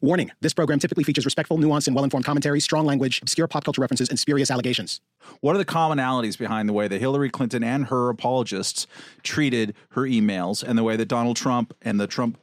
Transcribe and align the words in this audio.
Warning 0.00 0.30
this 0.40 0.54
program 0.54 0.78
typically 0.78 1.04
features 1.04 1.24
respectful, 1.24 1.58
nuanced, 1.58 1.86
and 1.86 1.96
well 1.96 2.04
informed 2.04 2.24
commentary, 2.24 2.60
strong 2.60 2.86
language, 2.86 3.20
obscure 3.22 3.48
pop 3.48 3.64
culture 3.64 3.80
references, 3.80 4.08
and 4.08 4.18
spurious 4.18 4.50
allegations. 4.50 5.00
What 5.40 5.54
are 5.54 5.58
the 5.58 5.64
commonalities 5.64 6.38
behind 6.38 6.68
the 6.68 6.72
way 6.72 6.88
that 6.88 7.00
Hillary 7.00 7.30
Clinton 7.30 7.64
and 7.64 7.86
her 7.86 8.08
apologists 8.08 8.86
treated 9.22 9.74
her 9.90 10.02
emails 10.02 10.62
and 10.62 10.78
the 10.78 10.84
way 10.84 10.96
that 10.96 11.06
Donald 11.06 11.36
Trump 11.36 11.74
and 11.82 11.98
the 11.98 12.06
Trump 12.06 12.38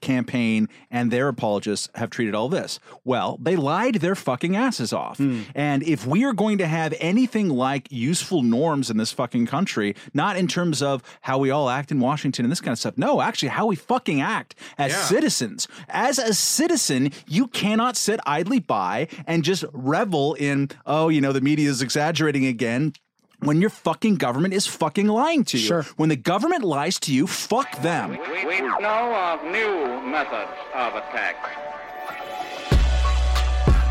campaign 0.00 0.68
and 0.90 1.10
their 1.10 1.28
apologists 1.28 1.88
have 1.94 2.10
treated 2.10 2.34
all 2.34 2.48
this? 2.48 2.78
Well, 3.04 3.38
they 3.40 3.56
lied 3.56 3.96
their 3.96 4.14
fucking 4.14 4.56
asses 4.56 4.92
off. 4.92 5.18
Hmm. 5.18 5.42
And 5.54 5.82
if 5.82 6.06
we 6.06 6.24
are 6.24 6.32
going 6.32 6.58
to 6.58 6.66
have 6.66 6.94
anything 7.00 7.48
like 7.48 7.90
useful 7.90 8.42
norms 8.42 8.90
in 8.90 8.96
this 8.96 9.12
fucking 9.12 9.46
country, 9.46 9.94
not 10.14 10.36
in 10.36 10.48
terms 10.48 10.82
of 10.82 11.02
how 11.22 11.38
we 11.38 11.50
all 11.50 11.68
act 11.70 11.90
in 11.90 12.00
Washington 12.00 12.44
and 12.44 12.52
this 12.52 12.60
kind 12.60 12.72
of 12.72 12.78
stuff, 12.78 12.96
no, 12.96 13.20
actually 13.20 13.48
how 13.48 13.66
we 13.66 13.76
fucking 13.76 14.20
act 14.20 14.54
as 14.78 14.92
Yeah. 14.92 15.02
citizens. 15.04 15.68
As 15.88 16.18
a 16.18 16.34
citizen, 16.34 17.12
you 17.26 17.46
cannot 17.48 17.96
sit 17.96 18.20
idly 18.26 18.60
by 18.60 19.08
and 19.26 19.42
just 19.44 19.64
revel 19.72 20.34
in, 20.34 20.70
oh, 20.86 21.08
you 21.08 21.20
know, 21.20 21.32
the 21.32 21.40
media 21.40 21.68
is 21.68 21.82
exaggerating 21.82 22.46
again. 22.46 22.92
When 23.40 23.60
your 23.60 23.70
fucking 23.70 24.16
government 24.16 24.52
is 24.52 24.66
fucking 24.66 25.06
lying 25.06 25.44
to 25.44 25.58
you. 25.58 25.64
Sure. 25.64 25.82
When 25.96 26.08
the 26.08 26.16
government 26.16 26.64
lies 26.64 26.98
to 27.00 27.14
you, 27.14 27.28
fuck 27.28 27.80
them. 27.82 28.10
We, 28.10 28.44
we 28.44 28.60
know 28.60 29.14
of 29.14 29.44
new 29.44 30.02
methods 30.10 30.50
of 30.74 30.94
attack. 30.96 31.36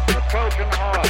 The 0.08 0.22
Trojan 0.30 0.68
horse, 0.74 1.10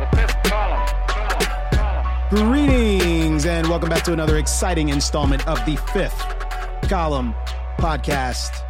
the 0.00 0.16
fifth 0.16 0.42
column, 0.44 0.88
column, 1.06 1.68
column. 1.72 2.28
Greetings, 2.30 3.44
and 3.44 3.68
welcome 3.68 3.90
back 3.90 4.04
to 4.04 4.14
another 4.14 4.38
exciting 4.38 4.88
installment 4.88 5.46
of 5.46 5.58
the 5.66 5.76
fifth 5.92 6.18
column 6.88 7.34
podcast. 7.76 8.64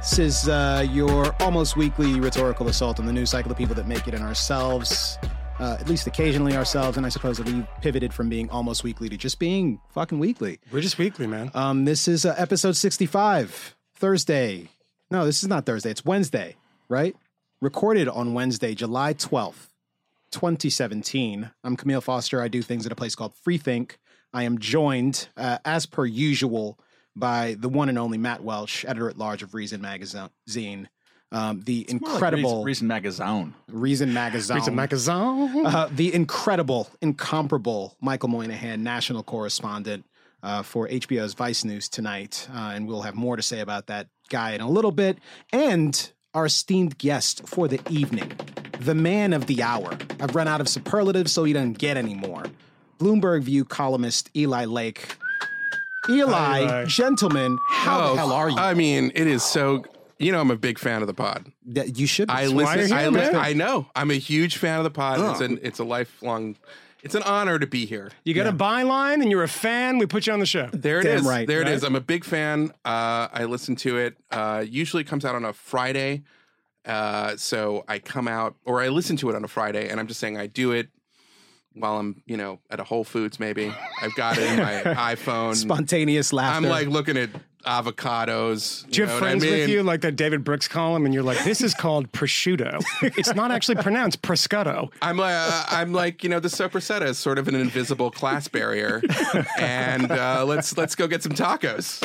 This 0.00 0.18
is 0.18 0.48
uh, 0.48 0.84
your 0.90 1.36
almost 1.40 1.76
weekly 1.76 2.18
rhetorical 2.18 2.66
assault 2.66 2.98
on 2.98 3.06
the 3.06 3.12
news 3.12 3.30
cycle 3.30 3.52
of 3.52 3.56
people 3.56 3.76
that 3.76 3.86
make 3.86 4.08
it 4.08 4.14
and 4.14 4.24
ourselves, 4.24 5.18
uh, 5.62 5.76
at 5.78 5.88
least 5.88 6.08
occasionally 6.08 6.56
ourselves. 6.56 6.96
And 6.96 7.06
I 7.06 7.08
suppose 7.08 7.38
that 7.38 7.46
we 7.46 7.64
pivoted 7.80 8.12
from 8.12 8.28
being 8.28 8.50
almost 8.50 8.82
weekly 8.82 9.08
to 9.08 9.16
just 9.16 9.38
being 9.38 9.80
fucking 9.90 10.18
weekly. 10.18 10.58
We're 10.72 10.80
just 10.80 10.98
weekly, 10.98 11.28
man. 11.28 11.52
Um, 11.54 11.84
this 11.84 12.08
is 12.08 12.26
uh, 12.26 12.34
episode 12.36 12.76
65, 12.76 13.76
Thursday. 13.94 14.70
No, 15.10 15.24
this 15.24 15.42
is 15.42 15.48
not 15.48 15.64
Thursday. 15.64 15.90
It's 15.90 16.04
Wednesday, 16.04 16.56
right? 16.88 17.14
Recorded 17.60 18.08
on 18.08 18.34
Wednesday, 18.34 18.74
July 18.74 19.14
12th, 19.14 19.68
2017. 20.32 21.52
I'm 21.62 21.76
Camille 21.76 22.00
Foster. 22.00 22.42
I 22.42 22.48
do 22.48 22.60
things 22.60 22.84
at 22.84 22.90
a 22.90 22.96
place 22.96 23.14
called 23.14 23.32
Freethink. 23.46 23.92
I 24.34 24.42
am 24.42 24.58
joined, 24.58 25.28
uh, 25.36 25.58
as 25.64 25.86
per 25.86 26.06
usual, 26.06 26.76
by 27.14 27.54
the 27.56 27.68
one 27.68 27.88
and 27.88 27.98
only 27.98 28.18
Matt 28.18 28.42
Welch, 28.42 28.84
editor 28.84 29.08
at 29.08 29.18
large 29.18 29.44
of 29.44 29.54
Reason 29.54 29.80
Magazine. 29.80 30.88
Um, 31.32 31.62
the 31.62 31.86
More 31.90 32.10
like 32.10 32.14
incredible 32.14 32.50
Reason, 32.50 32.64
Reason 32.64 32.86
Magazine. 32.86 33.54
Reason 33.68 34.12
Magazine. 34.12 34.56
Reason 34.56 34.74
magazine. 34.74 35.66
Uh, 35.66 35.88
the 35.90 36.14
incredible, 36.14 36.88
incomparable 37.00 37.96
Michael 38.00 38.28
Moynihan, 38.28 38.82
national 38.82 39.22
correspondent 39.22 40.04
uh, 40.42 40.62
for 40.62 40.86
HBO's 40.88 41.34
Vice 41.34 41.64
News 41.64 41.88
tonight. 41.88 42.46
Uh, 42.52 42.72
and 42.74 42.86
we'll 42.86 43.02
have 43.02 43.14
more 43.14 43.36
to 43.36 43.42
say 43.42 43.60
about 43.60 43.86
that 43.86 44.08
guy 44.28 44.52
in 44.52 44.60
a 44.60 44.68
little 44.68 44.92
bit. 44.92 45.18
And 45.52 46.10
our 46.34 46.46
esteemed 46.46 46.98
guest 46.98 47.46
for 47.48 47.66
the 47.66 47.80
evening, 47.88 48.30
the 48.80 48.94
man 48.94 49.32
of 49.32 49.46
the 49.46 49.62
hour. 49.62 49.96
I've 50.20 50.34
run 50.34 50.48
out 50.48 50.60
of 50.60 50.68
superlatives, 50.68 51.32
so 51.32 51.44
he 51.44 51.52
doesn't 51.52 51.78
get 51.78 51.96
any 51.96 52.14
more. 52.14 52.44
Bloomberg 52.98 53.42
View 53.42 53.64
columnist 53.64 54.30
Eli 54.36 54.64
Lake. 54.64 55.16
Eli, 56.08 56.60
Eli. 56.62 56.84
gentlemen, 56.86 57.58
how 57.68 58.10
the 58.10 58.16
hell 58.16 58.32
are 58.32 58.50
you? 58.50 58.56
Oh, 58.58 58.62
I 58.62 58.74
mean, 58.74 59.12
it 59.14 59.26
is 59.26 59.42
so. 59.44 59.84
You 60.22 60.32
know, 60.32 60.40
I'm 60.40 60.50
a 60.50 60.56
big 60.56 60.78
fan 60.78 61.00
of 61.02 61.08
the 61.08 61.14
pod. 61.14 61.50
That 61.66 61.98
you 61.98 62.06
should. 62.06 62.28
be. 62.28 62.34
I 62.34 62.48
why 62.48 62.74
you're 62.74 62.82
listen. 62.82 62.96
here, 62.96 63.06
I, 63.06 63.08
li- 63.08 63.16
man. 63.16 63.36
I 63.36 63.52
know. 63.52 63.86
I'm 63.96 64.10
a 64.10 64.14
huge 64.18 64.56
fan 64.56 64.78
of 64.78 64.84
the 64.84 64.90
pod. 64.90 65.18
It's 65.32 65.40
an 65.40 65.58
it's 65.62 65.78
a 65.78 65.84
lifelong. 65.84 66.56
It's 67.02 67.16
an 67.16 67.24
honor 67.24 67.58
to 67.58 67.66
be 67.66 67.84
here. 67.84 68.12
you 68.24 68.32
got 68.32 68.46
a 68.46 68.52
byline 68.52 69.22
and 69.22 69.28
you're 69.28 69.42
a 69.42 69.48
fan. 69.48 69.98
We 69.98 70.06
put 70.06 70.28
you 70.28 70.32
on 70.32 70.38
the 70.38 70.46
show. 70.46 70.68
There 70.72 71.00
it 71.00 71.06
is. 71.06 71.22
Damn 71.22 71.28
right, 71.28 71.48
there 71.48 71.60
it 71.60 71.64
right? 71.64 71.72
is. 71.72 71.82
I'm 71.82 71.96
a 71.96 72.00
big 72.00 72.24
fan. 72.24 72.70
Uh, 72.84 73.26
I 73.32 73.44
listen 73.48 73.74
to 73.76 73.98
it. 73.98 74.16
Uh, 74.30 74.64
usually 74.66 75.00
it 75.02 75.06
comes 75.08 75.24
out 75.24 75.34
on 75.34 75.44
a 75.44 75.52
Friday. 75.52 76.22
Uh, 76.84 77.36
so 77.36 77.84
I 77.88 77.98
come 77.98 78.28
out 78.28 78.54
or 78.64 78.80
I 78.80 78.88
listen 78.88 79.16
to 79.18 79.30
it 79.30 79.34
on 79.36 79.42
a 79.44 79.48
Friday, 79.48 79.88
and 79.88 79.98
I'm 79.98 80.06
just 80.06 80.20
saying 80.20 80.36
I 80.36 80.46
do 80.46 80.70
it 80.70 80.88
while 81.74 81.96
I'm, 81.96 82.22
you 82.26 82.36
know, 82.36 82.60
at 82.70 82.78
a 82.78 82.84
Whole 82.84 83.02
Foods. 83.04 83.40
Maybe 83.40 83.72
I've 84.00 84.14
got 84.14 84.38
it 84.38 84.44
in 84.44 84.58
my 84.58 84.72
iPhone. 85.16 85.56
Spontaneous 85.56 86.32
laughter. 86.32 86.56
I'm 86.56 86.70
like 86.70 86.86
looking 86.88 87.16
at 87.16 87.30
avocados. 87.64 88.88
Do 88.90 89.00
you 89.00 89.06
have 89.06 89.14
what 89.14 89.22
I 89.22 89.26
friends 89.26 89.44
with 89.44 89.68
you 89.68 89.82
like 89.82 90.00
that 90.02 90.16
David 90.16 90.44
Brooks 90.44 90.68
column, 90.68 91.04
and 91.04 91.14
you're 91.14 91.22
like, 91.22 91.42
"This 91.44 91.60
is 91.60 91.74
called 91.74 92.10
prosciutto. 92.12 92.82
it's 93.16 93.34
not 93.34 93.50
actually 93.50 93.76
pronounced 93.76 94.22
prosciutto." 94.22 94.90
I'm 95.00 95.16
like, 95.16 95.34
uh, 95.34 95.64
I'm 95.68 95.92
like, 95.92 96.22
you 96.22 96.30
know, 96.30 96.40
the 96.40 96.48
sopressata 96.48 97.06
is 97.06 97.18
sort 97.18 97.38
of 97.38 97.48
an 97.48 97.54
invisible 97.54 98.10
class 98.10 98.48
barrier, 98.48 99.02
and 99.58 100.10
uh, 100.10 100.44
let's 100.46 100.76
let's 100.76 100.94
go 100.94 101.06
get 101.06 101.22
some 101.22 101.32
tacos. 101.32 102.02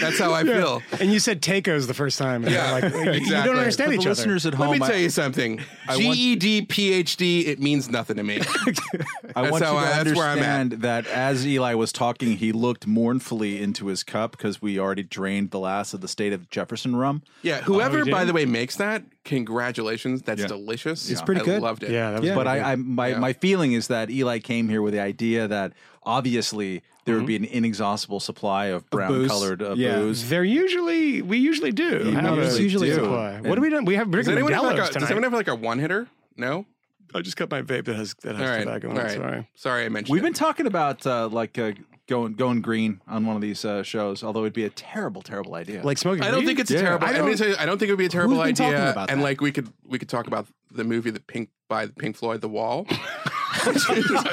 That's 0.00 0.18
how 0.18 0.32
I 0.32 0.44
feel. 0.44 0.82
And 0.98 1.12
you 1.12 1.18
said 1.20 1.42
tacos 1.42 1.86
the 1.86 1.94
first 1.94 2.18
time. 2.18 2.44
And 2.44 2.52
Yeah, 2.52 2.66
yeah, 2.66 2.72
like, 2.88 2.94
you- 2.94 3.24
you 3.26 3.30
don't 3.30 3.56
understand 3.58 3.90
For 3.90 3.94
each 3.94 4.00
the 4.04 4.10
other. 4.10 4.10
listeners 4.10 4.46
at 4.46 4.58
Let 4.58 4.70
me 4.70 4.80
I- 4.84 4.88
tell 4.88 4.98
you 4.98 5.10
something. 5.10 5.60
I 5.88 5.96
want- 5.96 6.16
GED, 6.16 6.62
PhD, 6.66 7.46
it 7.46 7.60
means 7.60 7.90
nothing 7.90 8.16
to 8.16 8.22
me. 8.22 8.40
I 9.36 9.42
That's 9.42 9.50
want 9.52 9.64
how 9.64 9.72
you 9.72 9.78
I- 9.78 9.98
to 9.98 10.04
that's 10.04 10.16
where 10.16 10.26
I'm 10.28 10.38
at. 10.38 10.60
understand 10.60 10.72
that 10.82 11.06
as 11.06 11.46
Eli 11.46 11.74
was 11.74 11.92
talking, 11.92 12.36
he 12.36 12.52
looked 12.52 12.86
mournfully 12.86 13.60
into 13.62 13.86
his 13.86 14.02
cup 14.02 14.32
because 14.32 14.60
we 14.62 14.78
already 14.78 15.02
drained 15.02 15.50
the 15.50 15.58
last 15.58 15.94
of 15.94 16.00
the 16.00 16.08
state 16.08 16.32
of 16.32 16.48
Jefferson 16.50 16.96
rum. 16.96 17.22
Yeah, 17.42 17.60
whoever, 17.62 18.00
oh, 18.00 18.04
did? 18.04 18.10
by 18.10 18.24
the 18.24 18.32
way, 18.32 18.44
makes 18.44 18.76
that, 18.76 19.02
congratulations. 19.24 20.22
That's 20.22 20.44
delicious. 20.44 21.10
It's 21.10 21.22
pretty 21.22 21.40
I 21.42 21.44
good. 21.44 21.62
loved 21.62 21.82
it. 21.82 21.90
yeah, 21.90 22.10
that 22.12 22.20
was 22.20 22.28
Yeah. 22.28 22.34
But 22.34 22.46
pretty 22.46 22.60
I, 22.60 22.72
I 22.72 22.76
my, 22.76 23.08
Yeah. 23.08 23.18
my 23.18 23.32
feeling 23.32 23.72
is 23.72 23.88
that 23.88 24.10
Eli 24.10 24.38
came 24.38 24.68
here 24.68 24.82
with 24.82 24.94
the 24.94 25.00
idea 25.00 25.48
that 25.48 25.72
obviously 26.02 26.82
there 27.06 27.14
Mm-hmm. 27.14 27.20
would 27.22 27.26
be 27.26 27.36
an 27.36 27.44
inexhaustible 27.46 28.20
supply 28.20 28.66
of 28.66 28.88
brown 28.90 29.08
booze. 29.10 29.30
colored 29.30 29.62
uh, 29.62 29.74
Yeah. 29.74 29.96
booze. 29.96 30.28
They're 30.28 30.44
usually 30.44 31.22
we 31.22 31.38
usually 31.38 31.72
do. 31.72 32.10
have 32.12 32.38
a 32.38 32.42
usually 32.42 32.62
usually 32.62 32.88
do. 32.88 32.94
supply. 32.96 33.40
What 33.40 33.54
do 33.56 33.60
we 33.62 33.70
do? 33.70 33.82
We 33.84 33.94
have 33.96 34.10
Does 34.10 34.26
Brigham 34.26 34.32
anyone, 34.34 34.52
have 34.52 34.62
like 34.62 34.90
a, 34.90 34.92
does 34.98 35.04
anyone 35.04 35.22
have 35.24 35.32
like 35.32 35.48
a 35.48 35.54
one 35.54 35.78
hitter? 35.78 36.08
No? 36.36 36.66
I 37.14 37.22
just 37.22 37.36
cut 37.36 37.50
my 37.50 37.62
vape 37.62 37.86
that 37.86 37.96
has 37.96 38.14
that 38.22 38.36
has 38.36 38.48
All 38.48 38.54
right. 38.56 38.64
tobacco 38.64 38.88
All 38.90 38.92
in 38.94 39.00
it. 39.00 39.02
right. 39.04 39.16
Sorry. 39.16 39.48
Sorry 39.54 39.84
I 39.86 39.88
mentioned 39.88 40.12
We've 40.12 40.22
it. 40.22 40.26
been 40.26 40.32
talking 40.34 40.66
about 40.66 41.04
uh, 41.06 41.26
like 41.28 41.58
uh, 41.58 41.72
going 42.06 42.34
going 42.34 42.60
green 42.60 43.00
on 43.08 43.26
one 43.26 43.34
of 43.34 43.42
these 43.42 43.64
uh, 43.64 43.82
shows, 43.82 44.22
although 44.22 44.40
it'd 44.40 44.52
be 44.52 44.64
a 44.66 44.70
terrible, 44.70 45.22
terrible 45.22 45.54
idea. 45.56 45.82
Like 45.82 45.98
smoking. 45.98 46.22
I 46.22 46.30
don't 46.30 46.40
weed? 46.40 46.46
think 46.46 46.58
it's 46.60 46.70
a 46.70 46.78
terrible. 46.78 47.06
I 47.06 47.10
I, 47.10 47.12
mean, 47.14 47.22
don't- 47.22 47.30
it's 47.32 47.40
a- 47.40 47.60
I 47.60 47.66
don't 47.66 47.78
think 47.78 47.88
it 47.88 47.92
would 47.92 47.98
be 47.98 48.06
a 48.06 48.08
terrible 48.10 48.36
Who's 48.40 48.58
been 48.58 48.66
idea. 48.66 48.90
about 48.92 49.10
and 49.10 49.20
that? 49.20 49.24
like 49.24 49.40
we 49.40 49.50
could 49.50 49.68
we 49.84 49.98
could 49.98 50.08
talk 50.08 50.28
about 50.28 50.46
the 50.70 50.84
movie 50.84 51.10
the 51.10 51.18
Pink 51.18 51.48
by 51.68 51.86
Pink 51.88 52.14
Floyd, 52.16 52.42
The 52.42 52.48
Wall. 52.48 52.86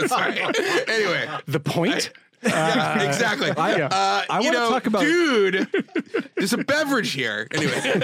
Sorry. 0.08 0.40
Anyway, 0.88 1.30
the 1.48 1.60
point. 1.60 2.12
yeah, 2.44 3.02
exactly. 3.02 3.50
I- 3.52 3.82
uh, 3.82 4.24
I 4.30 4.40
wanna 4.42 4.58
talk 4.58 4.86
about- 4.88 5.02
dude. 5.02 5.68
There's 6.36 6.54
a 6.54 6.58
beverage 6.60 7.12
here. 7.14 7.48
Anyway, 7.52 8.02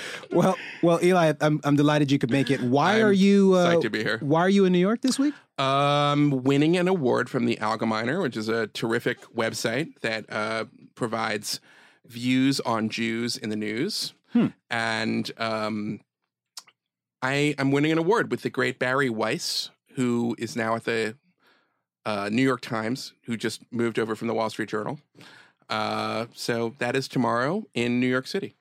Well, 0.30 0.56
well, 0.82 1.00
Eli, 1.02 1.32
I'm, 1.40 1.60
I'm 1.64 1.74
delighted 1.76 2.10
you 2.12 2.18
could 2.18 2.30
make 2.30 2.50
it. 2.50 2.60
Why 2.62 3.00
I'm 3.00 3.06
are 3.06 3.12
you? 3.12 3.54
Uh, 3.54 3.74
psyched 3.74 3.82
to 3.82 3.90
be 3.90 4.02
here. 4.04 4.18
Why 4.20 4.40
are 4.40 4.48
you 4.48 4.64
in 4.66 4.72
New 4.72 4.78
York 4.78 5.00
this 5.02 5.18
week? 5.18 5.34
um, 5.58 6.42
winning 6.44 6.76
an 6.76 6.86
award 6.86 7.30
from 7.30 7.46
the 7.46 7.56
Algemeiner, 7.56 8.22
which 8.22 8.36
is 8.36 8.48
a 8.48 8.66
terrific 8.68 9.18
website 9.34 9.98
that 10.02 10.30
uh, 10.30 10.66
provides 10.94 11.60
views 12.06 12.60
on 12.60 12.88
Jews 12.90 13.36
in 13.38 13.48
the 13.48 13.56
news, 13.56 14.12
and 14.70 15.30
um, 15.38 16.00
I 17.22 17.54
am 17.58 17.70
winning 17.72 17.90
an 17.90 17.98
award 17.98 18.30
with 18.30 18.42
the 18.42 18.50
great 18.50 18.78
Bari 18.78 19.08
Weiss, 19.10 19.70
who 19.96 20.36
is 20.38 20.54
now 20.56 20.76
at 20.76 20.84
the 20.84 21.16
uh, 22.04 22.28
New 22.30 22.42
York 22.42 22.60
Times, 22.60 23.12
who 23.24 23.36
just 23.36 23.60
moved 23.72 23.98
over 23.98 24.14
from 24.14 24.28
the 24.28 24.34
Wall 24.34 24.48
Street 24.50 24.68
Journal. 24.68 25.00
Uh, 25.68 26.26
so 26.34 26.74
that 26.78 26.94
is 26.94 27.08
tomorrow 27.08 27.64
in 27.74 27.98
New 27.98 28.06
York 28.06 28.26
City. 28.26 28.54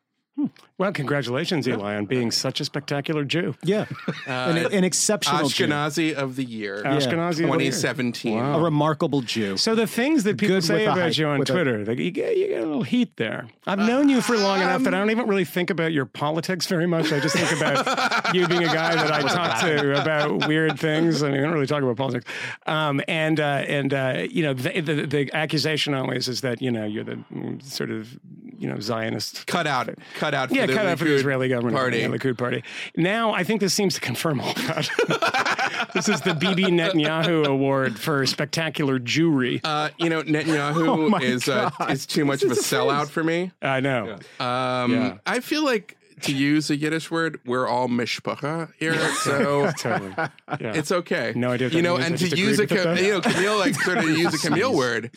Well, 0.78 0.91
congratulations, 0.91 1.68
Eli, 1.69 1.96
on 1.96 2.06
being 2.06 2.31
such 2.31 2.59
a 2.59 2.66
spectacular 2.66 3.24
Jew. 3.24 3.56
Yeah, 3.63 3.86
an, 4.27 4.57
an 4.74 4.83
exceptional 4.83 5.48
Jew, 5.48 5.68
Ashkenazi 5.68 6.13
of 6.13 6.36
the 6.36 6.44
year, 6.44 6.83
Ashkenazi 6.83 7.30
of 7.30 7.36
the 7.38 7.44
year. 7.44 7.72
2017. 7.72 8.38
a 8.38 8.60
remarkable 8.60 9.22
Jew. 9.22 9.56
So 9.56 9.74
the 9.74 9.88
things 9.88 10.25
that 10.25 10.38
people 10.38 10.57
Good 10.57 10.66
say 10.66 10.83
about 10.83 10.98
hype- 10.98 11.18
you 11.18 11.27
on 11.27 11.39
with 11.39 11.50
a- 11.50 11.54
Twitter, 11.54 11.86
like 11.86 11.98
you, 12.00 12.12
get, 12.12 12.36
you 12.36 12.48
get 12.50 12.62
a 12.62 12.66
little 12.66 12.83
heat 12.83 13.16
there. 13.16 13.48
I've 13.66 13.80
known 13.80 14.10
you 14.10 14.19
for 14.19 14.36
long 14.38 14.60
enough 14.60 14.83
that 14.83 14.94
I 14.94 14.98
don't 14.98 15.12
even 15.12 15.27
really 15.27 15.45
think 15.45 15.69
about 15.69 15.94
your 15.94 16.06
politics 16.06 16.68
very 16.68 16.88
much. 16.88 17.13
I 17.13 17.22
just 17.22 17.38
think 17.38 17.54
about 17.54 18.36
you 18.36 18.45
being 18.45 18.63
a 18.63 18.74
guy 18.74 18.95
that 18.95 19.12
I 19.12 19.22
talk 19.22 19.62
to 19.62 20.01
about 20.01 20.45
weird 20.45 20.77
things. 20.77 21.24
I 21.24 21.30
mean, 21.30 21.39
I 21.39 21.44
don't 21.44 21.54
really 21.54 21.68
talk 21.68 21.83
about 21.83 21.95
politics. 21.95 22.25
Um, 22.66 23.01
and 23.07 23.39
uh, 23.39 23.44
and 23.66 23.94
uh, 23.94 24.25
you 24.30 24.44
know, 24.44 24.54
the, 24.54 24.81
the, 24.81 25.06
the 25.06 25.33
accusation 25.33 25.94
always 25.94 26.27
is 26.27 26.42
that 26.42 26.62
you 26.62 26.69
know 26.69 26.83
you're 26.86 27.06
the 27.06 27.24
mm, 27.33 27.63
sort 27.63 27.92
of 27.92 28.19
you 28.57 28.69
know 28.69 28.80
Zionist 28.80 29.48
cut 29.48 29.68
out, 29.68 29.89
cut 30.16 30.33
out. 30.33 30.51
yeah, 30.51 30.64
the 30.67 30.73
cut 30.73 30.85
out 30.85 30.97
for 31.00 31.06
the 31.06 31.13
Israeli 31.15 31.47
government 31.50 31.75
party. 31.75 32.00
yeah, 32.00 32.07
Likud 32.07 32.38
party. 32.38 32.63
Now, 32.95 33.33
I 33.33 33.44
think 33.44 33.62
this 33.62 33.73
seems 33.73 33.94
to 33.95 34.01
confirm 34.01 34.39
all 34.41 34.53
that. 34.53 35.89
this 35.94 36.09
is 36.09 36.21
the 36.21 36.33
Bibi 36.33 36.65
Netanyahu 36.65 37.45
Award 37.45 38.00
for 38.00 38.25
spectacular 38.25 39.00
Jewry. 39.00 39.62
Uh, 39.63 39.89
you 39.97 40.09
know, 40.09 40.21
Netanyahu 40.23 41.13
Oh 41.15 41.17
is 41.17 41.47
uh, 41.50 41.69
is 41.89 42.06
too 42.06 42.25
much 42.25 42.44
of 42.44 42.47
a 42.51 42.56
This 42.56 42.59
is 42.63 42.69
the 42.69 42.75
sellout 42.77 43.01
face. 43.01 43.09
for 43.09 43.23
me. 43.23 43.51
I 43.62 43.79
know. 43.79 44.17
Um, 44.39 44.91
Yeah. 44.94 45.17
I 45.25 45.39
feel 45.39 45.63
like 45.65 45.97
to 46.21 46.33
use 46.33 46.69
a 46.69 46.77
Yiddish 46.77 47.12
word, 47.12 47.39
we're 47.45 47.67
all 47.67 47.89
mishpacha 47.89 48.71
here, 48.79 48.97
so 49.15 49.69
totally. 49.77 50.13
Yeah. 50.17 50.27
it's 50.73 50.91
okay. 50.91 51.33
No 51.35 51.51
idea 51.51 51.67
You 51.69 51.81
know. 51.81 51.97
And 51.97 52.17
to 52.17 52.27
use 52.38 52.57
a 52.59 52.63
agreed 52.63 52.85
with 52.85 52.85
Ca- 52.85 52.91
it, 52.94 53.01
you 53.06 53.12
know 53.13 53.21
Camille 53.21 53.57
like 53.59 53.75
sort 53.75 53.97
of 53.97 54.06
use 54.06 54.33
a 54.33 54.47
Camille 54.47 54.73
word. 54.73 55.12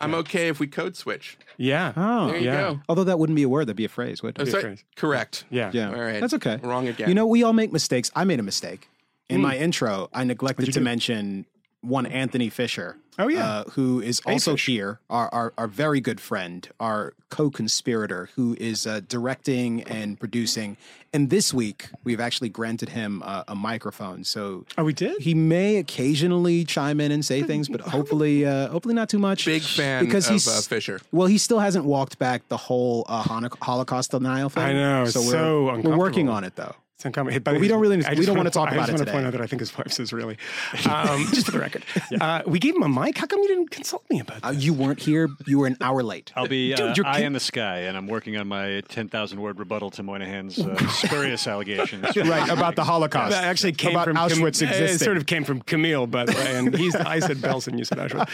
I'm 0.00 0.14
okay 0.14 0.48
if 0.48 0.58
we 0.60 0.66
code 0.66 0.96
switch. 0.96 1.38
yeah. 1.56 1.92
Oh, 1.96 2.28
There 2.28 2.38
you 2.38 2.46
yeah. 2.46 2.60
go. 2.60 2.80
Although 2.88 3.04
that 3.04 3.18
wouldn't 3.18 3.36
be 3.36 3.42
a 3.42 3.48
word, 3.48 3.66
that'd 3.66 3.76
be 3.76 3.84
a 3.84 3.88
phrase. 3.88 4.22
Would 4.22 4.40
I'm 4.40 4.48
it? 4.48 4.62
Be 4.62 4.68
a 4.68 4.76
Correct. 4.96 5.44
Yeah. 5.50 5.70
Yeah, 5.72 5.88
All 5.90 6.00
right. 6.00 6.20
That's 6.20 6.34
okay. 6.34 6.58
Wrong 6.62 6.88
again. 6.88 7.08
You 7.08 7.14
know, 7.14 7.26
we 7.26 7.42
all 7.42 7.52
make 7.52 7.72
mistakes. 7.72 8.10
I 8.14 8.24
made 8.24 8.40
a 8.40 8.42
mistake 8.42 8.88
in 9.28 9.38
mm. 9.38 9.42
my 9.42 9.56
intro. 9.56 10.08
I 10.12 10.24
neglected 10.24 10.72
to 10.72 10.80
mention 10.80 11.46
one 11.82 12.06
Anthony 12.06 12.48
Fisher. 12.50 12.96
Oh, 13.18 13.28
yeah. 13.28 13.46
uh, 13.46 13.64
who 13.72 14.00
is 14.00 14.20
also 14.24 14.52
Fish. 14.52 14.64
here, 14.66 14.98
our, 15.10 15.28
our 15.34 15.52
our 15.58 15.66
very 15.66 16.00
good 16.00 16.22
friend, 16.22 16.66
our 16.80 17.12
co-conspirator, 17.28 18.30
who 18.34 18.56
is 18.58 18.86
uh, 18.86 19.00
directing 19.08 19.82
and 19.82 20.18
producing. 20.18 20.78
And 21.12 21.28
this 21.28 21.52
week, 21.52 21.88
we've 22.04 22.20
actually 22.20 22.48
granted 22.48 22.90
him 22.90 23.22
uh, 23.24 23.42
a 23.48 23.54
microphone, 23.54 24.24
so 24.24 24.64
Oh, 24.78 24.84
we 24.84 24.92
did? 24.94 25.20
he 25.20 25.34
may 25.34 25.76
occasionally 25.76 26.64
chime 26.64 26.98
in 27.00 27.12
and 27.12 27.22
say 27.24 27.42
things, 27.42 27.68
but 27.68 27.80
hopefully, 27.96 28.46
uh, 28.46 28.68
hopefully 28.68 28.94
not 28.94 29.08
too 29.10 29.18
much. 29.18 29.44
Big 29.44 29.62
fan 29.62 30.04
because 30.04 30.26
of 30.28 30.32
he's 30.34 30.48
uh, 30.48 30.60
Fisher. 30.62 31.00
well, 31.12 31.26
he 31.26 31.36
still 31.36 31.58
hasn't 31.58 31.84
walked 31.84 32.18
back 32.18 32.48
the 32.48 32.56
whole 32.56 33.04
uh, 33.08 33.22
Holocaust 33.60 34.12
denial 34.12 34.48
thing. 34.48 34.62
I 34.62 34.72
know, 34.72 35.02
it's 35.02 35.12
So 35.12 35.20
we're, 35.22 35.30
so 35.32 35.80
we're 35.90 35.98
working 35.98 36.28
on 36.30 36.44
it 36.44 36.56
though. 36.56 36.74
It's 37.00 37.06
uncommon. 37.06 37.42
But 37.42 37.58
we 37.58 37.66
don't 37.66 37.80
really- 37.80 38.04
I 38.04 38.10
we 38.12 38.26
don't 38.26 38.36
wanna- 38.36 38.40
wanna 38.40 38.50
talk 38.50 38.68
I 38.68 38.74
about 38.74 38.88
just 38.88 38.98
want 38.98 39.06
to 39.08 39.12
point 39.14 39.24
out 39.26 39.32
that 39.32 39.40
I 39.40 39.46
think 39.46 39.60
his 39.60 39.74
wife's 39.76 39.98
Israeli. 39.98 40.36
Um, 40.90 41.26
just 41.32 41.46
for 41.46 41.52
the 41.52 41.58
record. 41.58 41.82
Uh, 42.20 42.42
we 42.46 42.58
gave 42.58 42.74
him 42.76 42.82
a 42.82 42.88
mic. 42.90 43.16
How 43.16 43.24
come 43.26 43.40
you 43.40 43.48
didn't 43.48 43.70
consult 43.70 44.02
me 44.10 44.20
about 44.20 44.42
that? 44.42 44.48
Uh, 44.48 44.50
you 44.50 44.74
weren't 44.74 45.00
here. 45.00 45.28
You 45.46 45.58
were 45.60 45.66
an 45.66 45.76
hour 45.80 46.02
late. 46.02 46.30
I'll 46.36 46.46
be 46.46 46.74
Dude, 46.74 46.80
uh, 46.80 46.94
you're 46.96 47.06
eye 47.06 47.16
kid- 47.18 47.24
in 47.26 47.32
the 47.32 47.40
sky, 47.40 47.78
and 47.80 47.96
I'm 47.96 48.06
working 48.06 48.36
on 48.36 48.48
my 48.48 48.82
10,000 48.88 49.40
word 49.40 49.58
rebuttal 49.58 49.90
to 49.92 50.02
Moynihan's 50.02 50.58
uh, 50.58 50.76
spurious 50.88 51.46
allegations. 51.46 52.14
right 52.16 52.48
about 52.50 52.76
the 52.76 52.84
Holocaust. 52.84 53.30
That 53.32 53.44
actually 53.44 53.72
came 53.72 53.92
about 53.92 54.04
from 54.08 54.16
Auschwitz 54.16 54.60
Cam- 54.60 54.68
existing. 54.68 54.84
It 54.96 54.98
sort 55.00 55.16
of 55.16 55.24
came 55.24 55.44
from 55.44 55.62
Camille, 55.62 56.06
by 56.06 56.24
the 56.26 56.32
way. 56.32 56.56
And 56.56 56.76
he's, 56.76 56.94
I 56.94 57.20
said 57.20 57.38
Belsen, 57.38 57.78
you 57.78 57.84
said 57.86 57.96
Auschwitz. 57.98 58.28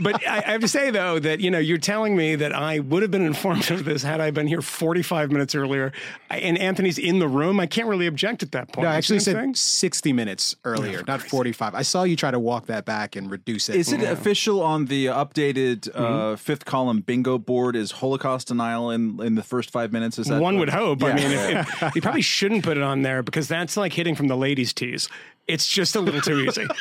But 0.00 0.26
I, 0.26 0.36
I 0.38 0.50
have 0.52 0.60
to 0.62 0.68
say 0.68 0.90
though 0.90 1.18
that 1.18 1.40
you 1.40 1.50
know 1.50 1.58
you're 1.58 1.76
telling 1.78 2.16
me 2.16 2.34
that 2.36 2.54
I 2.54 2.78
would 2.78 3.02
have 3.02 3.10
been 3.10 3.26
informed 3.26 3.70
of 3.70 3.84
this 3.84 4.02
had 4.02 4.20
I 4.22 4.30
been 4.30 4.46
here 4.46 4.62
45 4.62 5.30
minutes 5.30 5.54
earlier. 5.54 5.92
I, 6.30 6.38
and 6.38 6.56
Anthony's 6.56 6.98
in 6.98 7.18
the 7.18 7.28
room. 7.28 7.60
I 7.60 7.66
can't 7.66 7.88
really 7.88 8.05
object 8.06 8.42
at 8.42 8.52
that 8.52 8.72
point. 8.72 8.84
no, 8.84 8.90
I 8.90 8.96
actually 8.96 9.20
see 9.20 9.32
what 9.32 9.40
I'm 9.40 9.54
said 9.54 9.58
saying? 9.58 9.80
60 9.82 10.12
minutes 10.12 10.56
earlier, 10.64 11.02
not 11.06 11.22
45. 11.22 11.74
I 11.74 11.82
saw 11.82 12.02
you 12.02 12.16
try 12.16 12.30
to 12.30 12.38
walk 12.38 12.66
that 12.66 12.84
back 12.84 13.16
and 13.16 13.30
reduce 13.30 13.68
it. 13.68 13.76
Is 13.76 13.92
it 13.92 14.02
official 14.02 14.62
on 14.62 14.86
the 14.86 15.06
updated 15.06 15.88
uh, 15.94 16.36
fifth 16.36 16.64
column 16.64 17.00
bingo 17.00 17.38
board? 17.38 17.76
Is 17.76 17.90
Holocaust 17.92 18.48
denial 18.48 18.90
in 18.90 19.20
in 19.20 19.34
the 19.34 19.42
first 19.42 19.70
five 19.70 19.92
minutes? 19.92 20.18
Is 20.18 20.26
that 20.26 20.40
One 20.40 20.58
would 20.58 20.70
hope. 20.70 21.02
I 21.02 21.12
mean, 21.14 21.30
if, 21.30 21.82
if, 21.82 21.94
you 21.94 22.02
probably 22.02 22.22
shouldn't 22.22 22.64
put 22.64 22.76
it 22.76 22.82
on 22.82 23.02
there 23.02 23.22
because 23.22 23.48
that's 23.48 23.76
like 23.76 23.92
hitting 23.92 24.14
from 24.14 24.28
the 24.28 24.36
ladies' 24.36 24.72
tees. 24.72 25.08
It's 25.46 25.66
just 25.66 25.94
a 25.94 26.00
little 26.00 26.20
too 26.20 26.40
easy. 26.40 26.66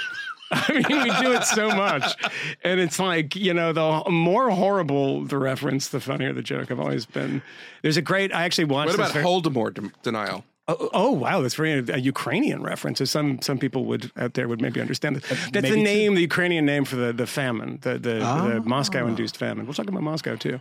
I 0.52 0.74
mean, 0.74 1.04
we 1.04 1.10
do 1.22 1.34
it 1.34 1.44
so 1.44 1.70
much, 1.70 2.16
and 2.64 2.80
it's 2.80 3.00
like 3.00 3.36
you 3.36 3.54
know, 3.54 3.74
the 3.74 4.10
more 4.12 4.52
horrible 4.52 5.24
the 5.26 5.38
reference, 5.40 5.88
the 5.88 6.00
funnier 6.00 6.34
the 6.34 6.44
joke. 6.44 6.70
I've 6.70 6.80
always 6.80 7.06
been. 7.08 7.42
There's 7.82 7.98
a 7.98 8.02
great. 8.02 8.34
I 8.34 8.44
actually 8.44 8.66
watched. 8.66 8.90
What 8.90 8.98
this 8.98 9.12
about 9.12 9.14
very- 9.14 9.26
Holodomor 9.26 9.74
de- 9.74 9.92
denial? 10.04 10.46
Oh, 10.68 10.90
oh, 10.94 11.12
wow, 11.12 11.42
that's 11.42 11.54
very 11.54 11.74
a 11.90 11.98
Ukrainian 11.98 12.64
reference. 12.64 13.00
As 13.00 13.12
some 13.12 13.40
some 13.42 13.60
people 13.60 13.86
would 13.86 14.12
out 14.18 14.34
there 14.34 14.48
would 14.48 14.62
maybe 14.62 14.82
understand 14.82 15.16
this. 15.18 15.24
That's 15.30 15.62
maybe 15.62 15.70
the 15.70 15.84
name, 15.84 16.16
the 16.16 16.22
Ukrainian 16.22 16.66
name 16.66 16.86
for 16.86 16.96
the 16.96 17.14
the 17.14 17.28
famine, 17.28 17.78
the 17.82 18.00
the, 18.00 18.16
the 18.16 18.62
Moscow 18.66 19.06
induced 19.06 19.38
famine. 19.38 19.66
We'll 19.68 19.76
talk 19.76 19.88
about 19.88 20.02
Moscow 20.02 20.36
too. 20.36 20.60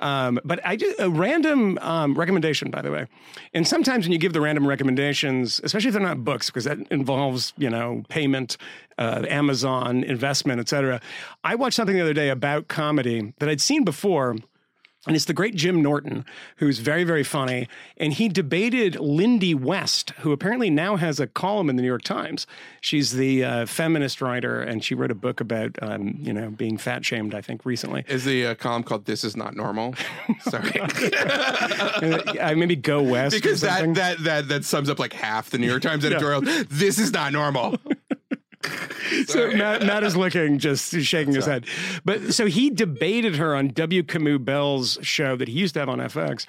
Um, 0.00 0.40
but 0.44 0.58
I 0.66 0.74
just 0.74 0.98
a 0.98 1.08
random 1.08 1.78
um, 1.82 2.14
recommendation, 2.18 2.72
by 2.72 2.82
the 2.82 2.90
way. 2.90 3.06
And 3.52 3.66
sometimes 3.66 4.06
when 4.06 4.12
you 4.12 4.18
give 4.18 4.32
the 4.32 4.40
random 4.40 4.66
recommendations, 4.66 5.60
especially 5.62 5.88
if 5.88 5.94
they're 5.94 6.02
not 6.02 6.24
books, 6.24 6.50
because 6.50 6.64
that 6.64 6.78
involves 6.90 7.52
you 7.56 7.70
know 7.70 8.02
payment, 8.08 8.56
uh, 8.98 9.24
Amazon 9.28 10.02
investment, 10.02 10.58
etc. 10.60 11.00
I 11.44 11.54
watched 11.54 11.76
something 11.76 11.94
the 11.94 12.02
other 12.02 12.12
day 12.12 12.28
about 12.28 12.66
comedy 12.66 13.32
that 13.38 13.48
I'd 13.48 13.60
seen 13.60 13.84
before. 13.84 14.34
And 15.06 15.14
it's 15.14 15.26
the 15.26 15.34
great 15.34 15.54
Jim 15.54 15.82
Norton, 15.82 16.24
who's 16.56 16.78
very, 16.78 17.04
very 17.04 17.24
funny. 17.24 17.68
And 17.98 18.14
he 18.14 18.28
debated 18.28 18.96
Lindy 18.96 19.54
West, 19.54 20.10
who 20.20 20.32
apparently 20.32 20.70
now 20.70 20.96
has 20.96 21.20
a 21.20 21.26
column 21.26 21.68
in 21.68 21.76
the 21.76 21.82
New 21.82 21.88
York 21.88 22.02
Times. 22.02 22.46
She's 22.80 23.12
the 23.12 23.44
uh, 23.44 23.66
feminist 23.66 24.22
writer, 24.22 24.62
and 24.62 24.82
she 24.82 24.94
wrote 24.94 25.10
a 25.10 25.14
book 25.14 25.40
about, 25.40 25.76
um, 25.82 26.14
you 26.18 26.32
know, 26.32 26.48
being 26.50 26.78
fat 26.78 27.04
shamed, 27.04 27.34
I 27.34 27.42
think, 27.42 27.66
recently. 27.66 28.04
Is 28.08 28.24
the 28.24 28.46
uh, 28.46 28.54
column 28.54 28.82
called 28.82 29.04
"This 29.04 29.24
Is 29.24 29.36
Not 29.36 29.54
Normal"? 29.54 29.94
Sorry, 30.40 30.80
uh, 30.80 32.54
maybe 32.56 32.76
Go 32.76 33.02
West. 33.02 33.34
because 33.34 33.60
that 33.60 33.94
that 33.94 34.24
that 34.24 34.48
that 34.48 34.64
sums 34.64 34.88
up 34.88 34.98
like 34.98 35.12
half 35.12 35.50
the 35.50 35.58
New 35.58 35.66
York 35.66 35.82
Times 35.82 36.04
editorial. 36.04 36.42
This 36.70 36.98
is 36.98 37.12
not 37.12 37.32
normal. 37.32 37.76
So 39.26 39.50
Matt, 39.52 39.82
Matt 39.82 40.02
is 40.02 40.16
looking, 40.16 40.58
just 40.58 40.90
shaking 41.02 41.34
his 41.34 41.46
head. 41.46 41.66
But 42.04 42.34
so 42.34 42.46
he 42.46 42.70
debated 42.70 43.36
her 43.36 43.54
on 43.54 43.68
W. 43.68 44.02
Kamau 44.02 44.42
Bell's 44.42 44.98
show 45.02 45.36
that 45.36 45.46
he 45.46 45.54
used 45.54 45.74
to 45.74 45.80
have 45.80 45.88
on 45.88 45.98
FX. 45.98 46.46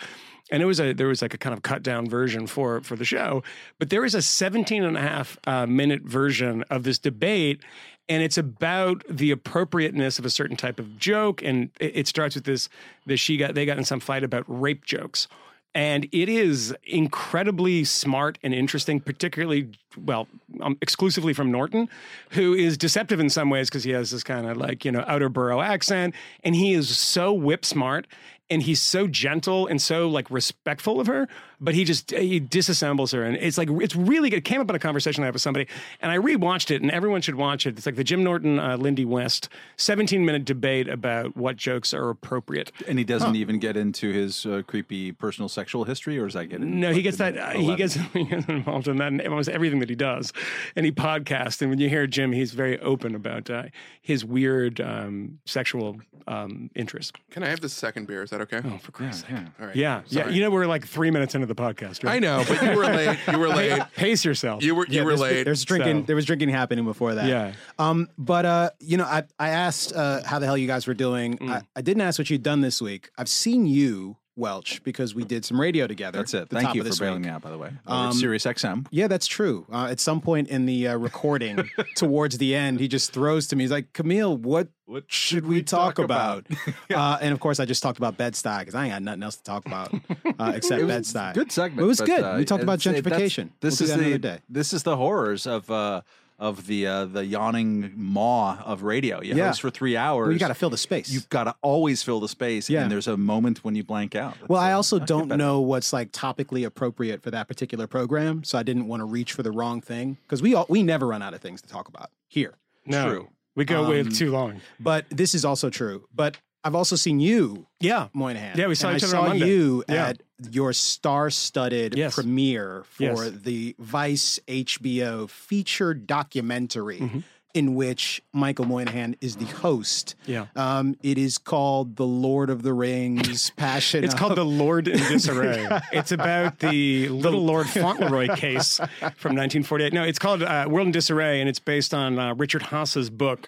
And 0.51 0.61
it 0.63 0.65
was 0.65 0.79
a 0.79 0.93
there 0.93 1.07
was 1.07 1.21
like 1.21 1.33
a 1.33 1.37
kind 1.37 1.53
of 1.53 1.63
cut 1.63 1.83
down 1.83 2.07
version 2.09 2.47
for 2.47 2.81
for 2.81 2.95
the 2.95 3.05
show, 3.05 3.43
but 3.79 3.89
there 3.89 4.05
is 4.05 4.13
a 4.13 4.21
17 4.21 4.83
and 4.83 4.95
a 4.95 5.01
half 5.01 5.37
uh, 5.47 5.65
minute 5.65 6.03
version 6.03 6.63
of 6.69 6.83
this 6.83 6.99
debate, 6.99 7.61
and 8.07 8.21
it's 8.21 8.37
about 8.37 9.03
the 9.09 9.31
appropriateness 9.31 10.19
of 10.19 10.25
a 10.25 10.29
certain 10.29 10.55
type 10.55 10.79
of 10.79 10.97
joke, 10.99 11.41
and 11.41 11.71
it, 11.79 11.97
it 11.97 12.07
starts 12.07 12.35
with 12.35 12.43
this: 12.43 12.69
that 13.07 13.17
she 13.17 13.37
got 13.37 13.55
they 13.55 13.65
got 13.65 13.79
in 13.79 13.85
some 13.85 13.99
fight 13.99 14.23
about 14.23 14.45
rape 14.47 14.85
jokes, 14.85 15.27
and 15.73 16.07
it 16.11 16.29
is 16.29 16.75
incredibly 16.83 17.83
smart 17.83 18.37
and 18.43 18.53
interesting, 18.53 18.99
particularly 18.99 19.71
well, 19.97 20.27
um, 20.61 20.77
exclusively 20.81 21.33
from 21.33 21.51
Norton, 21.51 21.89
who 22.31 22.53
is 22.53 22.77
deceptive 22.77 23.19
in 23.19 23.29
some 23.29 23.49
ways 23.49 23.69
because 23.69 23.83
he 23.83 23.91
has 23.91 24.11
this 24.11 24.23
kind 24.23 24.47
of 24.47 24.57
like 24.57 24.85
you 24.85 24.91
know 24.91 25.03
outer 25.07 25.29
borough 25.29 25.61
accent, 25.61 26.15
and 26.43 26.55
he 26.55 26.73
is 26.73 26.97
so 26.97 27.33
whip 27.33 27.65
smart. 27.65 28.07
And 28.47 28.61
he's 28.61 28.79
so 28.79 29.07
gentle 29.07 29.65
and 29.65 29.81
so 29.81 30.07
like 30.07 30.29
respectful 30.29 30.99
of 30.99 31.07
her, 31.07 31.27
but 31.59 31.73
he 31.73 31.83
just 31.83 32.11
he 32.11 32.39
disassembles 32.39 33.13
her, 33.13 33.23
and 33.23 33.35
it's 33.37 33.57
like 33.57 33.69
it's 33.69 33.95
really 33.95 34.29
good. 34.29 34.37
It 34.37 34.45
came 34.45 34.61
up 34.61 34.69
in 34.69 34.75
a 34.75 34.79
conversation 34.79 35.23
I 35.23 35.27
had 35.27 35.33
with 35.33 35.41
somebody, 35.41 35.67
and 36.01 36.11
I 36.11 36.17
rewatched 36.17 36.71
it, 36.71 36.81
and 36.81 36.91
everyone 36.91 37.21
should 37.21 37.35
watch 37.35 37.65
it. 37.65 37.77
It's 37.77 37.85
like 37.85 37.95
the 37.95 38.03
Jim 38.03 38.23
Norton, 38.23 38.59
uh, 38.59 38.77
Lindy 38.77 39.05
West, 39.05 39.49
seventeen 39.77 40.25
minute 40.25 40.45
debate 40.45 40.87
about 40.87 41.35
what 41.35 41.57
jokes 41.57 41.93
are 41.93 42.09
appropriate. 42.09 42.71
And 42.87 42.97
he 42.97 43.05
doesn't 43.05 43.35
even 43.35 43.59
get 43.59 43.77
into 43.77 44.11
his 44.11 44.45
uh, 44.45 44.61
creepy 44.67 45.11
personal 45.11 45.49
sexual 45.49 45.83
history, 45.85 46.17
or 46.19 46.27
is 46.27 46.33
that 46.33 46.45
get 46.47 46.61
in? 46.61 46.79
No, 46.79 46.91
he 46.91 47.01
gets 47.01 47.17
that. 47.17 47.37
Uh, 47.37 47.51
he 47.51 47.75
gets 47.75 47.93
he 48.13 48.25
gets 48.25 48.47
involved 48.47 48.87
in 48.87 48.97
that 48.97 49.07
in 49.07 49.21
almost 49.21 49.49
everything 49.49 49.79
that 49.79 49.89
he 49.89 49.95
does, 49.95 50.33
and 50.75 50.85
he 50.85 50.91
podcasts. 50.91 51.61
And 51.61 51.69
when 51.69 51.79
you 51.79 51.89
hear 51.89 52.07
Jim, 52.07 52.31
he's 52.31 52.51
very 52.51 52.79
open 52.79 53.15
about 53.15 53.49
uh, 53.49 53.63
his 54.01 54.25
weird 54.25 54.81
um, 54.81 55.39
sexual 55.45 55.97
um, 56.27 56.69
interests. 56.75 57.11
Can 57.29 57.43
I 57.43 57.49
have 57.49 57.61
the 57.61 57.69
second 57.69 58.07
beer? 58.07 58.23
Is 58.23 58.29
that 58.31 58.41
okay? 58.41 58.61
Oh, 58.63 58.77
for 58.77 58.91
Christ's 58.91 59.21
sake! 59.27 59.37
All 59.59 59.67
right. 59.67 59.75
Yeah, 59.75 60.01
yeah. 60.07 60.27
You 60.29 60.41
know, 60.41 60.49
we're 60.49 60.65
like 60.65 60.85
three 60.87 61.11
minutes 61.11 61.35
into 61.35 61.44
the 61.47 61.55
podcast. 61.55 62.03
Right? 62.03 62.15
I 62.15 62.19
know, 62.19 62.43
but 62.47 62.61
you 62.61 62.75
were 62.75 62.85
late. 62.85 63.17
You 63.31 63.39
were 63.39 63.49
late. 63.61 63.81
Pace 63.95 64.23
yourself. 64.25 64.63
You 64.63 64.75
were 64.75 64.85
you 64.87 64.99
Yeah, 64.99 65.03
were 65.03 65.11
there's, 65.11 65.21
late. 65.21 65.43
There's 65.43 65.65
drinking. 65.65 66.01
So- 66.01 66.05
There 66.07 66.15
was 66.15 66.25
drinking 66.25 66.49
happening 66.49 66.85
before 66.85 67.15
that. 67.15 67.27
Yeah. 67.27 67.53
Um. 67.79 68.07
But 68.17 68.45
uh, 68.45 68.69
you 68.79 68.97
know, 68.97 69.05
I 69.05 69.23
I 69.39 69.49
asked 69.49 69.93
uh 69.93 70.21
how 70.25 70.39
the 70.39 70.45
hell 70.45 70.57
you 70.57 70.67
guys 70.67 70.87
were 70.87 70.93
doing. 70.93 71.37
Mm. 71.37 71.49
I, 71.49 71.61
I 71.75 71.81
didn't 71.81 72.01
ask 72.01 72.19
what 72.19 72.29
you'd 72.29 72.43
done 72.43 72.61
this 72.61 72.81
week. 72.81 73.09
I've 73.17 73.29
seen 73.29 73.65
you, 73.65 74.17
Welch, 74.35 74.83
because 74.83 75.15
we 75.15 75.23
did 75.23 75.45
some 75.45 75.59
radio 75.59 75.87
together. 75.87 76.17
That's 76.19 76.33
it. 76.33 76.49
Thank 76.49 76.75
you 76.75 76.83
for 76.83 76.99
bailing 76.99 77.21
week. 77.21 77.25
me 77.25 77.29
out, 77.31 77.41
by 77.41 77.51
the 77.51 77.57
way. 77.57 77.71
Um, 77.87 78.11
Sirius 78.11 78.45
XM. 78.45 78.85
Yeah, 78.91 79.07
that's 79.07 79.27
true. 79.27 79.65
Uh, 79.71 79.87
at 79.89 79.99
some 79.99 80.19
point 80.19 80.49
in 80.49 80.65
the 80.65 80.89
uh, 80.89 80.97
recording, 80.97 81.69
towards 81.95 82.37
the 82.37 82.53
end, 82.53 82.79
he 82.79 82.87
just 82.87 83.11
throws 83.13 83.47
to 83.47 83.55
me. 83.55 83.63
He's 83.63 83.71
like, 83.71 83.93
"Camille, 83.93 84.35
what 84.35 84.67
what 84.85 85.05
should 85.07 85.45
we 85.45 85.63
talk, 85.63 85.99
about?" 85.99 86.45
uh, 86.93 87.17
and 87.21 87.33
of 87.33 87.39
course, 87.39 87.59
I 87.59 87.65
just 87.65 87.81
talked 87.81 87.97
about 87.97 88.17
Bed 88.17 88.33
Stuy 88.33 88.59
because 88.59 88.75
I 88.75 88.83
ain't 88.85 88.93
got 88.93 89.01
nothing 89.03 89.23
else 89.23 89.37
to 89.37 89.43
talk 89.43 89.65
about 89.65 89.93
uh, 89.93 90.51
except 90.55 90.85
Bed 90.87 91.03
Stuy. 91.03 91.33
Good 91.33 91.51
segment. 91.51 91.81
It 91.81 91.85
was 91.87 91.99
but, 91.99 92.05
good. 92.07 92.21
uh, 92.23 92.35
we 92.37 92.45
talked 92.45 92.63
about 92.63 92.85
it's- 92.85 92.97
it- 92.99 93.03
that's- 93.03 93.21
gentrification. 93.21 93.49
This 93.61 93.79
We'll 93.79 93.89
is 93.89 93.95
the 93.97 94.17
day. 94.19 94.39
this 94.49 94.73
is 94.73 94.83
the 94.83 94.97
horrors 94.97 95.47
of 95.47 95.69
uh, 95.71 96.01
of 96.37 96.67
the 96.67 96.85
uh, 96.85 97.05
the 97.05 97.25
yawning 97.25 97.93
maw 97.95 98.57
of 98.63 98.83
radio. 98.83 99.21
You 99.21 99.35
Yeah. 99.35 99.47
host 99.47 99.61
for 99.61 99.69
three 99.69 99.95
hours. 99.95 100.25
Well, 100.27 100.33
you 100.33 100.39
got 100.39 100.49
to 100.49 100.53
fill 100.53 100.69
the 100.69 100.77
space. 100.77 101.09
You've 101.09 101.29
got 101.29 101.45
to 101.45 101.55
always 101.61 102.03
fill 102.03 102.19
the 102.19 102.27
space. 102.27 102.69
Yeah. 102.69 102.81
And 102.83 102.91
there's 102.91 103.07
a 103.07 103.15
moment 103.17 103.63
when 103.63 103.75
you 103.75 103.83
blank 103.83 104.15
out. 104.15 104.35
Well, 104.49 104.61
It's, 104.61 104.65
I 104.67 104.73
also 104.73 104.99
get 104.99 105.07
don't 105.07 105.29
know 105.29 105.61
what's 105.61 105.93
like 105.93 106.11
topically 106.11 106.65
appropriate 106.65 107.21
for 107.23 107.31
that 107.31 107.47
particular 107.47 107.87
program, 107.87 108.43
so 108.43 108.57
I 108.57 108.63
didn't 108.63 108.87
want 108.87 108.99
to 109.01 109.05
reach 109.05 109.31
for 109.33 109.43
the 109.43 109.51
wrong 109.51 109.79
thing 109.81 110.17
because 110.23 110.41
we 110.41 110.53
all, 110.55 110.65
we 110.69 110.83
never 110.83 111.07
run 111.07 111.21
out 111.21 111.33
of 111.33 111.41
things 111.41 111.61
to 111.61 111.69
talk 111.69 111.87
about 111.87 112.09
here. 112.27 112.55
no, 112.85 113.09
True. 113.09 113.27
we 113.55 113.63
go 113.65 113.89
way 113.89 114.01
Um, 114.01 114.09
too 114.09 114.31
long. 114.31 114.59
But 114.79 115.05
this 115.09 115.33
is 115.33 115.45
also 115.45 115.69
true. 115.69 116.05
But 116.13 116.37
I've 116.65 116.75
also 116.75 116.95
seen 116.95 117.19
you, 117.19 117.67
Yeah, 117.79 118.07
Moynihan. 118.13 118.57
Yeah, 118.57 118.67
we 118.67 118.75
saw 118.75 118.89
and 118.89 118.97
each 118.97 119.03
I 119.03 119.07
other 119.07 119.17
on 119.17 119.23
saw 119.25 119.29
Monday. 119.29 119.47
you 119.47 119.83
Yeah. 119.87 120.07
at 120.07 120.21
your 120.51 120.73
star-studded 120.73 121.95
Yes. 121.97 122.15
premiere 122.15 122.83
for 122.89 123.03
Yes. 123.03 123.31
the 123.43 123.75
Vice 123.79 124.39
HBO 124.47 125.27
feature 125.27 125.93
documentary. 125.93 126.99
Mm-hmm. 126.99 127.19
in 127.53 127.73
which 127.73 128.21
Michael 128.33 128.65
Moynihan 128.65 129.15
is 129.21 129.37
the 129.37 129.45
host. 129.45 130.15
Yeah. 130.25 130.47
Um, 130.57 130.97
it 131.01 131.17
is 131.17 131.37
called 131.37 131.95
The 131.95 132.05
Lord 132.05 132.49
of 132.49 132.63
the 132.63 132.73
Rings 132.73 133.49
Passion. 133.55 134.03
It's 134.03 134.13
called 134.13 134.35
The 134.35 134.43
Lord 134.43 134.89
in 134.89 134.97
Disarray. 134.97 135.65
It's 135.93 136.11
about 136.11 136.59
the 136.59 137.07
Little 137.07 137.45
Lord 137.45 137.67
Fauntleroy 137.69 138.35
case 138.35 138.75
from 139.15 139.37
1948. 139.37 139.93
No, 139.93 140.03
it's 140.03 140.19
called 140.19 140.43
uh, 140.43 140.65
World 140.67 140.87
in 140.87 140.91
Disarray, 140.91 141.39
and 141.39 141.47
it's 141.47 141.59
based 141.59 141.93
on 141.93 142.19
uh, 142.19 142.33
Richard 142.35 142.61
Haass's 142.63 143.09
book. 143.09 143.47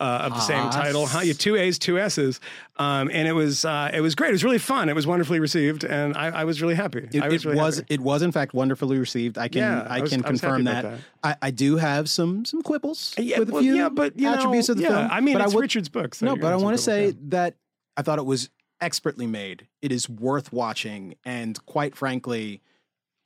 Uh, 0.00 0.22
of 0.24 0.32
the 0.34 0.40
same 0.40 0.68
title, 0.70 1.08
yeah, 1.22 1.32
two 1.32 1.54
A's, 1.54 1.78
two 1.78 2.00
S's, 2.00 2.40
um, 2.78 3.08
and 3.12 3.28
it 3.28 3.32
was 3.32 3.64
uh, 3.64 3.88
it 3.94 4.00
was 4.00 4.16
great. 4.16 4.30
It 4.30 4.32
was 4.32 4.42
really 4.42 4.58
fun. 4.58 4.88
It 4.88 4.94
was 4.96 5.06
wonderfully 5.06 5.38
received, 5.38 5.84
and 5.84 6.16
I, 6.16 6.40
I 6.40 6.44
was 6.44 6.60
really 6.60 6.74
happy. 6.74 7.08
It, 7.12 7.22
was 7.22 7.32
it 7.32 7.48
really 7.48 7.56
was 7.60 7.76
happy. 7.76 7.94
it 7.94 8.00
was 8.00 8.22
in 8.22 8.32
fact 8.32 8.54
wonderfully 8.54 8.98
received. 8.98 9.38
I 9.38 9.46
can 9.46 9.60
Yeah, 9.60 9.86
I 9.88 9.98
I 9.98 10.00
was- 10.00 10.10
can 10.10 10.24
I 10.24 10.26
confirm 10.26 10.64
that. 10.64 10.82
that. 10.82 10.98
I, 11.22 11.36
I 11.42 11.50
do 11.52 11.76
have 11.76 12.10
some 12.10 12.44
some 12.44 12.60
quibbles 12.62 13.14
Yeah, 13.16 13.38
with 13.38 13.50
a 13.50 13.52
well, 13.52 13.62
few 13.62 13.76
yeah, 13.76 13.88
but 13.88 14.18
you 14.18 14.26
attributes 14.28 14.68
know, 14.68 14.72
of 14.72 14.76
the 14.78 14.82
yeah, 14.82 14.88
film. 14.98 15.08
I 15.12 15.20
mean, 15.20 15.38
but 15.38 15.44
it's 15.44 15.54
would- 15.54 15.60
Richard's 15.62 15.88
book. 15.88 16.16
So 16.16 16.26
no, 16.26 16.34
but 16.36 16.52
I 16.52 16.56
want 16.56 16.76
to 16.76 16.82
say 16.82 17.12
quibbles, 17.12 17.30
that 17.30 17.54
I 17.96 18.02
thought 18.02 18.18
it 18.18 18.26
was 18.26 18.50
expertly 18.80 19.28
made. 19.28 19.68
It 19.80 19.92
is 19.92 20.08
worth 20.08 20.52
watching, 20.52 21.14
and 21.24 21.64
quite 21.66 21.94
frankly, 21.94 22.62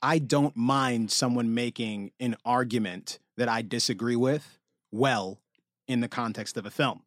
I 0.03 0.19
don't 0.19 0.55
mind 0.55 1.09
someone 1.09 1.55
making 1.55 2.11
an 2.19 2.37
argument 2.45 3.17
that 3.37 3.49
I 3.49 3.63
disagree 3.63 4.15
with 4.15 4.59
well 4.91 5.39
in 5.89 5.99
the 5.99 6.07
context 6.07 6.55
of 6.55 6.65
a 6.65 6.71
film. 6.71 7.01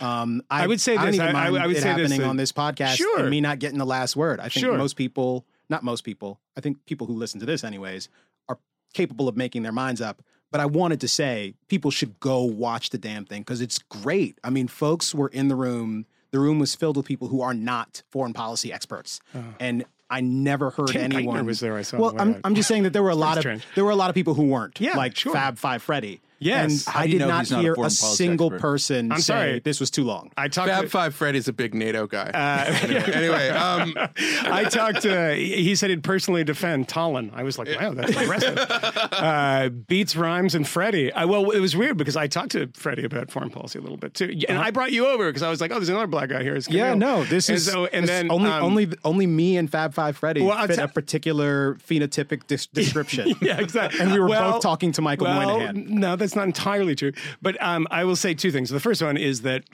Um, 0.00 0.42
I, 0.50 0.64
I 0.64 0.66
would 0.66 0.80
say 0.80 0.96
I 0.96 1.10
this, 1.10 1.20
I- 1.20 1.26
I 1.30 1.50
would- 1.50 1.60
I 1.60 1.66
would 1.66 1.76
it 1.76 1.82
say 1.82 1.94
this, 1.96 2.18
uh, 2.18 2.28
on 2.28 2.36
this 2.36 2.52
podcast 2.52 2.96
Sure. 2.96 3.18
and 3.20 3.30
me 3.30 3.40
not 3.40 3.58
getting 3.58 3.78
the 3.78 3.84
last 3.86 4.14
word. 4.16 4.38
I 4.40 4.44
think 4.48 4.64
Sure. 4.64 4.78
most 4.78 4.94
people, 4.94 5.44
not 5.68 5.82
most 5.82 6.02
people, 6.04 6.38
I 6.56 6.60
think 6.60 6.84
people 6.86 7.06
who 7.08 7.14
listen 7.14 7.40
to 7.40 7.46
this 7.46 7.64
anyways, 7.64 8.08
are 8.48 8.58
capable 8.94 9.26
of 9.28 9.36
making 9.36 9.64
their 9.64 9.72
minds 9.72 10.00
up. 10.00 10.22
But 10.50 10.60
I 10.60 10.66
wanted 10.66 11.00
to 11.02 11.08
say 11.08 11.54
people 11.68 11.90
should 11.90 12.18
go 12.20 12.42
watch 12.42 12.90
the 12.90 12.96
damn 12.98 13.24
thing 13.26 13.42
because 13.42 13.60
it's 13.60 13.78
great. 13.80 14.38
I 14.44 14.50
mean, 14.50 14.68
folks 14.68 15.14
were 15.14 15.28
in 15.28 15.48
the 15.48 15.56
room. 15.56 16.06
The 16.30 16.38
room 16.38 16.58
was 16.58 16.74
filled 16.74 16.96
with 16.96 17.04
people 17.04 17.28
who 17.28 17.42
are 17.42 17.52
not 17.54 18.02
foreign 18.10 18.32
policy 18.32 18.72
experts, 18.72 19.20
and 19.60 19.84
I 20.08 20.20
never 20.22 20.70
heard 20.70 20.90
Oh. 20.90 20.92
Tim 20.92 21.12
anyone. 21.12 21.44
was 21.44 21.60
there, 21.60 21.76
I 21.76 21.82
saw. 21.82 21.98
Well, 21.98 22.14
I'm, 22.18 22.40
I'm 22.44 22.54
just 22.54 22.68
saying 22.68 22.84
that 22.84 22.92
there 22.94 23.02
were 23.02 23.10
a 23.10 23.14
lot 23.14 23.36
of 23.36 23.42
strange. 23.42 23.62
there 23.74 23.84
were 23.84 23.90
a 23.90 23.96
lot 23.96 24.08
of 24.10 24.14
people 24.14 24.32
who 24.34 24.44
weren't. 24.44 24.80
Yeah, 24.80 24.96
like 24.96 25.16
sure. 25.16 25.32
Fab 25.34 25.58
Five 25.58 25.82
Freddy. 25.82 26.20
Yes. 26.40 26.86
and 26.86 26.96
I 26.96 27.06
did 27.06 27.20
not 27.20 27.40
he's 27.40 27.50
not 27.50 27.58
a 27.58 27.62
hear 27.62 27.72
a, 27.72 27.76
foreign 27.76 27.84
policy 27.90 28.16
single 28.16 28.46
expert? 28.48 28.60
person 28.60 29.12
I'm 29.12 29.18
say 29.18 29.22
sorry. 29.32 29.58
this 29.60 29.80
was 29.80 29.90
too 29.90 30.04
long. 30.04 30.30
I 30.36 30.48
talked. 30.48 30.68
Fab 30.70 30.84
to, 30.84 30.88
Five 30.90 31.14
Freddy's 31.14 31.48
a 31.48 31.52
big 31.52 31.74
NATO 31.74 32.06
guy. 32.06 32.30
uh, 32.30 32.72
anyway, 32.82 33.12
anyway, 33.12 33.48
um, 33.50 33.94
I 34.16 34.64
talked 34.64 35.02
to, 35.02 35.34
he 35.34 35.74
said 35.74 35.90
he'd 35.90 36.04
personally 36.04 36.44
defend 36.44 36.88
Tallinn. 36.88 37.30
I 37.34 37.42
was 37.42 37.58
like, 37.58 37.68
wow, 37.80 37.92
that's 37.94 38.10
impressive. 38.16 38.58
Uh, 39.18 39.68
beats 39.68 40.14
Rhymes 40.14 40.54
and 40.54 40.66
Freddie. 40.66 41.12
I, 41.12 41.24
well, 41.24 41.50
it 41.50 41.58
was 41.58 41.74
weird 41.76 41.96
because 41.96 42.16
I 42.16 42.28
talked 42.28 42.52
to 42.52 42.68
Freddie 42.74 43.04
about 43.04 43.30
foreign 43.30 43.50
policy 43.50 43.78
a 43.78 43.82
little 43.82 43.96
bit 43.96 44.14
too. 44.14 44.38
And 44.48 44.58
I 44.58 44.70
brought 44.70 44.92
you 44.92 45.06
over 45.08 45.28
because 45.28 45.42
I 45.42 45.50
was 45.50 45.60
like, 45.60 45.70
oh, 45.72 45.74
there's 45.74 45.88
another 45.88 46.06
black 46.06 46.28
guy 46.28 46.42
here. 46.42 46.54
It's 46.54 46.68
Yeah, 46.68 46.94
no, 46.94 47.24
this 47.24 47.48
And 47.48 47.56
is 47.56 47.66
so- 47.66 47.86
and 47.86 48.04
this- 48.04 48.10
then, 48.10 48.30
only 48.30 48.50
um, 48.50 48.62
only 48.62 48.88
only 49.04 49.26
me 49.26 49.56
and 49.56 49.68
Fab 49.70 49.92
Five 49.94 50.16
Freddy 50.16 50.42
Well, 50.42 50.66
fit 50.66 50.76
tell- 50.76 50.84
a 50.84 50.88
particular 50.88 51.74
phenotypic 51.88 52.46
dis- 52.46 52.66
description. 52.66 53.34
Yeah, 53.42 53.58
exactly. 53.60 54.00
And 54.00 54.12
we 54.12 54.20
were 54.20 54.28
Well- 54.28 54.52
both 54.52 54.62
talking 54.62 54.92
to 54.92 55.02
Michael 55.02 55.26
well, 55.26 55.58
Moynihan. 55.58 55.86
No, 55.98 56.14
that's 56.16 56.27
not 56.36 56.46
entirely 56.46 56.94
true. 56.94 57.12
But 57.42 57.60
um, 57.62 57.86
I 57.90 58.04
will 58.04 58.16
say 58.16 58.34
two 58.34 58.50
things. 58.50 58.70
The 58.70 58.80
first 58.80 59.02
one 59.02 59.16
is 59.16 59.42
that 59.42 59.64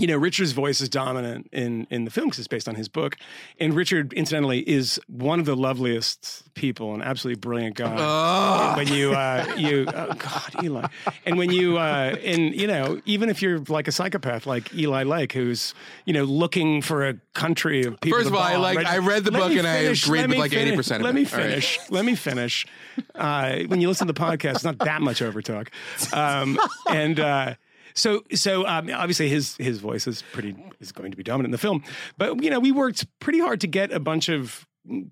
you 0.00 0.06
know 0.06 0.16
Richard's 0.16 0.52
voice 0.52 0.80
is 0.80 0.88
dominant 0.88 1.48
in 1.52 1.86
in 1.90 2.04
the 2.04 2.10
film 2.10 2.26
because 2.28 2.38
it's 2.40 2.48
based 2.48 2.68
on 2.68 2.74
his 2.74 2.88
book, 2.88 3.16
and 3.58 3.74
Richard, 3.74 4.12
incidentally, 4.14 4.60
is 4.68 4.98
one 5.06 5.38
of 5.38 5.46
the 5.46 5.54
loveliest 5.56 6.52
people, 6.54 6.94
an 6.94 7.02
absolutely 7.02 7.38
brilliant 7.38 7.76
guy. 7.76 7.94
oh, 7.98 8.76
when 8.76 8.88
you 8.88 9.12
uh 9.12 9.54
you 9.56 9.86
oh 9.88 10.12
god 10.14 10.64
eli. 10.64 10.86
And 11.26 11.38
when 11.38 11.50
you 11.50 11.78
uh 11.78 12.16
and 12.24 12.54
you 12.54 12.66
know 12.66 13.00
even 13.04 13.28
if 13.30 13.40
you're 13.42 13.58
like 13.68 13.86
a 13.88 13.92
psychopath 13.92 14.46
like 14.46 14.74
eli 14.74 15.02
lake 15.04 15.32
who's 15.32 15.74
you 16.06 16.12
know 16.12 16.24
looking 16.24 16.82
for 16.82 17.06
a 17.06 17.14
country 17.34 17.84
of 17.84 18.00
people 18.00 18.18
First 18.18 18.28
of 18.28 18.34
all, 18.34 18.40
I 18.42 18.56
like- 18.56 18.76
right? 18.78 18.86
I 18.86 18.98
read 18.98 19.24
the 19.24 19.30
Let 19.30 19.40
book 19.40 19.52
and 19.52 19.66
I 19.66 19.82
finish, 19.82 20.06
agreed 20.06 20.26
with 20.28 20.38
like 20.38 20.52
80% 20.52 20.96
of 20.96 21.00
it. 21.00 21.04
let 21.04 21.14
me 21.14 21.24
finish. 21.24 21.78
Let 21.90 22.04
me 22.04 22.14
finish. 22.14 22.66
Uh 23.14 23.58
when 23.68 23.80
you 23.80 23.88
listen 23.88 24.06
to 24.06 24.12
the 24.12 24.20
podcast 24.20 24.56
it's 24.56 24.64
not 24.64 24.78
that 24.80 25.00
much 25.02 25.20
overtalk. 25.20 25.68
Um 26.14 26.58
and 26.88 27.18
uh 27.20 27.54
so, 27.94 28.24
so 28.34 28.66
um, 28.66 28.90
obviously 28.92 29.28
his 29.28 29.56
his 29.56 29.78
voice 29.78 30.06
is 30.06 30.22
pretty 30.32 30.56
is 30.80 30.92
going 30.92 31.10
to 31.10 31.16
be 31.16 31.22
dominant 31.22 31.48
in 31.48 31.52
the 31.52 31.58
film, 31.58 31.82
but 32.18 32.42
you 32.42 32.50
know 32.50 32.60
we 32.60 32.72
worked 32.72 33.06
pretty 33.20 33.40
hard 33.40 33.60
to 33.60 33.66
get 33.66 33.92
a 33.92 34.00
bunch 34.00 34.28
of 34.28 34.66
mm, 34.88 35.10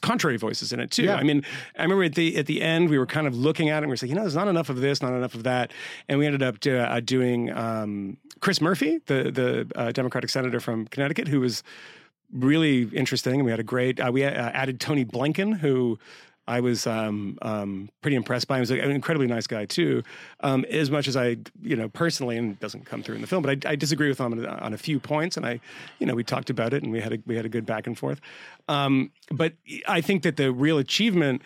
contrary 0.00 0.36
voices 0.36 0.72
in 0.72 0.80
it 0.80 0.90
too. 0.90 1.04
Yeah. 1.04 1.16
I 1.16 1.22
mean, 1.22 1.44
I 1.76 1.82
remember 1.82 2.04
at 2.04 2.14
the 2.14 2.36
at 2.36 2.46
the 2.46 2.62
end 2.62 2.88
we 2.90 2.98
were 2.98 3.06
kind 3.06 3.26
of 3.26 3.36
looking 3.36 3.68
at 3.68 3.76
it 3.76 3.78
and 3.78 3.86
we 3.86 3.92
were 3.92 3.96
saying, 3.96 4.10
you 4.10 4.16
know, 4.16 4.22
there's 4.22 4.34
not 4.34 4.48
enough 4.48 4.70
of 4.70 4.80
this, 4.80 5.02
not 5.02 5.12
enough 5.12 5.34
of 5.34 5.44
that, 5.44 5.72
and 6.08 6.18
we 6.18 6.26
ended 6.26 6.42
up 6.42 6.60
do, 6.60 6.76
uh, 6.76 7.00
doing 7.00 7.52
um, 7.52 8.16
Chris 8.40 8.60
Murphy, 8.60 9.00
the 9.06 9.30
the 9.30 9.70
uh, 9.76 9.92
Democratic 9.92 10.30
senator 10.30 10.60
from 10.60 10.86
Connecticut, 10.86 11.28
who 11.28 11.40
was 11.40 11.62
really 12.32 12.82
interesting, 12.94 13.34
and 13.34 13.44
we 13.44 13.50
had 13.50 13.60
a 13.60 13.64
great. 13.64 14.00
Uh, 14.00 14.10
we 14.12 14.24
uh, 14.24 14.30
added 14.30 14.80
Tony 14.80 15.04
Blinken, 15.04 15.58
who. 15.58 15.98
I 16.48 16.60
was 16.60 16.86
um, 16.86 17.38
um, 17.42 17.90
pretty 18.00 18.16
impressed 18.16 18.48
by 18.48 18.56
him. 18.56 18.64
He 18.64 18.72
was 18.72 18.82
an 18.82 18.90
incredibly 18.90 19.26
nice 19.26 19.46
guy 19.46 19.66
too. 19.66 20.02
Um, 20.40 20.64
as 20.70 20.90
much 20.90 21.06
as 21.06 21.14
I, 21.14 21.36
you 21.62 21.76
know, 21.76 21.90
personally, 21.90 22.38
and 22.38 22.58
doesn't 22.58 22.86
come 22.86 23.02
through 23.02 23.16
in 23.16 23.20
the 23.20 23.26
film, 23.26 23.42
but 23.42 23.66
I, 23.66 23.72
I 23.72 23.76
disagree 23.76 24.08
with 24.08 24.18
him 24.18 24.32
on, 24.32 24.46
on 24.46 24.72
a 24.72 24.78
few 24.78 24.98
points, 24.98 25.36
and 25.36 25.44
I, 25.44 25.60
you 25.98 26.06
know, 26.06 26.14
we 26.14 26.24
talked 26.24 26.48
about 26.48 26.72
it, 26.72 26.82
and 26.82 26.90
we 26.90 27.00
had 27.00 27.12
a 27.12 27.18
we 27.26 27.36
had 27.36 27.44
a 27.44 27.50
good 27.50 27.66
back 27.66 27.86
and 27.86 27.96
forth. 27.96 28.20
Um, 28.66 29.10
but 29.30 29.52
I 29.86 30.00
think 30.00 30.22
that 30.22 30.38
the 30.38 30.50
real 30.50 30.78
achievement 30.78 31.42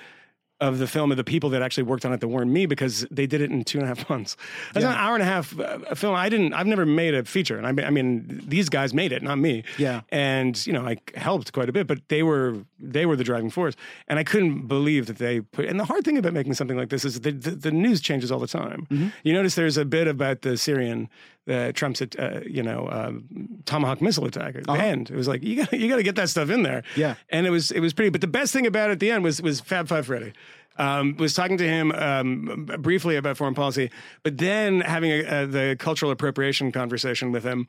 of 0.62 0.78
the 0.78 0.87
film 0.87 1.11
of 1.11 1.16
the 1.16 1.25
people 1.25 1.50
that 1.50 1.61
actually 1.61 1.83
worked 1.83 2.04
on 2.07 2.12
it 2.12 2.21
that 2.21 2.28
weren't 2.28 2.50
me 2.50 2.66
because 2.66 3.04
they 3.11 3.26
did 3.26 3.40
it 3.40 3.50
in 3.50 3.64
two 3.64 3.78
and 3.78 3.85
a 3.85 3.88
half 3.88 4.09
months. 4.14 4.37
That's 4.73 4.87
an 4.87 4.92
hour 4.92 5.14
and 5.14 5.23
a 5.23 5.26
half 5.26 5.59
uh, 5.59 5.78
a 5.90 5.97
film. 5.97 6.14
I 6.14 6.28
didn't. 6.28 6.52
I've 6.54 6.66
never 6.69 6.87
made 6.87 7.14
a 7.14 7.25
feature, 7.25 7.57
and 7.59 7.66
I, 7.66 7.73
mean- 7.73 7.85
I 7.87 7.90
mean, 7.90 8.40
these 8.47 8.69
guys 8.69 8.95
made 8.95 9.12
it, 9.12 9.23
not 9.23 9.38
me. 9.38 9.64
Yeah. 9.76 10.02
and 10.11 10.64
you 10.66 10.73
know, 10.73 10.87
I 10.87 10.99
helped 11.16 11.52
quite 11.52 11.69
a 11.69 11.73
bit, 11.73 11.87
but 11.87 11.99
they 12.09 12.23
were 12.23 12.57
they 12.78 13.04
were 13.07 13.16
the 13.16 13.25
driving 13.25 13.50
force, 13.50 13.75
and 14.09 14.19
I 14.19 14.25
couldn't 14.25 14.69
believe 14.69 15.07
that 15.07 15.19
they 15.19 15.40
put. 15.40 15.66
And 15.66 15.78
the 15.81 15.85
hard 15.85 16.04
thing 16.04 16.16
about 16.16 16.33
making 16.33 16.54
something 16.54 16.76
like 16.76 16.90
this 16.90 17.04
is 17.04 17.21
the 17.21 17.33
the, 17.33 17.50
the 17.50 17.71
news 17.73 18.00
changes 18.00 18.31
all 18.31 18.38
the 18.38 18.47
time. 18.47 18.87
Mm-hmm. 18.90 19.09
You 19.25 19.33
notice 19.33 19.54
there's 19.57 19.76
a 19.76 19.85
bit 19.85 20.07
about 20.07 20.42
the 20.42 20.57
Syrian. 20.57 21.09
Uh, 21.49 21.73
Trump's, 21.73 22.01
uh, 22.01 22.41
you 22.47 22.63
know, 22.63 22.89
um, 22.89 23.25
tomahawk 23.65 24.01
missile 24.01 24.27
attack 24.27 24.55
at 24.55 24.65
the 24.65 24.73
end. 24.75 25.11
It 25.11 25.17
was 25.17 25.27
like 25.27 25.43
you 25.43 25.57
got 25.57 25.73
you 25.73 25.89
got 25.89 25.97
to 25.97 26.05
get 26.05 26.15
that 26.15 26.29
stuff 26.29 26.51
in 26.51 26.63
there. 26.63 26.79
Uh-huh. 26.79 27.01
Yeah. 27.01 27.15
and 27.31 27.47
it 27.47 27.51
was 27.51 27.73
it 27.73 27.81
was 27.81 27.93
pretty. 27.93 28.11
But 28.11 28.21
the 28.21 28.29
best 28.29 28.53
thing 28.53 28.65
about 28.67 28.91
it 28.91 28.93
at 28.93 29.01
the 29.01 29.11
end 29.11 29.25
was 29.25 29.43
was 29.43 29.61
Fab 29.61 29.89
Five 29.89 30.07
Freddy. 30.07 30.33
Um, 30.79 31.17
was 31.19 31.35
talking 31.35 31.59
to 31.59 31.69
him 31.69 31.93
um, 31.93 32.67
briefly 32.79 33.17
about 33.17 33.37
foreign 33.37 33.55
policy, 33.55 33.91
but 34.23 34.39
then 34.39 34.81
having 34.81 35.11
a, 35.11 35.43
a, 35.43 35.47
the 35.47 35.77
cultural 35.79 36.11
appropriation 36.11 36.73
conversation 36.73 37.31
with 37.31 37.45
him 37.45 37.67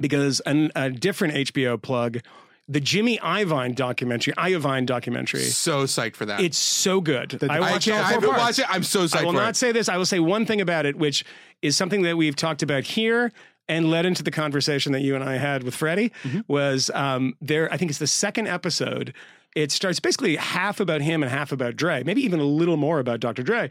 because 0.00 0.40
an, 0.40 0.70
a 0.76 0.90
different 0.90 1.34
HBO 1.34 1.80
plug, 1.80 2.20
the 2.68 2.80
Jimmy 2.80 3.18
Iovine 3.18 3.74
documentary, 3.74 4.32
Iovine 4.34 4.86
documentary. 4.86 5.40
so 5.42 5.84
psyched 5.84 6.16
for 6.16 6.26
that. 6.26 6.40
It's 6.40 6.58
so 6.58 7.00
good. 7.00 7.42
I 7.48 7.56
I, 7.56 7.60
watched 7.60 7.88
I 7.88 7.92
four 7.92 8.04
haven't 8.04 8.28
parts. 8.30 8.42
watched 8.42 8.58
it. 8.58 8.66
I'm 8.68 8.82
so 8.82 9.04
psyched 9.04 9.20
I 9.20 9.24
will 9.24 9.32
not 9.32 9.50
it. 9.50 9.56
say 9.56 9.72
this. 9.72 9.88
I 9.88 9.96
will 9.96 10.06
say 10.06 10.18
one 10.18 10.46
thing 10.46 10.60
about 10.60 10.84
it, 10.84 10.96
which 10.96 11.24
is 11.62 11.76
something 11.76 12.02
that 12.02 12.16
we've 12.16 12.36
talked 12.36 12.62
about 12.62 12.84
here 12.84 13.32
and 13.68 13.90
led 13.90 14.06
into 14.06 14.22
the 14.22 14.30
conversation 14.30 14.92
that 14.92 15.00
you 15.02 15.14
and 15.14 15.22
I 15.22 15.36
had 15.36 15.62
with 15.62 15.74
Freddie. 15.74 16.10
Mm-hmm. 16.24 16.40
Was 16.48 16.90
um, 16.94 17.36
there? 17.40 17.72
I 17.72 17.76
think 17.76 17.90
it's 17.90 18.00
the 18.00 18.06
second 18.06 18.48
episode. 18.48 19.12
It 19.54 19.72
starts 19.72 20.00
basically 20.00 20.36
half 20.36 20.80
about 20.80 21.00
him 21.00 21.22
and 21.22 21.32
half 21.32 21.50
about 21.50 21.76
Dre, 21.76 22.02
maybe 22.02 22.20
even 22.22 22.40
a 22.40 22.44
little 22.44 22.76
more 22.76 22.98
about 22.98 23.20
Dr. 23.20 23.42
Dre. 23.42 23.70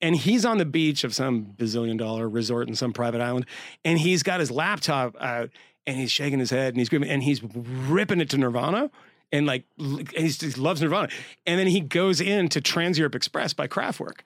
And 0.00 0.16
he's 0.16 0.46
on 0.46 0.56
the 0.56 0.64
beach 0.64 1.04
of 1.04 1.14
some 1.14 1.52
bazillion 1.58 1.98
dollar 1.98 2.26
resort 2.26 2.68
in 2.68 2.74
some 2.74 2.94
private 2.94 3.20
island, 3.20 3.44
and 3.84 3.98
he's 3.98 4.22
got 4.22 4.40
his 4.40 4.50
laptop 4.50 5.14
out 5.20 5.50
and 5.86 5.96
he's 5.96 6.10
shaking 6.10 6.38
his 6.38 6.50
head 6.50 6.68
and 6.68 6.78
he's 6.78 6.86
screaming 6.86 7.10
and 7.10 7.22
he's 7.22 7.42
ripping 7.42 8.20
it 8.20 8.30
to 8.30 8.38
Nirvana 8.38 8.90
and 9.32 9.46
like 9.46 9.64
he's, 10.14 10.40
he 10.40 10.50
loves 10.60 10.80
Nirvana. 10.80 11.08
And 11.46 11.58
then 11.58 11.66
he 11.66 11.80
goes 11.80 12.20
into 12.20 12.60
Trans 12.60 12.98
Europe 12.98 13.14
Express 13.14 13.52
by 13.52 13.66
Kraftwerk. 13.66 14.20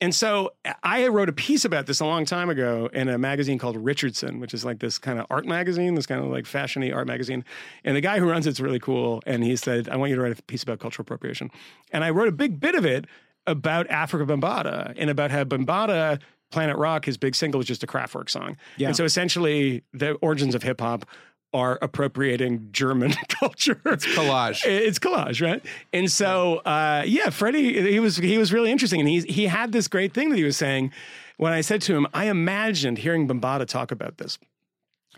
And 0.00 0.12
so 0.12 0.50
I 0.82 1.06
wrote 1.06 1.28
a 1.28 1.32
piece 1.32 1.64
about 1.64 1.86
this 1.86 2.00
a 2.00 2.04
long 2.04 2.24
time 2.24 2.50
ago 2.50 2.90
in 2.92 3.08
a 3.08 3.18
magazine 3.18 3.56
called 3.56 3.76
Richardson, 3.76 4.40
which 4.40 4.52
is 4.52 4.64
like 4.64 4.80
this 4.80 4.98
kind 4.98 5.20
of 5.20 5.26
art 5.30 5.46
magazine, 5.46 5.94
this 5.94 6.06
kind 6.06 6.20
of 6.20 6.28
like 6.28 6.44
fashiony 6.44 6.92
art 6.92 7.06
magazine. 7.06 7.44
And 7.84 7.94
the 7.94 8.00
guy 8.00 8.18
who 8.18 8.28
runs 8.28 8.48
it's 8.48 8.58
really 8.58 8.80
cool. 8.80 9.22
And 9.26 9.44
he 9.44 9.54
said, 9.54 9.88
I 9.88 9.94
want 9.94 10.10
you 10.10 10.16
to 10.16 10.22
write 10.22 10.36
a 10.36 10.42
piece 10.42 10.64
about 10.64 10.80
cultural 10.80 11.04
appropriation. 11.04 11.52
And 11.92 12.02
I 12.02 12.10
wrote 12.10 12.26
a 12.26 12.32
big 12.32 12.58
bit 12.58 12.74
of 12.74 12.84
it 12.84 13.06
about 13.46 13.86
Afrika 13.88 14.26
Bambaataa 14.26 14.94
and 14.96 15.08
about 15.08 15.30
how 15.30 15.44
Bambaataa, 15.44 16.18
Planet 16.52 16.76
Rock, 16.76 17.04
his 17.04 17.16
big 17.16 17.34
single 17.34 17.58
was 17.58 17.66
just 17.66 17.82
a 17.82 17.86
Kraftwerk 17.86 18.30
song. 18.30 18.56
Yeah. 18.76 18.88
And 18.88 18.96
so 18.96 19.04
essentially 19.04 19.82
the 19.92 20.12
origins 20.14 20.54
of 20.54 20.62
hip 20.62 20.80
hop 20.80 21.06
are 21.54 21.78
appropriating 21.82 22.68
German 22.72 23.12
culture. 23.28 23.80
It's 23.84 24.06
collage. 24.06 24.64
It's 24.64 24.98
collage, 24.98 25.44
right? 25.44 25.62
And 25.92 26.10
so, 26.10 26.58
uh, 26.58 27.02
yeah, 27.06 27.30
Freddie, 27.30 27.90
he 27.90 28.00
was 28.00 28.16
he 28.16 28.38
was 28.38 28.52
really 28.52 28.70
interesting, 28.70 29.00
and 29.00 29.08
he 29.08 29.20
he 29.20 29.46
had 29.46 29.72
this 29.72 29.88
great 29.88 30.14
thing 30.14 30.30
that 30.30 30.36
he 30.36 30.44
was 30.44 30.56
saying. 30.56 30.92
When 31.38 31.52
I 31.52 31.60
said 31.60 31.82
to 31.82 31.96
him, 31.96 32.06
I 32.14 32.26
imagined 32.26 32.98
hearing 32.98 33.26
Bambaataa 33.26 33.66
talk 33.66 33.90
about 33.90 34.18
this, 34.18 34.38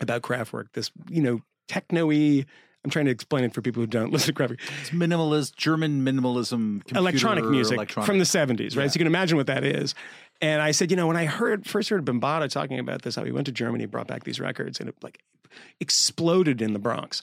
about 0.01 0.23
Kraftwerk, 0.23 0.67
this 0.73 0.91
you 1.11 1.23
know 1.23 1.43
techno-y 1.69 2.47
I'm 2.85 2.91
trying 2.91 3.07
to 3.07 3.11
explain 3.11 3.45
it 3.45 3.55
for 3.55 3.63
people 3.63 3.83
who 3.83 3.87
don't 3.87 4.13
listen 4.13 4.35
to 4.35 4.43
work. 4.43 4.61
It's 4.81 4.91
minimalist, 4.91 5.57
German 5.57 6.05
minimalism, 6.05 6.83
electronic 6.95 7.45
music 7.47 7.77
electronic. 7.77 8.07
from 8.07 8.19
the 8.19 8.25
70s, 8.25 8.77
right? 8.77 8.91
So 8.91 8.95
you 8.95 8.99
can 8.99 9.07
imagine 9.07 9.37
what 9.39 9.47
that 9.47 9.65
is. 9.65 9.95
And 10.41 10.61
I 10.61 10.73
said, 10.73 10.91
you 10.91 10.97
know, 10.97 11.07
when 11.07 11.17
I 11.17 11.25
heard 11.25 11.67
first 11.67 11.89
heard 11.89 12.05
Bambaataa 12.05 12.51
talking 12.51 12.79
about 12.79 13.03
this, 13.03 13.17
how 13.17 13.25
he 13.25 13.33
went 13.33 13.47
to 13.47 13.53
Germany, 13.53 13.87
brought 13.87 14.07
back 14.07 14.25
these 14.25 14.41
records, 14.41 14.81
and 14.81 14.89
it 14.89 14.97
like 15.03 15.21
exploded 15.81 16.61
in 16.61 16.73
the 16.73 16.79
Bronx. 16.79 17.23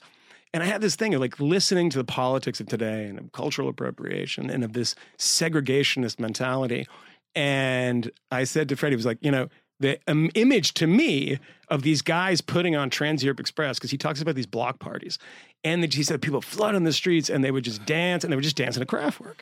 And 0.54 0.62
I 0.62 0.66
had 0.66 0.80
this 0.80 0.96
thing 0.96 1.14
of 1.14 1.20
like 1.20 1.38
listening 1.40 1.88
to 1.90 1.98
the 1.98 2.04
politics 2.04 2.60
of 2.60 2.66
today 2.66 3.06
and 3.06 3.18
of 3.18 3.32
cultural 3.32 3.68
appropriation 3.68 4.50
and 4.50 4.64
of 4.64 4.72
this 4.72 4.94
segregationist 5.18 6.18
mentality. 6.18 6.86
And 7.34 8.10
I 8.30 8.44
said 8.44 8.68
to 8.68 8.76
Freddie, 8.76 8.92
he 8.92 8.96
was 8.96 9.06
like, 9.06 9.18
you 9.22 9.30
know, 9.30 9.48
the 9.82 9.98
um, 10.08 10.30
image 10.34 10.74
to 10.74 10.86
me 10.86 11.38
of 11.68 11.82
these 11.82 12.02
guys 12.02 12.40
putting 12.40 12.74
on 12.74 12.90
Trans 12.90 13.22
Europe 13.22 13.40
Express, 13.40 13.78
because 13.78 13.90
he 13.90 13.98
talks 13.98 14.20
about 14.20 14.34
these 14.34 14.46
block 14.46 14.78
parties. 14.78 15.18
And 15.64 15.82
that 15.82 15.94
he 15.94 16.02
said 16.02 16.20
people 16.20 16.40
flood 16.40 16.74
on 16.74 16.82
the 16.82 16.92
streets 16.92 17.30
and 17.30 17.44
they 17.44 17.52
would 17.52 17.62
just 17.62 17.86
dance 17.86 18.24
and 18.24 18.32
they 18.32 18.36
would 18.36 18.42
just 18.42 18.56
dance 18.56 18.76
in 18.76 18.82
a 18.82 18.86
Kraftwerk. 18.86 19.36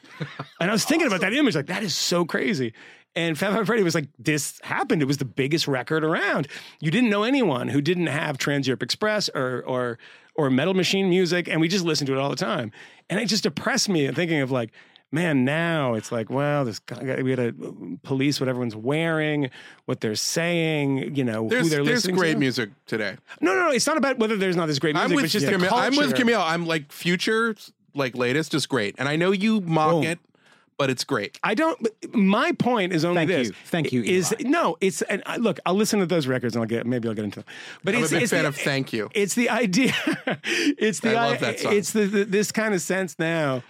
And 0.60 0.70
I 0.70 0.72
was 0.72 0.84
thinking 0.84 1.06
about 1.06 1.22
that 1.22 1.32
image, 1.32 1.56
like, 1.56 1.66
that 1.66 1.82
is 1.82 1.96
so 1.96 2.26
crazy. 2.26 2.74
And 3.16 3.38
Fab 3.38 3.54
Five 3.54 3.66
Freddy 3.66 3.82
was 3.82 3.94
like, 3.94 4.06
this 4.18 4.60
happened. 4.62 5.00
It 5.00 5.06
was 5.06 5.16
the 5.16 5.24
biggest 5.24 5.66
record 5.66 6.04
around. 6.04 6.46
You 6.78 6.90
didn't 6.90 7.08
know 7.08 7.22
anyone 7.22 7.68
who 7.68 7.80
didn't 7.80 8.08
have 8.08 8.36
Trans 8.36 8.68
Europe 8.68 8.82
Express 8.82 9.30
or 9.30 9.64
or 9.66 9.98
or 10.36 10.50
Metal 10.50 10.74
Machine 10.74 11.08
music, 11.08 11.48
and 11.48 11.60
we 11.60 11.68
just 11.68 11.84
listened 11.84 12.06
to 12.06 12.12
it 12.12 12.18
all 12.18 12.30
the 12.30 12.36
time. 12.36 12.70
And 13.08 13.18
it 13.18 13.26
just 13.26 13.42
depressed 13.42 13.88
me 13.88 14.06
thinking 14.12 14.40
of 14.42 14.50
like, 14.50 14.70
man, 15.12 15.44
now 15.44 15.94
it's 15.94 16.12
like, 16.12 16.30
well, 16.30 16.64
this 16.64 16.78
guy, 16.78 17.20
we 17.22 17.34
got 17.34 17.42
to 17.42 17.48
uh, 17.48 18.06
police 18.06 18.40
what 18.40 18.48
everyone's 18.48 18.76
wearing, 18.76 19.50
what 19.86 20.00
they're 20.00 20.14
saying, 20.14 21.14
you 21.16 21.24
know, 21.24 21.44
who 21.44 21.48
they're 21.48 21.62
listening 21.62 21.70
to. 21.70 21.84
there's 21.84 21.96
listening 21.96 22.16
great 22.16 22.32
to. 22.34 22.38
music 22.38 22.70
today. 22.86 23.16
No, 23.40 23.54
no, 23.54 23.66
no. 23.66 23.70
It's 23.70 23.86
not 23.86 23.96
about 23.96 24.18
whether 24.18 24.36
there's 24.36 24.56
not 24.56 24.66
this 24.66 24.78
great 24.78 24.94
music. 24.94 25.10
I'm 25.10 25.14
with 25.16 25.24
it's 25.24 25.32
just 25.32 25.46
the 25.46 25.52
Camille. 25.52 25.74
I'm 25.74 25.96
with. 25.96 26.14
Camille. 26.14 26.40
I'm 26.40 26.66
like 26.66 26.92
future, 26.92 27.56
like 27.94 28.16
latest 28.16 28.54
is 28.54 28.66
great, 28.66 28.94
and 28.98 29.08
I 29.08 29.16
know 29.16 29.32
you 29.32 29.60
mock 29.60 29.92
Boom. 29.92 30.04
it, 30.04 30.18
but 30.78 30.90
it's 30.90 31.04
great. 31.04 31.38
I 31.42 31.54
don't. 31.54 31.88
My 32.14 32.52
point 32.52 32.92
is 32.92 33.04
only 33.04 33.26
Thank 33.26 33.28
this. 33.30 33.48
you. 33.48 33.54
Thank 33.66 33.92
you, 33.92 34.02
Is 34.02 34.34
Eli. 34.40 34.48
no. 34.50 34.76
It's 34.80 35.02
and 35.02 35.22
I, 35.26 35.36
look. 35.36 35.58
I'll 35.66 35.74
listen 35.74 36.00
to 36.00 36.06
those 36.06 36.26
records 36.26 36.54
and 36.54 36.62
I'll 36.62 36.68
get 36.68 36.86
maybe 36.86 37.08
I'll 37.08 37.14
get 37.14 37.24
into 37.24 37.40
them. 37.40 37.46
But 37.84 37.94
I'm 37.94 38.00
a 38.00 38.04
it's, 38.04 38.12
big 38.12 38.22
it's 38.22 38.32
fan 38.32 38.42
the, 38.44 38.48
of 38.48 38.56
Thank 38.56 38.92
You. 38.92 39.10
It's 39.14 39.34
the 39.34 39.50
idea. 39.50 39.92
it's 40.44 41.00
the. 41.00 41.10
I 41.10 41.26
love 41.30 41.34
i- 41.34 41.40
that 41.40 41.60
song. 41.60 41.74
It's 41.74 41.92
the, 41.92 42.06
the 42.06 42.24
this 42.24 42.52
kind 42.52 42.74
of 42.74 42.80
sense 42.80 43.18
now 43.18 43.62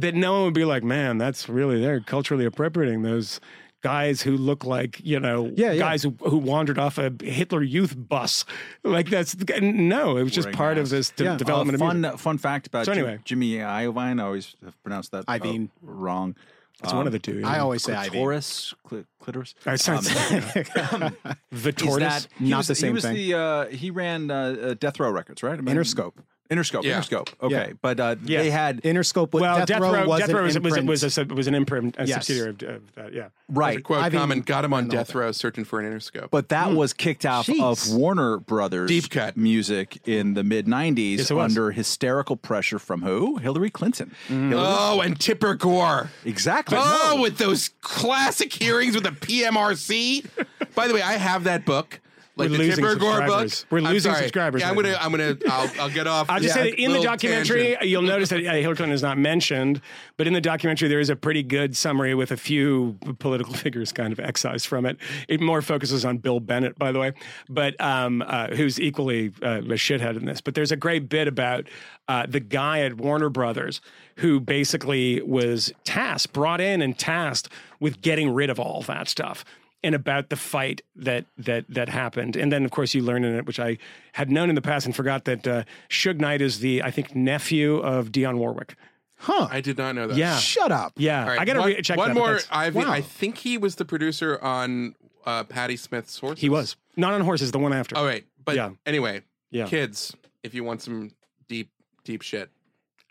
that 0.00 0.14
no 0.14 0.32
one 0.34 0.44
would 0.44 0.54
be 0.54 0.64
like, 0.64 0.82
man, 0.82 1.18
that's 1.18 1.48
really 1.48 1.80
they're 1.80 2.00
culturally 2.00 2.44
appropriating 2.44 3.02
those. 3.02 3.40
Guys 3.80 4.20
who 4.22 4.36
look 4.36 4.64
like 4.64 4.98
you 5.04 5.20
know, 5.20 5.52
Yeah, 5.54 5.70
yeah. 5.70 5.78
guys 5.78 6.02
who, 6.02 6.12
who 6.22 6.36
wandered 6.38 6.80
off 6.80 6.98
a 6.98 7.12
Hitler 7.22 7.62
Youth 7.62 7.94
bus, 7.96 8.44
like 8.82 9.08
that's 9.08 9.36
no. 9.60 10.16
It 10.16 10.24
was 10.24 10.32
just 10.32 10.46
Wearing 10.46 10.56
part 10.56 10.78
of 10.78 10.88
this 10.90 11.10
de- 11.10 11.22
Yeah. 11.22 11.36
development 11.36 11.80
Uh, 11.80 11.84
of 11.84 11.88
fun 11.88 12.00
music. 12.00 12.18
fun 12.18 12.38
fact 12.38 12.66
about 12.66 12.86
So 12.86 12.94
Jim- 12.94 13.04
anyway. 13.04 13.20
Jimmy 13.24 13.52
Iovine. 13.58 14.20
I 14.20 14.24
always 14.24 14.56
have 14.64 14.82
pronounced 14.82 15.12
that 15.12 15.26
uh, 15.28 15.38
Iovine. 15.38 15.68
wrong. 15.80 16.34
It's 16.82 16.92
one 16.92 17.06
of 17.06 17.12
the 17.12 17.20
two. 17.20 17.42
I 17.44 17.60
always 17.60 17.84
say 17.84 17.94
Ivy. 17.94 18.10
Clitoris, 18.10 18.74
cli- 18.82 19.04
clitoris. 19.20 19.54
I 19.64 19.76
sound 19.76 20.04
the 21.52 21.72
tortoise. 21.76 22.24
that 22.24 22.26
Not 22.40 22.58
was, 22.58 22.66
the 22.68 22.74
same 22.74 22.88
he 22.88 22.94
was 22.94 23.04
thing. 23.04 23.14
The, 23.14 23.34
uh, 23.34 23.66
he 23.66 23.90
ran 23.92 24.30
uh, 24.30 24.56
uh, 24.60 24.74
Death 24.74 24.98
Row 25.00 25.10
Records, 25.10 25.42
right? 25.44 25.58
I 25.58 25.60
mean, 25.60 25.74
Interscope. 25.74 26.14
Interscope. 26.50 26.82
Yeah. 26.82 26.98
Interscope. 27.00 27.28
Okay, 27.42 27.54
Yeah. 27.54 27.72
but 27.82 28.00
uh, 28.00 28.16
Yeah. 28.24 28.42
they 28.42 28.50
had 28.50 28.80
Interscope. 28.82 29.32
with 29.34 29.42
well, 29.42 29.66
Death, 29.66 29.80
Row, 29.80 30.06
was 30.06 30.20
Death 30.20 30.30
an 30.30 30.36
Row 30.36 30.42
was, 30.44 30.58
was, 30.58 30.64
imprint. 30.76 30.88
was, 30.88 31.18
a, 31.18 31.24
was 31.26 31.46
an 31.46 31.54
imprint, 31.54 31.94
a 31.98 32.06
Yes. 32.06 32.26
subsidiary 32.26 32.50
of, 32.50 32.62
of 32.62 32.94
that. 32.94 33.12
Yeah. 33.12 33.28
right. 33.50 33.76
To 33.76 33.82
quote 33.82 34.02
Ivy 34.02 34.16
Common, 34.16 34.40
got 34.40 34.64
him 34.64 34.72
on 34.72 34.88
death 34.88 35.14
row 35.14 35.30
searching 35.32 35.64
for 35.66 35.78
an 35.78 35.92
Interscope. 35.92 36.30
But 36.30 36.48
that 36.48 36.72
was 36.72 36.94
kicked 36.94 37.26
out 37.26 37.44
Jeez. 37.44 37.60
of 37.62 37.94
Warner 37.94 38.38
Brothers 38.38 38.88
Deep 38.88 39.10
cut. 39.10 39.36
music 39.36 39.98
in 40.08 40.32
the 40.34 40.42
mid 40.42 40.66
90s 40.66 41.18
Yes, 41.18 41.30
under 41.30 41.70
hysterical 41.70 42.36
pressure 42.36 42.78
from 42.78 43.02
who? 43.02 43.36
Hillary 43.36 43.68
Clinton. 43.70 44.14
Hillary- 44.28 44.54
oh, 44.56 45.00
and 45.02 45.20
Tipper 45.20 45.52
Gore. 45.54 46.08
Exactly. 46.24 46.78
Oh, 46.80 47.12
No. 47.16 47.20
with 47.22 47.36
those 47.36 47.70
classic 47.82 48.52
hearings 48.54 48.94
with 48.94 49.04
the 49.04 49.10
PMRC. 49.10 50.24
By 50.74 50.88
the 50.88 50.94
way, 50.94 51.02
I 51.02 51.14
have 51.14 51.44
that 51.44 51.64
book. 51.66 52.00
Like 52.38 52.50
We're 52.50 52.56
the 52.56 52.62
losing 52.62 52.84
Tipper 52.84 52.94
Gore 52.94 53.20
book. 53.26 53.48
subscribers. 53.50 53.66
We're 53.68 53.78
I'm 53.78 53.84
losing 53.86 54.12
sorry. 54.12 54.22
subscribers 54.22 54.60
Yeah, 54.60 54.70
I'm 54.70 54.76
right 54.76 54.82
gonna, 54.84 54.94
now. 54.94 55.00
I'm 55.00 55.10
gonna, 55.10 55.36
I'll, 55.50 55.80
I'll 55.82 55.90
get 55.90 56.06
off. 56.06 56.30
I'll 56.30 56.38
just 56.38 56.54
say 56.54 56.70
that 56.70 56.78
in 56.78 56.84
the 56.92 56.98
little 56.98 57.02
documentary, 57.02 57.62
tangent. 57.62 57.88
you'll 57.88 58.02
notice 58.02 58.28
that 58.28 58.46
uh, 58.46 58.52
Hillary 58.52 58.76
Clinton 58.76 58.92
is 58.92 59.02
not 59.02 59.18
mentioned, 59.18 59.80
but 60.16 60.28
in 60.28 60.34
the 60.34 60.40
documentary, 60.40 60.88
there 60.88 61.00
is 61.00 61.10
a 61.10 61.16
pretty 61.16 61.42
good 61.42 61.76
summary 61.76 62.14
with 62.14 62.30
a 62.30 62.36
few 62.36 62.96
political 63.18 63.54
figures 63.64 63.90
kind 63.92 64.12
of 64.12 64.20
excised 64.20 64.68
from 64.68 64.86
it. 64.86 64.98
It 65.28 65.40
more 65.40 65.62
focuses 65.62 66.04
on 66.04 66.18
Bill 66.18 66.38
Bennett, 66.38 66.78
by 66.78 66.92
the 66.92 67.00
way, 67.00 67.12
but 67.48 67.78
um, 67.80 68.22
uh, 68.24 68.54
who's 68.54 68.80
equally 68.80 69.32
uh, 69.42 69.58
a 69.58 69.62
shithead 69.74 70.16
in 70.16 70.24
this. 70.24 70.40
But 70.40 70.54
there's 70.54 70.70
a 70.70 70.76
great 70.76 71.08
bit 71.08 71.26
about 71.26 71.68
uh, 72.06 72.26
the 72.28 72.40
guy 72.40 72.80
at 72.82 72.94
Warner 72.94 73.30
Brothers 73.30 73.80
who 74.18 74.40
basically 74.40 75.22
was 75.22 75.72
tasked, 75.84 76.32
brought 76.32 76.60
in 76.60 76.82
and 76.82 76.98
tasked 76.98 77.52
with 77.80 78.00
getting 78.00 78.30
rid 78.30 78.50
of 78.50 78.58
all 78.58 78.82
that 78.82 79.08
stuff 79.08 79.44
and 79.84 79.94
about 79.94 80.28
the 80.28 80.36
fight 80.36 80.82
that 80.96 81.24
that 81.36 81.64
that 81.68 81.88
happened. 81.88 82.36
And 82.36 82.50
then, 82.52 82.64
of 82.64 82.70
course, 82.70 82.94
you 82.94 83.02
learn 83.02 83.24
in 83.24 83.34
it, 83.34 83.46
which 83.46 83.60
I 83.60 83.78
had 84.12 84.30
known 84.30 84.48
in 84.48 84.54
the 84.54 84.62
past 84.62 84.86
and 84.86 84.94
forgot 84.96 85.24
that 85.26 85.46
uh, 85.46 85.62
Suge 85.88 86.18
Knight 86.18 86.40
is 86.40 86.60
the 86.60 86.82
I 86.82 86.90
think 86.90 87.14
nephew 87.14 87.76
of 87.78 88.10
Dionne 88.10 88.38
Warwick. 88.38 88.74
huh? 89.18 89.48
I 89.50 89.60
did 89.60 89.78
not 89.78 89.94
know 89.94 90.06
that. 90.08 90.16
Yeah, 90.16 90.36
Shut 90.38 90.72
up. 90.72 90.92
yeah. 90.96 91.22
All 91.22 91.28
right, 91.30 91.40
I 91.40 91.44
gotta 91.44 91.60
one, 91.60 91.68
re- 91.68 91.82
check 91.82 91.96
one 91.96 92.08
that, 92.08 92.14
but 92.14 92.20
more. 92.20 92.38
I've, 92.50 92.74
wow. 92.74 92.90
I 92.90 93.00
think 93.00 93.38
he 93.38 93.56
was 93.58 93.76
the 93.76 93.84
producer 93.84 94.38
on 94.42 94.94
uh, 95.26 95.44
Patti 95.44 95.76
Smith's 95.76 96.18
Horses. 96.18 96.40
He 96.40 96.48
was 96.48 96.76
not 96.96 97.14
on 97.14 97.20
horses. 97.20 97.52
The 97.52 97.58
one 97.58 97.72
after. 97.72 97.96
Oh 97.96 98.04
wait, 98.06 98.26
but 98.44 98.56
Yeah. 98.56 98.70
anyway, 98.86 99.22
Yeah. 99.50 99.66
kids, 99.66 100.14
if 100.42 100.54
you 100.54 100.64
want 100.64 100.82
some 100.82 101.12
deep, 101.48 101.70
deep 102.04 102.22
shit, 102.22 102.50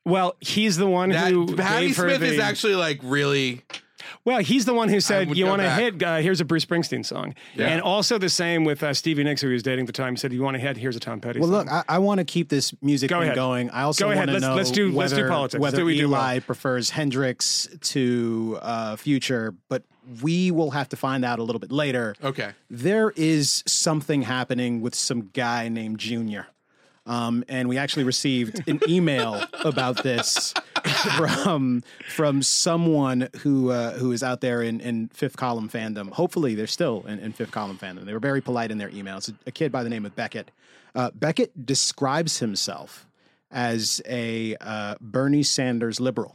Well, 0.05 0.35
he's 0.39 0.77
the 0.77 0.87
one 0.87 1.09
that 1.09 1.31
who 1.31 1.55
Patti 1.55 1.87
gave 1.87 1.97
her 1.97 2.09
Smith 2.09 2.19
the, 2.21 2.27
is 2.33 2.39
actually 2.39 2.75
like 2.75 2.99
really. 3.03 3.61
Well, 4.25 4.39
he's 4.39 4.65
the 4.65 4.73
one 4.73 4.89
who 4.89 4.99
said, 4.99 5.35
"You 5.35 5.45
want 5.45 5.61
to 5.61 5.69
hit? 5.69 6.01
Uh, 6.03 6.17
here's 6.17 6.41
a 6.41 6.45
Bruce 6.45 6.65
Springsteen 6.65 7.05
song." 7.05 7.35
Yeah. 7.55 7.67
And 7.67 7.81
also 7.81 8.17
the 8.17 8.29
same 8.29 8.63
with 8.63 8.83
uh, 8.83 8.93
Stevie 8.93 9.23
Nicks, 9.23 9.41
who 9.41 9.47
he 9.47 9.53
was 9.53 9.63
dating 9.63 9.83
at 9.83 9.87
the 9.87 9.93
time. 9.93 10.15
Said, 10.17 10.33
"You 10.33 10.41
want 10.43 10.55
to 10.55 10.59
hit? 10.59 10.77
Here's 10.77 10.95
a 10.95 10.99
Tom 10.99 11.19
Petty." 11.19 11.39
Well, 11.39 11.49
song. 11.49 11.65
look, 11.65 11.71
I, 11.71 11.83
I 11.87 11.97
want 11.99 12.19
to 12.19 12.25
keep 12.25 12.49
this 12.49 12.73
music 12.81 13.09
Go 13.09 13.33
going. 13.35 13.69
I 13.69 13.83
also 13.83 14.05
Go 14.05 14.11
ahead. 14.11 14.27
want 14.27 14.29
to 14.29 14.33
Let's- 14.33 14.41
know 14.43 14.55
let's 14.55 14.71
do- 14.71 14.91
let's 14.91 15.11
do 15.13 15.17
whether, 15.17 15.29
politics. 15.29 15.53
Let's 15.61 15.61
whether 15.73 15.77
do 15.77 15.83
what 15.83 15.87
we 15.87 15.95
do 15.97 16.03
Eli 16.07 16.33
well. 16.33 16.41
prefers 16.41 16.89
Hendrix 16.89 17.67
to 17.81 18.57
uh, 18.61 18.95
Future, 18.95 19.53
but 19.69 19.83
we 20.21 20.51
will 20.51 20.71
have 20.71 20.87
to 20.89 20.95
find 20.95 21.25
out 21.25 21.39
a 21.39 21.43
little 21.43 21.59
bit 21.59 21.71
later. 21.71 22.15
Okay. 22.23 22.51
There 22.69 23.11
is 23.15 23.63
something 23.67 24.21
happening 24.21 24.81
with 24.81 24.95
some 24.95 25.29
guy 25.33 25.67
named 25.69 25.99
Junior. 25.99 26.47
Um, 27.07 27.43
and 27.47 27.69
we 27.69 27.77
actually 27.77 28.03
received 28.03 28.67
an 28.67 28.81
email 28.87 29.41
about 29.63 30.03
this 30.03 30.53
from 31.15 31.83
from 32.09 32.41
someone 32.43 33.29
who 33.39 33.71
uh, 33.71 33.93
who 33.93 34.11
is 34.11 34.21
out 34.23 34.41
there 34.41 34.61
in, 34.61 34.81
in 34.81 35.07
fifth 35.07 35.37
column 35.37 35.69
fandom. 35.69 36.11
Hopefully, 36.11 36.53
they're 36.53 36.67
still 36.67 37.05
in, 37.07 37.19
in 37.19 37.31
fifth 37.31 37.51
column 37.51 37.77
fandom. 37.77 38.05
They 38.05 38.13
were 38.13 38.19
very 38.19 38.41
polite 38.41 38.71
in 38.71 38.77
their 38.77 38.89
emails. 38.89 39.33
A, 39.45 39.51
kid 39.51 39.71
by 39.71 39.83
the 39.83 39.89
name 39.89 40.05
of 40.05 40.15
Beckett. 40.15 40.51
Uh, 40.93 41.11
Beckett 41.15 41.65
describes 41.65 42.39
himself 42.39 43.07
as 43.49 44.01
a 44.07 44.55
uh, 44.59 44.95
Bernie 44.99 45.43
Sanders 45.43 45.99
liberal. 45.99 46.31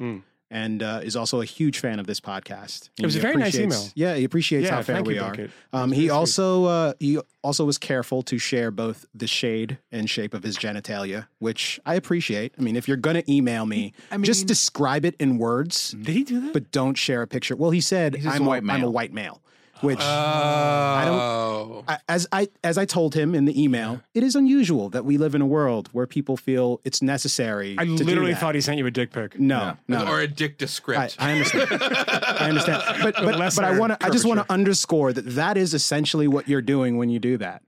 And 0.55 0.83
uh, 0.83 1.01
is 1.03 1.17
also 1.17 1.41
a 1.41 1.47
huge 1.47 1.79
fan 1.79 1.99
of 1.99 2.07
this 2.07 2.21
podcast. 2.21 2.91
It 3.01 3.07
was 3.07 3.17
a 3.17 3.21
very 3.21 3.37
nice 3.37 3.59
email. 3.59 3.89
Yeah, 3.95 4.17
he 4.17 4.25
appreciates 4.25 4.67
Yeah, 4.67 4.75
how 4.77 4.83
fair 4.83 4.97
thank 4.97 5.07
we 5.07 5.15
you, 5.15 5.23
are. 5.23 5.31
Beckett. 5.31 5.51
Um, 5.73 5.93
he 5.93 6.11
also 6.11 6.65
uh, 6.67 6.93
he 7.01 7.19
also 7.43 7.65
was 7.65 7.79
careful 7.79 8.23
to 8.25 8.37
share 8.37 8.71
both 8.71 9.07
the 9.15 9.27
shade 9.27 9.79
and 9.91 10.11
shape 10.11 10.35
of 10.35 10.43
his 10.43 10.59
genitalia, 10.59 11.27
which 11.39 11.81
I 11.87 11.95
appreciate. 11.95 12.53
I 12.59 12.61
mean, 12.61 12.77
if 12.77 12.87
you're 12.87 12.99
gonna 12.99 13.23
email 13.27 13.65
me, 13.65 13.95
just 14.21 14.47
describe 14.47 15.07
it 15.07 15.15
in 15.19 15.39
words, 15.39 15.93
Did 15.93 16.15
he 16.15 16.23
do 16.23 16.41
that? 16.43 16.53
but 16.53 16.71
don't 16.71 16.97
share 16.99 17.23
a 17.23 17.27
picture. 17.27 17.57
Well, 17.57 17.71
he 17.71 17.81
said 17.81 18.15
just 18.21 18.27
I'm 18.37 18.43
a 18.43 18.45
a, 18.45 18.49
white 18.49 18.63
I'm 18.63 18.69
a 18.71 18.79
male. 18.81 18.93
white 18.93 19.13
male, 19.15 19.41
which 19.83 19.99
Oh, 20.01 20.05
I- 20.05 21.05
don't. 21.05 21.19
Oh. 21.19 21.85
I, 21.89 21.99
as 22.09 22.27
I 22.33 22.49
as 22.63 22.79
I 22.79 22.85
told 22.85 23.15
him 23.15 23.35
in 23.35 23.45
the 23.45 23.61
email, 23.63 24.01
it 24.15 24.23
is 24.23 24.37
unusual 24.37 24.89
that 24.91 25.05
we 25.05 25.19
live 25.19 25.35
in 25.35 25.41
a 25.43 25.47
world 25.47 25.89
where 25.93 26.07
people 26.07 26.37
feel 26.37 26.81
it's 26.85 27.03
necessary. 27.03 27.75
I 27.79 27.85
to 27.85 27.97
do 27.97 28.05
literally 28.05 28.33
that. 28.33 28.41
thought 28.41 28.55
he 28.55 28.61
sent 28.61 28.79
you 28.79 28.87
a 28.87 28.91
dick 28.91 29.13
pic. 29.13 29.39
no, 29.39 29.77
no. 29.89 30.07
or 30.07 30.21
a 30.21 30.29
dick 30.29 30.59
to 30.59 30.65
I, 30.65 30.69
script. 30.69 31.17
I 31.19 31.33
understand. 31.33 31.69
I 31.73 32.49
understand. 32.49 32.83
But 33.03 33.15
but, 33.17 33.37
lesser 33.39 33.63
but 33.63 33.65
I 33.71 33.79
want 33.79 33.99
to. 33.99 34.07
I 34.07 34.11
just 34.11 34.25
want 34.25 34.39
to 34.41 34.53
underscore 34.53 35.13
that 35.13 35.23
that 35.35 35.57
is 35.57 35.75
essentially 35.75 36.29
what 36.29 36.47
you're 36.49 36.63
doing 36.63 36.97
when 36.99 37.09
you 37.11 37.19
do 37.19 37.37
that. 37.39 37.63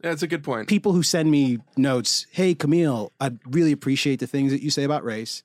That's 0.00 0.22
a 0.22 0.26
good 0.26 0.44
point. 0.44 0.68
People 0.68 0.92
who 0.92 1.02
send 1.02 1.30
me 1.30 1.58
notes, 1.76 2.26
hey 2.32 2.54
Camille, 2.54 3.12
I 3.20 3.32
really 3.46 3.72
appreciate 3.72 4.20
the 4.20 4.26
things 4.26 4.52
that 4.52 4.62
you 4.62 4.68
say 4.70 4.84
about 4.84 5.04
race, 5.04 5.42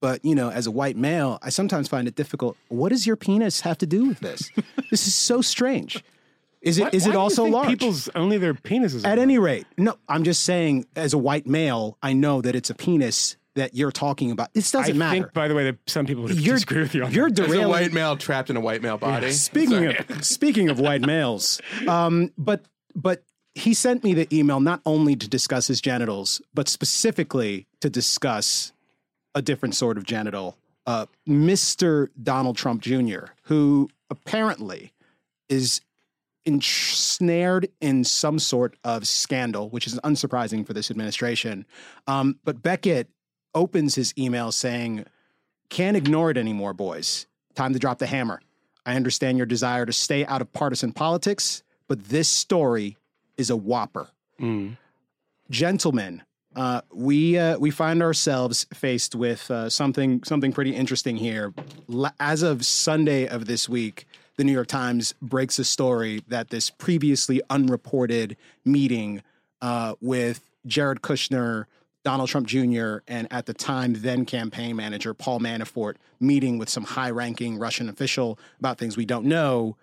but 0.00 0.24
you 0.24 0.34
know, 0.34 0.50
as 0.50 0.66
a 0.66 0.70
white 0.70 0.96
male, 0.96 1.38
I 1.42 1.50
sometimes 1.50 1.88
find 1.88 2.08
it 2.08 2.14
difficult. 2.14 2.56
What 2.68 2.88
does 2.90 3.06
your 3.06 3.16
penis 3.16 3.60
have 3.62 3.78
to 3.78 3.86
do 3.86 4.06
with 4.06 4.20
this? 4.20 4.50
this 4.90 5.06
is 5.06 5.14
so 5.14 5.40
strange. 5.42 6.02
Is 6.62 6.78
it? 6.78 6.82
Why- 6.84 6.90
Is 6.92 7.02
why 7.04 7.08
it 7.08 7.12
do 7.12 7.18
you 7.18 7.22
also 7.22 7.42
think 7.44 7.54
large? 7.54 7.68
People's 7.68 8.08
only 8.14 8.38
their 8.38 8.54
penises. 8.54 9.04
At 9.06 9.18
any 9.18 9.38
rate, 9.38 9.66
no. 9.78 9.96
I'm 10.08 10.24
just 10.24 10.42
saying, 10.42 10.86
as 10.96 11.12
a 11.14 11.18
white 11.18 11.46
male, 11.46 11.96
I 12.02 12.12
know 12.12 12.40
that 12.42 12.54
it's 12.54 12.68
a 12.70 12.74
penis 12.74 13.36
that 13.56 13.74
you're 13.74 13.90
talking 13.90 14.30
about. 14.30 14.52
This 14.54 14.74
I 14.74 14.80
doesn't 14.80 14.98
matter. 14.98 15.10
I 15.10 15.20
think, 15.20 15.32
by 15.32 15.48
the 15.48 15.54
way, 15.54 15.64
that 15.64 15.78
some 15.86 16.06
people 16.06 16.22
would 16.24 16.38
you're 16.38 16.54
disagree 16.56 16.82
with 16.82 16.94
you 16.94 17.04
on 17.04 17.12
you're 17.12 17.30
that. 17.30 17.48
As 17.48 17.54
a 17.54 17.68
white 17.68 17.92
male 17.92 18.16
trapped 18.16 18.50
in 18.50 18.56
a 18.56 18.60
white 18.60 18.82
male 18.82 18.98
body. 18.98 19.32
Speaking 19.32 19.70
Sorry. 19.90 19.98
of 20.08 20.24
speaking 20.24 20.68
of 20.68 20.78
white 20.78 21.00
males, 21.00 21.60
um, 21.88 22.30
but 22.36 22.66
but 22.94 23.24
he 23.54 23.74
sent 23.74 24.04
me 24.04 24.14
the 24.14 24.28
email 24.34 24.60
not 24.60 24.80
only 24.86 25.16
to 25.16 25.28
discuss 25.28 25.66
his 25.66 25.80
genitals, 25.80 26.40
but 26.54 26.68
specifically 26.68 27.66
to 27.80 27.88
discuss 27.90 28.72
a 29.34 29.42
different 29.42 29.74
sort 29.74 29.96
of 29.96 30.04
genital. 30.04 30.56
Uh, 30.86 31.06
Mr. 31.28 32.08
Donald 32.22 32.56
Trump 32.56 32.82
Jr., 32.82 33.26
who 33.44 33.88
apparently 34.08 34.92
is 35.48 35.80
ensnared 36.44 37.68
in 37.80 38.02
some 38.02 38.38
sort 38.38 38.76
of 38.82 39.06
scandal, 39.06 39.68
which 39.68 39.86
is 39.86 39.98
unsurprising 40.00 40.66
for 40.66 40.72
this 40.72 40.90
administration. 40.90 41.66
Um, 42.06 42.38
but 42.44 42.62
Beckett 42.62 43.08
opens 43.54 43.94
his 43.94 44.14
email 44.18 44.50
saying, 44.52 45.04
Can't 45.68 45.96
ignore 45.96 46.30
it 46.30 46.36
anymore, 46.38 46.72
boys. 46.72 47.26
Time 47.54 47.72
to 47.72 47.78
drop 47.78 47.98
the 47.98 48.06
hammer. 48.06 48.40
I 48.86 48.96
understand 48.96 49.36
your 49.36 49.46
desire 49.46 49.84
to 49.84 49.92
stay 49.92 50.24
out 50.26 50.40
of 50.40 50.52
partisan 50.52 50.92
politics, 50.92 51.62
but 51.88 52.04
this 52.04 52.28
story 52.28 52.96
is 53.36 53.50
a 53.50 53.56
whopper. 53.56 54.08
Gentlemen, 55.50 56.22
uh, 56.56 56.80
we 56.92 57.38
uh, 57.38 57.58
we 57.58 57.70
find 57.70 58.02
ourselves 58.02 58.66
faced 58.74 59.14
with 59.14 59.50
uh, 59.50 59.70
something 59.70 60.22
something 60.24 60.52
pretty 60.52 60.74
interesting 60.74 61.16
here. 61.16 61.52
As 62.18 62.42
of 62.42 62.64
Sunday 62.64 63.26
of 63.28 63.46
this 63.46 63.68
week, 63.68 64.06
the 64.36 64.44
New 64.44 64.52
York 64.52 64.66
Times 64.66 65.14
breaks 65.22 65.58
a 65.58 65.64
story 65.64 66.24
that 66.28 66.50
this 66.50 66.68
previously 66.68 67.40
unreported 67.50 68.36
meeting 68.64 69.22
uh, 69.62 69.94
with 70.00 70.40
Jared 70.66 71.02
Kushner, 71.02 71.66
Donald 72.04 72.28
Trump 72.28 72.48
Jr., 72.48 72.98
and 73.06 73.28
at 73.30 73.46
the 73.46 73.54
time 73.54 73.94
then 73.94 74.24
campaign 74.24 74.74
manager 74.74 75.14
Paul 75.14 75.38
Manafort 75.38 75.96
meeting 76.18 76.58
with 76.58 76.68
some 76.68 76.84
high-ranking 76.84 77.58
Russian 77.58 77.88
official 77.88 78.38
about 78.58 78.78
things 78.78 78.96
we 78.96 79.06
don't 79.06 79.24
know. 79.24 79.76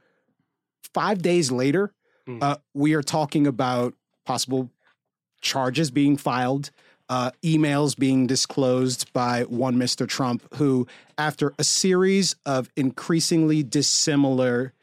Five 0.93 1.21
days 1.21 1.51
later, 1.51 1.93
uh, 2.41 2.57
we 2.73 2.93
are 2.93 3.01
talking 3.01 3.47
about 3.47 3.93
possible 4.25 4.69
charges 5.41 5.91
being 5.91 6.17
filed, 6.17 6.71
uh, 7.09 7.31
emails 7.43 7.97
being 7.97 8.27
disclosed 8.27 9.11
by 9.13 9.43
one 9.43 9.75
Mr. 9.75 10.07
Trump, 10.07 10.43
who, 10.55 10.85
after 11.17 11.53
a 11.57 11.63
series 11.63 12.35
of 12.45 12.69
increasingly 12.75 13.63
dissimilar 13.63 14.73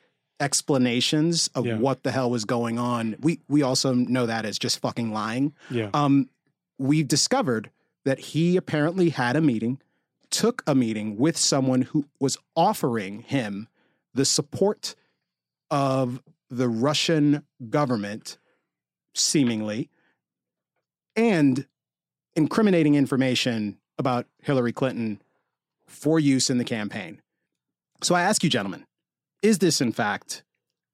explanations 0.41 1.49
of 1.55 1.67
Yeah. 1.67 1.79
what 1.79 2.03
the 2.03 2.11
hell 2.11 2.31
was 2.31 2.45
going 2.45 2.79
on, 2.79 3.17
we 3.21 3.41
we 3.49 3.63
also 3.63 3.95
know 3.95 4.27
that 4.27 4.45
as 4.45 4.59
just 4.59 4.79
fucking 4.81 5.13
lying. 5.13 5.53
Yeah. 5.71 5.91
Um, 5.95 6.29
we've 6.79 7.07
discovered 7.09 7.71
that 8.05 8.19
he 8.19 8.57
apparently 8.57 9.11
had 9.11 9.37
a 9.37 9.41
meeting, 9.41 9.81
took 10.31 10.63
a 10.67 10.75
meeting 10.75 11.17
with 11.17 11.37
someone 11.37 11.83
who 11.83 12.05
was 12.21 12.37
offering 12.57 13.21
him 13.21 13.69
the 14.13 14.25
support 14.25 14.95
of 15.71 16.23
the 16.51 16.69
Russian 16.69 17.43
government, 17.71 18.39
seemingly, 19.15 19.89
and 21.17 21.67
incriminating 22.37 22.95
information 22.95 23.79
about 23.99 24.27
Hillary 24.43 24.73
Clinton 24.73 25.21
for 25.87 26.19
use 26.19 26.51
in 26.51 26.59
the 26.59 26.65
campaign. 26.65 27.21
So 28.03 28.15
I 28.15 28.23
ask 28.23 28.43
you, 28.43 28.51
gentlemen, 28.51 28.85
is 29.43 29.59
this 29.59 29.81
in 29.81 29.93
fact 29.93 30.43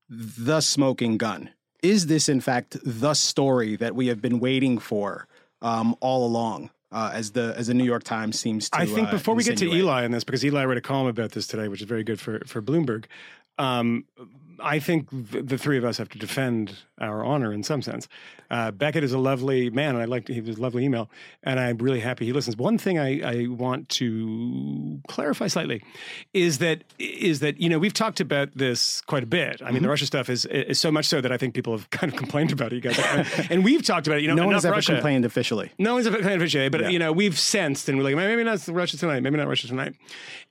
the 0.09 0.61
smoking 0.61 1.17
gun? 1.17 1.51
Is 1.83 2.07
this 2.07 2.29
in 2.29 2.41
fact 2.41 2.77
the 2.85 3.15
story 3.15 3.77
that 3.77 3.95
we 3.95 4.09
have 4.09 4.21
been 4.21 4.39
waiting 4.39 4.79
for 4.79 5.27
um, 5.63 5.97
all 6.01 6.27
along? 6.27 6.71
Uh, 6.93 7.13
as 7.15 7.31
the 7.31 7.55
as 7.57 7.69
the 7.69 7.75
New 7.75 7.85
York 7.85 8.03
Times 8.03 8.37
seems 8.37 8.69
to. 8.69 8.77
I 8.77 8.85
think 8.85 9.09
uh, 9.09 9.13
before 9.13 9.37
we 9.37 9.45
get 9.45 9.57
to? 9.59 9.73
Eli 9.73 10.05
in 10.05 10.11
this, 10.11 10.25
because 10.25 10.45
Eli 10.45 10.65
wrote 10.65 10.77
a 10.77 10.81
column 10.81 11.07
about 11.07 11.31
this 11.31 11.47
today, 11.47 11.69
which 11.69 11.81
is 11.81 11.87
very 11.87 12.03
good 12.03 12.19
for 12.19 12.41
for 12.47 12.61
Bloomberg. 12.61 13.05
Um, 13.59 14.07
I 14.63 14.79
think 14.79 15.09
the 15.11 15.59
three 15.59 15.79
of 15.79 15.85
us 15.85 15.99
have 15.99 16.09
to 16.11 16.19
defend 16.19 16.79
our 16.99 17.25
honor 17.25 17.53
in 17.53 17.63
some 17.63 17.83
sense. 17.83 18.09
Uh, 18.51 18.71
Beckett 18.73 19.05
is 19.05 19.13
a 19.13 19.19
lovely 19.19 19.71
man, 19.71 19.95
and 19.95 20.03
I 20.03 20.07
like 20.07 20.27
he 20.29 20.41
was 20.41 20.59
a 20.59 20.61
lovely 20.61 20.85
email, 20.85 21.09
and 21.45 21.61
I'm 21.61 21.79
really 21.79 22.01
happy 22.01 22.25
he 22.27 22.33
listens. 22.33 22.57
One 22.57 22.79
thing 22.79 22.99
I, 22.99 23.21
I 23.45 23.47
want 23.47 23.89
to 23.91 25.01
clarify 25.09 25.47
slightly 25.47 25.83
is 26.35 26.59
that 26.59 26.83
is 26.99 27.41
that 27.41 27.61
you 27.61 27.69
know 27.69 27.79
we've 27.79 27.95
talked 27.95 28.19
about 28.21 28.49
this 28.57 29.01
quite 29.03 29.23
a 29.23 29.27
bit. 29.27 29.63
I 29.63 29.67
mean, 29.67 29.75
Mm-hmm. 29.77 29.83
the 29.85 29.89
Russia 29.89 30.07
stuff 30.07 30.29
is 30.29 30.47
is 30.47 30.81
so 30.81 30.91
much 30.91 31.07
so 31.07 31.21
that 31.21 31.31
I 31.33 31.37
think 31.37 31.55
people 31.55 31.77
have 31.77 31.89
kind 31.99 32.13
of 32.13 32.19
complained 32.19 32.51
about 32.53 32.73
it, 32.73 32.77
you 32.77 32.81
guys, 32.91 32.99
and 33.51 33.65
we've 33.65 33.83
talked 33.85 34.07
about 34.09 34.19
it. 34.19 34.23
You 34.23 34.29
know, 34.29 34.35
No 34.35 34.47
one's 34.49 34.65
ever 34.65 34.75
Russia. 34.75 34.93
complained 34.95 35.25
officially. 35.25 35.71
No 35.79 35.95
one's 35.95 36.07
a 36.07 36.13
fan 36.13 36.33
of 36.33 36.41
Vichy, 36.41 36.69
but 36.69 36.81
Yeah. 36.81 36.89
you 36.89 36.99
know 36.99 37.13
we've 37.13 37.39
sensed 37.39 37.89
and 37.89 37.97
we're 37.99 38.05
like 38.05 38.17
maybe 38.17 38.43
not 38.43 38.67
Russia 38.69 38.97
tonight, 38.99 39.21
maybe 39.23 39.37
not 39.37 39.47
Russia 39.47 39.69
tonight. 39.69 39.95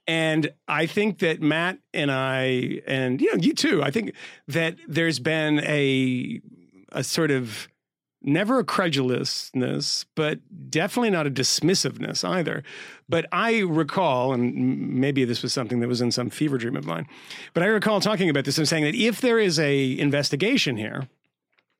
And 0.06 0.50
I 0.66 0.86
think 0.86 1.18
that 1.18 1.40
Matt 1.42 1.78
and 1.92 2.10
I 2.10 2.80
and 2.86 3.20
you 3.20 3.30
know 3.36 3.42
you 3.42 3.52
too. 3.52 3.82
I 3.82 3.90
think 3.90 3.99
that 4.48 4.76
there's 4.88 5.18
been 5.18 5.60
a 5.60 6.40
a 6.92 7.04
sort 7.04 7.30
of 7.30 7.68
never 8.22 8.58
a 8.58 8.64
credulousness, 8.64 10.04
but 10.14 10.40
definitely 10.70 11.10
not 11.10 11.26
a 11.26 11.30
dismissiveness 11.30 12.28
either. 12.28 12.62
But 13.08 13.26
I 13.32 13.60
recall, 13.60 14.32
and 14.32 14.94
maybe 14.94 15.24
this 15.24 15.42
was 15.42 15.52
something 15.52 15.80
that 15.80 15.88
was 15.88 16.00
in 16.00 16.10
some 16.10 16.30
fever 16.30 16.58
dream 16.58 16.76
of 16.76 16.86
mine, 16.86 17.06
but 17.54 17.62
I 17.62 17.66
recall 17.66 18.00
talking 18.00 18.28
about 18.28 18.44
this 18.44 18.58
and 18.58 18.68
saying 18.68 18.84
that 18.84 18.94
if 18.94 19.20
there 19.20 19.38
is 19.38 19.58
a 19.58 19.98
investigation 19.98 20.76
here, 20.76 21.08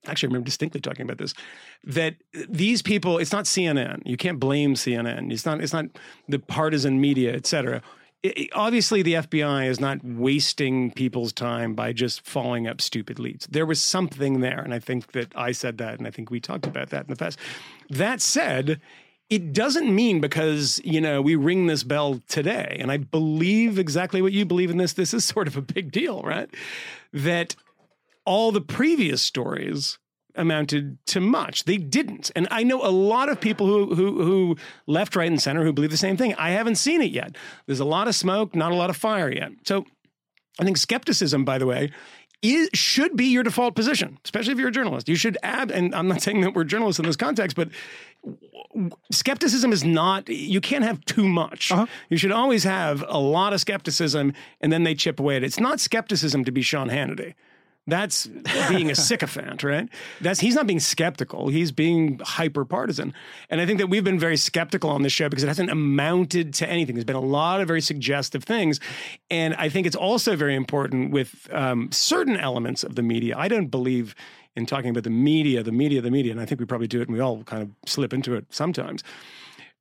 actually 0.07 0.29
I 0.29 0.31
remember 0.31 0.47
distinctly 0.47 0.81
talking 0.81 1.03
about 1.03 1.19
this 1.19 1.35
that 1.85 2.15
these 2.49 2.83
people 2.83 3.19
it's 3.19 3.33
not 3.33 3.45
CNN 3.45 4.01
you 4.07 4.17
can't 4.17 4.41
blame 4.41 4.75
CNN 4.75 5.31
it's 5.31 5.45
not 5.45 5.61
it's 5.61 5.73
not 5.73 5.87
the 6.29 6.39
partisan 6.39 7.01
media 7.01 7.35
et 7.35 7.47
cetera 7.47 7.83
Obviously 8.53 9.03
the 9.03 9.15
FBI 9.15 9.67
is 9.67 9.81
not 9.81 10.05
wasting 10.05 10.91
people's 10.91 11.33
time 11.33 11.75
by 11.75 11.93
just 11.93 12.21
following 12.27 12.67
up 12.67 12.81
stupid 12.81 13.19
leads. 13.19 13.47
There 13.47 13.67
was 13.67 13.81
something 13.81 14.41
there 14.41 14.61
and 14.61 14.75
I 14.75 14.79
think 14.79 15.13
that 15.13 15.33
I 15.35 15.53
said 15.53 15.79
that 15.79 15.99
and 15.99 16.07
I 16.07 16.11
think 16.11 16.31
we 16.31 16.41
talked 16.41 16.67
about 16.67 16.91
that 16.91 17.05
in 17.05 17.11
the 17.11 17.17
past. 17.17 17.39
That 17.89 18.21
said 18.21 18.81
it 19.31 19.53
doesn't 19.53 19.95
mean 19.95 20.21
because 20.21 20.81
you 20.85 21.01
know 21.01 21.23
we 21.23 21.37
ring 21.37 21.67
this 21.67 21.85
bell 21.85 22.21
today 22.27 22.77
and 22.81 22.91
i 22.91 22.97
believe 22.97 23.79
exactly 23.79 24.21
what 24.21 24.33
you 24.33 24.45
believe 24.45 24.71
in 24.71 24.77
this 24.77 24.95
this 24.95 25.15
is 25.15 25.25
sort 25.25 25.47
of 25.47 25.57
a 25.57 25.63
big 25.63 25.93
deal 25.93 26.21
right? 26.23 26.51
That 27.13 27.55
all 28.25 28.53
the 28.53 28.61
previous 28.61 29.23
stories 29.23 29.99
amounted 30.41 30.99
to 31.07 31.21
much. 31.21 31.65
They 31.65 31.77
didn't. 31.77 32.31
And 32.35 32.49
I 32.51 32.63
know 32.63 32.85
a 32.85 32.91
lot 32.91 33.29
of 33.29 33.41
people 33.41 33.67
who 33.67 33.95
who 33.95 34.23
who 34.23 34.57
left, 34.87 35.15
right, 35.17 35.31
and 35.31 35.41
center 35.41 35.65
who 35.65 35.73
believe 35.73 35.91
the 35.91 35.97
same 35.97 36.17
thing. 36.17 36.35
I 36.35 36.51
haven't 36.51 36.77
seen 36.77 37.03
it 37.03 37.11
yet. 37.11 37.37
There's 37.67 37.81
a 37.81 37.85
lot 37.85 38.09
of 38.09 38.15
smoke, 38.15 38.55
not 38.55 38.73
a 38.73 38.75
lot 38.77 38.91
of 38.91 38.97
fire 38.97 39.33
yet. 39.33 39.53
So 39.65 39.85
I 40.59 40.65
think 40.65 40.77
skepticism, 40.77 41.45
by 41.45 41.59
the 41.59 41.67
way, 41.67 41.91
is, 42.43 42.71
should 42.73 43.17
be 43.17 43.27
your 43.27 43.43
default 43.43 43.75
position, 43.75 44.19
especially 44.25 44.53
if 44.53 44.59
you're 44.59 44.69
a 44.69 44.73
journalist. 44.73 45.09
You 45.09 45.17
should 45.17 45.37
add, 45.43 45.71
and 45.71 45.95
I'm 45.95 46.09
not 46.09 46.23
saying 46.23 46.41
that 46.43 46.55
we're 46.55 46.65
journalists 46.65 46.99
in 46.99 47.07
this 47.07 47.17
context, 47.17 47.57
but 47.57 47.69
skepticism 49.11 49.73
is 49.73 49.85
not, 49.85 50.29
you 50.29 50.61
can't 50.61 50.85
have 50.85 51.05
too 51.05 51.29
much. 51.29 51.73
Uh-huh. 51.73 51.87
You 52.09 52.17
should 52.17 52.33
always 52.33 52.65
have 52.65 53.05
a 53.09 53.19
lot 53.19 53.53
of 53.53 53.61
skepticism 53.61 54.33
and 54.61 54.73
then 54.73 54.85
they 54.85 54.95
chip 54.95 55.21
away 55.21 55.37
at 55.37 55.43
it. 55.43 55.47
It's 55.47 55.61
not 55.61 55.81
skepticism 55.81 56.45
to 56.45 56.53
be 56.53 56.63
Sean 56.63 56.89
Hannity. 56.89 57.35
That's 57.87 58.27
being 58.69 58.91
a 58.91 58.95
sycophant, 58.95 59.65
right? 59.65 59.89
That's 60.21 60.39
he's 60.39 60.55
not 60.55 60.67
being 60.67 60.81
skeptical. 60.81 61.49
He's 61.49 61.73
being 61.73 62.21
hyper 62.23 62.65
partisan. 62.65 63.13
And 63.49 63.61
I 63.61 63.67
think 63.67 63.79
that 63.79 63.89
we've 63.89 64.05
been 64.05 64.19
very 64.19 64.37
skeptical 64.37 64.91
on 64.91 65.03
this 65.03 65.13
show 65.13 65.29
because 65.29 65.43
it 65.43 65.49
hasn't 65.49 65.71
amounted 65.71 66.55
to 66.55 66.69
anything. 66.69 66.95
There's 66.95 67.05
been 67.05 67.17
a 67.17 67.21
lot 67.21 67.61
of 67.61 67.67
very 67.67 67.81
suggestive 67.81 68.45
things. 68.45 68.81
And 69.31 69.55
I 69.55 69.69
think 69.69 69.87
it's 69.87 69.97
also 69.97 70.37
very 70.37 70.55
important 70.55 71.11
with 71.11 71.49
um, 71.53 71.91
certain 71.91 72.37
elements 72.37 72.85
of 72.85 72.95
the 72.95 73.03
media. 73.03 73.37
I 73.37 73.49
don't 73.49 73.69
believe 73.69 74.15
in 74.57 74.67
talking 74.67 74.91
about 74.91 75.05
the 75.05 75.11
media, 75.11 75.63
the 75.63 75.73
media, 75.73 76.01
the 76.01 76.11
media. 76.11 76.33
And 76.33 76.41
I 76.41 76.45
think 76.45 76.61
we 76.61 76.67
probably 76.67 76.89
do 76.89 77.01
it 77.01 77.09
and 77.09 77.15
we 77.15 77.21
all 77.21 77.43
kind 77.45 77.63
of 77.63 77.71
slip 77.87 78.13
into 78.13 78.35
it 78.35 78.47
sometimes. 78.51 79.03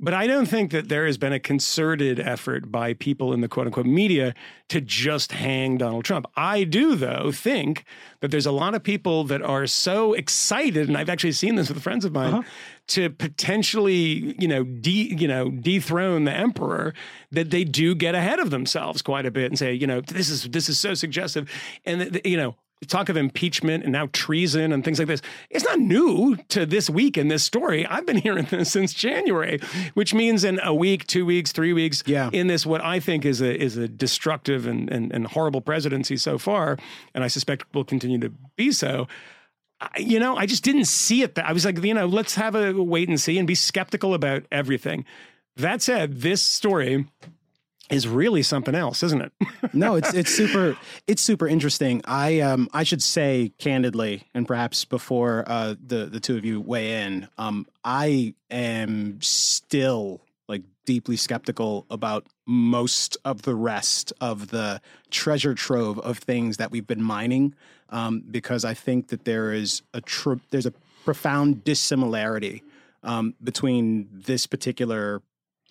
But 0.01 0.13
I 0.13 0.27
don't 0.27 0.45
think 0.45 0.71
that 0.71 0.87
there 0.87 1.05
has 1.05 1.17
been 1.17 1.33
a 1.33 1.39
concerted 1.39 2.21
effort 2.21 2.71
by 2.71 2.93
people 2.93 3.33
in 3.33 3.41
the 3.41 3.49
quote 3.49 3.67
unquote 3.67 3.85
media 3.85 4.33
to 4.69 4.79
just 4.79 5.33
hang 5.33 5.77
Donald 5.77 6.05
Trump. 6.05 6.25
I 6.37 6.63
do, 6.63 6.95
though, 6.95 7.31
think 7.33 7.83
that 8.21 8.31
there's 8.31 8.45
a 8.45 8.51
lot 8.51 8.75
of 8.75 8.83
people 8.83 9.25
that 9.25 9.41
are 9.41 9.67
so 9.67 10.13
excited, 10.13 10.87
and 10.87 10.97
I've 10.97 11.09
actually 11.09 11.33
seen 11.33 11.55
this 11.55 11.67
with 11.67 11.83
friends 11.83 12.05
of 12.05 12.13
mine, 12.13 12.33
uh-huh. 12.33 12.43
to 12.87 13.09
potentially, 13.09 14.35
you 14.39 14.47
know, 14.47 14.63
de, 14.63 15.13
you 15.19 15.27
know, 15.27 15.49
dethrone 15.49 16.23
the 16.23 16.33
emperor, 16.33 16.93
that 17.31 17.49
they 17.49 17.65
do 17.65 17.93
get 17.93 18.15
ahead 18.15 18.39
of 18.39 18.51
themselves 18.51 19.01
quite 19.01 19.25
a 19.25 19.31
bit 19.31 19.51
and 19.51 19.59
say, 19.59 19.73
you 19.73 19.85
know, 19.85 19.99
this 19.99 20.29
is 20.29 20.43
this 20.43 20.69
is 20.69 20.79
so 20.79 20.93
suggestive, 20.93 21.51
and 21.85 22.21
you 22.23 22.37
know, 22.37 22.55
talk 22.87 23.09
of 23.09 23.17
impeachment 23.17 23.83
and 23.83 23.91
now 23.91 24.07
treason 24.13 24.71
and 24.71 24.83
things 24.85 24.99
like 24.99 25.07
this. 25.07 25.21
It's 25.49 25.65
not 25.65 25.79
new 25.79 26.37
to 26.49 26.65
this 26.65 26.89
week 26.89 27.17
in 27.17 27.27
this 27.27 27.43
story. 27.43 27.85
I've 27.85 28.05
been 28.05 28.17
hearing 28.17 28.45
this 28.49 28.71
since 28.71 28.93
January, 28.93 29.59
which 29.95 30.13
means 30.13 30.43
in 30.43 30.59
a 30.63 30.73
week, 30.73 31.05
two 31.05 31.25
weeks, 31.25 31.51
three 31.51 31.73
weeks, 31.73 32.03
Yeah. 32.05 32.29
in 32.31 32.47
this 32.47 32.65
what 32.65 32.81
I 32.81 32.99
think 32.99 33.25
is 33.25 33.41
a 33.41 33.53
is 33.61 33.75
a 33.77 33.87
destructive 33.87 34.65
and, 34.65 34.89
and, 34.89 35.11
and 35.11 35.27
horrible 35.27 35.61
presidency 35.61 36.15
so 36.17 36.37
far, 36.37 36.77
and 37.13 37.23
I 37.23 37.27
suspect 37.27 37.65
will 37.73 37.83
continue 37.83 38.19
to 38.19 38.31
be 38.55 38.71
so. 38.71 39.07
I- 39.81 39.99
You 39.99 40.19
know, 40.19 40.35
I 40.37 40.45
just 40.45 40.63
didn't 40.63 40.85
see 40.85 41.21
it. 41.21 41.35
That 41.35 41.45
I 41.45 41.51
was 41.53 41.65
like, 41.65 41.83
you 41.83 41.93
know, 41.93 42.05
let's 42.05 42.35
have 42.35 42.55
a 42.55 42.73
wait 42.81 43.09
and 43.09 43.19
see 43.19 43.37
and 43.37 43.47
be 43.47 43.55
skeptical 43.55 44.13
about 44.13 44.43
everything. 44.51 45.05
That 45.57 45.81
said, 45.81 46.21
this 46.21 46.41
story 46.41 47.05
is 47.89 48.07
really 48.07 48.43
something 48.43 48.75
else, 48.75 49.03
isn't 49.03 49.21
it? 49.21 49.31
no, 49.73 49.95
it's 49.95 50.13
it's 50.13 50.33
super 50.33 50.77
it's 51.07 51.21
super 51.21 51.47
interesting. 51.47 52.01
I 52.05 52.39
um 52.39 52.69
I 52.73 52.83
should 52.83 53.03
say 53.03 53.51
candidly, 53.57 54.27
and 54.33 54.47
perhaps 54.47 54.85
before 54.85 55.43
uh 55.47 55.75
the 55.85 56.05
the 56.05 56.19
two 56.19 56.37
of 56.37 56.45
you 56.45 56.61
weigh 56.61 57.03
in, 57.03 57.27
um 57.37 57.65
I 57.83 58.33
am 58.51 59.21
still 59.21 60.21
like 60.47 60.63
deeply 60.85 61.17
skeptical 61.17 61.85
about 61.89 62.25
most 62.45 63.17
of 63.23 63.43
the 63.43 63.55
rest 63.55 64.11
of 64.19 64.49
the 64.49 64.81
treasure 65.11 65.53
trove 65.53 65.99
of 65.99 66.17
things 66.17 66.57
that 66.57 66.71
we've 66.71 66.87
been 66.87 67.03
mining, 67.03 67.53
um, 67.89 68.23
because 68.31 68.65
I 68.65 68.73
think 68.73 69.09
that 69.09 69.25
there 69.25 69.53
is 69.53 69.81
a 69.93 70.01
tr- 70.01 70.33
there's 70.49 70.65
a 70.65 70.73
profound 71.05 71.63
dissimilarity 71.63 72.63
um, 73.03 73.33
between 73.43 74.09
this 74.11 74.45
particular 74.45 75.21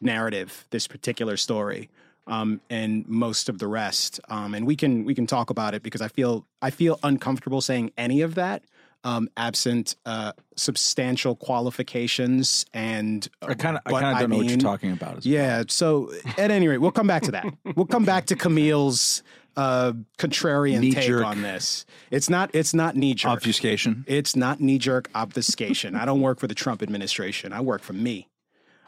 narrative, 0.00 0.66
this 0.70 0.86
particular 0.86 1.36
story, 1.36 1.90
um, 2.28 2.60
and 2.70 3.06
most 3.08 3.48
of 3.48 3.58
the 3.58 3.66
rest. 3.66 4.20
Um, 4.28 4.54
and 4.54 4.66
we 4.66 4.76
can 4.76 5.04
we 5.04 5.14
can 5.14 5.26
talk 5.26 5.50
about 5.50 5.74
it 5.74 5.82
because 5.82 6.00
I 6.00 6.08
feel 6.08 6.46
I 6.62 6.70
feel 6.70 7.00
uncomfortable 7.02 7.60
saying 7.60 7.92
any 7.96 8.20
of 8.20 8.34
that. 8.36 8.62
Um, 9.04 9.28
absent 9.36 9.94
uh, 10.06 10.32
substantial 10.56 11.36
qualifications 11.36 12.66
and 12.74 13.28
uh, 13.42 13.46
I 13.46 13.54
kind 13.54 13.76
of 13.76 13.82
I 13.86 13.90
kind 13.92 14.06
of 14.06 14.18
don't 14.20 14.30
know 14.30 14.36
what 14.38 14.46
you're 14.46 14.58
talking 14.58 14.90
about. 14.90 15.18
as 15.18 15.24
well. 15.24 15.34
Yeah. 15.34 15.62
So 15.68 16.12
at 16.36 16.50
any 16.50 16.66
rate, 16.68 16.78
we'll 16.78 16.90
come 16.90 17.06
back 17.06 17.22
to 17.22 17.30
that. 17.32 17.46
We'll 17.76 17.86
come 17.86 18.04
back 18.04 18.26
to 18.26 18.36
Camille's 18.36 19.22
uh, 19.56 19.92
contrarian 20.18 20.80
take 20.80 20.94
Knee-jerk. 20.94 21.24
on 21.24 21.42
this. 21.42 21.86
It's 22.10 22.28
not. 22.28 22.50
It's 22.54 22.74
not 22.74 22.96
knee 22.96 23.14
jerk. 23.14 23.32
Obfuscation. 23.32 24.04
It's 24.06 24.34
not 24.36 24.60
knee 24.60 24.78
jerk 24.78 25.08
obfuscation. 25.14 25.94
I 25.94 26.04
don't 26.04 26.20
work 26.20 26.38
for 26.40 26.46
the 26.48 26.54
Trump 26.54 26.82
administration. 26.82 27.52
I 27.52 27.60
work 27.60 27.82
for 27.82 27.92
me. 27.92 28.28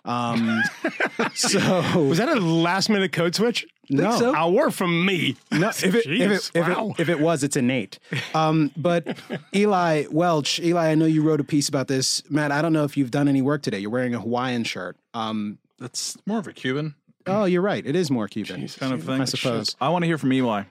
Um, 0.05 0.63
so 1.35 1.59
Was 2.03 2.19
that 2.19 2.29
a 2.29 2.41
last 2.41 2.89
minute 2.89 3.13
code 3.13 3.35
switch? 3.35 3.67
No. 3.89 4.17
so. 4.19 4.35
I'll 4.35 4.53
work 4.53 4.73
from 4.73 5.05
me. 5.05 5.37
no, 5.51 5.69
if 5.69 5.85
it, 5.85 6.07
if, 6.07 6.07
it, 6.07 6.51
if, 6.55 6.69
wow. 6.69 6.91
it, 6.91 7.01
if 7.01 7.09
it 7.09 7.19
was, 7.19 7.43
it's 7.43 7.57
innate. 7.57 7.99
Um, 8.35 8.71
but 8.77 9.19
Eli 9.55 10.05
Welch, 10.11 10.61
Eli, 10.61 10.91
I 10.91 10.95
know 10.95 11.07
you 11.07 11.23
wrote 11.23 11.41
a 11.41 11.45
piece 11.45 11.69
about 11.69 11.89
this. 11.89 12.23
Matt, 12.31 12.53
I 12.53 12.63
don't 12.63 12.73
know 12.73 12.85
if 12.85 12.97
you've 12.97 13.11
done 13.11 13.27
any 13.27 13.43
work 13.43 13.63
today. 13.63 13.81
You're 13.81 13.91
wearing 13.91 14.15
a 14.15 14.21
Hawaiian 14.21 14.63
shirt. 14.63 14.97
Um, 15.13 15.59
That's 15.79 16.17
more 16.25 16.39
of 16.39 16.47
a 16.47 16.53
Cuban 16.53 16.95
oh, 17.27 17.45
you're 17.45 17.63
right. 17.63 17.85
It 17.85 17.97
is 17.97 18.11
more 18.11 18.29
Cuban. 18.29 18.67
kind 18.69 18.93
of 18.93 19.05
thing. 19.05 19.21
I 19.21 19.25
suppose. 19.25 19.77
I 19.81 19.89
want 19.89 20.03
to 20.03 20.07
hear 20.07 20.19
from 20.19 20.33
Eli. 20.33 20.65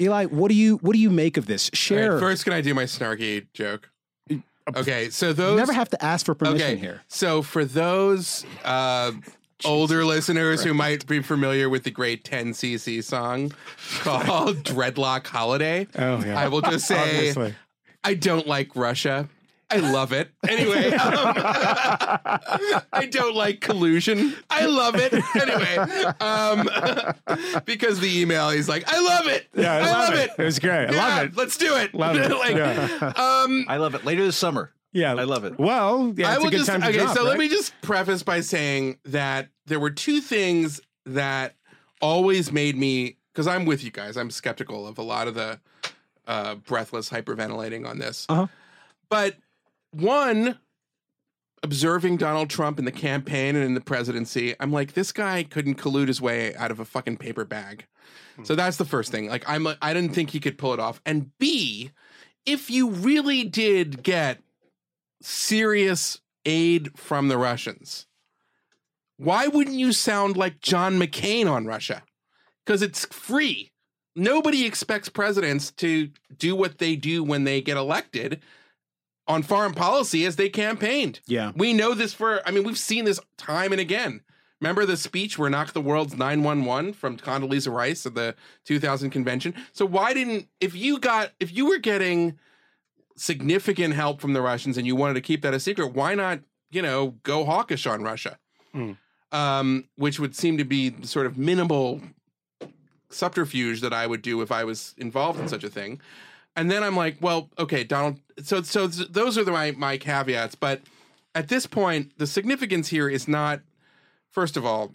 Eli, 0.00 0.24
what 0.26 0.48
do 0.48 0.54
you 0.54 0.76
what 0.78 0.92
do 0.92 0.98
you 0.98 1.10
make 1.10 1.36
of 1.36 1.46
this? 1.46 1.70
Share. 1.72 2.12
right, 2.12 2.20
first, 2.20 2.44
can 2.44 2.52
I 2.52 2.60
do 2.60 2.74
my 2.74 2.84
snarky 2.84 3.46
joke? 3.52 3.90
Okay, 4.76 5.10
so 5.10 5.28
you 5.28 5.32
those 5.34 5.56
never 5.56 5.72
have 5.72 5.90
to 5.90 6.02
ask 6.04 6.24
for 6.26 6.34
permission 6.34 6.66
okay 6.68 6.76
here. 6.76 7.02
So 7.08 7.42
for 7.42 7.64
those 7.64 8.46
uh, 8.64 9.12
older 9.64 10.04
listeners 10.04 10.62
who 10.62 10.72
might 10.74 11.06
be 11.06 11.20
familiar 11.22 11.68
with 11.68 11.84
the 11.84 11.90
great 11.90 12.24
10cc 12.24 13.04
song 13.04 13.52
called 14.00 14.56
"Dreadlock 14.64 15.26
Holiday," 15.26 15.86
Oh, 15.98 16.24
yeah. 16.24 16.38
I 16.38 16.48
will 16.48 16.62
just 16.62 16.86
say 16.88 17.54
I 18.02 18.14
don't 18.14 18.46
like 18.46 18.74
Russia. 18.74 19.28
I 19.70 19.76
love 19.78 20.12
it. 20.12 20.30
Anyway, 20.48 20.88
um, 20.94 21.34
I 22.92 23.08
don't 23.10 23.34
like 23.34 23.60
collusion. 23.60 24.34
I 24.50 24.66
love 24.66 24.94
it. 24.96 25.12
Anyway, 25.34 26.04
um, 26.20 26.68
because 27.64 28.00
the 28.00 28.20
email, 28.20 28.50
he's 28.50 28.68
like, 28.68 28.84
I 28.86 29.00
love 29.00 29.26
it. 29.26 29.46
Yeah, 29.54 29.72
I, 29.74 29.76
I 29.78 29.80
love, 29.80 30.08
love 30.10 30.18
it. 30.18 30.30
it. 30.30 30.42
It 30.42 30.44
was 30.44 30.58
great. 30.58 30.86
I 30.90 30.92
Yeah, 30.92 31.06
love 31.16 31.26
it. 31.26 31.36
Let's 31.36 31.56
do 31.56 31.74
it. 31.76 31.94
Love 31.94 32.16
it. 32.16 32.30
like, 32.30 32.56
Yeah. 32.56 33.12
um, 33.16 33.64
I 33.68 33.78
love 33.78 33.94
it. 33.94 34.04
Later 34.04 34.24
this 34.24 34.36
summer. 34.36 34.72
Yeah, 34.92 35.12
I 35.14 35.24
love 35.24 35.44
it. 35.44 35.58
Well, 35.58 36.14
yeah, 36.16 36.30
I 36.32 36.38
will 36.38 36.46
a 36.46 36.50
good 36.50 36.58
just 36.58 36.70
time 36.70 36.80
to 36.82 36.88
okay. 36.88 36.98
drop, 36.98 37.16
so 37.16 37.24
let 37.24 37.36
me 37.36 37.48
just 37.48 37.72
preface 37.82 38.22
by 38.22 38.40
saying 38.40 38.98
that 39.06 39.48
there 39.66 39.80
were 39.80 39.90
two 39.90 40.20
things 40.20 40.80
that 41.04 41.56
always 42.00 42.52
made 42.52 42.76
me 42.76 43.16
because 43.32 43.48
I'm 43.48 43.64
with 43.64 43.82
you 43.82 43.90
guys. 43.90 44.16
I'm 44.16 44.30
skeptical 44.30 44.86
of 44.86 44.98
a 44.98 45.02
lot 45.02 45.26
of 45.26 45.34
the 45.34 45.58
uh, 46.28 46.54
breathless 46.54 47.10
hyperventilating 47.10 47.88
on 47.88 47.98
this. 47.98 48.24
Uh-huh. 48.28 48.46
But 49.08 49.36
one, 49.94 50.58
observing 51.62 52.18
Donald 52.18 52.50
Trump 52.50 52.78
in 52.78 52.84
the 52.84 52.92
campaign 52.92 53.56
and 53.56 53.64
in 53.64 53.74
the 53.74 53.80
presidency, 53.80 54.54
I'm 54.60 54.72
like, 54.72 54.92
this 54.92 55.12
guy 55.12 55.42
couldn't 55.42 55.76
collude 55.76 56.08
his 56.08 56.20
way 56.20 56.54
out 56.56 56.70
of 56.70 56.78
a 56.78 56.84
fucking 56.84 57.16
paper 57.16 57.44
bag. 57.44 57.86
So 58.44 58.54
hmm. 58.54 58.58
that's 58.58 58.76
the 58.76 58.84
first 58.84 59.10
thing. 59.10 59.28
Like, 59.28 59.48
I'm, 59.48 59.66
I 59.80 59.94
didn't 59.94 60.14
think 60.14 60.30
he 60.30 60.40
could 60.40 60.58
pull 60.58 60.74
it 60.74 60.80
off. 60.80 61.00
And 61.06 61.30
B, 61.38 61.90
if 62.46 62.70
you 62.70 62.90
really 62.90 63.44
did 63.44 64.02
get 64.02 64.42
serious 65.22 66.20
aid 66.44 66.98
from 66.98 67.28
the 67.28 67.38
Russians, 67.38 68.06
why 69.16 69.46
wouldn't 69.46 69.76
you 69.76 69.92
sound 69.92 70.36
like 70.36 70.60
John 70.60 70.98
McCain 70.98 71.50
on 71.50 71.66
Russia? 71.66 72.02
Because 72.64 72.82
it's 72.82 73.06
free. 73.06 73.70
Nobody 74.16 74.66
expects 74.66 75.08
presidents 75.08 75.70
to 75.72 76.10
do 76.36 76.54
what 76.54 76.78
they 76.78 76.96
do 76.96 77.24
when 77.24 77.44
they 77.44 77.60
get 77.60 77.76
elected 77.76 78.42
on 79.26 79.42
foreign 79.42 79.72
policy 79.72 80.24
as 80.26 80.36
they 80.36 80.48
campaigned. 80.48 81.20
Yeah. 81.26 81.52
We 81.56 81.72
know 81.72 81.94
this 81.94 82.12
for, 82.12 82.46
I 82.46 82.50
mean, 82.50 82.64
we've 82.64 82.78
seen 82.78 83.04
this 83.04 83.20
time 83.36 83.72
and 83.72 83.80
again. 83.80 84.20
Remember 84.60 84.86
the 84.86 84.96
speech 84.96 85.38
where 85.38 85.50
knock 85.50 85.72
the 85.72 85.80
world's 85.80 86.16
911 86.16 86.94
from 86.94 87.16
Condoleezza 87.16 87.72
Rice 87.72 88.06
at 88.06 88.14
the 88.14 88.34
2000 88.64 89.10
convention? 89.10 89.54
So 89.72 89.84
why 89.84 90.14
didn't, 90.14 90.48
if 90.60 90.74
you 90.74 90.98
got, 90.98 91.32
if 91.40 91.54
you 91.54 91.66
were 91.66 91.78
getting 91.78 92.38
significant 93.16 93.94
help 93.94 94.20
from 94.20 94.32
the 94.32 94.40
Russians 94.40 94.78
and 94.78 94.86
you 94.86 94.96
wanted 94.96 95.14
to 95.14 95.20
keep 95.20 95.42
that 95.42 95.54
a 95.54 95.60
secret, 95.60 95.92
why 95.92 96.14
not, 96.14 96.40
you 96.70 96.82
know, 96.82 97.16
go 97.22 97.44
hawkish 97.44 97.86
on 97.86 98.02
Russia? 98.02 98.38
Mm. 98.74 98.96
Um, 99.32 99.88
which 99.96 100.20
would 100.20 100.34
seem 100.34 100.58
to 100.58 100.64
be 100.64 100.94
sort 101.02 101.26
of 101.26 101.36
minimal 101.36 102.00
subterfuge 103.10 103.80
that 103.80 103.92
I 103.92 104.06
would 104.06 104.22
do 104.22 104.40
if 104.42 104.52
I 104.52 104.64
was 104.64 104.94
involved 104.96 105.40
in 105.40 105.48
such 105.48 105.64
a 105.64 105.70
thing. 105.70 106.00
And 106.56 106.70
then 106.70 106.82
I'm 106.82 106.96
like, 106.96 107.16
well, 107.20 107.50
okay, 107.58 107.84
Donald. 107.84 108.20
So, 108.42 108.62
so 108.62 108.88
th- 108.88 109.08
those 109.08 109.36
are 109.36 109.44
the, 109.44 109.52
my 109.52 109.72
my 109.72 109.98
caveats. 109.98 110.54
But 110.54 110.82
at 111.34 111.48
this 111.48 111.66
point, 111.66 112.16
the 112.18 112.26
significance 112.26 112.88
here 112.88 113.08
is 113.08 113.26
not. 113.28 113.60
First 114.30 114.56
of 114.56 114.66
all, 114.66 114.92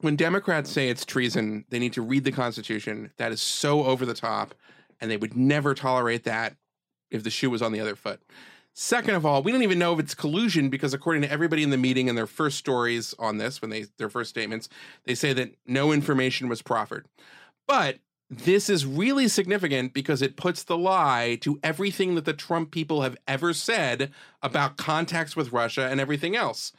when 0.00 0.14
Democrats 0.14 0.70
say 0.70 0.88
it's 0.90 1.04
treason, 1.04 1.64
they 1.70 1.78
need 1.78 1.94
to 1.94 2.02
read 2.02 2.24
the 2.24 2.32
Constitution. 2.32 3.12
That 3.16 3.32
is 3.32 3.40
so 3.40 3.84
over 3.84 4.04
the 4.04 4.14
top, 4.14 4.54
and 5.00 5.10
they 5.10 5.16
would 5.16 5.36
never 5.36 5.74
tolerate 5.74 6.24
that 6.24 6.56
if 7.10 7.24
the 7.24 7.30
shoe 7.30 7.50
was 7.50 7.62
on 7.62 7.72
the 7.72 7.80
other 7.80 7.96
foot. 7.96 8.20
Second 8.74 9.16
of 9.16 9.26
all, 9.26 9.42
we 9.42 9.50
don't 9.50 9.64
even 9.64 9.78
know 9.78 9.92
if 9.94 9.98
it's 9.98 10.14
collusion 10.14 10.70
because 10.70 10.94
according 10.94 11.22
to 11.22 11.30
everybody 11.30 11.64
in 11.64 11.70
the 11.70 11.76
meeting 11.76 12.08
and 12.08 12.16
their 12.16 12.28
first 12.28 12.58
stories 12.58 13.12
on 13.18 13.38
this, 13.38 13.60
when 13.60 13.70
they 13.70 13.86
their 13.96 14.08
first 14.08 14.30
statements, 14.30 14.68
they 15.04 15.16
say 15.16 15.32
that 15.32 15.54
no 15.66 15.90
information 15.90 16.48
was 16.48 16.62
proffered. 16.62 17.06
But 17.66 17.98
this 18.30 18.68
is 18.68 18.84
really 18.84 19.26
significant 19.26 19.94
because 19.94 20.20
it 20.20 20.36
puts 20.36 20.62
the 20.62 20.76
lie 20.76 21.38
to 21.40 21.58
everything 21.62 22.14
that 22.14 22.26
the 22.26 22.34
Trump 22.34 22.70
people 22.70 23.02
have 23.02 23.16
ever 23.26 23.54
said 23.54 24.10
about 24.42 24.76
contacts 24.76 25.34
with 25.34 25.52
Russia 25.52 25.88
and 25.88 26.00
everything 26.00 26.36
else. 26.36 26.72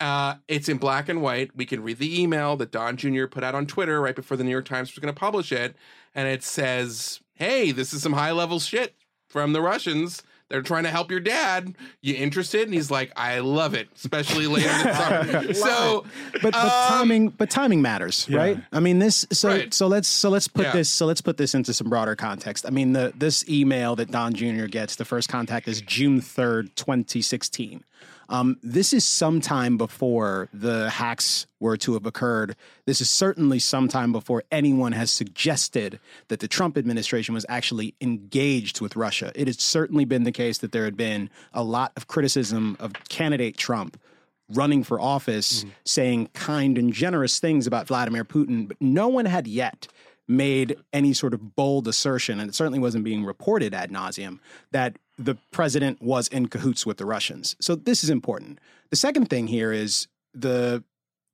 Uh, 0.00 0.36
it's 0.48 0.68
in 0.68 0.78
black 0.78 1.08
and 1.08 1.22
white. 1.22 1.54
We 1.54 1.66
can 1.66 1.82
read 1.82 1.98
the 1.98 2.20
email 2.20 2.56
that 2.56 2.70
Don 2.70 2.96
Jr. 2.96 3.26
put 3.26 3.44
out 3.44 3.54
on 3.54 3.66
Twitter 3.66 4.00
right 4.00 4.16
before 4.16 4.36
the 4.36 4.44
New 4.44 4.50
York 4.50 4.66
Times 4.66 4.94
was 4.94 4.98
going 5.02 5.14
to 5.14 5.18
publish 5.18 5.52
it. 5.52 5.76
And 6.14 6.28
it 6.28 6.42
says, 6.42 7.20
hey, 7.34 7.72
this 7.72 7.92
is 7.92 8.02
some 8.02 8.12
high 8.14 8.32
level 8.32 8.60
shit 8.60 8.94
from 9.26 9.52
the 9.52 9.62
Russians. 9.62 10.22
They're 10.48 10.62
trying 10.62 10.84
to 10.84 10.90
help 10.90 11.10
your 11.10 11.18
dad. 11.20 11.74
You 12.02 12.14
interested? 12.14 12.62
And 12.62 12.72
he's 12.74 12.90
like, 12.90 13.12
I 13.16 13.40
love 13.40 13.74
it, 13.74 13.88
especially 13.96 14.46
later 14.46 14.68
this 14.68 14.96
summer. 14.96 15.54
so, 15.54 16.04
but 16.34 16.52
but 16.52 16.54
Um, 16.54 16.70
timing 16.88 17.28
but 17.30 17.50
timing 17.50 17.82
matters 17.82 18.26
right 18.30 18.58
i 18.72 18.78
mean 18.80 18.98
this 18.98 19.26
so 19.32 19.48
Right. 19.48 19.74
so 19.74 19.86
let's 19.86 20.06
so 20.08 20.28
let's 20.30 20.46
put 20.48 20.66
Yeah. 20.66 20.72
this 20.72 20.88
so 20.88 21.04
let's 21.06 21.20
put 21.20 21.36
this 21.36 21.54
into 21.54 21.72
some 21.74 21.88
broader 21.88 22.14
context 22.14 22.64
i 22.66 22.70
mean 22.70 22.92
the 22.92 23.12
this 23.16 23.48
email 23.48 23.96
that 23.96 24.10
don 24.10 24.32
jr 24.34 24.66
gets 24.66 24.96
the 24.96 25.04
first 25.04 25.28
contact 25.28 25.66
is 25.68 25.80
june 25.82 26.20
3rd 26.20 26.74
2016 26.76 27.82
um, 28.28 28.58
this 28.62 28.92
is 28.92 29.04
sometime 29.04 29.76
before 29.76 30.48
the 30.52 30.90
hacks 30.90 31.46
were 31.60 31.76
to 31.78 31.94
have 31.94 32.06
occurred. 32.06 32.56
This 32.84 33.00
is 33.00 33.08
certainly 33.08 33.58
sometime 33.58 34.12
before 34.12 34.42
anyone 34.50 34.92
has 34.92 35.10
suggested 35.10 36.00
that 36.28 36.40
the 36.40 36.48
Trump 36.48 36.76
administration 36.76 37.34
was 37.34 37.46
actually 37.48 37.94
engaged 38.00 38.80
with 38.80 38.96
Russia. 38.96 39.32
It 39.34 39.46
has 39.46 39.60
certainly 39.60 40.04
been 40.04 40.24
the 40.24 40.32
case 40.32 40.58
that 40.58 40.72
there 40.72 40.84
had 40.84 40.96
been 40.96 41.30
a 41.54 41.62
lot 41.62 41.92
of 41.96 42.06
criticism 42.06 42.76
of 42.80 42.92
candidate 43.08 43.56
Trump 43.56 43.98
running 44.48 44.84
for 44.84 45.00
office 45.00 45.64
saying 45.84 46.28
kind 46.32 46.78
and 46.78 46.92
generous 46.92 47.40
things 47.40 47.66
about 47.66 47.86
Vladimir 47.86 48.24
Putin, 48.24 48.68
but 48.68 48.76
no 48.80 49.08
one 49.08 49.24
had 49.24 49.46
yet 49.46 49.88
made 50.28 50.76
any 50.92 51.12
sort 51.12 51.34
of 51.34 51.54
bold 51.54 51.86
assertion, 51.86 52.40
and 52.40 52.48
it 52.48 52.54
certainly 52.54 52.78
wasn't 52.78 53.04
being 53.04 53.24
reported 53.24 53.74
ad 53.74 53.90
nauseum, 53.90 54.40
that 54.72 54.98
the 55.18 55.36
president 55.50 56.02
was 56.02 56.28
in 56.28 56.46
cahoots 56.48 56.84
with 56.84 56.98
the 56.98 57.06
Russians. 57.06 57.56
So 57.60 57.74
this 57.74 58.04
is 58.04 58.10
important. 58.10 58.58
The 58.90 58.96
second 58.96 59.28
thing 59.30 59.46
here 59.46 59.72
is 59.72 60.08
the 60.34 60.84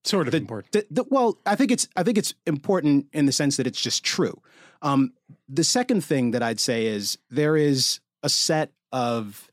sort 0.04 0.28
of 0.28 0.32
the, 0.32 0.38
important. 0.38 0.72
the- 0.72 0.86
the- 0.90 1.04
well, 1.10 1.38
I 1.46 1.56
think 1.56 1.70
it's 1.70 1.88
I 1.96 2.02
think 2.02 2.18
it's 2.18 2.34
important 2.46 3.06
in 3.12 3.26
the 3.26 3.32
sense 3.32 3.56
that 3.56 3.66
it's 3.66 3.80
just 3.80 4.04
true. 4.04 4.40
Um, 4.82 5.12
the 5.48 5.64
second 5.64 6.02
thing 6.04 6.32
that 6.32 6.42
I'd 6.42 6.60
say 6.60 6.86
is 6.86 7.18
there 7.30 7.56
is 7.56 8.00
a 8.22 8.28
set 8.28 8.70
of 8.92 9.50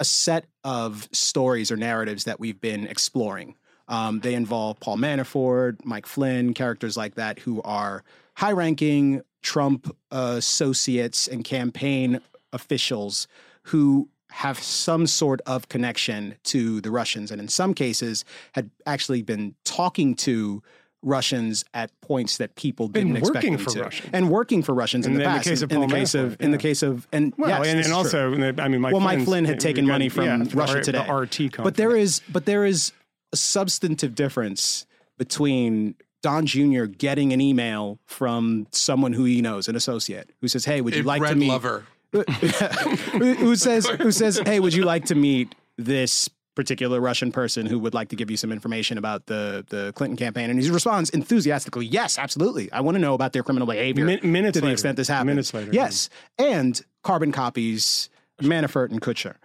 a 0.00 0.04
set 0.04 0.46
of 0.64 1.08
stories 1.12 1.70
or 1.70 1.76
narratives 1.76 2.24
that 2.24 2.40
we've 2.40 2.60
been 2.60 2.86
exploring. 2.86 3.54
Um, 3.88 4.20
they 4.20 4.34
involve 4.34 4.80
Paul 4.80 4.96
Manafort, 4.96 5.84
Mike 5.84 6.06
Flynn, 6.06 6.54
characters 6.54 6.96
like 6.96 7.14
that 7.16 7.38
who 7.40 7.60
are 7.62 8.02
high 8.36 8.52
ranking 8.52 9.22
Trump 9.42 9.94
uh, 10.10 10.34
associates 10.38 11.28
and 11.28 11.44
campaign 11.44 12.20
officials 12.52 13.26
who 13.64 14.08
have 14.30 14.58
some 14.58 15.06
sort 15.06 15.40
of 15.46 15.68
connection 15.68 16.34
to 16.44 16.80
the 16.80 16.90
Russians, 16.90 17.30
and 17.30 17.40
in 17.40 17.48
some 17.48 17.74
cases 17.74 18.24
had 18.52 18.70
actually 18.86 19.22
been 19.22 19.54
talking 19.64 20.14
to 20.14 20.62
Russians 21.04 21.64
at 21.74 21.90
points 22.00 22.36
that 22.38 22.54
people 22.54 22.88
Been 22.88 23.08
didn't 23.08 23.18
expect 23.18 23.34
working 23.36 23.52
them 23.56 23.64
for 23.64 23.70
to, 23.72 23.82
Russians. 23.82 24.10
and 24.12 24.30
working 24.30 24.62
for 24.62 24.72
Russians 24.72 25.04
in, 25.04 25.12
In 25.12 25.18
the 25.18 25.24
the- 25.24 25.28
in 25.28 25.32
the 25.32 25.38
past. 25.38 25.48
case 25.48 25.62
of 25.62 25.72
in 25.72 25.80
the 25.80 25.86
case 25.88 26.14
of 26.14 26.30
Manafort, 26.30 26.40
in 26.40 26.50
the 26.52 26.58
case 26.58 26.82
of 26.82 27.08
and 27.12 27.34
Well, 27.36 27.50
yes, 27.50 27.58
and, 27.58 27.68
and 27.70 27.80
is 27.80 27.86
true. 27.86 27.94
also, 27.96 28.32
I 28.62 28.68
mean, 28.68 28.80
Mike 28.80 28.92
well, 28.92 29.00
Mike 29.02 29.24
Flynn 29.24 29.44
had 29.44 29.58
taken 29.60 29.84
got- 29.84 29.92
money 29.92 30.08
from 30.08 30.24
yeah, 30.24 30.44
Russia 30.54 30.76
R- 30.76 30.82
today. 30.82 31.04
The 31.04 31.12
RT 31.12 31.36
company. 31.52 31.64
But 31.64 31.74
there 31.74 31.96
is 31.96 32.20
but 32.32 32.46
there 32.46 32.64
is 32.64 32.92
a 33.32 33.36
substantive 33.36 34.14
difference 34.14 34.86
between 35.18 35.94
Don 36.22 36.46
Jr. 36.46 36.84
getting 36.84 37.32
an 37.32 37.40
email 37.40 37.98
from 38.06 38.68
someone 38.70 39.12
who 39.12 39.24
he 39.24 39.42
knows, 39.42 39.66
an 39.68 39.74
associate, 39.74 40.30
who 40.40 40.46
says, 40.46 40.64
"Hey, 40.66 40.80
would 40.80 40.94
you 40.94 41.02
A 41.02 41.04
like 41.04 41.20
to 41.20 41.26
bread 41.26 41.36
meet?" 41.38 41.48
lover. 41.48 41.84
Who 42.12 43.56
says 43.56 43.86
who 43.86 44.12
says, 44.12 44.40
"Hey, 44.44 44.60
would 44.60 44.74
you 44.74 44.84
like 44.84 45.06
to 45.06 45.14
meet 45.14 45.54
this 45.78 46.28
particular 46.54 47.00
Russian 47.00 47.32
person 47.32 47.64
who 47.64 47.78
would 47.78 47.94
like 47.94 48.10
to 48.10 48.16
give 48.16 48.30
you 48.30 48.36
some 48.36 48.52
information 48.52 48.98
about 48.98 49.26
the 49.26 49.64
the 49.68 49.92
Clinton 49.94 50.16
campaign?" 50.16 50.50
And 50.50 50.60
he 50.62 50.70
responds 50.70 51.10
enthusiastically, 51.10 51.86
"Yes, 51.86 52.18
absolutely. 52.18 52.70
I 52.72 52.80
want 52.80 52.96
to 52.96 53.00
know 53.00 53.14
about 53.14 53.32
their 53.32 53.42
criminal 53.42 53.66
behavior 53.66 54.04
Min- 54.04 54.20
minutes 54.30 54.54
to 54.56 54.60
the 54.60 54.66
later. 54.66 54.72
extent 54.74 54.96
this 54.96 55.08
happens." 55.08 55.26
Minutes 55.26 55.54
later, 55.54 55.70
yes, 55.72 56.08
and 56.38 56.80
carbon 57.02 57.32
copies 57.32 58.10
Manafort 58.40 58.90
and 58.90 59.00
Kushner. 59.00 59.36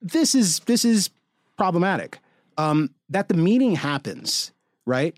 This 0.00 0.34
is 0.34 0.60
this 0.60 0.84
is 0.84 1.10
problematic. 1.56 2.18
Um, 2.56 2.90
that 3.08 3.28
the 3.28 3.34
meeting 3.34 3.74
happens, 3.74 4.52
right? 4.86 5.16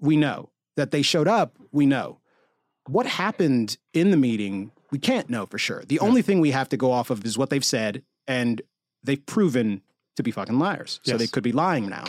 We 0.00 0.16
know 0.16 0.50
that 0.76 0.90
they 0.90 1.00
showed 1.00 1.28
up. 1.28 1.56
We 1.72 1.86
know 1.86 2.18
what 2.86 3.06
happened 3.06 3.78
in 3.94 4.10
the 4.10 4.18
meeting. 4.18 4.70
We 4.94 5.00
can't 5.00 5.28
know 5.28 5.44
for 5.46 5.58
sure. 5.58 5.82
The 5.84 5.98
only 5.98 6.22
thing 6.22 6.38
we 6.38 6.52
have 6.52 6.68
to 6.68 6.76
go 6.76 6.92
off 6.92 7.10
of 7.10 7.24
is 7.24 7.36
what 7.36 7.50
they've 7.50 7.64
said, 7.64 8.04
and 8.28 8.62
they've 9.02 9.24
proven 9.26 9.82
to 10.14 10.22
be 10.22 10.30
fucking 10.30 10.56
liars. 10.56 11.00
So 11.02 11.16
they 11.16 11.26
could 11.26 11.42
be 11.42 11.50
lying 11.50 11.88
now. 11.88 12.04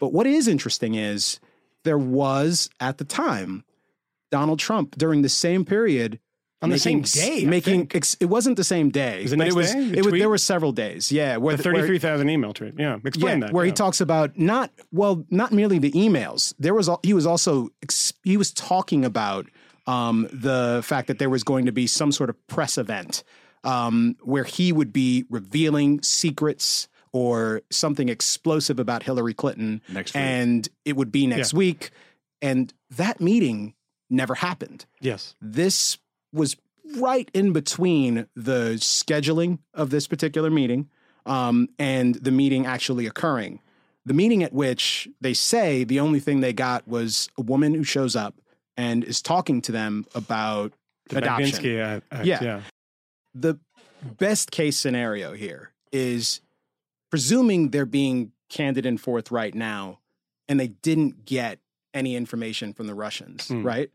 But 0.00 0.14
what 0.14 0.26
is 0.26 0.48
interesting 0.48 0.94
is 0.94 1.40
there 1.84 1.98
was 1.98 2.70
at 2.80 2.96
the 2.96 3.04
time 3.04 3.64
Donald 4.30 4.58
Trump 4.58 4.96
during 4.96 5.20
the 5.20 5.28
same 5.28 5.66
period 5.66 6.18
On 6.62 6.70
the 6.70 6.76
making 6.76 7.04
same 7.04 7.22
s- 7.22 7.28
day, 7.28 7.44
making 7.44 7.88
ex, 7.92 8.16
it 8.18 8.30
wasn't 8.36 8.56
the 8.56 8.64
same 8.64 8.88
day, 8.88 9.24
it 9.24 9.32
it 9.32 9.52
was 9.54 9.70
day, 9.74 9.90
the 9.90 9.98
it 9.98 10.04
was 10.06 10.14
there 10.14 10.30
were 10.30 10.38
several 10.38 10.72
days. 10.72 11.12
Yeah, 11.12 11.36
where 11.36 11.54
the 11.54 11.62
the- 11.62 11.68
thirty-three 11.68 11.98
thousand 11.98 12.30
email 12.30 12.54
tweet. 12.54 12.74
Yeah, 12.78 12.96
explain 13.04 13.40
yeah, 13.40 13.46
that. 13.48 13.52
where 13.52 13.66
he 13.66 13.72
talks 13.72 14.00
about 14.00 14.38
not 14.38 14.70
well, 14.90 15.26
not 15.28 15.52
merely 15.52 15.78
the 15.78 15.92
emails. 15.92 16.54
There 16.58 16.72
was 16.72 16.88
he 17.02 17.12
was 17.12 17.26
also 17.26 17.68
he 18.24 18.38
was 18.38 18.52
talking 18.54 19.04
about 19.04 19.46
um, 19.86 20.28
the 20.32 20.80
fact 20.84 21.08
that 21.08 21.18
there 21.18 21.30
was 21.30 21.42
going 21.42 21.66
to 21.66 21.72
be 21.72 21.86
some 21.86 22.12
sort 22.12 22.30
of 22.30 22.46
press 22.46 22.78
event 22.78 23.22
um, 23.64 24.16
where 24.22 24.44
he 24.44 24.72
would 24.72 24.92
be 24.92 25.24
revealing 25.30 26.02
secrets 26.02 26.88
or 27.12 27.62
something 27.70 28.08
explosive 28.08 28.78
about 28.78 29.02
Hillary 29.02 29.34
Clinton 29.34 29.82
Next 29.88 30.14
week. 30.14 30.20
and 30.22 30.68
it 30.84 30.96
would 30.96 31.12
be 31.12 31.26
next 31.26 31.52
Yeah. 31.52 31.58
week. 31.58 31.90
And 32.40 32.72
that 32.90 33.20
meeting 33.20 33.74
never 34.10 34.34
happened 34.34 34.84
Yes. 35.00 35.34
this 35.40 35.98
was 36.32 36.56
right 36.96 37.30
in 37.34 37.52
between 37.52 38.26
the 38.34 38.74
scheduling 38.78 39.58
of 39.74 39.90
this 39.90 40.06
particular 40.08 40.50
meeting 40.50 40.88
um, 41.26 41.68
and 41.78 42.16
the 42.16 42.30
meeting 42.32 42.66
actually 42.66 43.06
occurring. 43.06 43.60
The 44.04 44.14
meeting 44.14 44.42
at 44.42 44.52
which 44.52 45.08
they 45.20 45.34
say 45.34 45.84
the 45.84 46.00
only 46.00 46.18
thing 46.18 46.40
they 46.40 46.52
got 46.52 46.88
was 46.88 47.28
a 47.38 47.42
woman 47.42 47.74
who 47.74 47.84
shows 47.84 48.16
up 48.16 48.34
and 48.76 49.04
is 49.04 49.20
talking 49.22 49.60
to 49.62 49.72
them 49.72 50.06
about 50.14 50.72
The 51.08 51.18
adoption. 51.18 51.78
Act, 51.80 52.06
Yeah. 52.24 52.42
yeah. 52.42 52.62
The 53.34 53.58
best 54.02 54.50
case 54.50 54.76
scenario 54.78 55.32
here 55.32 55.72
is 55.92 56.40
presuming 57.10 57.70
they're 57.70 57.86
being 57.86 58.32
candid 58.48 58.86
and 58.86 59.00
forthright 59.00 59.54
now 59.54 60.00
and 60.48 60.58
they 60.58 60.68
didn't 60.68 61.24
get 61.24 61.58
any 61.94 62.16
information 62.16 62.72
from 62.72 62.86
the 62.86 62.94
Russians, 62.94 63.48
Hmm. 63.48 63.62
right? 63.62 63.90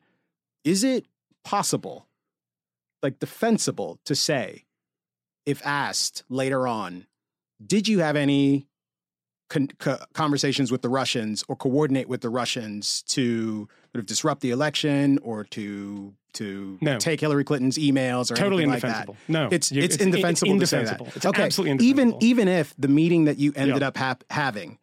Is 0.63 0.84
it 0.84 1.06
possible, 1.44 2.08
like 3.02 3.20
defensible, 3.20 4.00
to 4.06 4.16
say, 4.16 4.66
if 5.46 5.66
asked 5.66 6.24
later 6.30 6.68
on, 6.68 7.08
did 7.66 7.88
you 7.88 8.00
have 8.00 8.16
any 8.16 8.68
con- 9.50 9.70
co- 9.80 10.04
conversations 10.13 10.72
with 10.72 10.82
the 10.82 10.90
Russians 10.90 11.44
or 11.48 11.56
coordinate 11.56 12.08
with 12.10 12.22
the 12.22 12.30
Russians 12.30 13.02
to 13.04 13.68
sort 13.98 14.04
of 14.04 14.06
disrupt 14.06 14.42
the 14.42 14.52
election 14.52 15.18
or 15.24 15.44
to 15.44 16.14
to 16.34 16.78
No. 16.82 17.00
take 17.00 17.20
Hillary 17.20 17.44
Clinton's 17.44 17.80
emails 17.80 18.30
or 18.30 18.36
Totally 18.36 18.62
anything 18.64 18.70
like 18.70 18.82
that? 18.84 19.08
indefensible. 19.08 19.18
No, 19.28 19.50
It's 19.52 19.72
You- 19.72 19.82
it's, 19.82 19.96
in- 19.96 20.10
indefensible 20.10 20.60
to 20.60 20.68
say 20.68 20.78
that. 20.78 20.82
indefensible. 20.84 21.12
It's 21.16 21.26
okay, 21.26 21.42
absolutely 21.42 21.84
even 21.88 22.10
indefensible. 22.10 22.24
even 22.28 22.48
if 22.48 22.76
the 22.78 22.88
meeting 22.90 23.26
that 23.26 23.40
you 23.40 23.54
ended 23.56 23.82
Yeah. 23.82 23.88
up 23.88 23.98
having 24.30 24.78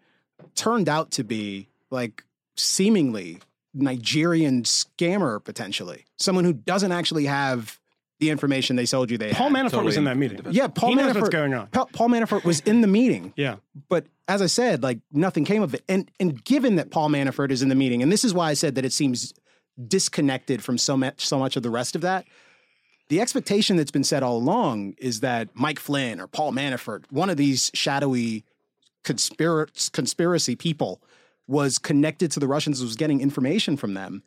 turned 0.57 0.88
out 0.88 1.12
to 1.12 1.22
be 1.22 1.68
like 1.92 2.24
seemingly 2.57 3.38
Nigerian 3.72 4.64
scammer 4.64 5.42
potentially, 5.44 6.05
someone 6.18 6.44
who 6.44 6.53
doesn't 6.55 6.90
actually 6.90 7.27
have 7.27 7.79
the 8.24 8.30
information 8.30 8.76
they 8.76 8.87
sold 8.87 9.10
you 9.10 9.18
they 9.18 9.32
Paul 9.32 9.50
had. 9.50 9.56
Manafort 9.66 9.70
Totally 9.70 9.84
was 9.87 9.96
in 9.96 10.04
that 10.04 10.16
meeting. 10.16 10.40
yeah, 10.50 10.66
Paul 10.68 10.90
he 10.90 10.94
knows 10.96 11.12
Manafort. 11.12 11.20
what's 11.20 11.28
going 11.30 11.54
on. 11.54 11.66
Pa- 11.68 11.84
Paul 11.87 12.08
Manafort 12.08 12.44
was 12.44 12.60
in 12.60 12.80
the 12.80 12.87
meeting, 12.87 13.32
Yeah. 13.37 13.56
but 13.88 14.06
as 14.28 14.40
I 14.40 14.46
said, 14.46 14.82
like 14.82 15.00
nothing 15.12 15.44
came 15.44 15.62
of 15.62 15.74
it. 15.74 15.82
And 15.88 16.10
and 16.18 16.42
given 16.44 16.76
that 16.76 16.90
Paul 16.90 17.08
Manafort 17.10 17.50
is 17.50 17.62
in 17.62 17.68
the 17.68 17.74
meeting, 17.74 18.02
and 18.02 18.10
this 18.10 18.24
is 18.24 18.32
why 18.32 18.48
I 18.50 18.54
said 18.54 18.74
that 18.76 18.84
it 18.84 18.92
seems 18.92 19.32
disconnected 19.88 20.62
from 20.62 20.78
so 20.78 20.96
much 20.96 21.26
so 21.26 21.38
much 21.38 21.56
of 21.56 21.62
the 21.62 21.70
rest 21.70 21.94
of 21.94 22.00
that. 22.02 22.24
The 23.08 23.20
expectation 23.20 23.76
that's 23.76 23.90
been 23.90 24.04
set 24.04 24.22
all 24.22 24.37
along 24.38 24.94
is 24.98 25.20
that 25.20 25.50
Mike 25.54 25.78
Flynn 25.78 26.20
or 26.20 26.26
Paul 26.26 26.52
Manafort, 26.52 27.04
one 27.10 27.28
of 27.28 27.37
these 27.37 27.70
shadowy 27.74 28.44
conspir- 29.04 29.92
conspiracy 29.92 30.56
people, 30.56 31.02
was 31.46 31.76
connected 31.78 32.30
to 32.32 32.40
the 32.40 32.46
Russians, 32.48 32.82
was 32.82 32.96
getting 32.96 33.20
information 33.20 33.76
from 33.76 33.92
them. 33.92 34.22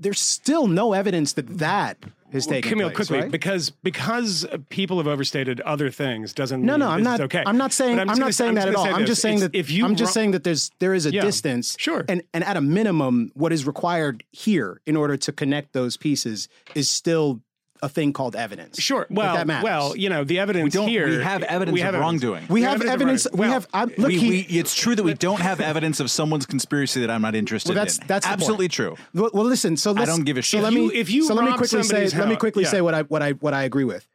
There's 0.00 0.18
still 0.20 0.66
no 0.66 0.92
evidence 0.94 1.34
that 1.34 1.46
that 1.58 1.98
has 2.32 2.46
taken 2.46 2.70
Camille, 2.70 2.88
place. 2.88 2.96
quickly, 3.08 3.18
right? 3.20 3.30
because 3.30 3.70
because 3.82 4.46
people 4.70 4.96
have 4.98 5.06
overstated 5.06 5.60
other 5.62 5.90
things 5.90 6.32
doesn't 6.32 6.62
No, 6.64 6.72
mean 6.74 6.80
no, 6.80 6.88
I'm 6.88 7.02
not. 7.02 7.20
okay. 7.20 7.42
I'm 7.44 7.56
not 7.58 7.72
saying. 7.72 7.96
But 7.96 8.02
I'm, 8.02 8.08
just 8.08 8.20
not 8.20 8.34
saying 8.34 8.54
that 8.54 8.68
at 8.68 8.74
all. 8.74 8.84
say 8.84 8.90
I'm 8.92 9.04
just 9.06 9.20
saying 9.20 9.36
It's- 9.38 9.50
that 9.52 9.58
if 9.58 9.70
you 9.70 9.84
I'm 9.84 9.96
just 9.96 10.14
saying 10.14 10.30
that 10.30 10.42
there's 10.44 10.70
there 10.78 10.94
is 10.94 11.06
a 11.06 11.12
Yeah, 11.12 11.22
distance. 11.22 11.76
sure. 11.78 12.04
And 12.08 12.22
and 12.32 12.42
at 12.44 12.56
a 12.56 12.60
minimum, 12.60 13.30
what 13.34 13.52
is 13.52 13.66
required 13.66 14.24
here 14.32 14.80
in 14.86 14.96
order 14.96 15.16
to 15.18 15.32
connect 15.32 15.72
those 15.74 15.96
pieces 15.96 16.48
is 16.74 16.88
still 16.88 17.42
a 17.82 17.88
thing 17.88 18.12
called 18.12 18.36
evidence. 18.36 18.78
Sure. 18.80 19.06
Well, 19.08 19.34
that 19.34 19.46
matters. 19.46 19.64
well, 19.64 19.96
you 19.96 20.08
know, 20.10 20.22
the 20.24 20.38
evidence 20.38 20.64
we 20.64 20.70
don't- 20.70 20.88
here. 20.88 21.08
we 21.08 21.22
have 21.22 21.42
evidence 21.42 21.74
we 21.74 21.80
of 21.82 21.94
wrongdoing. 21.94 22.46
we 22.48 22.54
We 22.54 22.62
have 22.62 22.82
evidence. 22.82 23.24
of 23.26 23.32
We 23.38 23.46
wrongdoing. 23.46 23.52
have. 23.62 23.68
Well, 23.72 23.82
I'm, 23.82 23.88
look, 23.96 24.08
we, 24.08 24.18
he, 24.18 24.28
we, 24.28 24.58
it's 24.58 24.74
true 24.74 24.94
that 24.94 25.02
we 25.02 25.14
don't 25.14 25.40
have 25.40 25.60
evidence 25.60 25.98
of 26.00 26.10
someone's 26.10 26.44
conspiracy 26.46 27.00
that 27.00 27.10
I'm 27.10 27.22
not 27.22 27.34
interested 27.34 27.70
Well, 27.70 27.76
that's- 27.76 27.98
in. 27.98 28.06
that's 28.06 28.26
absolutely 28.26 28.68
true. 28.68 28.96
Well, 29.14 29.30
well, 29.32 29.44
listen. 29.44 29.76
So 29.76 29.92
let's, 29.92 30.10
don't 30.10 30.24
give 30.24 30.36
a 30.36 30.42
shit. 30.42 30.60
So 30.62 30.64
shit. 30.64 30.64
let 30.64 30.72
If 30.72 30.78
me. 30.78 30.84
you- 30.96 31.00
if 31.00 31.10
you 31.10 31.24
so 31.24 31.34
let 31.34 31.44
me 31.44 31.56
quickly 31.56 31.82
say. 31.82 31.88
somebody's 31.88 32.14
Let 32.14 32.28
me 32.28 32.36
quickly 32.36 32.64
yeah. 32.64 32.70
say 32.70 32.80
what 32.82 32.94
I 32.94 33.02
what 33.02 33.22
I 33.22 33.32
what 33.32 33.54
I 33.54 33.62
agree 33.62 33.84
with. 33.84 34.06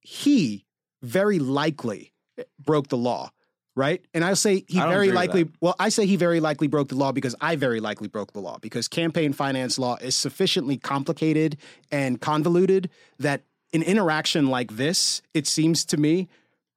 He 0.00 0.64
very 1.02 1.38
likely 1.38 2.12
broke 2.58 2.88
the 2.88 2.96
law, 2.96 3.30
right? 3.74 4.04
And 4.14 4.24
I'll 4.24 4.36
say 4.36 4.64
he 4.68 4.78
I 4.80 4.88
very 4.88 5.10
likely. 5.12 5.48
Well, 5.60 5.74
I 5.78 5.88
say 5.88 6.06
he 6.06 6.16
very 6.16 6.40
likely 6.40 6.66
broke 6.68 6.88
the 6.88 6.94
law 6.96 7.12
because 7.12 7.34
I 7.40 7.56
very 7.56 7.80
likely 7.80 8.08
broke 8.08 8.32
the 8.32 8.40
law 8.40 8.58
because 8.60 8.88
campaign 8.88 9.32
finance 9.32 9.78
law 9.78 9.96
is 9.96 10.14
sufficiently 10.16 10.76
complicated 10.76 11.56
and 11.90 12.20
convoluted 12.20 12.90
that 13.18 13.42
an 13.72 13.82
interaction 13.82 14.48
like 14.48 14.76
this, 14.76 15.22
it 15.34 15.46
seems 15.46 15.84
to 15.86 15.96
me, 15.96 16.28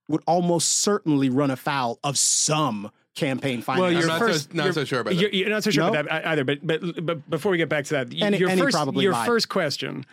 would 0.08 0.22
almost 0.26 0.68
certainly 0.78 1.28
run 1.28 1.50
afoul 1.50 1.98
of 2.04 2.16
some 2.16 2.90
campaign 3.14 3.60
finance. 3.60 3.78
Law. 3.80 3.86
Well, 3.88 3.90
I'm 3.92 3.98
your 3.98 4.06
not 4.08 4.18
first, 4.18 4.50
so- 4.50 4.56
not 4.56 4.64
your- 4.64 4.72
so 4.72 4.84
sure 4.84 5.00
about 5.00 5.10
that. 5.14 5.20
you're, 5.20 5.30
you're 5.30 5.48
not 5.50 5.64
so 5.64 5.70
sure 5.70 5.84
No? 5.84 5.90
about 5.90 6.06
that 6.06 6.26
either. 6.26 6.44
But 6.44 6.66
but 6.66 7.04
but 7.04 7.28
before 7.30 7.50
we 7.52 7.58
get 7.58 7.68
back 7.68 7.84
to 7.86 7.94
that, 7.94 8.08
y- 8.08 8.18
And- 8.22 8.38
your 8.38 8.48
and 8.48 8.60
first 8.60 8.74
probably 8.74 9.02
your 9.04 9.12
lied. 9.12 9.26
first 9.26 9.48
question 9.48 10.04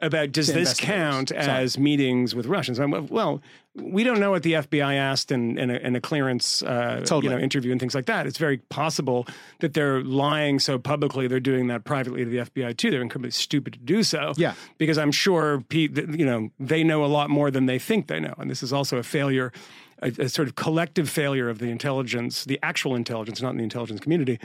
about 0.00 0.32
does 0.32 0.46
this 0.48 0.74
count 0.78 1.30
Sorry. 1.30 1.40
as 1.42 1.78
meetings 1.78 2.34
with 2.34 2.46
Russians? 2.46 2.78
I'm- 2.78 3.08
Well, 3.08 3.42
we 3.74 4.02
don't 4.04 4.18
know 4.20 4.30
what 4.30 4.42
the 4.42 4.52
FBI 4.54 4.94
asked 4.94 5.30
in, 5.30 5.56
in, 5.58 5.70
a, 5.70 5.74
in 5.74 5.94
a 5.96 6.00
clearance 6.00 6.62
uh, 6.62 7.00
Totally. 7.04 7.24
you 7.24 7.30
know, 7.30 7.38
interview 7.38 7.70
and 7.72 7.80
things 7.80 7.94
like 7.94 8.06
that. 8.06 8.26
It's 8.26 8.38
very 8.38 8.58
possible 8.58 9.26
that 9.60 9.74
they're 9.74 10.02
lying 10.02 10.58
so 10.58 10.78
publicly 10.78 11.26
they're 11.28 11.38
doing 11.40 11.68
that 11.68 11.84
privately 11.84 12.24
to 12.24 12.30
the 12.30 12.38
FBI 12.38 12.76
too. 12.76 12.90
They're 12.90 13.02
incredibly 13.02 13.30
stupid 13.30 13.74
to 13.74 13.78
do 13.78 14.02
so. 14.02 14.32
Yeah. 14.36 14.54
because 14.78 14.98
I'm 14.98 15.12
sure 15.12 15.60
Pete, 15.68 15.96
you 15.96 16.26
know 16.26 16.50
they 16.58 16.82
know 16.84 17.04
a 17.04 17.06
lot 17.06 17.30
more 17.30 17.50
than 17.50 17.66
they 17.66 17.78
think 17.78 18.06
they 18.08 18.20
know, 18.20 18.34
and 18.38 18.50
this 18.50 18.62
is 18.62 18.72
also 18.72 18.98
a 18.98 19.02
failure. 19.02 19.52
A, 20.00 20.12
a 20.16 20.28
sort 20.28 20.46
of 20.46 20.54
collective 20.54 21.10
failure 21.10 21.48
of 21.48 21.58
the 21.58 21.70
intelligence, 21.70 22.44
the 22.44 22.56
actual 22.62 22.94
intelligence, 22.94 23.42
not 23.42 23.50
in 23.50 23.56
the 23.56 23.64
intelligence 23.64 23.98
community, 23.98 24.38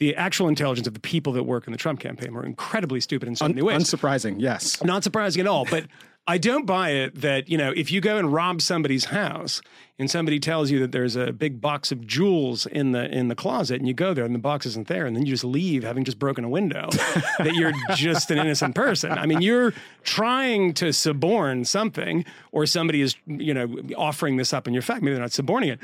the 0.00 0.16
actual 0.16 0.48
intelligence 0.48 0.88
of 0.88 0.94
the 0.94 1.00
people 1.00 1.32
that 1.34 1.44
work 1.44 1.66
in 1.66 1.72
the 1.72 1.78
Trump 1.78 2.00
campaign 2.00 2.32
were 2.34 2.44
incredibly 2.44 3.00
stupid 3.00 3.28
in 3.28 3.36
so 3.36 3.44
Un- 3.44 3.52
many 3.52 3.62
ways. 3.62 3.76
unsurprising. 3.84 4.36
Yes. 4.40 4.82
Not 4.82 5.04
surprising 5.04 5.40
at 5.40 5.46
all, 5.46 5.66
but 5.70 5.84
I 6.26 6.38
don't 6.38 6.64
buy 6.66 6.90
it 6.90 7.20
that, 7.22 7.48
you 7.48 7.58
know, 7.58 7.72
if 7.74 7.90
you 7.90 8.00
go 8.00 8.16
and 8.18 8.32
rob 8.32 8.62
somebody's 8.62 9.06
house 9.06 9.60
and 9.98 10.10
somebody 10.10 10.38
tells 10.38 10.70
you 10.70 10.78
that 10.80 10.92
there's 10.92 11.16
a 11.16 11.32
big 11.32 11.60
box 11.60 11.92
of 11.92 12.06
jewels 12.06 12.66
in 12.66 12.92
the 12.92 13.10
in 13.10 13.28
the 13.28 13.34
closet 13.34 13.78
and 13.80 13.88
you 13.88 13.94
go 13.94 14.14
there 14.14 14.24
and 14.24 14.34
the 14.34 14.38
box 14.38 14.64
isn't 14.66 14.86
there 14.86 15.06
and 15.06 15.16
then 15.16 15.24
you 15.26 15.32
just 15.32 15.44
leave 15.44 15.82
having 15.82 16.04
just 16.04 16.18
broken 16.18 16.44
a 16.44 16.48
window, 16.48 16.88
that 17.38 17.54
you're 17.54 17.72
just 17.96 18.30
an 18.30 18.38
innocent 18.38 18.74
person. 18.74 19.12
I 19.12 19.26
mean, 19.26 19.40
you're 19.42 19.72
trying 20.02 20.72
to 20.74 20.92
suborn 20.92 21.64
something 21.66 22.24
or 22.52 22.64
somebody 22.66 23.00
is, 23.02 23.16
you 23.26 23.52
know, 23.54 23.76
offering 23.96 24.36
this 24.36 24.52
up 24.52 24.66
in 24.68 24.72
your 24.72 24.82
fact. 24.82 25.02
Maybe 25.02 25.14
they're 25.14 25.22
not 25.22 25.32
suborning 25.32 25.70
it. 25.70 25.80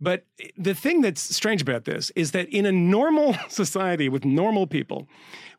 But 0.00 0.24
the 0.56 0.74
thing 0.74 1.02
that's 1.02 1.20
strange 1.20 1.60
about 1.60 1.84
this 1.84 2.10
is 2.16 2.30
that 2.32 2.48
in 2.48 2.64
a 2.64 2.72
normal 2.72 3.36
society 3.48 4.08
with 4.08 4.24
normal 4.24 4.66
people, 4.66 5.08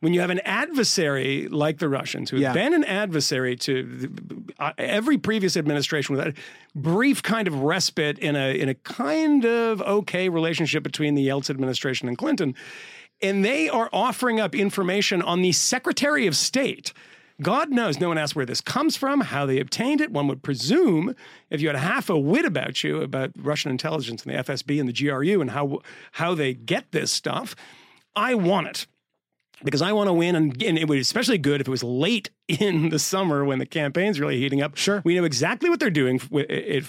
when 0.00 0.12
you 0.12 0.20
have 0.20 0.30
an 0.30 0.40
adversary 0.40 1.46
like 1.48 1.78
the 1.78 1.88
Russians, 1.88 2.30
who 2.30 2.36
have 2.38 2.54
been 2.54 2.74
an 2.74 2.82
adversary 2.84 3.54
to 3.56 3.82
the- 3.84 4.52
uh, 4.58 4.72
every 4.78 5.16
previous 5.16 5.56
administration 5.56 6.16
with 6.16 6.26
a 6.26 6.34
brief 6.74 7.22
kind 7.22 7.46
of 7.46 7.60
respite 7.62 8.18
in 8.18 8.34
a 8.34 8.58
in 8.58 8.68
a 8.68 8.74
kind 8.74 9.44
of 9.44 9.80
okay 9.82 10.28
relationship 10.28 10.82
between 10.82 11.14
the 11.14 11.26
Yeltsin 11.28 11.50
administration 11.50 12.08
and 12.08 12.18
Clinton, 12.18 12.54
and 13.20 13.44
they 13.44 13.68
are 13.68 13.88
offering 13.92 14.40
up 14.40 14.54
information 14.56 15.22
on 15.22 15.40
the 15.42 15.52
Secretary 15.52 16.26
of 16.26 16.34
State. 16.36 16.92
God 17.40 17.70
knows 17.70 17.98
no 17.98 18.08
one 18.08 18.18
asked 18.18 18.36
where 18.36 18.46
this 18.46 18.60
comes 18.60 18.96
from, 18.96 19.20
how 19.20 19.46
they 19.46 19.58
obtained 19.58 20.00
it. 20.00 20.10
One 20.10 20.28
would 20.28 20.42
presume 20.42 21.14
if 21.50 21.60
you 21.60 21.68
had 21.68 21.76
half 21.76 22.10
a 22.10 22.18
wit 22.18 22.44
about 22.44 22.84
you 22.84 23.00
about 23.00 23.30
Russian 23.36 23.70
intelligence 23.70 24.24
and 24.24 24.34
the 24.34 24.42
FSB 24.42 24.78
and 24.78 24.88
the 24.88 24.92
GRU 24.92 25.40
and 25.40 25.50
how 25.50 25.80
how 26.12 26.34
they 26.34 26.54
get 26.54 26.92
this 26.92 27.10
stuff, 27.10 27.56
I 28.14 28.34
want 28.34 28.66
it 28.68 28.86
because 29.64 29.82
I 29.82 29.92
want 29.92 30.08
to 30.08 30.12
win, 30.12 30.34
and, 30.34 30.62
and 30.62 30.78
it 30.78 30.88
would 30.88 30.96
be 30.96 31.00
especially 31.00 31.38
good 31.38 31.60
if 31.60 31.68
it 31.68 31.70
was 31.70 31.82
late 31.82 32.30
in 32.48 32.88
the 32.90 32.98
summer 32.98 33.44
when 33.44 33.58
the 33.58 33.66
campaign's 33.66 34.20
really 34.20 34.38
heating 34.38 34.62
up. 34.62 34.76
Sure. 34.76 35.02
we 35.04 35.14
know 35.14 35.24
exactly 35.24 35.70
what 35.70 35.80
they're 35.80 35.90
doing 35.90 36.20
with 36.30 36.46
it, 36.50 36.84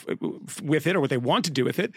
with 0.62 0.88
it, 0.88 0.96
or 0.96 1.00
what 1.00 1.10
they 1.10 1.18
want 1.18 1.46
to 1.46 1.52
do 1.52 1.64
with 1.64 1.80
it. 1.80 1.92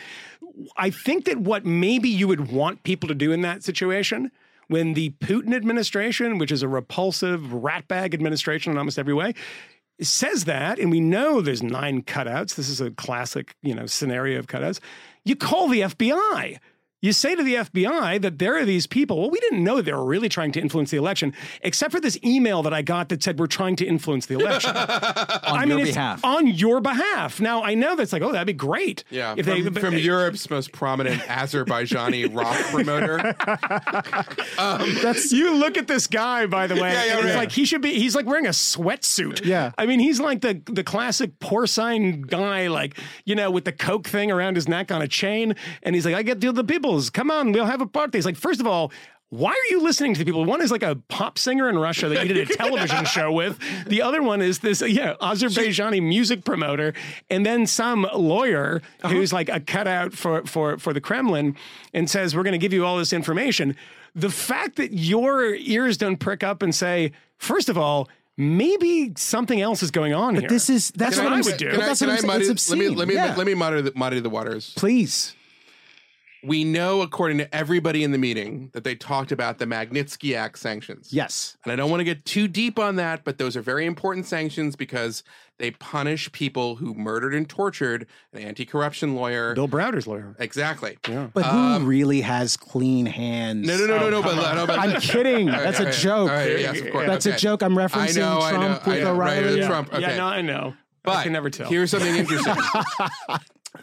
I 0.76 0.90
think 0.90 1.24
that 1.26 1.38
what 1.38 1.64
maybe 1.64 2.08
you 2.08 2.28
would 2.28 2.50
want 2.50 2.82
people 2.82 3.08
to 3.08 3.14
do 3.14 3.32
in 3.32 3.42
that 3.42 3.62
situation. 3.62 4.30
When 4.68 4.94
the 4.94 5.10
Putin 5.20 5.54
administration, 5.54 6.38
which 6.38 6.50
is 6.50 6.62
a 6.62 6.68
repulsive 6.68 7.40
ratbag 7.40 8.14
administration 8.14 8.72
in 8.72 8.78
almost 8.78 8.98
every 8.98 9.14
way, 9.14 9.34
says 10.00 10.44
that, 10.44 10.78
and 10.78 10.90
we 10.90 11.00
know 11.00 11.40
there's 11.40 11.62
nine 11.62 12.02
cutouts. 12.02 12.54
This 12.54 12.68
is 12.68 12.80
a 12.80 12.90
classic, 12.90 13.54
you 13.62 13.74
know, 13.74 13.86
scenario 13.86 14.38
of 14.38 14.46
cutouts. 14.46 14.80
You 15.24 15.36
call 15.36 15.68
the 15.68 15.80
FBI. 15.82 16.58
You 17.02 17.12
say 17.12 17.34
to 17.36 17.42
the 17.42 17.54
FBI 17.56 18.20
that 18.22 18.38
there 18.38 18.56
are 18.56 18.64
these 18.64 18.86
people. 18.86 19.20
Well, 19.20 19.30
we 19.30 19.38
didn't 19.38 19.62
know 19.62 19.80
they 19.82 19.92
were 19.92 20.04
really 20.04 20.28
trying 20.30 20.50
to 20.52 20.60
influence 20.60 20.90
the 20.90 20.96
election, 20.96 21.34
except 21.60 21.92
for 21.92 22.00
this 22.00 22.18
email 22.24 22.62
that 22.62 22.72
I 22.72 22.80
got 22.82 23.10
that 23.10 23.22
said 23.22 23.38
we're 23.38 23.46
trying 23.46 23.76
to 23.76 23.86
influence 23.86 24.26
the 24.26 24.34
election 24.34 24.70
on 24.76 24.86
I 24.86 25.64
your 25.64 25.76
mean, 25.76 25.86
it's 25.86 25.94
behalf. 25.94 26.24
on 26.24 26.46
your 26.46 26.80
behalf. 26.80 27.38
Now 27.40 27.62
I 27.62 27.74
know 27.74 27.96
that's 27.96 28.12
like, 28.14 28.22
oh, 28.22 28.32
that'd 28.32 28.46
be 28.46 28.54
great. 28.54 29.04
Yeah, 29.10 29.34
if 29.36 29.44
from, 29.46 29.62
they 29.74 29.80
from 29.80 29.94
they- 29.94 30.00
Europe's 30.00 30.48
most 30.48 30.72
prominent 30.72 31.20
Azerbaijani 31.22 32.34
rock 32.34 32.56
promoter. 32.72 33.34
That's 35.02 35.32
You 35.32 35.54
look 35.54 35.76
at 35.76 35.86
this 35.86 36.06
guy, 36.06 36.46
by 36.46 36.66
the 36.66 36.74
way, 36.74 36.92
Yeah, 36.92 37.04
yeah, 37.04 37.10
and 37.18 37.26
it's 37.26 37.34
right. 37.34 37.40
like 37.42 37.52
he 37.52 37.64
should 37.64 37.82
be. 37.82 37.92
He's 37.98 38.14
like 38.14 38.26
wearing 38.26 38.46
a 38.46 38.50
sweatsuit. 38.50 39.44
Yeah. 39.44 39.72
I 39.78 39.86
mean, 39.86 40.00
he's 40.00 40.20
like 40.20 40.40
the 40.40 40.60
the 40.66 40.82
classic 40.84 41.38
porcine 41.40 42.26
guy, 42.26 42.68
like 42.68 42.96
you 43.24 43.34
know, 43.34 43.50
with 43.50 43.64
the 43.64 43.72
coke 43.72 44.06
thing 44.08 44.30
around 44.30 44.56
his 44.56 44.66
neck 44.68 44.90
on 44.90 45.02
a 45.02 45.08
chain, 45.08 45.54
and 45.82 45.94
he's 45.94 46.04
like, 46.04 46.14
"I 46.14 46.22
get 46.22 46.40
to 46.40 46.52
the 46.52 46.64
peoples. 46.86 47.10
Come 47.10 47.30
on, 47.30 47.52
we'll 47.52 47.66
have 47.66 47.80
a 47.80 47.86
party." 47.86 48.18
It's 48.18 48.26
like, 48.26 48.36
first 48.36 48.60
of 48.60 48.66
all. 48.66 48.92
Why 49.30 49.50
are 49.50 49.70
you 49.72 49.82
listening 49.82 50.14
to 50.14 50.20
the 50.20 50.24
people? 50.24 50.44
One 50.44 50.62
is 50.62 50.70
like 50.70 50.84
a 50.84 50.94
pop 51.08 51.36
singer 51.36 51.68
in 51.68 51.76
Russia 51.76 52.08
that 52.10 52.28
you 52.28 52.32
did 52.32 52.48
a 52.48 52.54
television 52.62 53.04
show 53.06 53.32
with. 53.32 53.58
The 53.88 54.00
other 54.00 54.22
one 54.22 54.40
is 54.40 54.60
this, 54.60 54.80
yeah, 54.80 55.14
Azerbaijani 55.20 56.00
music 56.00 56.44
promoter, 56.44 56.94
and 57.28 57.44
then 57.44 57.66
some 57.66 58.06
lawyer 58.14 58.82
uh-huh. 59.02 59.12
who's 59.12 59.32
like 59.32 59.48
a 59.48 59.58
cutout 59.58 60.12
for 60.12 60.44
for 60.46 60.78
for 60.78 60.92
the 60.92 61.00
Kremlin 61.00 61.56
and 61.92 62.08
says 62.08 62.36
we're 62.36 62.44
going 62.44 62.52
to 62.52 62.58
give 62.58 62.72
you 62.72 62.86
all 62.86 62.98
this 62.98 63.12
information. 63.12 63.74
The 64.14 64.30
fact 64.30 64.76
that 64.76 64.92
your 64.92 65.56
ears 65.56 65.96
don't 65.98 66.18
prick 66.18 66.44
up 66.44 66.62
and 66.62 66.72
say, 66.72 67.10
first 67.36 67.68
of 67.68 67.76
all, 67.76 68.08
maybe 68.36 69.12
something 69.16 69.60
else 69.60 69.82
is 69.82 69.90
going 69.90 70.14
on 70.14 70.36
here. 70.36 70.48
this 70.48 70.70
is 70.70 70.92
that's 70.92 71.16
Can 71.16 71.24
what 71.24 71.32
I- 71.32 71.38
I'm 71.38 71.44
would 71.44 71.56
do. 71.56 71.70
Can 71.72 71.80
I, 71.82 71.86
That's 71.86 71.98
can 71.98 72.08
what 72.08 72.12
I 72.12 72.16
I'm 72.16 72.20
saying. 72.22 72.32
muddy, 72.32 72.46
It's 72.46 72.70
let 72.70 72.78
me 72.78 72.88
let 72.90 73.08
me 73.08 73.14
Yeah. 73.14 73.34
let 73.36 73.46
me 73.46 73.54
muddy 73.54 73.80
the, 73.82 73.92
muddy 73.96 74.20
the 74.20 74.30
waters. 74.30 74.72
please. 74.76 75.34
We 76.46 76.62
know, 76.64 77.02
according 77.02 77.38
to 77.38 77.54
everybody 77.54 78.04
in 78.04 78.12
the 78.12 78.18
meeting, 78.18 78.70
that 78.72 78.84
they 78.84 78.94
talked 78.94 79.32
about 79.32 79.58
the 79.58 79.64
Magnitsky 79.66 80.36
Act 80.36 80.58
sanctions. 80.58 81.12
Yes. 81.12 81.56
And 81.64 81.72
I 81.72 81.76
don't 81.76 81.90
want 81.90 82.00
to 82.00 82.04
get 82.04 82.24
too 82.24 82.46
deep 82.46 82.78
on 82.78 82.96
that, 82.96 83.24
but 83.24 83.38
those 83.38 83.56
are 83.56 83.62
very 83.62 83.84
important 83.84 84.26
sanctions 84.26 84.76
because 84.76 85.24
they 85.58 85.72
punish 85.72 86.30
people 86.32 86.76
who 86.76 86.94
murdered 86.94 87.34
and 87.34 87.48
tortured 87.48 88.06
an 88.32 88.42
anti-corruption 88.42 89.14
lawyer. 89.16 89.54
Bill 89.54 89.66
Browder's 89.66 90.06
lawyer. 90.06 90.36
Exactly. 90.38 90.98
Yeah. 91.08 91.28
But 91.34 91.44
who 91.46 91.80
really 91.84 92.20
has 92.20 92.56
clean 92.56 93.06
hands? 93.06 93.66
No, 93.66 93.76
no, 93.78 93.86
no, 93.86 93.98
no, 93.98 94.10
no. 94.10 94.22
But, 94.22 94.54
no, 94.54 94.66
but 94.66 94.78
I'm 94.78 95.00
kidding. 95.00 95.46
That's 95.46 95.80
a 95.80 95.90
joke. 95.90 96.30
all 96.30 96.36
right, 96.36 96.60
yes, 96.60 96.80
of 96.80 96.90
course. 96.92 97.06
That's 97.08 97.26
a 97.26 97.36
joke. 97.36 97.62
I'm 97.62 97.74
referencing 97.74 98.18
I 98.18 98.20
know, 98.20 98.40
I 98.40 98.52
know, 98.52 98.58
Trump 98.58 98.86
with 98.86 98.94
I 98.94 99.00
know, 99.00 99.14
right, 99.14 99.38
O'Reilly. 99.38 99.62
uh, 99.62 99.66
Trump. 99.66 99.92
Okay. 99.94 100.00
Yeah, 100.02 100.16
no, 100.16 100.26
I 100.26 100.42
know. 100.42 100.74
But 101.02 101.16
I 101.16 101.22
can 101.24 101.32
never 101.32 101.50
tell. 101.50 101.68
Here's 101.68 101.90
something 101.90 102.14
interesting. 102.16 102.54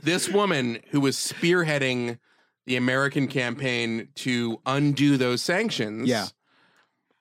this 0.02 0.30
woman 0.30 0.80
who 0.92 1.00
was 1.02 1.16
spearheading 1.18 2.20
the 2.66 2.76
American 2.76 3.28
campaign 3.28 4.08
to 4.16 4.60
undo 4.66 5.18
those 5.18 5.42
sanctions 5.42 6.08
Yeah. 6.08 6.28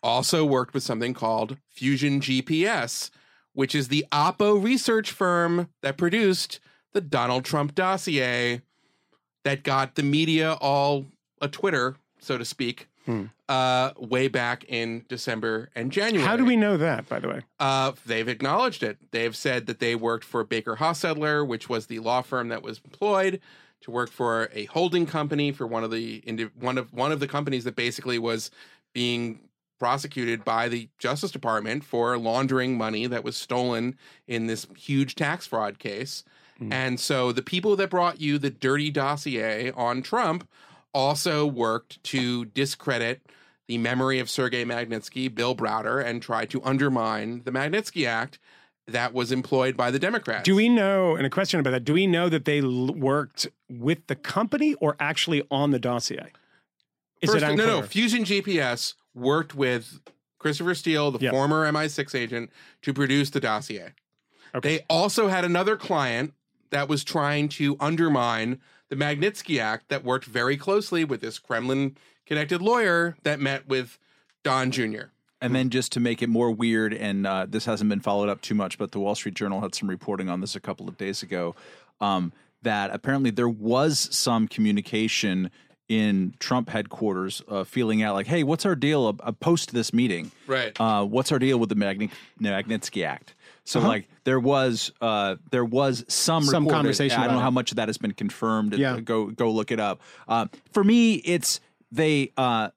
also 0.03 0.45
worked 0.45 0.75
with 0.75 0.83
something 0.83 1.15
called 1.15 1.57
Fusion 1.69 2.21
GPS, 2.21 3.11
which 3.53 3.75
is 3.75 3.89
the 3.89 4.05
Oppo 4.13 4.63
research 4.63 5.11
firm 5.11 5.69
that 5.83 5.97
produced 5.97 6.61
the 6.93 7.01
Donald 7.01 7.45
Trump 7.45 7.75
dossier 7.75 8.63
that 9.45 9.63
got 9.65 9.95
the 9.95 10.03
media 10.03 10.55
all 10.55 11.07
a 11.41 11.49
Twitter, 11.49 11.97
so 12.21 12.39
to 12.39 12.45
speak, 12.45 12.89
Hmm. 13.05 13.25
uh, 13.49 13.91
way 13.99 14.29
back 14.29 14.65
in 14.69 15.05
December 15.09 15.71
and 15.75 15.91
January. 15.91 16.25
How 16.25 16.37
do 16.37 16.45
we 16.45 16.55
know 16.55 16.77
that, 16.77 17.09
by 17.09 17.19
the 17.19 17.27
way? 17.29 17.41
Uh, 17.59 17.93
they've 18.07 18.29
acknowledged 18.29 18.85
it. 18.85 18.99
They've 19.11 19.35
said 19.35 19.67
that 19.67 19.81
they 19.81 19.97
worked 19.97 20.25
for 20.25 20.45
Baker 20.45 20.77
Hostetler, 20.77 21.45
which 21.45 21.69
was 21.69 21.87
the 21.87 21.99
law 21.99 22.23
firm 22.23 22.49
that 22.51 22.63
was 22.63 22.81
employed 22.85 23.41
to 23.83 23.91
work 23.91 24.11
for 24.11 24.49
a 24.53 24.65
holding 24.67 25.07
company 25.07 25.53
for 25.53 25.67
one 25.67 25.85
of 25.85 25.91
the 25.91 26.23
one 26.59 26.79
of 26.79 26.93
one 26.93 27.13
of 27.13 27.21
the 27.21 27.29
companies 27.29 27.65
that 27.65 27.77
basically 27.77 28.19
was 28.19 28.51
being 28.93 29.41
prosecuted 29.79 30.45
by 30.45 30.69
the 30.69 30.89
Justice 30.99 31.33
Department 31.33 31.85
for 31.85 32.17
laundering 32.17 32.79
money 32.79 33.07
that 33.07 33.25
was 33.25 33.37
stolen 33.37 33.97
in 34.29 34.47
this 34.47 34.67
huge 34.77 35.17
tax 35.17 35.47
fraud 35.47 35.81
case. 35.81 36.23
Mm. 36.61 36.73
And 36.73 37.01
so 37.01 37.33
the 37.33 37.43
people 37.43 37.75
that 37.77 37.91
brought 37.91 38.21
you 38.21 38.39
the 38.39 38.51
dirty 38.51 38.91
dossier 38.91 39.73
on 39.73 40.03
Trump 40.03 40.49
also 40.95 41.45
worked 41.47 42.03
to 42.05 42.45
discredit 42.45 43.23
the 43.67 43.79
memory 43.79 44.19
of 44.19 44.31
Sergei 44.31 44.65
Magnitsky, 44.65 45.35
Bill 45.35 45.57
Browder, 45.57 46.05
and 46.05 46.23
tried 46.23 46.51
to 46.51 46.63
undermine 46.63 47.43
the 47.45 47.51
Magnitsky 47.51 48.07
Act 48.07 48.39
that 48.93 49.13
was 49.13 49.33
employed 49.33 49.77
by 49.77 49.91
the 49.91 49.99
Democrats. 49.99 50.45
Do 50.45 50.55
we 50.55 50.69
know, 50.69 51.17
and 51.17 51.27
a 51.27 51.31
question 51.31 51.61
about 51.61 51.71
that, 51.73 51.85
do 51.85 51.93
we 51.95 52.07
know 52.07 52.29
that 52.29 52.45
they 52.45 52.61
l- 52.61 52.95
worked 52.95 53.49
with 53.69 54.07
the 54.07 54.15
company 54.17 54.75
or 54.75 54.97
actually 55.01 55.43
on 55.51 55.71
the 55.71 55.79
dossier? 55.79 56.33
Is 57.21 57.31
First, 57.31 57.45
it 57.45 57.57
no, 57.57 57.67
no. 57.67 57.83
Fusion 57.83 58.25
GPS 58.25 58.95
worked 59.15 59.55
with 59.55 60.01
Christopher 60.39 60.75
Steele, 60.75 61.11
the 61.11 61.19
Yep. 61.21 61.33
former 61.33 61.67
MI6 61.67 62.15
agent, 62.15 62.51
to 62.83 62.93
produce 62.93 63.31
the 63.31 63.41
dossier. 63.41 63.95
Okay. 64.55 64.79
They 64.79 64.85
also 64.89 65.29
had 65.29 65.45
another 65.45 65.77
client 65.77 66.35
that 66.71 66.89
was 66.89 67.05
trying 67.05 67.49
to 67.51 67.77
undermine 67.81 68.61
the 68.89 68.97
Magnitsky 68.97 69.59
Act 69.61 69.89
that 69.89 70.05
worked 70.05 70.25
very 70.27 70.57
closely 70.57 71.05
with 71.05 71.21
this 71.21 71.39
Kremlin 71.39 71.97
connected 72.27 72.61
lawyer 72.61 73.17
that 73.23 73.41
met 73.41 73.67
with 73.69 73.99
Don 74.43 74.71
Jr. 74.71 75.05
And 75.43 75.55
then 75.55 75.69
just 75.71 75.93
to 75.93 76.01
make 76.01 76.23
it 76.23 76.29
more 76.29 76.51
weird, 76.51 76.95
and 76.95 77.27
uh, 77.27 77.47
this 77.49 77.65
hasn't 77.67 77.91
been 77.91 78.01
followed 78.01 78.29
up 78.29 78.41
too 78.41 78.55
much, 78.55 78.79
but 78.79 78.93
the 78.93 78.99
Wall 79.01 79.15
Street 79.15 79.35
Journal 79.35 79.61
had 79.61 79.75
some 79.75 79.89
reporting 79.91 80.29
on 80.31 80.41
this 80.41 80.55
a 80.57 80.61
couple 80.61 80.89
of 80.89 80.97
days 80.97 81.23
ago. 81.23 81.55
Um, 82.01 82.33
that 82.63 82.91
apparently 82.93 83.31
there 83.31 83.49
was 83.49 84.09
some 84.15 84.47
communication 84.49 85.51
in 85.89 86.33
Trump 86.39 86.69
headquarters, 86.71 87.43
uh, 87.49 87.65
feeling 87.65 88.03
out 88.03 88.15
like, 88.15 88.27
"Hey, 88.29 88.45
what's 88.45 88.65
our 88.65 88.77
deal 88.77 89.15
uh, 89.21 89.33
post 89.33 89.73
this 89.75 89.93
meeting? 89.93 90.31
Right. 90.47 90.75
Uh, 90.81 91.05
what's 91.05 91.33
our 91.33 91.39
deal 91.41 91.59
with 91.59 91.69
the 91.69 91.75
Magni- 91.75 92.11
Magnitsky 92.41 93.05
Act?" 93.05 93.35
So 93.65 93.81
like 93.81 94.09
there 94.25 94.41
was 94.41 94.93
uh, 95.01 95.37
there 95.51 95.65
was 95.65 96.05
some 96.09 96.45
Some 96.45 96.65
reported- 96.65 96.77
conversation 96.77 97.21
I 97.21 97.25
don't 97.27 97.35
know 97.35 97.41
it. 97.41 97.45
how 97.45 97.51
much 97.51 97.73
of 97.73 97.77
that 97.77 97.89
has 97.89 97.99
been 97.99 98.13
confirmed. 98.13 98.75
Yeah. 98.79 99.01
Go 99.01 99.27
go 99.27 99.51
look 99.51 99.71
it 99.73 99.81
up. 99.81 100.01
Uh, 100.29 100.47
for 100.73 100.83
me, 100.85 101.15
it's 101.17 101.61
they. 101.91 102.33
Uh, 102.37 102.71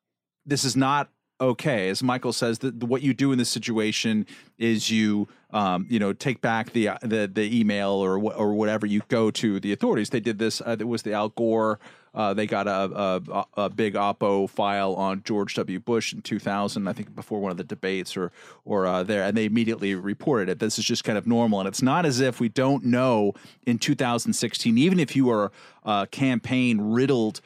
this 0.48 0.64
is 0.64 0.76
not 0.76 1.10
okay. 1.40 1.90
As 1.90 2.02
Michael 2.04 2.34
says, 2.34 2.60
that 2.60 2.84
what 2.84 3.02
you 3.02 3.14
do 3.14 3.32
in 3.32 3.38
this 3.38 3.50
situation 3.50 4.26
is 4.58 4.90
you, 4.90 5.28
um, 5.52 5.86
you 5.90 6.00
know, 6.00 6.14
take 6.14 6.42
back 6.42 6.72
the 6.72 6.92
the 7.02 7.30
the 7.32 7.60
email 7.60 7.92
or 7.92 8.20
wh- 8.20 8.38
or 8.38 8.54
whatever. 8.54 8.86
You 8.86 9.02
go 9.08 9.32
to 9.32 9.60
the 9.60 9.72
authorities. 9.72 10.10
They 10.10 10.20
did 10.20 10.40
this. 10.40 10.62
Uh, 10.62 10.78
it 10.80 10.88
was 10.88 11.04
the 11.04 11.14
Al 11.14 11.30
Gore. 11.30 11.80
Uh, 12.14 12.34
they 12.34 12.48
got 12.48 12.66
a, 12.66 13.22
a 13.36 13.46
a 13.66 13.70
big 13.70 13.96
Oppo 13.96 14.50
file 14.50 14.94
on 14.94 15.22
George 15.24 15.54
W. 15.56 15.80
Bush 15.82 16.14
in 16.14 16.22
2000, 16.22 16.88
I 16.88 16.94
think, 16.94 17.14
before 17.14 17.42
one 17.42 17.52
of 17.52 17.58
the 17.58 17.64
debates 17.66 18.16
or 18.16 18.32
or 18.64 18.88
uh, 18.88 19.04
there, 19.04 19.24
and 19.24 19.36
they 19.36 19.44
immediately 19.44 19.96
reported 19.96 20.48
it. 20.48 20.60
This 20.60 20.80
is 20.80 20.86
just 20.86 21.04
kind 21.04 21.18
of 21.18 21.28
normal, 21.28 21.60
and 21.60 21.68
it's 21.68 21.82
not 21.82 22.06
as 22.06 22.22
if 22.22 22.40
we 22.40 22.48
don't 22.48 22.86
know 22.86 23.34
in 23.66 23.80
2016, 23.80 24.78
even 24.78 25.00
if 25.00 25.16
you 25.16 25.30
are 25.30 25.52
uh, 25.84 26.06
campaign 26.06 26.80
riddled 26.80 27.42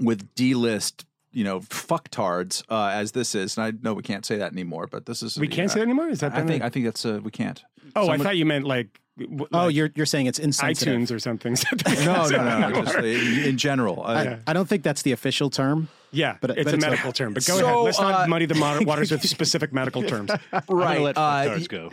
with 0.00 0.34
D-list, 0.34 1.04
you 1.32 1.44
know, 1.44 1.60
fucktards 1.60 2.62
uh, 2.70 2.88
as 2.92 3.12
this 3.12 3.34
is. 3.34 3.56
And 3.56 3.66
I 3.66 3.72
know 3.82 3.94
we 3.94 4.02
can't 4.02 4.24
say 4.26 4.36
that 4.38 4.52
anymore, 4.52 4.86
but 4.90 5.06
this 5.06 5.22
is 5.22 5.38
We 5.38 5.48
can't 5.48 5.70
say 5.70 5.80
that 5.80 5.84
anymore. 5.84 6.08
Is 6.08 6.20
that 6.20 6.32
I 6.32 6.38
been 6.38 6.48
think 6.48 6.62
a- 6.62 6.66
I 6.66 6.68
think 6.70 6.84
that's 6.86 7.04
uh, 7.04 7.20
we 7.22 7.30
can't. 7.30 7.62
oh, 7.96 8.08
I 8.08 8.18
thought 8.18 8.36
you 8.36 8.46
meant 8.46 8.64
like. 8.66 9.00
w- 9.18 9.46
Oh, 9.52 9.68
you're 9.68 9.90
you're 9.94 10.06
saying 10.06 10.26
it's 10.26 10.38
insensitive. 10.38 10.94
iTunes 10.94 11.10
or 11.14 11.18
something. 11.18 11.56
No, 12.04 12.26
no, 12.28 12.68
no. 12.70 12.82
just 12.84 12.96
in, 12.98 13.44
in 13.50 13.56
general. 13.58 14.02
Uh, 14.04 14.36
I, 14.46 14.50
I 14.50 14.52
don't 14.52 14.68
think 14.68 14.82
that's 14.82 15.02
the 15.02 15.12
official 15.12 15.50
term. 15.50 15.88
Yeah, 16.10 16.38
But- 16.40 16.50
it's 16.56 16.64
but 16.64 16.72
a 16.72 16.76
it's 16.76 16.84
a- 16.84 16.88
medical 16.90 17.12
term. 17.12 17.34
But 17.34 17.44
go 17.46 17.58
So, 17.58 17.64
ahead. 17.66 17.76
Let's 17.84 18.00
not 18.00 18.14
uh, 18.14 18.26
muddy 18.28 18.46
the 18.46 18.54
mo- 18.54 18.80
waters 18.86 19.10
with 19.10 19.22
specific 19.28 19.72
medical 19.74 20.02
terms. 20.02 20.30
I'm 20.30 20.62
gonna 20.66 20.80
right. 20.80 21.00
let 21.02 21.18
uh, 21.18 21.20
fucktards 21.20 21.68
go. 21.68 21.90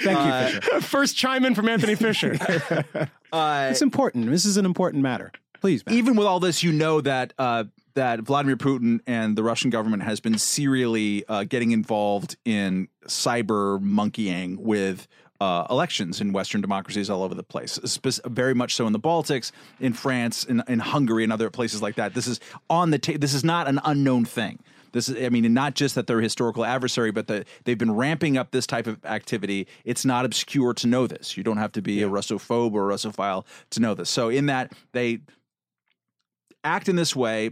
Thank 0.00 0.54
you, 0.54 0.60
Fisher. 0.60 0.80
First 0.80 1.16
chime 1.16 1.44
in 1.44 1.54
from 1.54 1.68
Anthony 1.68 1.94
Fisher. 1.94 2.38
uh, 3.32 3.68
It's 3.70 3.82
important. 3.82 4.30
This 4.30 4.44
is 4.46 4.56
an 4.56 4.64
important 4.64 5.02
matter. 5.02 5.32
Please, 5.64 5.82
Matt. 5.86 5.94
even 5.94 6.14
with 6.14 6.26
all 6.26 6.40
this, 6.40 6.62
you 6.62 6.72
know 6.72 7.00
that 7.00 7.32
uh, 7.38 7.64
that 7.94 8.20
Vladimir 8.20 8.54
Putin 8.54 9.00
and 9.06 9.34
the 9.34 9.42
Russian 9.42 9.70
government 9.70 10.02
has 10.02 10.20
been 10.20 10.36
serially 10.36 11.24
uh, 11.26 11.44
getting 11.44 11.70
involved 11.70 12.36
in 12.44 12.88
cyber 13.06 13.80
monkeying 13.80 14.62
with. 14.62 15.08
Uh, 15.40 15.66
elections 15.68 16.20
in 16.20 16.32
Western 16.32 16.60
democracies 16.60 17.10
all 17.10 17.22
over 17.22 17.34
the 17.34 17.42
place, 17.42 17.72
Spe- 17.84 18.24
very 18.24 18.54
much 18.54 18.76
so 18.76 18.86
in 18.86 18.92
the 18.92 19.00
Baltics, 19.00 19.50
in 19.80 19.92
France, 19.92 20.44
in, 20.44 20.62
in 20.68 20.78
Hungary, 20.78 21.24
and 21.24 21.32
other 21.32 21.50
places 21.50 21.82
like 21.82 21.96
that. 21.96 22.14
This 22.14 22.28
is 22.28 22.38
on 22.70 22.90
the 22.90 22.98
ta- 22.98 23.18
this 23.18 23.34
is 23.34 23.42
not 23.42 23.66
an 23.66 23.80
unknown 23.84 24.24
thing. 24.24 24.60
This 24.92 25.08
is, 25.08 25.22
I 25.22 25.28
mean, 25.30 25.44
and 25.44 25.52
not 25.52 25.74
just 25.74 25.96
that 25.96 26.06
they're 26.06 26.20
a 26.20 26.22
historical 26.22 26.64
adversary, 26.64 27.10
but 27.10 27.26
that 27.26 27.48
they've 27.64 27.76
been 27.76 27.94
ramping 27.94 28.38
up 28.38 28.52
this 28.52 28.66
type 28.66 28.86
of 28.86 29.04
activity. 29.04 29.66
It's 29.84 30.04
not 30.04 30.24
obscure 30.24 30.72
to 30.74 30.86
know 30.86 31.08
this. 31.08 31.36
You 31.36 31.42
don't 31.42 31.58
have 31.58 31.72
to 31.72 31.82
be 31.82 32.00
a 32.02 32.08
Russophobe 32.08 32.72
or 32.72 32.90
a 32.90 32.94
Russophile 32.94 33.44
to 33.70 33.80
know 33.80 33.94
this. 33.94 34.08
So, 34.08 34.28
in 34.28 34.46
that 34.46 34.72
they 34.92 35.18
act 36.64 36.88
in 36.88 36.96
this 36.96 37.14
way. 37.14 37.50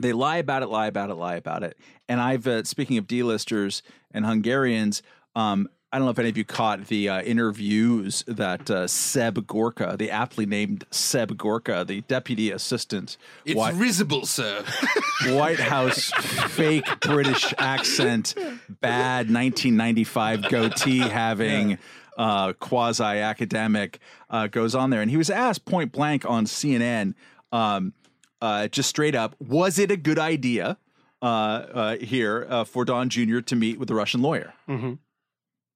They 0.00 0.12
lie 0.12 0.38
about 0.38 0.62
it, 0.62 0.66
lie 0.66 0.86
about 0.86 1.10
it, 1.10 1.14
lie 1.14 1.36
about 1.36 1.62
it. 1.62 1.76
And 2.08 2.20
I've, 2.20 2.46
uh, 2.46 2.64
speaking 2.64 2.98
of 2.98 3.06
D-listers 3.06 3.82
and 4.10 4.24
Hungarians, 4.24 5.02
um, 5.34 5.68
I 5.90 5.96
don't 5.96 6.04
know 6.04 6.10
if 6.10 6.18
any 6.18 6.28
of 6.28 6.36
you 6.36 6.44
caught 6.44 6.88
the 6.88 7.08
uh, 7.08 7.22
interviews 7.22 8.22
that 8.26 8.70
uh, 8.70 8.86
Seb 8.86 9.46
Gorka, 9.46 9.96
the 9.98 10.10
aptly 10.10 10.44
named 10.44 10.84
Seb 10.90 11.38
Gorka, 11.38 11.82
the 11.86 12.02
deputy 12.02 12.50
assistant, 12.50 13.16
It's 13.46 13.56
White, 13.56 13.74
risible, 13.74 14.26
sir. 14.26 14.62
White 15.28 15.58
House 15.58 16.10
fake 16.50 16.86
British 17.00 17.54
accent, 17.56 18.34
bad 18.80 19.32
1995 19.32 20.50
goatee 20.50 20.98
having. 20.98 21.78
Uh, 22.18 22.52
quasi 22.54 23.04
academic 23.04 24.00
uh, 24.28 24.48
goes 24.48 24.74
on 24.74 24.90
there, 24.90 25.00
and 25.00 25.08
he 25.08 25.16
was 25.16 25.30
asked 25.30 25.64
point 25.64 25.92
blank 25.92 26.28
on 26.28 26.46
CNN, 26.46 27.14
um, 27.52 27.92
uh, 28.40 28.68
just 28.68 28.88
straight 28.88 29.14
up, 29.14 29.34
was 29.40 29.78
it 29.78 29.90
a 29.90 29.96
good 29.96 30.18
idea 30.18 30.78
uh, 31.22 31.24
uh, 31.24 31.96
here 31.96 32.46
uh, 32.48 32.64
for 32.64 32.84
Don 32.84 33.08
Jr. 33.08 33.40
to 33.40 33.56
meet 33.56 33.78
with 33.78 33.88
the 33.88 33.94
Russian 33.94 34.22
lawyer? 34.22 34.54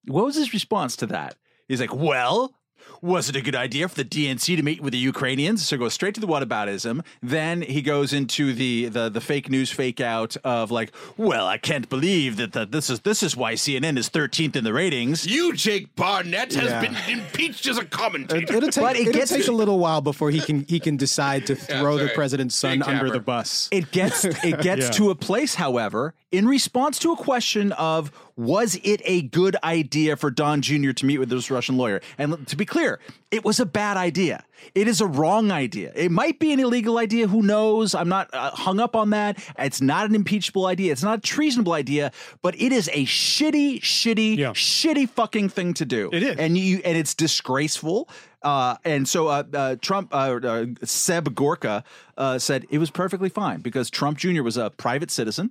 What 0.07 0.25
was 0.25 0.37
his 0.37 0.53
response 0.53 0.97
to 0.97 1.07
that? 1.07 1.37
He's 1.69 1.81
like, 1.81 1.95
well, 1.95 2.55
was 3.03 3.29
it 3.29 3.37
a 3.37 3.43
good 3.43 3.57
idea 3.57 3.89
for 3.89 3.97
the 3.97 4.05
DNC 4.05 4.57
to 4.57 4.63
meet 4.63 4.81
with 4.81 4.93
the 4.93 4.99
Ukrainians? 4.99 5.67
So 5.67 5.77
goes 5.77 5.93
straight 5.93 6.15
to 6.15 6.21
the 6.21 6.27
whataboutism. 6.27 7.05
Then 7.23 7.61
he 7.63 7.83
goes 7.83 8.13
into 8.13 8.53
the 8.55 8.87
the 8.89 9.09
the 9.11 9.21
fake 9.21 9.51
news 9.51 9.71
fake 9.73 10.01
out 10.01 10.37
of 10.45 10.71
like, 10.71 10.93
well, 11.17 11.47
I 11.47 11.59
can't 11.59 11.89
believe 11.89 12.37
that 12.37 12.53
the, 12.53 12.65
this 12.65 12.89
is 12.89 13.01
this 13.01 13.23
is 13.23 13.37
why 13.37 13.55
CNN 13.55 13.99
is 13.99 14.09
13th 14.09 14.55
in 14.57 14.65
the 14.65 14.73
ratings. 14.73 15.27
you, 15.27 15.53
Jake 15.53 15.95
Barnett, 15.97 16.55
has 16.55 16.71
Yeah. 16.71 16.81
been 16.81 16.97
impeached 17.19 17.67
as 17.67 17.77
a 17.77 17.85
commentator. 17.85 18.55
It'll 18.57 18.71
take, 18.71 18.83
But 18.83 18.97
it 18.97 19.13
gets- 19.13 19.31
take 19.33 19.49
a 19.49 19.53
little 19.53 19.79
while 19.81 20.01
before 20.01 20.31
he 20.31 20.41
can 20.41 20.65
he 20.69 20.79
can 20.79 20.97
decide 20.97 21.47
to 21.49 21.55
throw 21.69 21.99
the 21.99 22.09
president's 22.09 22.55
son 22.55 22.79
Big 22.79 22.89
under 22.89 23.07
capper. 23.07 23.11
the 23.13 23.21
bus. 23.21 23.69
It 23.73 23.91
gets 23.91 24.25
it 24.25 24.61
gets 24.63 24.83
Yeah. 24.87 24.91
to 24.93 25.11
a 25.11 25.15
place, 25.17 25.57
however, 25.57 26.15
in 26.31 26.47
response 26.47 26.99
to 27.01 27.13
a 27.13 27.17
question 27.17 27.73
of 27.73 28.13
was 28.37 28.77
it 28.83 29.01
a 29.05 29.23
good 29.23 29.57
idea 29.63 30.17
for 30.17 30.31
Don 30.31 30.63
Jr. 30.63 30.93
to 30.93 31.07
meet 31.07 31.19
with 31.19 31.29
this 31.29 31.51
Russian 31.51 31.77
lawyer? 31.77 32.01
And 32.19 32.47
to 32.49 32.57
be 32.57 32.65
clear, 32.65 32.99
it 33.31 33.45
was 33.45 33.61
a 33.61 33.67
bad 33.67 33.97
idea. 33.97 34.45
It 34.75 34.87
is 34.89 35.01
a 35.01 35.07
wrong 35.07 35.51
idea. 35.51 35.93
It 35.95 36.11
might 36.11 36.39
be 36.39 36.53
an 36.53 36.61
illegal 36.61 36.99
idea. 36.99 37.27
Who 37.27 37.43
knows? 37.43 37.95
I'm 37.95 38.09
not 38.09 38.31
uh, 38.33 38.51
hung 38.53 38.79
up 38.81 38.95
on 38.95 39.11
that. 39.11 39.39
It's 39.59 39.81
not 39.81 40.09
an 40.09 40.15
impeachable 40.15 40.67
idea. 40.67 40.93
It's 40.93 41.03
not 41.03 41.19
a 41.19 41.21
treasonable 41.23 41.73
idea. 41.73 42.13
But 42.43 42.55
it 42.61 42.73
is 42.73 42.89
a 42.93 43.05
shitty, 43.05 43.81
shitty, 43.81 44.37
Yeah. 44.39 44.51
shitty 44.53 45.09
fucking 45.11 45.49
thing 45.49 45.75
to 45.75 45.85
do. 45.85 46.11
It 46.13 46.23
is. 46.23 46.37
and 46.39 46.57
you 46.57 46.81
and 46.85 46.97
it's 46.97 47.15
disgraceful. 47.15 48.09
Uh, 48.43 48.77
and 48.85 49.09
so 49.09 49.29
uh, 49.29 49.45
uh, 49.55 49.77
Trump, 49.81 50.13
uh, 50.13 50.39
uh, 50.43 50.67
Seb 50.85 51.35
Gorka, 51.35 51.85
uh, 52.17 52.39
said 52.39 52.67
it 52.71 52.79
was 52.79 52.91
perfectly 52.91 53.29
fine 53.29 53.61
because 53.61 53.89
Trump 53.91 54.19
Jr. 54.19 54.43
was 54.43 54.57
a 54.57 54.71
private 54.71 55.11
citizen. 55.11 55.51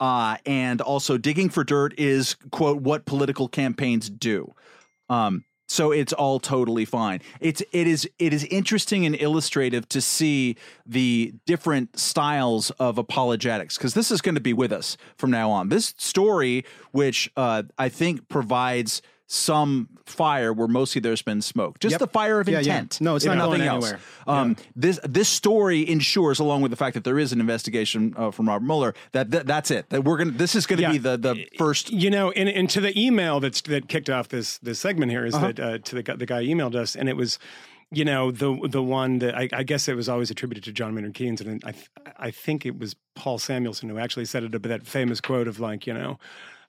Uh, 0.00 0.36
and 0.46 0.80
also 0.80 1.18
digging 1.18 1.48
for 1.48 1.64
dirt 1.64 1.92
is 1.98 2.36
quote 2.52 2.80
what 2.80 3.04
political 3.04 3.48
campaigns 3.48 4.08
do. 4.08 4.54
Um, 5.10 5.44
so 5.68 5.92
it's 5.92 6.14
all 6.14 6.40
totally 6.40 6.86
fine. 6.86 7.20
It's 7.40 7.62
it 7.72 7.86
is 7.86 8.08
it 8.18 8.32
is 8.32 8.44
interesting 8.44 9.04
and 9.04 9.14
illustrative 9.20 9.88
to 9.90 10.00
see 10.00 10.56
the 10.86 11.34
different 11.46 11.98
styles 11.98 12.70
of 12.72 12.96
apologetics 12.96 13.76
because 13.76 13.92
this 13.92 14.10
is 14.10 14.22
going 14.22 14.34
to 14.34 14.40
be 14.40 14.54
with 14.54 14.72
us 14.72 14.96
from 15.16 15.30
now 15.30 15.50
on. 15.50 15.68
This 15.68 15.94
story, 15.98 16.64
which 16.92 17.30
uh, 17.36 17.64
I 17.76 17.90
think 17.90 18.28
provides 18.28 19.02
some 19.26 19.90
fire 20.08 20.52
where 20.52 20.68
mostly 20.68 21.00
there's 21.00 21.22
been 21.22 21.42
smoke, 21.42 21.78
just 21.80 21.92
Yep. 21.92 22.00
the 22.00 22.06
fire 22.08 22.40
of 22.40 22.48
Yeah, 22.48 22.60
yeah. 22.60 22.74
intent. 22.78 23.00
No, 23.00 23.16
it's 23.16 23.24
not 23.24 23.36
nothing 23.36 23.58
going 23.58 23.62
else. 23.68 23.84
anywhere. 23.84 24.00
Um, 24.26 24.56
This 24.76 24.98
this 25.04 25.28
story 25.28 25.88
ensures, 25.88 26.38
along 26.38 26.62
with 26.62 26.70
the 26.70 26.76
fact 26.76 26.94
that 26.94 27.04
there 27.04 27.18
is 27.18 27.32
an 27.32 27.40
investigation 27.40 28.14
uh, 28.16 28.30
from 28.30 28.48
Robert 28.48 28.64
Mueller, 28.66 28.94
that, 29.12 29.30
that 29.30 29.46
that's 29.46 29.70
it. 29.70 29.90
That 29.90 30.04
we're 30.04 30.16
gonna. 30.18 30.30
This 30.32 30.54
is 30.54 30.66
going 30.66 30.78
to 30.78 30.82
Yeah. 30.82 30.92
be 30.92 30.98
the 30.98 31.16
the 31.16 31.46
first 31.56 31.90
You 31.92 32.10
know, 32.10 32.30
and, 32.32 32.48
and 32.48 32.68
to 32.70 32.80
the 32.80 32.98
email 32.98 33.40
that's 33.40 33.60
that 33.62 33.88
kicked 33.88 34.10
off 34.10 34.28
this 34.28 34.58
this 34.58 34.78
segment 34.78 35.10
here 35.12 35.24
is 35.26 35.34
Uh-huh. 35.34 35.46
that 35.52 35.60
uh, 35.60 35.78
to 35.78 35.94
the 35.94 36.02
guy, 36.02 36.16
the 36.16 36.26
guy 36.26 36.42
emailed 36.44 36.74
us, 36.74 36.96
and 36.96 37.08
it 37.08 37.16
was, 37.16 37.38
you 37.90 38.04
know, 38.04 38.30
the 38.30 38.58
the 38.70 38.82
one 38.82 39.18
that 39.20 39.34
I, 39.36 39.48
I 39.52 39.62
guess 39.62 39.88
it 39.88 39.94
was 39.96 40.08
always 40.08 40.30
attributed 40.30 40.64
to 40.64 40.72
John 40.72 40.94
Maynard 40.94 41.14
Keynes, 41.14 41.40
and 41.40 41.62
I 41.64 41.72
th- 41.72 41.88
I 42.18 42.30
think 42.30 42.64
it 42.66 42.78
was 42.78 42.96
Paul 43.14 43.38
Samuelson 43.38 43.88
who 43.88 43.98
actually 43.98 44.24
said 44.26 44.42
it, 44.44 44.50
but 44.52 44.62
that 44.64 44.86
famous 44.86 45.20
quote 45.20 45.48
of 45.48 45.58
like, 45.60 45.86
you 45.86 45.94
know. 45.94 46.18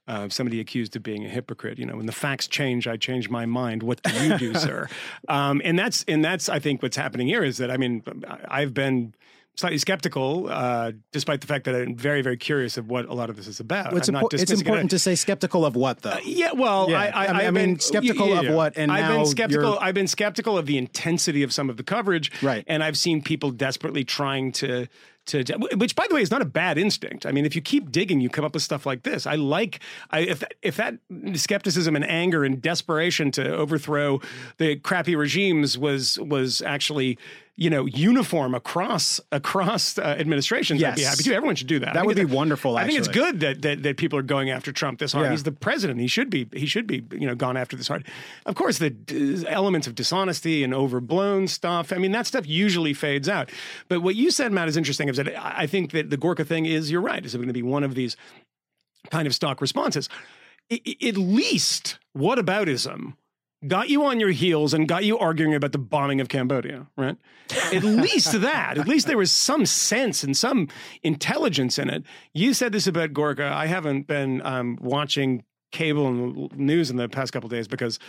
Uh, 0.09 0.27
somebody 0.27 0.59
accused 0.59 0.95
of 0.95 1.03
being 1.03 1.23
a 1.23 1.29
hypocrite. 1.29 1.77
You 1.77 1.85
know, 1.85 1.95
when 1.95 2.07
the 2.07 2.11
facts 2.11 2.47
change, 2.47 2.87
I 2.87 2.97
change 2.97 3.29
my 3.29 3.45
mind. 3.45 3.83
What 3.83 4.01
do 4.01 4.25
you 4.25 4.39
do, 4.39 4.53
sir? 4.55 4.89
Um, 5.27 5.61
and 5.63 5.77
that's 5.77 6.03
and 6.07 6.25
that's 6.25 6.49
I 6.49 6.57
think 6.57 6.81
what's 6.81 6.97
happening 6.97 7.27
here 7.27 7.43
is 7.43 7.57
that 7.57 7.69
I 7.69 7.77
mean 7.77 8.01
I've 8.47 8.73
been 8.73 9.13
slightly 9.59 9.77
skeptical, 9.77 10.47
uh, 10.49 10.91
despite 11.11 11.41
the 11.41 11.47
fact 11.47 11.65
that 11.65 11.75
I'm 11.75 11.95
very 11.95 12.21
very 12.21 12.37
curious 12.37 12.77
of 12.77 12.89
what 12.89 13.05
a 13.05 13.13
lot 13.13 13.29
of 13.29 13.35
this 13.35 13.47
is 13.47 13.59
about. 13.59 13.95
It's, 13.95 14.07
I'm 14.07 14.13
not 14.13 14.23
it's 14.33 14.41
dismissing 14.41 14.65
it. 14.65 14.67
important 14.67 14.91
to 14.91 14.99
say 14.99 15.15
skeptical 15.15 15.65
of 15.65 15.75
what 15.75 16.01
though. 16.01 16.17
Yeah, 16.23 16.53
well, 16.53 16.89
Yeah. 16.89 16.99
I, 17.01 17.05
I, 17.05 17.09
I 17.09 17.27
mean- 17.27 17.35
I've 17.35 17.47
I 17.47 17.51
mean, 17.51 17.53
been 17.73 17.79
skeptical 17.79 18.37
of 18.37 18.49
what, 18.55 18.77
and 18.77 18.91
I've 18.91 19.15
been 19.15 19.25
skeptical. 19.25 19.71
you're- 19.71 19.79
I've 19.81 19.95
been 19.95 20.07
skeptical 20.07 20.57
of 20.57 20.65
the 20.65 20.77
intensity 20.77 21.43
of 21.43 21.51
some 21.53 21.69
of 21.69 21.77
the 21.77 21.83
coverage, 21.83 22.31
Right. 22.41 22.63
And 22.67 22.83
I've 22.83 22.97
seen 22.97 23.21
people 23.21 23.51
desperately 23.51 24.03
trying 24.03 24.51
to. 24.53 24.87
To, 25.25 25.43
which, 25.75 25.95
by 25.95 26.07
the 26.09 26.15
way, 26.15 26.23
is 26.23 26.31
not 26.31 26.41
a 26.41 26.45
bad 26.45 26.79
instinct. 26.79 27.27
I 27.27 27.31
mean, 27.31 27.45
if 27.45 27.55
you 27.55 27.61
keep 27.61 27.91
digging, 27.91 28.19
you 28.19 28.29
come 28.29 28.43
up 28.43 28.55
with 28.55 28.63
stuff 28.63 28.87
like 28.87 29.03
this. 29.03 29.27
I 29.27 29.35
like 29.35 29.79
I, 30.09 30.21
if 30.21 30.43
if 30.63 30.77
that 30.77 30.95
skepticism 31.35 31.95
and 31.95 32.03
anger 32.09 32.43
and 32.43 32.59
desperation 32.59 33.29
to 33.31 33.47
overthrow 33.55 34.21
the 34.57 34.77
crappy 34.77 35.15
regimes 35.15 35.77
was 35.77 36.17
was 36.19 36.63
actually 36.63 37.19
you 37.59 37.69
know 37.69 37.85
uniform 37.85 38.55
across 38.55 39.19
across 39.31 39.97
uh, 39.97 40.01
administrations. 40.01 40.81
I'd 40.81 40.95
be 40.95 41.01
happy 41.03 41.23
to. 41.23 41.33
Everyone 41.35 41.55
should 41.55 41.67
do 41.67 41.79
that. 41.79 41.93
That 41.93 42.05
would 42.05 42.15
be 42.15 42.25
wonderful, 42.25 42.77
I 42.77 42.85
think 42.85 42.97
it's 42.97 43.07
good 43.09 43.41
that, 43.41 43.61
that 43.63 43.83
that 43.83 43.97
people 43.97 44.17
are 44.17 44.23
going 44.23 44.49
after 44.49 44.71
Trump 44.71 44.99
this 44.99 45.11
hard. 45.11 45.25
Yeah. 45.25 45.31
He's 45.31 45.43
the 45.43 45.51
president. 45.51 45.99
He 45.99 46.07
should 46.07 46.29
be. 46.29 46.47
He 46.53 46.65
should 46.65 46.87
be. 46.87 47.03
You 47.11 47.27
know, 47.27 47.35
gone 47.35 47.57
after 47.57 47.75
this 47.75 47.87
hard. 47.87 48.07
Of 48.45 48.55
course, 48.55 48.77
the 48.77 48.89
d- 48.91 49.45
elements 49.47 49.87
of 49.87 49.95
dishonesty 49.95 50.63
and 50.63 50.73
overblown 50.73 51.47
stuff. 51.47 51.91
I 51.91 51.97
mean, 51.97 52.13
that 52.13 52.25
stuff 52.25 52.47
usually 52.47 52.93
fades 52.93 53.27
out. 53.27 53.51
But 53.89 54.01
what 54.01 54.15
you 54.15 54.31
said, 54.31 54.51
Matt, 54.53 54.69
is 54.69 54.77
interesting. 54.77 55.09
Is 55.09 55.17
that 55.17 55.27
I 55.37 55.63
I 55.63 55.67
think 55.67 55.91
that 55.91 56.09
the 56.09 56.17
Gorka 56.17 56.45
thing 56.45 56.65
is. 56.65 56.89
You're 56.89 57.01
right. 57.01 57.25
Is 57.25 57.35
it 57.35 57.37
going 57.39 57.47
to 57.47 57.53
be 57.53 57.61
one 57.63 57.83
of 57.83 57.93
these 57.95 58.15
kind 59.11 59.27
of 59.27 59.35
stock 59.35 59.59
responses. 59.61 60.07
I- 60.71 60.81
I- 60.87 61.07
at 61.07 61.17
least 61.17 61.99
whataboutism 62.17 63.13
got 63.67 63.89
you 63.89 64.05
on 64.05 64.19
your 64.19 64.31
heels 64.31 64.73
and 64.73 64.87
got 64.87 65.03
you 65.03 65.17
arguing 65.17 65.53
about 65.53 65.71
the 65.71 65.77
bombing 65.77 66.21
of 66.21 66.29
Cambodia, 66.29 66.87
right? 66.97 67.17
At 67.73 67.83
least 67.83 68.41
that. 68.41 68.77
At 68.77 68.87
least 68.87 69.07
there 69.07 69.17
was 69.17 69.31
some 69.31 69.65
sense 69.65 70.23
and 70.23 70.35
some 70.35 70.67
intelligence 71.03 71.77
in 71.77 71.89
it. 71.89 72.03
You 72.33 72.53
said 72.53 72.71
this 72.71 72.87
about 72.87 73.13
Gorka. 73.13 73.51
I 73.53 73.65
haven't 73.65 74.07
been 74.07 74.41
um, 74.45 74.77
watching 74.81 75.43
cable 75.71 76.07
and 76.07 76.57
news 76.57 76.89
in 76.89 76.97
the 76.97 77.07
past 77.07 77.33
couple 77.33 77.49
days 77.49 77.67
because 77.67 77.99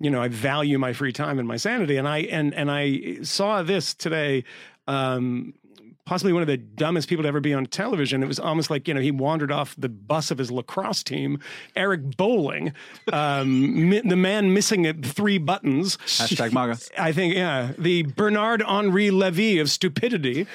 you 0.00 0.10
know 0.10 0.22
I 0.22 0.28
value 0.28 0.78
my 0.78 0.92
free 0.92 1.12
time 1.12 1.38
and 1.38 1.46
my 1.46 1.56
sanity 1.56 1.96
and 1.96 2.08
I 2.08 2.20
and 2.20 2.54
and 2.54 2.70
I 2.70 3.18
saw 3.22 3.62
this 3.62 3.92
today 3.92 4.44
um 4.88 5.52
possibly 6.04 6.32
one 6.32 6.42
of 6.42 6.48
the 6.48 6.56
dumbest 6.56 7.08
people 7.08 7.22
to 7.22 7.28
ever 7.28 7.40
be 7.40 7.54
on 7.54 7.64
television. 7.66 8.22
It 8.22 8.26
was 8.26 8.38
almost 8.40 8.70
like 8.70 8.88
you 8.88 8.94
know 8.94 9.00
he 9.00 9.10
wandered 9.10 9.52
off 9.52 9.74
the 9.78 9.88
bus 9.88 10.30
of 10.30 10.38
his 10.38 10.50
lacrosse 10.50 11.02
team. 11.02 11.38
Eric 11.76 12.16
Bolling, 12.16 12.72
um, 13.12 13.88
mi- 13.90 14.00
the 14.04 14.16
man 14.16 14.52
missing 14.52 14.86
uh, 14.86 14.92
three 15.02 15.38
buttons. 15.38 15.96
Hashtag 15.98 16.52
MAGA. 16.52 16.78
I 16.98 17.12
think 17.12 17.34
yeah, 17.34 17.72
the 17.78 18.02
Bernard 18.02 18.62
Henri 18.62 19.10
Levy 19.10 19.58
of 19.58 19.70
stupidity. 19.70 20.46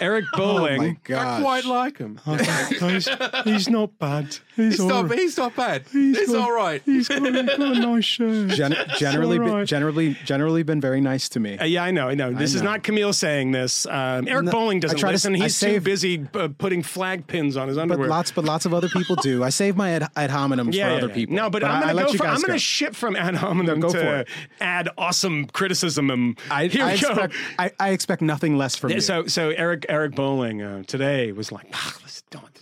Eric 0.00 0.24
Bolling. 0.36 0.98
my 1.08 1.16
I 1.16 1.40
quite 1.40 1.64
like 1.64 1.98
him. 1.98 2.20
he's, 2.26 3.08
he's 3.44 3.68
not 3.68 3.96
bad. 4.00 4.36
He's, 4.56 4.76
He's 4.76 4.80
not, 4.80 5.08
right. 5.08 5.18
he's 5.18 5.36
not 5.38 5.54
bad. 5.54 5.84
He's 5.92 6.18
It's 6.18 6.32
got- 6.32 6.40
all 6.42 6.52
right. 6.54 6.82
He's 6.84 7.06
got, 7.08 7.22
he's 7.22 7.32
got 7.32 7.60
a 7.60 7.78
nice 7.78 8.04
shirt. 8.04 8.48
Gen- 8.50 8.74
generally, 8.98 9.38
all 9.38 9.44
been, 9.58 9.66
generally, 9.66 10.14
generally 10.24 10.64
been 10.64 10.80
very 10.80 11.00
nice 11.00 11.28
to 11.30 11.40
me. 11.40 11.58
Uh, 11.58 11.64
yeah, 11.64 11.84
I 11.84 11.92
know, 11.92 12.08
I 12.08 12.14
know. 12.14 12.32
This 12.32 12.54
is 12.54 12.62
know. 12.62 12.72
not 12.72 12.82
Camille 12.82 13.12
saying 13.12 13.52
this. 13.52 13.86
Um, 13.86 14.26
Eric 14.26 14.46
No, 14.46 14.50
Bolling 14.50 14.84
I 14.84 14.93
doesn't 14.94 15.00
try 15.00 15.10
to- 15.10 15.14
listen. 15.14 15.34
I 15.34 15.38
He's 15.38 15.58
too 15.60 15.80
busy 15.80 16.26
uh, 16.34 16.48
putting 16.56 16.82
flag 16.82 17.26
pins 17.26 17.56
on 17.56 17.68
his 17.68 17.78
underwear. 17.78 18.08
But 18.08 18.10
lots, 18.10 18.30
but 18.30 18.44
lots 18.44 18.66
of 18.66 18.74
other 18.74 18.88
people 18.88 19.16
do. 19.16 19.42
I 19.44 19.50
save 19.50 19.76
my 19.76 19.90
ad, 19.90 20.08
ad 20.16 20.30
hominems 20.30 20.74
yeah, 20.74 20.86
for 20.86 20.90
yeah, 20.92 20.96
other 20.98 21.08
yeah. 21.08 21.14
people. 21.14 21.34
No, 21.36 21.50
but, 21.50 21.64
I- 21.64 21.82
I'm 21.82 21.96
gonna 21.96 22.06
go 22.06 22.12
for. 22.14 22.26
I'm 22.26 22.40
gonna 22.40 22.54
go. 22.54 22.58
shift 22.58 22.96
from 22.96 23.16
ad 23.16 23.34
hominem 23.34 23.80
go 23.80 23.88
for 23.90 23.98
to 23.98 24.18
it. 24.20 24.28
add 24.60 24.88
awesome 24.96 25.46
criticism. 25.46 26.36
I, 26.50 26.66
Here 26.66 26.84
I 26.84 26.94
we 26.94 27.00
go. 27.00 27.08
expect, 27.10 27.34
I, 27.58 27.70
I 27.80 27.90
expect 27.90 28.22
nothing 28.22 28.56
less 28.56 28.76
from 28.76 28.90
you. 28.92 29.00
So, 29.00 29.26
so 29.26 29.50
Eric 29.50 29.86
Eric 29.88 30.14
Bolling 30.14 30.62
uh, 30.62 30.82
today 30.84 31.32
was 31.32 31.50
like, 31.52 31.66
ah, 31.72 31.96
this 32.02 32.22
don't, 32.30 32.53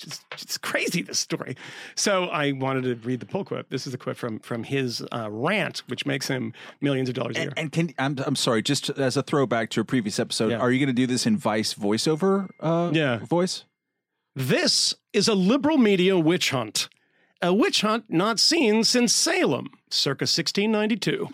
just, 0.00 0.24
it's 0.32 0.58
crazy 0.58 1.02
this 1.02 1.18
story. 1.18 1.56
So 1.94 2.24
I 2.24 2.52
wanted 2.52 2.82
to 2.84 2.94
read 3.06 3.20
the 3.20 3.26
pull 3.26 3.44
quote. 3.44 3.68
This 3.70 3.86
is 3.86 3.94
a 3.94 3.98
quote 3.98 4.16
from 4.16 4.38
from 4.40 4.64
his 4.64 5.02
uh, 5.12 5.28
rant, 5.30 5.82
which 5.88 6.06
makes 6.06 6.28
him 6.28 6.52
millions 6.80 7.08
of 7.08 7.14
dollars 7.14 7.36
a 7.36 7.40
year. 7.40 7.48
And, 7.56 7.58
and 7.58 7.72
can 7.72 7.94
I'm 7.98 8.16
I'm 8.26 8.36
sorry, 8.36 8.62
just 8.62 8.90
as 8.90 9.16
a 9.16 9.22
throwback 9.22 9.70
to 9.70 9.80
a 9.80 9.84
previous 9.84 10.18
episode, 10.18 10.50
Yeah. 10.50 10.58
are 10.58 10.70
you 10.70 10.78
going 10.78 10.94
to 10.94 11.00
do 11.02 11.06
this 11.06 11.26
in 11.26 11.36
Vice 11.36 11.74
voiceover? 11.74 12.48
Uh, 12.60 12.90
Yeah. 12.92 13.18
voice. 13.18 13.64
This 14.36 14.94
is 15.12 15.28
a 15.28 15.34
liberal 15.34 15.76
media 15.78 16.18
witch 16.18 16.50
hunt. 16.50 16.88
A 17.42 17.54
witch 17.54 17.80
hunt 17.80 18.04
not 18.10 18.38
seen 18.38 18.84
since 18.84 19.14
Salem, 19.14 19.70
circa 19.88 20.24
1692. 20.24 21.26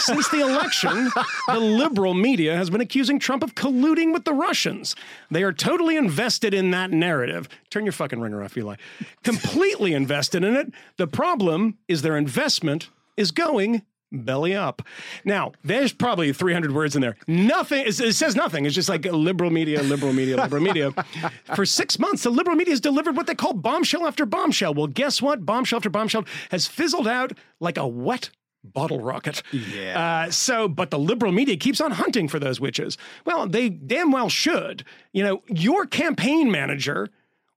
since 0.00 0.28
the 0.30 0.40
election, 0.40 1.10
the 1.46 1.60
liberal 1.60 2.14
media 2.14 2.56
has 2.56 2.70
been 2.70 2.80
accusing 2.80 3.18
Trump 3.18 3.42
of 3.42 3.54
colluding 3.54 4.14
with 4.14 4.24
the 4.24 4.32
Russians. 4.32 4.96
They 5.30 5.42
are 5.42 5.52
totally 5.52 5.96
invested 5.96 6.54
in 6.54 6.70
that 6.70 6.90
narrative. 6.90 7.50
Turn 7.68 7.84
your 7.84 7.92
fucking 7.92 8.18
ringer 8.18 8.42
off, 8.42 8.56
Eli. 8.56 8.76
Completely 9.24 9.92
invested 9.92 10.42
in 10.42 10.56
it. 10.56 10.72
The 10.96 11.06
problem 11.06 11.76
is 11.86 12.00
their 12.00 12.16
investment 12.16 12.88
is 13.18 13.30
going 13.30 13.82
belly 14.12 14.54
up. 14.54 14.82
Now, 15.24 15.52
there's 15.64 15.92
probably 15.92 16.32
300 16.32 16.72
words 16.72 16.94
in 16.94 17.02
there. 17.02 17.16
Nothing, 17.26 17.84
it 17.86 17.92
says 17.94 18.36
nothing. 18.36 18.66
It's 18.66 18.74
just 18.74 18.88
like 18.88 19.04
liberal 19.04 19.50
media, 19.50 19.82
liberal 19.82 20.12
media, 20.12 20.36
liberal 20.36 20.62
media. 20.62 20.92
For 21.54 21.66
six 21.66 21.98
months, 21.98 22.22
the 22.22 22.30
liberal 22.30 22.56
media 22.56 22.72
has 22.72 22.80
delivered 22.80 23.16
what 23.16 23.26
they 23.26 23.34
call 23.34 23.54
bombshell 23.54 24.06
after 24.06 24.26
bombshell. 24.26 24.74
Well, 24.74 24.86
guess 24.86 25.20
what? 25.22 25.44
Bombshell 25.46 25.78
after 25.78 25.90
bombshell 25.90 26.24
has 26.50 26.66
fizzled 26.66 27.08
out 27.08 27.32
like 27.60 27.78
a 27.78 27.86
wet 27.86 28.30
bottle 28.64 29.00
rocket. 29.00 29.42
Yeah. 29.52 30.24
Uh, 30.26 30.30
so, 30.30 30.68
but 30.68 30.90
the 30.90 30.98
liberal 30.98 31.32
media 31.32 31.56
keeps 31.56 31.80
on 31.80 31.92
hunting 31.92 32.28
for 32.28 32.38
those 32.38 32.60
witches. 32.60 32.96
Well, 33.24 33.48
they 33.48 33.68
damn 33.68 34.12
well 34.12 34.28
should. 34.28 34.84
You 35.12 35.24
know, 35.24 35.42
your 35.48 35.86
campaign 35.86 36.50
manager 36.50 37.08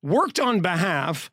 worked 0.01 0.39
on 0.39 0.61
behalf 0.61 1.29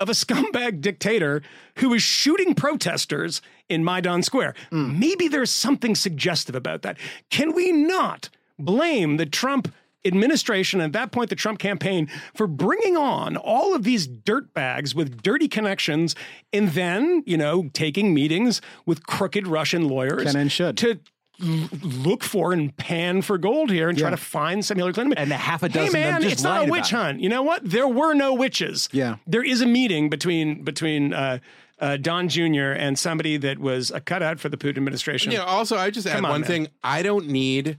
of 0.00 0.08
a 0.08 0.12
scumbag 0.12 0.80
dictator 0.80 1.42
who 1.76 1.94
is 1.94 2.02
shooting 2.02 2.54
protesters 2.54 3.40
in 3.68 3.84
Maidan 3.84 4.22
Square. 4.22 4.54
Maybe 4.70 5.28
there's 5.28 5.50
something 5.50 5.94
suggestive 5.94 6.54
about 6.54 6.82
that. 6.82 6.98
Can 7.30 7.54
we 7.54 7.72
not 7.72 8.28
blame 8.58 9.16
the 9.16 9.26
Trump 9.26 9.72
administration, 10.04 10.80
at 10.80 10.92
that 10.92 11.10
point, 11.10 11.30
the 11.30 11.36
Trump 11.36 11.58
campaign, 11.58 12.08
for 12.34 12.46
bringing 12.46 12.96
on 12.96 13.36
all 13.36 13.74
of 13.74 13.82
these 13.82 14.06
dirtbags 14.06 14.94
with 14.94 15.22
dirty 15.22 15.48
connections 15.48 16.14
and 16.52 16.68
then, 16.70 17.22
you 17.26 17.36
know, 17.36 17.68
taking 17.72 18.14
meetings 18.14 18.60
with 18.84 19.04
crooked 19.06 19.48
Russian 19.48 19.88
lawyers 19.88 20.24
Can 20.24 20.36
and 20.36 20.52
should. 20.52 20.76
to 20.78 21.00
look 21.40 22.22
for 22.24 22.52
and 22.52 22.76
pan 22.76 23.22
for 23.22 23.38
gold 23.38 23.70
here 23.70 23.88
and 23.88 23.98
try 23.98 24.10
to 24.10 24.16
find 24.16 24.64
some 24.64 24.76
Hillary 24.76 24.94
Clinton. 24.94 25.16
And 25.18 25.30
a 25.30 25.36
half 25.36 25.62
a 25.62 25.68
dozen 25.68 25.94
Hey 25.94 26.10
man, 26.10 26.20
just 26.22 26.32
it's 26.34 26.42
not 26.42 26.68
a 26.68 26.70
witch 26.70 26.90
about 26.92 27.00
it. 27.00 27.04
hunt. 27.06 27.20
You 27.20 27.28
know 27.28 27.42
what? 27.42 27.68
There 27.68 27.88
were 27.88 28.14
no 28.14 28.34
witches. 28.34 28.88
Yeah. 28.92 29.16
There 29.26 29.44
is 29.44 29.60
a 29.60 29.66
meeting 29.66 30.08
between 30.08 30.62
between 30.64 31.12
uh, 31.12 31.38
uh, 31.78 31.96
Don 31.98 32.28
Jr. 32.28 32.72
and 32.72 32.98
somebody 32.98 33.36
that 33.36 33.58
was 33.58 33.90
a 33.90 34.00
cutout 34.00 34.40
for 34.40 34.48
the 34.48 34.56
Putin 34.56 34.78
administration. 34.78 35.30
You 35.32 35.38
know, 35.38 35.44
also, 35.44 35.76
I 35.76 35.90
just 35.90 36.06
add 36.06 36.16
on, 36.16 36.22
one 36.30 36.40
man. 36.40 36.48
thing. 36.48 36.68
I 36.82 37.02
don't 37.02 37.28
need 37.28 37.78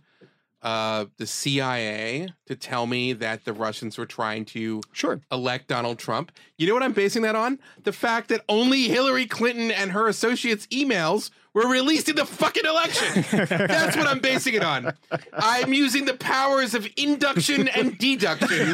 uh, 0.61 1.05
the 1.17 1.25
CIA 1.25 2.27
to 2.45 2.55
tell 2.55 2.85
me 2.87 3.13
that 3.13 3.45
the 3.45 3.53
Russians 3.53 3.97
were 3.97 4.05
trying 4.05 4.45
to 4.45 4.81
Sure. 4.91 5.21
elect 5.31 5.67
Donald 5.67 5.97
Trump. 5.99 6.31
You 6.57 6.67
know 6.67 6.73
what 6.73 6.83
I'm 6.83 6.93
basing 6.93 7.21
that 7.23 7.35
on? 7.35 7.59
The 7.83 7.93
fact 7.93 8.29
that 8.29 8.41
only 8.49 8.83
Hillary 8.83 9.25
Clinton 9.25 9.71
and 9.71 9.91
her 9.91 10.07
associates' 10.07 10.67
emails 10.67 11.29
were 11.57 11.67
released 11.67 12.07
in 12.07 12.15
the 12.15 12.25
fucking 12.25 12.65
election. 12.65 13.25
That's 13.47 13.97
what 13.97 14.05
I'm 14.05 14.19
basing 14.19 14.53
it 14.53 14.63
on. 14.63 14.93
I'm 15.33 15.73
using 15.73 16.05
the 16.05 16.13
powers 16.13 16.75
of 16.75 16.87
induction 16.97 17.67
and 17.69 17.97
deduction 17.97 18.73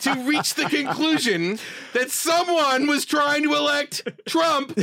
to 0.00 0.24
reach 0.26 0.54
the 0.54 0.66
conclusion 0.68 1.58
that 1.94 2.10
someone 2.10 2.86
was 2.86 3.06
trying 3.06 3.44
to 3.44 3.54
elect 3.54 4.06
Trump 4.28 4.76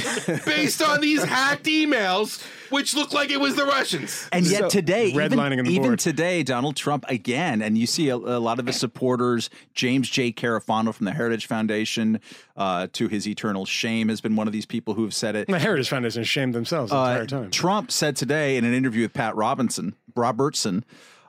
based 0.45 0.81
on 0.81 1.01
these 1.01 1.23
hacked 1.23 1.65
emails, 1.65 2.43
which 2.71 2.95
looked 2.95 3.13
like 3.13 3.29
it 3.29 3.39
was 3.39 3.55
the 3.55 3.65
Russians. 3.65 4.27
And 4.31 4.47
yet 4.47 4.71
today, 4.71 5.09
even, 5.09 5.37
redlining 5.37 5.59
on 5.59 5.65
the 5.65 5.73
even 5.73 5.97
today, 5.97 6.41
Donald 6.41 6.75
Trump 6.75 7.05
again, 7.07 7.61
and 7.61 7.77
you 7.77 7.85
see 7.85 8.09
a, 8.09 8.15
a 8.15 8.39
lot 8.39 8.57
of 8.57 8.65
his 8.65 8.79
supporters. 8.79 9.51
James 9.75 10.09
J. 10.09 10.31
Carafano 10.31 10.91
from 10.91 11.05
the 11.05 11.11
Heritage 11.11 11.45
Foundation, 11.45 12.19
uh, 12.57 12.87
to 12.93 13.07
his 13.07 13.27
eternal 13.27 13.65
shame, 13.65 14.09
has 14.09 14.19
been 14.19 14.35
one 14.35 14.47
of 14.47 14.53
these 14.53 14.65
people 14.65 14.95
who 14.95 15.03
have 15.03 15.13
said 15.13 15.35
it. 15.35 15.47
The 15.47 15.59
Heritage 15.59 15.89
Foundation 15.89 16.23
shamed 16.23 16.53
themselves 16.55 16.91
the 16.91 16.97
Uh, 16.97 17.09
entire 17.11 17.25
time. 17.27 17.51
Trump 17.51 17.91
said 17.91 18.15
today 18.15 18.57
in 18.57 18.65
an 18.65 18.73
interview 18.73 19.03
with 19.03 19.13
Pat 19.13 19.35
Robinson, 19.35 19.95
Robertson, 20.15 20.83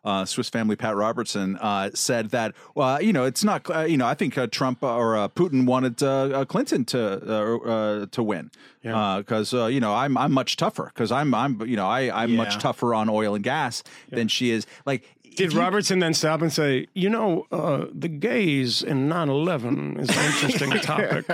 uh, 0.04 0.24
Swiss 0.24 0.48
Family 0.48 0.74
Pat 0.76 0.96
Robertson, 0.96 1.56
uh, 1.60 1.90
said 1.92 2.30
that, 2.30 2.54
well, 2.74 3.02
you 3.02 3.12
know, 3.12 3.24
it's 3.24 3.44
not, 3.44 3.68
uh, 3.68 3.80
you 3.80 3.96
know, 3.98 4.06
I 4.06 4.14
think 4.14 4.38
uh, 4.38 4.46
Trump 4.46 4.82
or 4.82 5.16
uh, 5.16 5.28
Putin 5.28 5.66
wanted 5.66 6.02
uh, 6.02 6.08
uh, 6.40 6.44
Clinton 6.46 6.84
to 6.86 7.00
uh, 7.28 7.56
uh, 7.68 8.06
to 8.12 8.22
win 8.22 8.50
because 8.82 9.52
uh, 9.52 9.66
you 9.66 9.80
know 9.80 9.92
I'm 9.94 10.16
I'm 10.16 10.32
much 10.32 10.56
tougher 10.56 10.84
because 10.94 11.12
I'm 11.12 11.34
I'm 11.34 11.60
you 11.68 11.76
know 11.76 11.86
I 11.86 12.22
I'm 12.22 12.36
much 12.36 12.56
tougher 12.58 12.94
on 12.94 13.10
oil 13.10 13.34
and 13.34 13.44
gas 13.44 13.82
than 14.08 14.28
she 14.28 14.50
is. 14.50 14.66
Like, 14.86 15.04
Did 15.38 15.52
you- 15.54 15.60
Robertson 15.60 15.98
then 16.00 16.14
stop 16.14 16.42
and 16.42 16.52
say, 16.52 16.86
you 16.94 17.08
know, 17.10 17.46
uh, 17.52 17.86
the 17.92 18.08
gays 18.08 18.82
in 18.82 19.08
9 19.08 19.28
11 19.28 20.00
is 20.00 20.08
an 20.10 20.24
interesting 20.26 20.70
topic. 20.82 21.26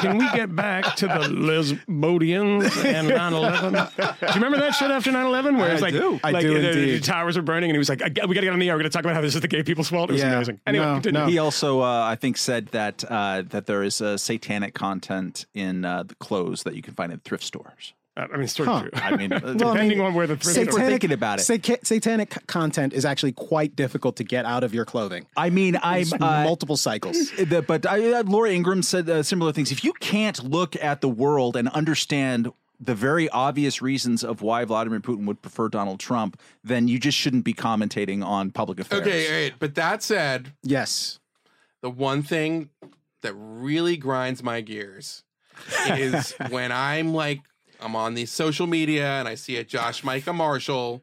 Can 0.00 0.18
we 0.18 0.28
get 0.32 0.54
back 0.54 0.96
to 0.96 1.06
the 1.06 1.28
lesbodians 1.28 2.84
and 2.84 3.08
9 3.08 3.32
11? 3.32 3.72
Do 3.72 3.78
you 4.26 4.34
remember 4.34 4.58
that 4.58 4.74
shit 4.74 4.90
after 4.90 5.10
9 5.12 5.26
11? 5.26 5.56
Where 5.56 5.72
it's 5.72 5.82
I 5.82 5.86
like, 5.86 5.94
do. 5.94 6.20
I 6.22 6.30
like 6.30 6.42
do 6.42 6.60
the, 6.60 6.72
the 6.72 7.00
towers 7.00 7.36
were 7.36 7.42
burning 7.42 7.70
and 7.70 7.74
he 7.76 7.78
was 7.78 7.88
like, 7.88 8.00
we 8.00 8.10
got 8.10 8.26
to 8.26 8.34
get 8.34 8.48
on 8.52 8.58
the 8.58 8.68
air. 8.68 8.74
We're 8.74 8.80
going 8.80 8.90
to 8.90 8.96
talk 8.96 9.04
about 9.04 9.14
how 9.14 9.20
this 9.20 9.34
is 9.34 9.40
the 9.40 9.48
gay 9.48 9.62
people's 9.62 9.88
fault. 9.88 10.10
It 10.10 10.14
was 10.14 10.22
Yeah. 10.22 10.34
amazing. 10.34 10.60
Anyway, 10.66 10.84
No, 10.84 10.94
continue. 10.94 11.20
no. 11.20 11.26
He 11.26 11.38
also, 11.38 11.80
uh, 11.80 12.02
I 12.04 12.16
think, 12.16 12.36
said 12.36 12.66
that 12.68 13.04
uh, 13.08 13.42
that 13.48 13.66
there 13.66 13.82
is 13.82 14.00
uh, 14.00 14.16
satanic 14.18 14.74
content 14.74 15.46
in 15.54 15.84
uh, 15.84 16.02
the 16.02 16.14
clothes 16.16 16.62
that 16.64 16.74
you 16.74 16.82
can 16.82 16.94
find 16.94 17.12
in 17.12 17.18
thrift 17.20 17.44
stores. 17.44 17.94
I 18.18 18.26
mean, 18.32 18.42
it's 18.44 18.54
sort 18.54 18.68
Huh. 18.68 18.74
of 18.76 18.80
true. 18.82 18.90
I 18.94 19.16
mean, 19.16 19.32
uh, 19.32 19.40
Well, 19.42 19.50
I 19.50 19.54
Depending 19.74 19.98
mean, 19.98 20.06
on 20.06 20.14
where 20.14 20.26
the 20.26 20.36
thrift 20.36 20.54
store 20.54 20.64
Satanic- 20.72 20.88
thinking 20.90 21.12
about 21.12 21.38
it. 21.38 21.42
saca- 21.42 21.86
satanic 21.86 22.46
content 22.46 22.92
is 22.92 23.04
actually 23.04 23.32
quite 23.32 23.76
difficult 23.76 24.16
to 24.16 24.24
get 24.24 24.44
out 24.44 24.64
of 24.64 24.74
your 24.74 24.84
clothing. 24.84 25.26
I 25.36 25.50
mean, 25.50 25.78
I'm 25.82 26.06
uh, 26.20 26.42
multiple 26.44 26.76
cycles. 26.76 27.30
the, 27.38 27.62
but 27.66 27.86
I, 27.86 28.12
uh, 28.12 28.22
Laura 28.24 28.50
Ingraham 28.50 28.82
said 28.82 29.08
uh, 29.08 29.22
similar 29.22 29.52
things. 29.52 29.70
If 29.72 29.84
you 29.84 29.92
can't 29.94 30.42
look 30.42 30.74
at 30.82 31.00
the 31.00 31.08
world 31.08 31.56
and 31.56 31.68
understand 31.68 32.52
the 32.80 32.94
very 32.94 33.28
obvious 33.30 33.82
reasons 33.82 34.22
of 34.22 34.40
why 34.40 34.64
Vladimir 34.64 35.00
Putin 35.00 35.24
would 35.26 35.42
prefer 35.42 35.68
Donald 35.68 35.98
Trump, 35.98 36.40
then 36.62 36.86
you 36.86 36.98
just 37.00 37.18
shouldn't 37.18 37.44
be 37.44 37.52
commentating 37.52 38.24
on 38.24 38.50
public 38.52 38.78
affairs. 38.78 39.02
Okay, 39.02 39.26
all 39.34 39.42
right. 39.42 39.54
But 39.58 39.74
that 39.74 40.02
said, 40.02 40.52
Yes. 40.62 41.18
the 41.82 41.90
one 41.90 42.22
thing 42.22 42.70
that 43.22 43.32
really 43.34 43.96
grinds 43.96 44.44
my 44.44 44.60
gears 44.60 45.24
is 45.88 46.34
when 46.50 46.70
I'm 46.70 47.12
like, 47.14 47.40
I'm 47.80 47.94
on 47.96 48.14
the 48.14 48.26
social 48.26 48.66
media 48.66 49.06
and 49.06 49.28
I 49.28 49.34
see 49.34 49.56
a 49.56 49.64
Josh 49.64 50.02
Micah 50.04 50.32
Marshall 50.32 51.02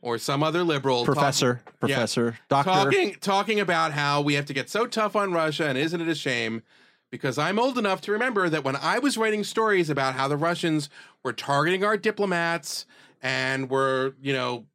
or 0.00 0.18
some 0.18 0.42
other 0.42 0.62
liberal 0.62 1.04
talk- 1.04 1.14
Professor, 1.14 1.62
professor, 1.80 2.38
doctor. 2.48 2.70
talking 2.70 3.14
talking 3.20 3.60
about 3.60 3.92
how 3.92 4.20
we 4.20 4.34
have 4.34 4.46
to 4.46 4.54
get 4.54 4.70
so 4.70 4.86
tough 4.86 5.16
on 5.16 5.32
Russia 5.32 5.66
and 5.66 5.76
isn't 5.76 6.00
it 6.00 6.08
a 6.08 6.14
shame? 6.14 6.62
Because 7.10 7.38
I'm 7.38 7.58
old 7.58 7.78
enough 7.78 8.00
to 8.02 8.12
remember 8.12 8.48
that 8.48 8.64
when 8.64 8.76
I 8.76 8.98
was 8.98 9.16
writing 9.16 9.44
stories 9.44 9.88
about 9.88 10.14
how 10.14 10.26
the 10.28 10.36
Russians 10.36 10.90
were 11.22 11.32
targeting 11.32 11.84
our 11.84 11.96
diplomats 11.96 12.84
and 13.22 13.70
were, 13.70 14.14
you 14.20 14.32
know, 14.32 14.66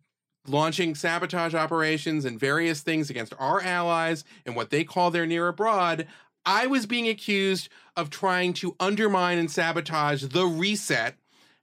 launching 0.48 0.96
sabotage 0.96 1.54
operations 1.54 2.26
and 2.26 2.40
various 2.40 2.82
things 2.82 3.10
against 3.10 3.34
our 3.38 3.62
allies 3.62 4.24
and 4.46 4.56
what 4.56 4.70
they 4.70 4.84
call 4.84 5.12
their 5.12 5.26
near 5.26 5.48
abroad, 5.50 6.08
I 6.46 6.68
was 6.68 6.86
being 6.86 7.08
accused 7.08 7.70
of 7.96 8.10
trying 8.10 8.54
to 8.54 8.76
undermine 8.80 9.38
and 9.38 9.52
sabotage 9.52 10.24
the 10.24 10.46
reset. 10.46 11.16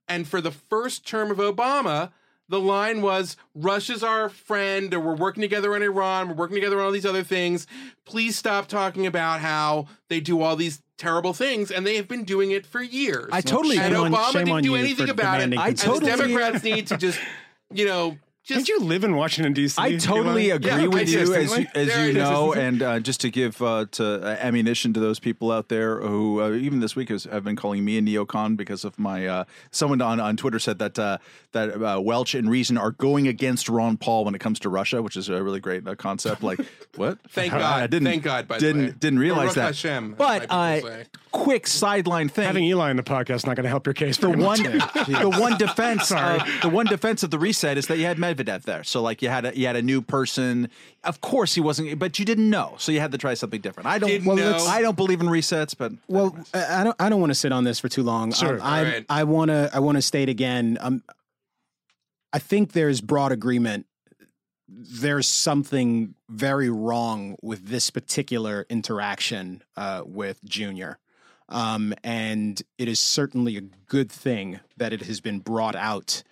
And 0.08 0.26
for 0.26 0.40
the 0.40 0.50
first 0.50 1.06
term 1.06 1.30
of 1.30 1.38
Obama, 1.38 2.10
the 2.48 2.58
line 2.60 3.02
was 3.02 3.36
Russia's 3.54 4.02
our 4.02 4.28
friend, 4.28 4.92
or 4.94 5.00
we're 5.00 5.16
working 5.16 5.42
together 5.42 5.74
on 5.74 5.82
Iran, 5.82 6.28
we're 6.28 6.34
working 6.34 6.54
together 6.54 6.78
on 6.80 6.86
all 6.86 6.92
these 6.92 7.04
other 7.06 7.22
things. 7.22 7.66
Please 8.06 8.36
stop 8.36 8.68
talking 8.68 9.06
about 9.06 9.40
how 9.40 9.86
they 10.08 10.20
do 10.20 10.40
all 10.40 10.56
these 10.56 10.80
terrible 10.96 11.34
things, 11.34 11.70
and 11.70 11.86
they 11.86 11.96
have 11.96 12.08
been 12.08 12.24
doing 12.24 12.50
it 12.50 12.64
for 12.64 12.82
years. 12.82 13.28
I 13.32 13.42
totally 13.42 13.76
and 13.76 13.94
agree. 13.94 14.06
on- 14.06 14.12
Obama 14.12 14.32
shame 14.32 14.46
didn't 14.46 14.62
do 14.62 14.74
anything 14.76 15.10
about 15.10 15.40
it. 15.40 15.52
And 15.52 15.78
totally- 15.78 16.10
the 16.10 16.16
Democrats 16.16 16.64
need 16.64 16.86
to 16.88 16.96
just, 16.96 17.20
you 17.72 17.84
know, 17.84 18.18
just 18.48 18.66
Don't 18.66 18.80
you 18.80 18.86
live 18.86 19.04
in 19.04 19.14
Washington 19.14 19.52
D.C.? 19.52 19.80
I 19.80 19.96
totally 19.96 20.46
Eli? 20.46 20.56
agree 20.56 20.70
Yeah, 20.70 20.86
with 20.86 21.08
you, 21.10 21.34
as 21.34 21.58
you, 21.58 21.66
as 21.74 21.96
you 21.98 22.14
know, 22.14 22.54
and 22.54 22.82
uh, 22.82 22.98
just 22.98 23.20
to 23.20 23.30
give 23.30 23.60
uh, 23.60 23.84
to 23.92 24.22
uh, 24.24 24.36
ammunition 24.40 24.94
to 24.94 25.00
those 25.00 25.18
people 25.18 25.52
out 25.52 25.68
there 25.68 26.00
who 26.00 26.40
uh, 26.40 26.52
even 26.52 26.80
this 26.80 26.96
week 26.96 27.10
has, 27.10 27.24
have 27.24 27.44
been 27.44 27.56
calling 27.56 27.84
me 27.84 27.98
a 27.98 28.00
neocon 28.00 28.56
because 28.56 28.84
of 28.84 28.98
my. 28.98 29.26
Uh, 29.26 29.44
someone 29.70 30.00
on, 30.00 30.18
on 30.18 30.38
Twitter 30.38 30.58
said 30.58 30.78
that 30.78 30.98
uh, 30.98 31.18
that 31.52 31.82
uh, 31.82 32.00
Welch 32.00 32.34
and 32.34 32.50
Reason 32.50 32.78
are 32.78 32.92
going 32.92 33.28
against 33.28 33.68
Ron 33.68 33.98
Paul 33.98 34.24
when 34.24 34.34
it 34.34 34.38
comes 34.38 34.58
to 34.60 34.70
Russia, 34.70 35.02
which 35.02 35.16
is 35.18 35.28
a 35.28 35.42
really 35.42 35.60
great 35.60 35.86
uh, 35.86 35.94
concept. 35.94 36.42
Like 36.42 36.58
what? 36.96 37.18
Thank 37.28 37.52
God. 37.52 37.62
I 37.62 37.86
didn't. 37.86 38.06
Thank 38.06 38.22
God, 38.22 38.48
by 38.48 38.56
the 38.56 38.60
didn't 38.66 38.86
way. 38.86 38.94
didn't 38.98 39.18
realize 39.18 39.54
Baruch 39.54 39.54
that. 39.56 39.66
Hashem, 39.66 40.12
as 40.12 40.18
but 40.18 41.08
my 41.32 41.38
people 41.38 41.44
say. 41.44 41.44
quick 41.44 41.66
sideline 41.66 42.28
thing. 42.28 42.44
Having 42.44 42.64
Eli 42.64 42.90
in 42.90 42.96
the 42.96 43.02
podcast 43.02 43.36
is 43.36 43.46
not 43.46 43.56
going 43.56 43.64
to 43.64 43.68
help 43.70 43.86
your 43.86 43.94
case. 43.94 44.16
the 44.18 44.30
one 44.30 44.62
the 44.62 45.36
one 45.38 45.56
defense 45.58 46.08
Sorry. 46.08 46.40
of 46.40 46.46
the 46.62 46.68
one 46.68 46.86
defense 46.86 47.22
of 47.22 47.30
the 47.30 47.38
reset 47.38 47.78
is 47.78 47.86
that 47.88 47.98
you 47.98 48.04
had 48.04 48.16
Medvedev 48.18 48.62
there. 48.62 48.84
So 48.84 49.02
like 49.02 49.22
you 49.22 49.28
had 49.28 49.44
a 49.44 49.56
you 49.58 49.66
had 49.66 49.76
a 49.76 49.82
new 49.82 50.02
person. 50.02 50.70
Of 51.04 51.20
course 51.20 51.54
he 51.54 51.60
wasn't 51.60 51.98
but 51.98 52.18
you 52.18 52.24
didn't 52.24 52.50
know. 52.50 52.74
So 52.78 52.92
you 52.92 53.00
had 53.00 53.12
to 53.12 53.18
try 53.18 53.34
something 53.34 53.60
different. 53.60 53.86
I 53.88 53.98
don't 53.98 54.08
Didn't 54.10 54.26
well, 54.26 54.36
know. 54.36 54.56
I 54.66 54.82
don't 54.82 54.96
believe 54.96 55.20
in 55.20 55.26
resets, 55.26 55.74
but 55.76 55.92
Well, 56.08 56.36
I 56.52 56.80
I 56.80 56.84
don't. 56.84 56.96
I 57.00 57.08
don't 57.08 57.20
want 57.20 57.30
to 57.30 57.34
sit 57.34 57.52
on 57.52 57.64
this 57.64 57.78
for 57.80 57.88
too 57.88 58.02
long. 58.02 58.32
Sure. 58.32 58.54
Um, 58.54 58.60
I 58.62 58.78
All 58.78 58.84
right. 58.84 59.06
I 59.08 59.24
want 59.24 59.50
to. 59.50 59.70
I 59.72 59.78
want 59.80 59.96
to 59.96 60.02
state 60.02 60.28
again. 60.28 60.78
Um, 60.80 61.02
I 62.32 62.38
think 62.38 62.72
there's 62.72 63.00
broad 63.00 63.32
agreement. 63.32 63.86
There's 64.68 65.26
something 65.26 66.14
very 66.28 66.68
wrong 66.68 67.36
with 67.42 67.68
this 67.68 67.88
particular 67.90 68.66
interaction 68.68 69.62
uh, 69.76 70.02
with 70.04 70.44
Junior, 70.44 70.98
um, 71.48 71.94
and 72.04 72.62
it 72.78 72.88
is 72.88 73.00
certainly 73.00 73.56
a 73.56 73.62
good 73.86 74.10
thing 74.10 74.60
that 74.76 74.92
it 74.92 75.02
has 75.02 75.20
been 75.20 75.38
brought 75.40 75.76
out. 75.76 76.22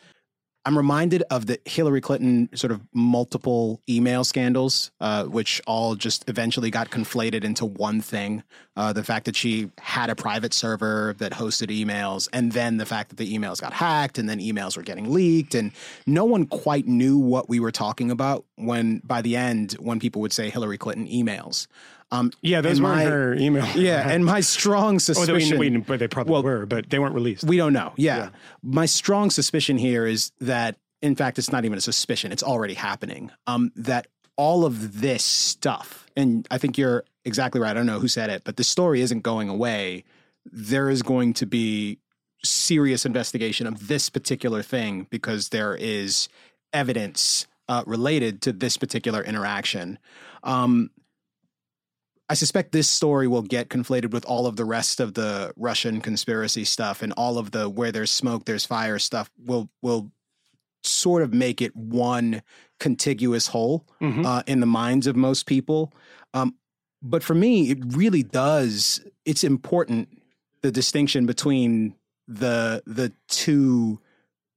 I'm 0.66 0.76
reminded 0.76 1.22
of 1.30 1.46
the 1.46 1.60
Hillary 1.64 2.00
Clinton 2.00 2.48
sort 2.56 2.72
of 2.72 2.80
multiple 2.92 3.80
email 3.88 4.24
scandals, 4.24 4.90
uh, 5.00 5.22
which 5.26 5.62
all 5.64 5.94
just 5.94 6.28
eventually 6.28 6.72
got 6.72 6.90
conflated 6.90 7.44
into 7.44 7.64
one 7.64 8.00
thing. 8.00 8.42
Uh, 8.76 8.92
the 8.92 9.04
fact 9.04 9.26
that 9.26 9.36
she 9.36 9.70
had 9.78 10.10
a 10.10 10.16
private 10.16 10.52
server 10.52 11.14
that 11.18 11.30
hosted 11.30 11.68
emails, 11.68 12.28
and 12.32 12.50
then 12.50 12.78
the 12.78 12.84
fact 12.84 13.10
that 13.10 13.16
the 13.16 13.32
emails 13.32 13.60
got 13.60 13.72
hacked, 13.72 14.18
and 14.18 14.28
then 14.28 14.40
emails 14.40 14.76
were 14.76 14.82
getting 14.82 15.12
leaked, 15.12 15.54
and 15.54 15.70
no 16.04 16.24
one 16.24 16.46
quite 16.46 16.88
knew 16.88 17.16
what 17.16 17.48
we 17.48 17.60
were 17.60 17.70
talking 17.70 18.10
about 18.10 18.44
when, 18.56 19.00
by 19.04 19.22
the 19.22 19.36
end, 19.36 19.74
when 19.74 20.00
people 20.00 20.20
would 20.20 20.32
say 20.32 20.50
Hillary 20.50 20.78
Clinton 20.78 21.06
emails. 21.06 21.68
Um, 22.12 22.30
Yeah, 22.40 22.60
those 22.60 22.80
my- 22.80 23.04
her 23.04 23.34
email. 23.34 23.66
Yeah, 23.76 24.08
and 24.08 24.24
my 24.24 24.40
strong 24.40 24.98
suspicion. 24.98 25.30
Oh, 25.30 25.34
they, 25.34 25.40
suspicion. 25.40 25.74
we, 25.74 25.78
but 25.80 25.98
they 25.98 26.08
probably 26.08 26.32
Well, 26.32 26.42
were, 26.42 26.66
but 26.66 26.88
they 26.90 26.98
weren't 26.98 27.14
released. 27.14 27.44
We 27.44 27.56
don't 27.56 27.72
know. 27.72 27.92
Yeah. 27.96 28.30
My 28.62 28.86
strong 28.86 29.30
suspicion 29.30 29.76
here 29.78 30.06
is 30.06 30.30
that, 30.40 30.76
in 31.02 31.16
fact, 31.16 31.38
it's 31.38 31.50
not 31.50 31.64
even 31.64 31.78
a 31.78 31.80
suspicion, 31.80 32.32
it's 32.32 32.42
already 32.42 32.74
happening. 32.74 33.30
Um, 33.46 33.72
that 33.76 34.06
all 34.36 34.64
of 34.64 35.00
this 35.00 35.24
stuff, 35.24 36.06
and 36.16 36.46
I 36.50 36.58
think 36.58 36.78
you're 36.78 37.04
exactly 37.24 37.60
right. 37.60 37.70
I 37.70 37.74
don't 37.74 37.86
know 37.86 37.98
who 38.00 38.08
said 38.08 38.30
it, 38.30 38.42
but 38.44 38.56
the 38.56 38.64
story 38.64 39.00
isn't 39.00 39.20
going 39.22 39.48
away. 39.48 40.04
There 40.44 40.88
is 40.90 41.02
going 41.02 41.34
to 41.34 41.46
be 41.46 41.98
serious 42.44 43.04
investigation 43.04 43.66
of 43.66 43.88
this 43.88 44.10
particular 44.10 44.62
thing 44.62 45.06
because 45.10 45.48
there 45.48 45.74
is 45.74 46.28
evidence 46.72 47.46
uh, 47.68 47.82
related 47.86 48.40
to 48.42 48.52
this 48.52 48.76
particular 48.76 49.22
interaction. 49.22 49.98
Um, 50.44 50.90
I 52.28 52.34
suspect 52.34 52.72
this 52.72 52.88
story 52.88 53.28
will 53.28 53.42
get 53.42 53.68
conflated 53.68 54.10
with 54.10 54.24
all 54.24 54.46
of 54.46 54.56
the 54.56 54.64
rest 54.64 54.98
of 54.98 55.14
the 55.14 55.52
Russian 55.56 56.00
conspiracy 56.00 56.64
stuff 56.64 57.00
and 57.02 57.12
all 57.12 57.38
of 57.38 57.52
the 57.52 57.68
where 57.68 57.92
there's 57.92 58.10
smoke, 58.10 58.44
there's 58.46 58.66
fire 58.66 58.98
stuff 58.98 59.30
will 59.44 59.68
will 59.82 60.10
sort 60.82 61.22
of 61.22 61.32
make 61.32 61.60
it 61.62 61.74
one 61.76 62.42
contiguous 62.78 63.48
whole 63.48 63.84
Mhm. 64.00 64.24
uh, 64.24 64.42
in 64.46 64.60
the 64.60 64.66
minds 64.66 65.06
of 65.06 65.16
most 65.16 65.46
people. 65.46 65.92
Um, 66.34 66.54
but 67.02 67.22
for 67.22 67.34
me, 67.34 67.70
it 67.70 67.78
really 67.96 68.22
does. 68.22 69.00
It's 69.24 69.44
important 69.44 70.08
the 70.62 70.70
distinction 70.72 71.26
between 71.26 71.94
the 72.28 72.82
the 72.86 73.12
two 73.28 74.00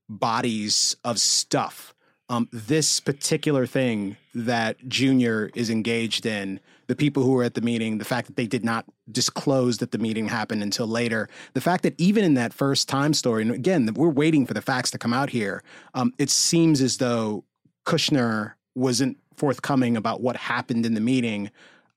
bodies 0.08 0.96
of 1.04 1.20
stuff. 1.20 1.94
Um, 2.30 2.48
this 2.52 3.00
particular 3.00 3.66
thing 3.66 4.18
that 4.36 4.88
Junior 4.88 5.50
is 5.56 5.70
engaged 5.70 6.26
in, 6.26 6.60
the 6.90 6.96
people 6.96 7.22
who 7.22 7.34
were 7.34 7.44
at 7.44 7.54
the 7.54 7.62
meeting, 7.62 8.00
the 8.00 8.04
fact 8.04 8.26
that 8.26 8.36
they 8.36 8.48
did 8.48 8.66
not 8.66 8.84
disclose 9.12 9.78
that 9.78 9.92
the 9.92 10.00
meeting 10.00 10.28
happened 10.28 10.64
until 10.64 10.88
later, 10.88 11.30
the 11.54 11.62
fact 11.62 11.84
that 11.84 11.94
even 12.00 12.24
in 12.24 12.34
that 12.34 12.52
first 12.52 12.90
time 12.90 13.14
story, 13.14 13.44
and 13.44 13.52
again, 13.52 13.88
we're 13.94 14.10
waiting 14.10 14.44
for 14.44 14.56
the 14.56 14.62
facts 14.62 14.90
to 14.90 14.98
come 14.98 15.14
out 15.14 15.30
here, 15.30 15.62
um, 15.94 16.12
it 16.18 16.32
seems 16.32 16.82
as 16.82 16.98
though 16.98 17.44
Kushner 17.86 18.54
wasn't 18.74 19.18
forthcoming 19.36 19.96
about 19.96 20.22
what 20.22 20.36
happened 20.36 20.84
in 20.84 20.96
the 20.96 21.00
meeting. 21.00 21.52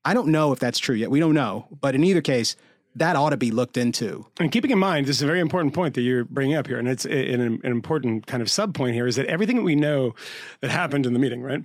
I 0.04 0.12
don't 0.12 0.28
know 0.28 0.52
if 0.52 0.58
that's 0.58 0.78
true 0.78 0.94
yet. 0.94 1.10
We 1.10 1.20
don't 1.20 1.34
know. 1.34 1.68
But 1.80 1.94
in 1.94 2.04
either 2.04 2.20
case, 2.20 2.54
that 2.94 3.16
ought 3.16 3.30
to 3.30 3.38
be 3.38 3.50
looked 3.50 3.78
into. 3.78 4.26
And 4.38 4.52
keeping 4.52 4.70
in 4.70 4.78
mind, 4.78 5.06
this 5.06 5.16
is 5.16 5.22
a 5.22 5.26
very 5.26 5.40
important 5.40 5.72
point 5.72 5.94
that 5.94 6.02
you're 6.02 6.26
bringing 6.26 6.54
up 6.54 6.66
here, 6.66 6.78
and 6.78 6.86
it's 6.86 7.06
an, 7.06 7.40
an 7.40 7.60
important 7.64 8.26
kind 8.26 8.42
of 8.42 8.50
sub 8.50 8.74
point 8.74 8.94
here 8.94 9.06
is 9.06 9.16
that 9.16 9.24
everything 9.24 9.56
that 9.56 9.62
we 9.62 9.74
know 9.74 10.14
that 10.60 10.70
happened 10.70 11.06
in 11.06 11.14
the 11.14 11.18
meeting, 11.18 11.40
right? 11.40 11.64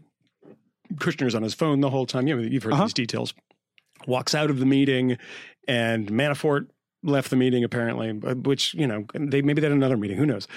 Kushner's 0.95 1.35
on 1.35 1.43
his 1.43 1.53
phone 1.53 1.81
the 1.81 1.89
whole 1.89 2.05
time. 2.05 2.27
Yeah, 2.27 2.35
you've 2.37 2.63
heard 2.63 2.73
Uh-huh. 2.73 2.83
these 2.85 2.93
details. 2.93 3.33
Walks 4.05 4.33
out 4.35 4.49
of 4.49 4.59
the 4.59 4.65
meeting, 4.65 5.17
and 5.67 6.07
Manafort 6.09 6.67
left 7.03 7.29
the 7.29 7.35
meeting 7.35 7.63
apparently, 7.63 8.09
uh, 8.25 8.33
which 8.35 8.73
you 8.73 8.85
know 8.87 9.05
they 9.13 9.41
maybe 9.41 9.61
they 9.61 9.67
had 9.67 9.71
another 9.75 9.97
meeting. 9.97 10.17
Who 10.17 10.25
knows? 10.25 10.47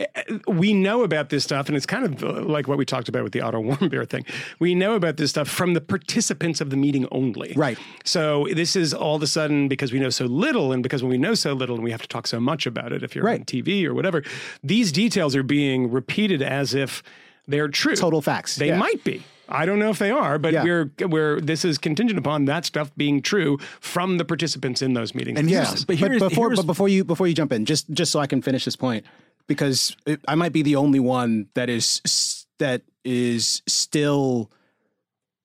Uh, 0.00 0.06
We 0.48 0.72
know 0.74 1.02
about 1.02 1.28
this 1.30 1.44
stuff, 1.44 1.68
and 1.68 1.76
it's 1.76 1.86
kind 1.86 2.04
of 2.04 2.22
uh, 2.22 2.42
like 2.42 2.68
what 2.68 2.78
we 2.78 2.84
talked 2.84 3.08
about 3.08 3.22
with 3.24 3.32
the 3.32 3.40
Otto 3.40 3.62
Warmbier 3.62 4.08
thing. 4.08 4.24
We 4.58 4.74
know 4.74 4.94
about 4.94 5.16
this 5.16 5.30
stuff 5.30 5.48
from 5.48 5.74
the 5.74 5.80
participants 5.80 6.60
of 6.60 6.70
the 6.70 6.76
meeting 6.76 7.06
only. 7.10 7.52
Right. 7.56 7.78
So 8.04 8.46
this 8.52 8.76
is 8.76 8.92
all 8.94 9.16
of 9.16 9.22
a 9.22 9.26
sudden 9.26 9.66
because 9.68 9.92
we 9.92 9.98
know 9.98 10.10
so 10.10 10.26
little, 10.26 10.72
and 10.72 10.82
because 10.82 11.02
when 11.02 11.10
we 11.10 11.18
know 11.18 11.34
so 11.34 11.52
little, 11.54 11.74
and 11.76 11.84
we 11.84 11.90
have 11.90 12.02
to 12.02 12.08
talk 12.08 12.26
so 12.26 12.38
much 12.40 12.66
about 12.66 12.92
it, 12.92 13.02
if 13.02 13.14
you're 13.14 13.28
on 13.28 13.44
TV 13.44 13.84
or 13.86 13.94
whatever, 13.94 14.22
these 14.62 14.92
details 14.92 15.34
are 15.36 15.42
being 15.42 15.90
repeated 15.90 16.42
as 16.42 16.74
if 16.74 17.02
they're 17.48 17.68
true. 17.68 17.96
Total 17.96 18.20
facts. 18.22 18.56
They 18.56 18.68
Yeah. 18.68 18.78
might 18.78 19.02
be. 19.04 19.22
I 19.50 19.66
don't 19.66 19.78
know 19.78 19.90
if 19.90 19.98
they 19.98 20.10
are, 20.10 20.38
but 20.38 20.52
Yeah. 20.52 20.64
we're 20.64 20.90
we're 21.08 21.40
this 21.40 21.64
is 21.64 21.78
contingent 21.78 22.18
upon 22.18 22.44
that 22.46 22.64
stuff 22.64 22.90
being 22.96 23.20
true 23.22 23.58
from 23.80 24.18
the 24.18 24.24
participants 24.24 24.82
in 24.82 24.92
those 24.94 25.14
meetings. 25.14 25.38
And 25.38 25.50
Yeah, 25.50 25.64
but, 25.70 25.86
but 25.88 25.96
here's- 25.96 26.18
before 26.20 26.54
but 26.54 26.66
before 26.66 26.88
you 26.88 27.04
before 27.04 27.26
you 27.26 27.34
jump 27.34 27.52
in, 27.52 27.64
just 27.64 27.90
just 27.90 28.12
so 28.12 28.20
I 28.20 28.26
can 28.26 28.42
finish 28.42 28.64
this 28.64 28.76
point, 28.76 29.04
because 29.46 29.96
it, 30.06 30.20
I 30.28 30.34
might 30.34 30.52
be 30.52 30.62
the 30.62 30.76
only 30.76 31.00
one 31.00 31.48
that 31.54 31.68
is 31.68 32.46
that 32.58 32.82
is 33.04 33.62
still 33.66 34.50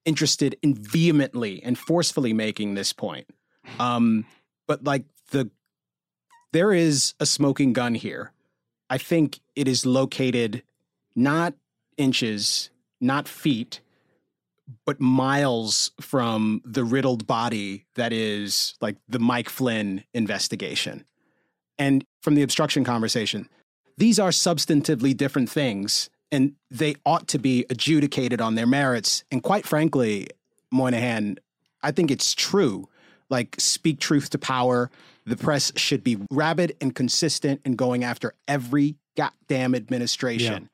interested 0.05 0.55
in 0.61 0.75
vehemently 0.75 1.63
and 1.63 1.77
forcefully 1.77 2.33
making 2.33 2.75
this 2.75 2.93
point. 2.93 3.27
Um, 3.79 4.25
but 4.67 4.83
like 4.83 5.05
the 5.31 5.49
there 6.53 6.71
is 6.71 7.13
a 7.19 7.25
smoking 7.25 7.73
gun 7.73 7.95
here. 7.95 8.31
I 8.89 8.97
think 8.99 9.39
it 9.55 9.67
is 9.67 9.85
located 9.85 10.61
not 11.15 11.53
inches, 11.97 12.69
not 13.01 13.27
feet, 13.27 13.79
but 14.85 14.99
miles 14.99 15.91
from 16.01 16.61
the 16.65 16.83
riddled 16.83 17.27
body 17.27 17.85
that 17.95 18.11
is 18.11 18.75
like 18.81 18.97
the 19.07 19.19
Mike 19.19 19.49
Flynn 19.49 20.03
investigation. 20.13 21.05
And 21.77 22.05
from 22.21 22.35
the 22.35 22.41
obstruction 22.41 22.83
conversation, 22.83 23.49
these 23.97 24.19
are 24.19 24.29
substantively 24.29 25.15
different 25.15 25.49
things 25.49 26.09
and 26.31 26.53
they 26.71 26.95
ought 27.05 27.27
to 27.29 27.39
be 27.39 27.65
adjudicated 27.69 28.41
on 28.41 28.55
their 28.55 28.67
merits. 28.67 29.23
And 29.31 29.43
quite 29.43 29.65
frankly, 29.65 30.27
Moynihan, 30.71 31.37
I 31.83 31.91
think 31.91 32.11
it's 32.11 32.33
true. 32.33 32.89
Like, 33.29 33.55
speak 33.59 33.99
truth 33.99 34.29
to 34.31 34.37
power. 34.37 34.91
The 35.25 35.37
press 35.37 35.71
should 35.75 36.03
be 36.03 36.17
rabid 36.31 36.75
and 36.81 36.93
consistent 36.93 37.61
in 37.65 37.75
going 37.75 38.03
after 38.03 38.33
every 38.47 38.95
goddamn 39.15 39.75
administration. 39.75 40.69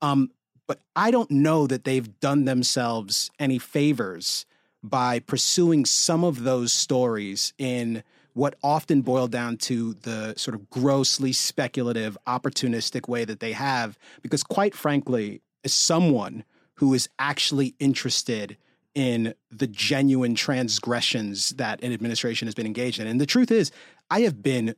Um, 0.00 0.30
but 0.72 0.80
I 0.96 1.10
don't 1.10 1.30
know 1.30 1.66
that 1.66 1.84
they've 1.84 2.18
done 2.20 2.46
themselves 2.46 3.30
any 3.38 3.58
favors 3.58 4.46
by 4.82 5.18
pursuing 5.18 5.84
some 5.84 6.24
of 6.24 6.44
those 6.44 6.72
stories 6.72 7.52
in 7.58 8.02
what 8.32 8.54
often 8.62 9.02
boiled 9.02 9.32
down 9.32 9.58
to 9.58 9.92
the 9.92 10.32
sort 10.38 10.54
of 10.54 10.70
grossly 10.70 11.30
speculative, 11.30 12.16
opportunistic 12.26 13.06
way 13.06 13.26
that 13.26 13.40
they 13.40 13.52
have. 13.52 13.98
Because, 14.22 14.42
quite 14.42 14.74
frankly, 14.74 15.42
as 15.62 15.74
someone 15.74 16.42
who 16.76 16.94
is 16.94 17.06
actually 17.18 17.74
interested 17.78 18.56
in 18.94 19.34
the 19.50 19.66
genuine 19.66 20.34
transgressions 20.34 21.50
that 21.50 21.82
an 21.82 21.92
administration 21.92 22.48
has 22.48 22.54
been 22.54 22.64
engaged 22.64 22.98
in, 22.98 23.06
and 23.06 23.20
the 23.20 23.26
truth 23.26 23.50
is, 23.50 23.72
I 24.10 24.22
have 24.22 24.42
been 24.42 24.74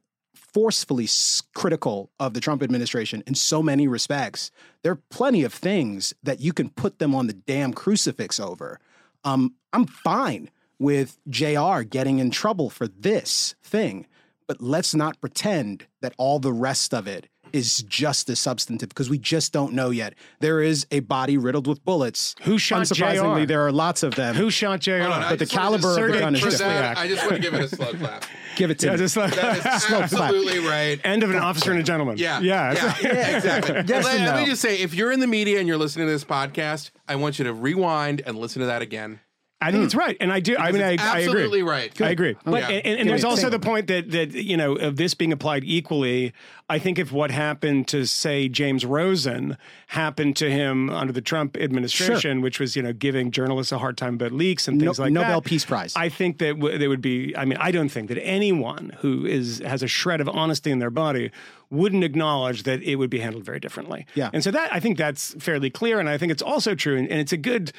forcefully 0.54 1.08
critical 1.54 2.10
of 2.20 2.32
the 2.32 2.40
Trump 2.40 2.62
administration 2.62 3.24
in 3.26 3.34
so 3.34 3.60
many 3.60 3.88
respects. 3.88 4.52
There 4.82 4.92
are 4.92 5.02
plenty 5.10 5.42
of 5.42 5.52
things 5.52 6.14
that 6.22 6.40
you 6.40 6.52
can 6.52 6.70
put 6.70 7.00
them 7.00 7.14
on 7.14 7.26
the 7.26 7.32
damn 7.32 7.74
crucifix 7.74 8.38
over. 8.38 8.78
Um, 9.24 9.54
I'm 9.72 9.86
fine 9.86 10.50
with 10.78 11.18
JR 11.28 11.80
getting 11.82 12.20
in 12.20 12.30
trouble 12.30 12.70
for 12.70 12.86
this 12.86 13.56
thing, 13.64 14.06
but 14.46 14.60
let's 14.60 14.94
not 14.94 15.20
pretend 15.20 15.86
that 16.00 16.14
all 16.18 16.38
the 16.38 16.52
rest 16.52 16.94
of 16.94 17.08
it 17.08 17.28
is 17.54 17.82
just 17.84 18.28
as 18.28 18.40
substantive 18.40 18.88
because 18.88 19.08
we 19.08 19.16
just 19.16 19.52
don't 19.52 19.72
know 19.72 19.90
yet. 19.90 20.14
There 20.40 20.60
is 20.60 20.86
a 20.90 21.00
body 21.00 21.38
riddled 21.38 21.66
with 21.68 21.84
bullets. 21.84 22.34
Who 22.42 22.58
shot 22.58 22.82
Unsurprisingly, 22.82 23.42
JR? 23.42 23.46
there 23.46 23.66
are 23.66 23.72
lots 23.72 24.02
of 24.02 24.14
them. 24.16 24.34
Who 24.34 24.50
shot 24.50 24.80
JR? 24.80 25.02
On, 25.02 25.22
but 25.30 25.38
the 25.38 25.46
caliber 25.46 25.90
of 25.90 26.12
the 26.12 26.18
gun 26.18 26.34
is 26.34 26.40
for 26.40 26.50
different. 26.50 26.72
that, 26.72 26.98
I 26.98 27.06
just 27.06 27.22
want 27.22 27.36
to 27.36 27.38
give 27.40 27.54
it 27.54 27.60
a 27.62 27.68
slow 27.68 27.92
clap. 27.94 28.24
Give 28.56 28.70
it 28.70 28.78
to 28.80 28.86
yeah, 28.86 28.92
me. 28.92 28.98
just 28.98 29.16
like 29.16 29.34
That 29.34 29.56
is 29.76 29.82
Slow 29.82 29.96
clap. 30.06 30.12
absolutely 30.12 30.60
right. 30.60 31.00
end 31.02 31.24
of 31.24 31.30
an 31.30 31.36
officer 31.38 31.72
and 31.72 31.80
a 31.80 31.82
gentleman. 31.82 32.18
Yeah. 32.18 32.38
yeah, 32.38 32.72
Yeah. 32.72 32.94
yeah 33.02 33.36
exactly. 33.36 33.74
Yes 33.88 34.04
let, 34.04 34.14
and 34.14 34.24
let 34.26 34.36
me 34.36 34.46
just 34.46 34.62
say, 34.62 34.78
if 34.78 34.94
you're 34.94 35.10
in 35.10 35.18
the 35.18 35.26
media 35.26 35.58
and 35.58 35.66
you're 35.66 35.76
listening 35.76 36.06
to 36.06 36.12
this 36.12 36.24
podcast, 36.24 36.92
I 37.08 37.16
want 37.16 37.40
you 37.40 37.44
to 37.46 37.52
rewind 37.52 38.22
and 38.24 38.38
listen 38.38 38.60
to 38.60 38.66
that 38.66 38.80
again. 38.80 39.18
I 39.60 39.70
think 39.70 39.84
it's 39.84 39.94
hmm. 39.94 40.00
right, 40.00 40.16
and 40.20 40.30
I 40.30 40.40
do. 40.40 40.56
I 40.58 40.72
mean, 40.72 40.82
I, 40.82 40.92
agree. 40.92 41.06
absolutely 41.06 41.62
right. 41.62 42.00
I 42.00 42.10
agree. 42.10 42.36
But 42.44 42.68
Yeah. 42.68 42.76
and, 42.76 43.00
and 43.00 43.08
there's 43.08 43.24
also 43.24 43.48
the 43.48 43.58
point 43.58 43.86
that 43.86 44.10
that 44.10 44.32
you 44.32 44.56
know 44.56 44.74
of 44.74 44.96
this 44.96 45.14
being 45.14 45.32
applied 45.32 45.64
equally. 45.64 46.32
I 46.68 46.78
think 46.78 46.98
if 46.98 47.12
what 47.12 47.30
happened 47.30 47.88
to 47.88 48.06
say 48.06 48.48
James 48.48 48.84
Rosen 48.84 49.56
happened 49.88 50.36
to 50.36 50.50
him 50.50 50.90
under 50.90 51.12
the 51.12 51.20
Trump 51.20 51.56
administration, 51.56 52.40
which 52.40 52.60
was 52.60 52.76
you 52.76 52.82
know 52.82 52.92
giving 52.92 53.30
journalists 53.30 53.72
a 53.72 53.78
hard 53.78 53.96
time 53.96 54.14
about 54.14 54.32
leaks 54.32 54.68
and 54.68 54.76
No- 54.76 54.86
things 54.86 54.98
like 54.98 55.14
that. 55.14 55.20
Nobel 55.20 55.40
Peace 55.40 55.64
Prize. 55.64 55.94
I 55.96 56.08
think 56.10 56.38
that 56.38 56.56
w- 56.58 56.76
they 56.76 56.88
would 56.88 57.00
be. 57.00 57.34
I 57.36 57.44
mean, 57.46 57.58
I 57.58 57.70
don't 57.70 57.88
think 57.88 58.08
that 58.08 58.22
anyone 58.22 58.96
who 59.00 59.24
is 59.24 59.62
has 59.64 59.82
a 59.82 59.88
shred 59.88 60.20
of 60.20 60.28
honesty 60.28 60.72
in 60.72 60.78
their 60.78 60.90
body 60.90 61.30
wouldn't 61.70 62.04
acknowledge 62.04 62.64
that 62.64 62.82
it 62.82 62.96
would 62.96 63.10
be 63.10 63.20
handled 63.20 63.44
very 63.44 63.60
differently. 63.60 64.06
Yeah. 64.14 64.30
and 64.32 64.44
so 64.44 64.50
that 64.50 64.72
I 64.74 64.80
think 64.80 64.98
that's 64.98 65.34
fairly 65.42 65.70
clear, 65.70 66.00
and 66.00 66.08
I 66.08 66.18
think 66.18 66.32
it's 66.32 66.42
also 66.42 66.74
true, 66.74 66.96
and, 66.98 67.08
and 67.08 67.18
it's 67.20 67.32
a 67.32 67.38
good 67.38 67.72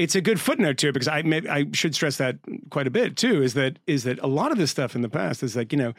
it's 0.00 0.14
a 0.14 0.20
good 0.20 0.40
footnote 0.40 0.78
too 0.78 0.92
because 0.92 1.08
I 1.08 1.22
may, 1.22 1.46
I 1.48 1.66
should 1.72 1.94
stress 1.94 2.16
that 2.16 2.38
quite 2.70 2.86
a 2.86 2.90
bit 2.90 3.16
too 3.16 3.42
is 3.42 3.54
that 3.54 3.78
is 3.86 4.04
that 4.04 4.18
a 4.20 4.26
lot 4.26 4.50
of 4.50 4.58
this 4.58 4.70
stuff 4.70 4.94
in 4.94 5.02
the 5.02 5.08
past 5.08 5.42
is 5.42 5.54
like 5.54 5.72
you 5.72 5.78
know 5.78 5.92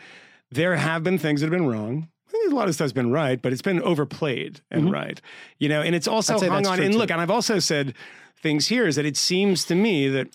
there 0.50 0.76
have 0.76 1.04
been 1.04 1.18
things 1.18 1.42
that 1.42 1.46
have 1.46 1.52
been 1.52 1.68
wrong. 1.68 2.10
I 2.28 2.32
think 2.32 2.52
a 2.52 2.56
lot 2.56 2.68
of 2.68 2.74
stuff's 2.74 2.94
been 2.94 3.12
right, 3.12 3.42
but 3.42 3.54
it's 3.54 3.62
been 3.62 3.82
overplayed 3.82 4.62
and 4.72 4.92
right. 4.92 5.22
You 5.60 5.70
know, 5.70 5.82
and 5.82 5.94
it's 5.94 6.08
also 6.08 6.40
hung 6.40 6.66
on. 6.66 6.80
And 6.80 6.94
too. 6.94 6.98
look, 6.98 7.12
and 7.12 7.22
I've 7.22 7.32
also 7.32 7.60
said 7.60 7.94
things 8.42 8.68
here 8.68 8.88
is 8.88 8.96
that 8.96 9.06
it 9.06 9.18
seems 9.18 9.66
to 9.66 9.76
me 9.76 10.08
that 10.10 10.30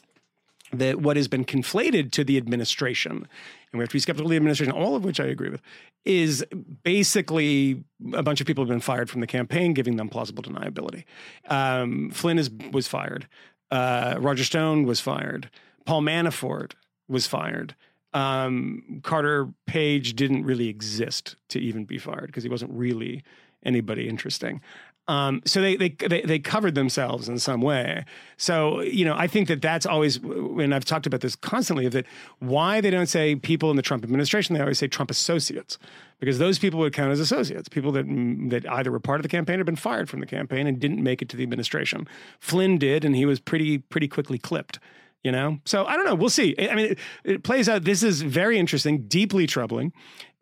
that 0.73 1.01
what 1.01 1.17
has 1.17 1.29
been 1.29 1.45
conflated 1.45 2.13
to 2.13 2.25
the 2.25 2.37
administration, 2.37 3.13
and 3.13 3.79
we 3.79 3.81
have 3.81 3.89
to 3.89 3.95
be 3.95 3.99
skeptical 3.99 4.27
of 4.27 4.31
the 4.31 4.37
administration, 4.37 4.73
all 4.73 4.95
of 4.95 5.05
which 5.05 5.21
I 5.21 5.25
agree 5.25 5.49
with, 5.49 5.63
is 6.05 6.45
basically 6.83 7.85
a 8.13 8.23
bunch 8.23 8.41
of 8.41 8.47
people 8.47 8.63
have 8.63 8.69
been 8.69 8.81
fired 8.81 9.11
from 9.11 9.21
the 9.21 9.27
campaign, 9.27 9.75
giving 9.75 9.97
them 9.97 10.09
plausible 10.09 10.43
deniability. 10.43 11.05
Um, 11.49 12.11
Flynn 12.11 12.39
is 12.39 12.51
was 12.73 12.89
fired. 12.89 13.27
Uh, 13.71 14.17
Roger 14.19 14.45
Stone 14.45 14.85
was 14.85 15.01
fired. 15.01 15.51
Paul 15.85 16.03
Manafort 16.03 16.73
was 17.09 17.27
fired. 17.27 17.75
Um, 18.13 19.01
Carter 19.03 19.49
Page 19.67 20.15
didn't 20.15 20.45
really 20.45 20.69
exist 20.69 21.37
to 21.49 21.61
even 21.61 21.85
be 21.85 21.99
fired 21.99 22.27
because 22.27 22.43
he 22.43 22.49
wasn't 22.49 22.73
really 22.73 23.23
anybody 23.63 24.09
interesting. 24.09 24.61
Um, 25.09 25.41
so 25.45 25.61
they, 25.61 25.77
they 25.77 25.91
they 25.91 26.23
they 26.23 26.39
covered 26.41 26.75
themselves 26.75 27.29
in 27.29 27.39
some 27.39 27.61
way. 27.61 28.05
So 28.37 28.81
you 28.81 29.05
know, 29.05 29.15
I 29.17 29.29
think 29.29 29.47
that 29.49 29.63
that's 29.63 29.87
always, 29.87 30.17
and 30.17 30.75
I've 30.75 30.85
talked 30.85 31.07
about 31.07 31.21
this 31.21 31.37
constantly, 31.37 31.87
of 31.87 31.93
that 31.93 32.07
why 32.41 32.81
they 32.81 32.91
don't 32.91 33.07
say 33.07 33.37
people 33.37 33.71
in 33.71 33.77
the 33.77 33.83
Trump 33.83 34.03
administration. 34.03 34.55
They 34.55 34.61
always 34.61 34.79
say 34.79 34.89
Trump 34.89 35.11
associates, 35.11 35.79
because 36.19 36.39
those 36.39 36.59
people 36.59 36.81
would 36.81 36.93
count 36.93 37.13
as 37.13 37.21
associates, 37.21 37.69
people 37.69 37.93
that 37.93 38.07
that 38.51 38.69
either 38.69 38.91
were 38.91 38.99
part 38.99 39.21
of 39.21 39.23
the 39.23 39.29
campaign 39.29 39.61
or 39.61 39.65
been 39.65 39.77
fired 39.77 40.11
from 40.11 40.19
the 40.19 40.27
campaign 40.27 40.67
and 40.67 40.81
didn't 40.81 41.03
make 41.03 41.23
it 41.23 41.29
to 41.29 41.37
the 41.37 41.45
administration. 41.45 42.09
Flynn 42.41 42.77
did, 42.77 43.05
and 43.05 43.15
he 43.15 43.27
was 43.27 43.39
pretty 43.39 43.79
pretty 43.79 44.09
quickly 44.09 44.39
clipped. 44.39 44.81
You 45.23 45.33
know, 45.33 45.59
so 45.65 45.85
I 45.87 45.97
don't 45.97 46.05
know. 46.05 46.15
We'll 46.15 46.31
see. 46.31 46.55
I 46.57 46.75
mean, 46.77 46.87
it, 46.93 46.99
it 47.25 47.43
plays 47.43 47.69
out. 47.69 47.83
This 47.83 48.05
is 48.05 48.23
very 48.23 48.61
interesting, 48.61 49.09
deeply 49.09 49.49
troubling, 49.49 49.93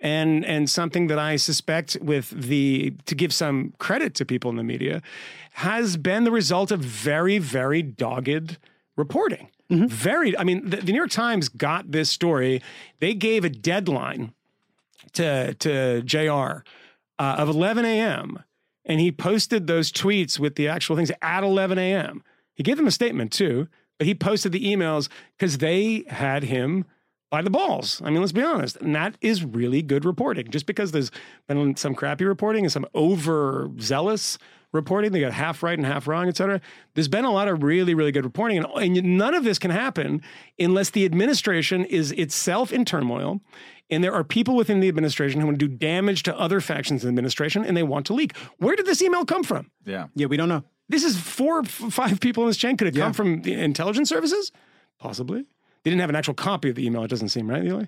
and 0.05 0.45
and 0.45 0.69
something 0.69 1.07
that 1.09 1.19
I 1.19 1.37
suspect, 1.37 1.97
with 2.01 2.29
the 2.29 2.95
to 3.07 3.15
give 3.15 3.33
some 3.33 3.73
credit 3.79 4.15
to 4.17 4.25
people 4.25 4.51
in 4.51 4.57
the 4.57 4.63
media, 4.63 5.03
has 5.55 5.97
been 5.97 6.25
the 6.25 6.31
result 6.31 6.71
of 6.71 6.81
very 6.81 7.39
very 7.39 7.83
dogged 7.83 8.59
reporting. 8.97 9.49
Very. 9.89 10.37
I 10.37 10.45
mean, 10.45 10.69
the, 10.69 10.77
the 10.77 10.93
New 10.93 10.99
York 10.99 11.11
Times 11.11 11.49
got 11.49 11.91
this 11.91 12.11
story. 12.11 12.63
They 13.01 13.15
gave 13.15 13.45
a 13.45 13.49
deadline 13.49 14.35
to 15.15 15.55
to 15.55 16.03
Jr. 16.03 16.63
Uh, 17.17 17.37
of 17.39 17.49
11 17.49 17.85
a.m. 17.85 18.43
and 18.85 19.01
he 19.01 19.13
posted 19.13 19.69
those 19.69 19.93
tweets 19.93 20.39
with 20.39 20.57
the 20.57 20.67
actual 20.67 20.97
things 20.97 21.13
at 21.23 21.45
11 21.45 21.79
a.m. 21.79 22.23
He 22.55 22.63
gave 22.65 22.77
them 22.77 22.89
a 22.89 22.91
statement 22.91 23.33
too, 23.33 23.69
but 23.99 24.07
he 24.09 24.15
posted 24.17 24.51
the 24.51 24.65
emails 24.65 25.09
because 25.39 25.59
they 25.59 26.05
had 26.09 26.43
him 26.43 26.85
by 27.35 27.43
the 27.43 27.51
balls. 27.51 28.01
I 28.05 28.11
mean, 28.11 28.21
let's 28.21 28.31
be 28.31 28.45
honest, 28.45 28.77
and 28.77 28.95
that 28.95 29.17
is 29.21 29.45
really 29.45 29.83
good 29.83 30.05
reporting. 30.05 30.47
Just 30.53 30.67
because 30.67 30.93
there's 30.93 31.11
been 31.49 31.75
some 31.75 31.93
crappy 31.93 32.25
reporting 32.25 32.63
and 32.65 32.71
some 32.71 32.87
overzealous 32.95 34.39
reporting, 34.73 35.11
they 35.11 35.19
got 35.21 35.33
half 35.33 35.61
right 35.61 35.77
and 35.77 35.85
half 35.85 36.07
wrong, 36.07 36.29
et 36.29 36.37
cetera. 36.37 36.61
There's 36.95 37.09
been 37.09 37.25
a 37.25 37.33
lot 37.33 37.49
of 37.49 37.65
really, 37.65 37.93
really 37.93 38.13
good 38.13 38.25
reporting, 38.25 38.59
and, 38.59 38.67
and 38.77 39.19
none 39.19 39.35
of 39.35 39.43
this 39.43 39.59
can 39.59 39.73
happen 39.73 40.23
unless 40.61 40.91
the 40.91 41.05
administration 41.05 41.85
is 41.87 42.13
itself 42.13 42.73
in 42.73 42.85
turmoil. 42.85 43.41
And 43.91 44.05
there 44.05 44.15
are 44.15 44.23
people 44.23 44.55
within 44.55 44.79
the 44.79 44.87
administration 44.89 45.41
who 45.41 45.47
want 45.49 45.59
to 45.59 45.67
do 45.69 45.75
damage 45.77 46.23
to 46.25 46.39
other 46.39 46.61
factions 46.61 47.03
in 47.03 47.09
the 47.09 47.11
administration 47.19 47.65
and 47.65 47.77
they 47.77 47.83
want 47.83 48.07
to 48.07 48.15
leak. 48.15 48.37
Where 48.59 48.77
did 48.77 48.87
this 48.87 49.03
email 49.03 49.25
come 49.27 49.43
from? 49.43 49.73
Yeah. 49.85 50.07
yeah, 50.15 50.27
we 50.27 50.37
don't 50.37 50.49
know. 50.49 50.63
This 50.89 51.03
is 51.03 51.19
four, 51.19 51.61
f- 51.61 51.67
five 51.69 52.19
people 52.21 52.45
in 52.45 52.49
this 52.49 52.57
chain. 52.57 52.77
Could 52.77 52.87
it 52.89 52.95
Yeah. 52.95 53.05
come 53.05 53.13
from 53.13 53.43
the 53.43 53.53
intelligence 53.55 54.09
services? 54.09 54.53
Possibly. 54.99 55.45
They 55.85 55.91
didn't 55.91 56.01
have 56.01 56.11
an 56.11 56.17
actual 56.17 56.35
copy 56.35 56.71
of 56.71 56.77
the 56.77 56.87
email. 56.87 57.05
It 57.05 57.09
doesn't 57.09 57.29
seem 57.29 57.49
right, 57.49 57.63
Eli. 57.63 57.85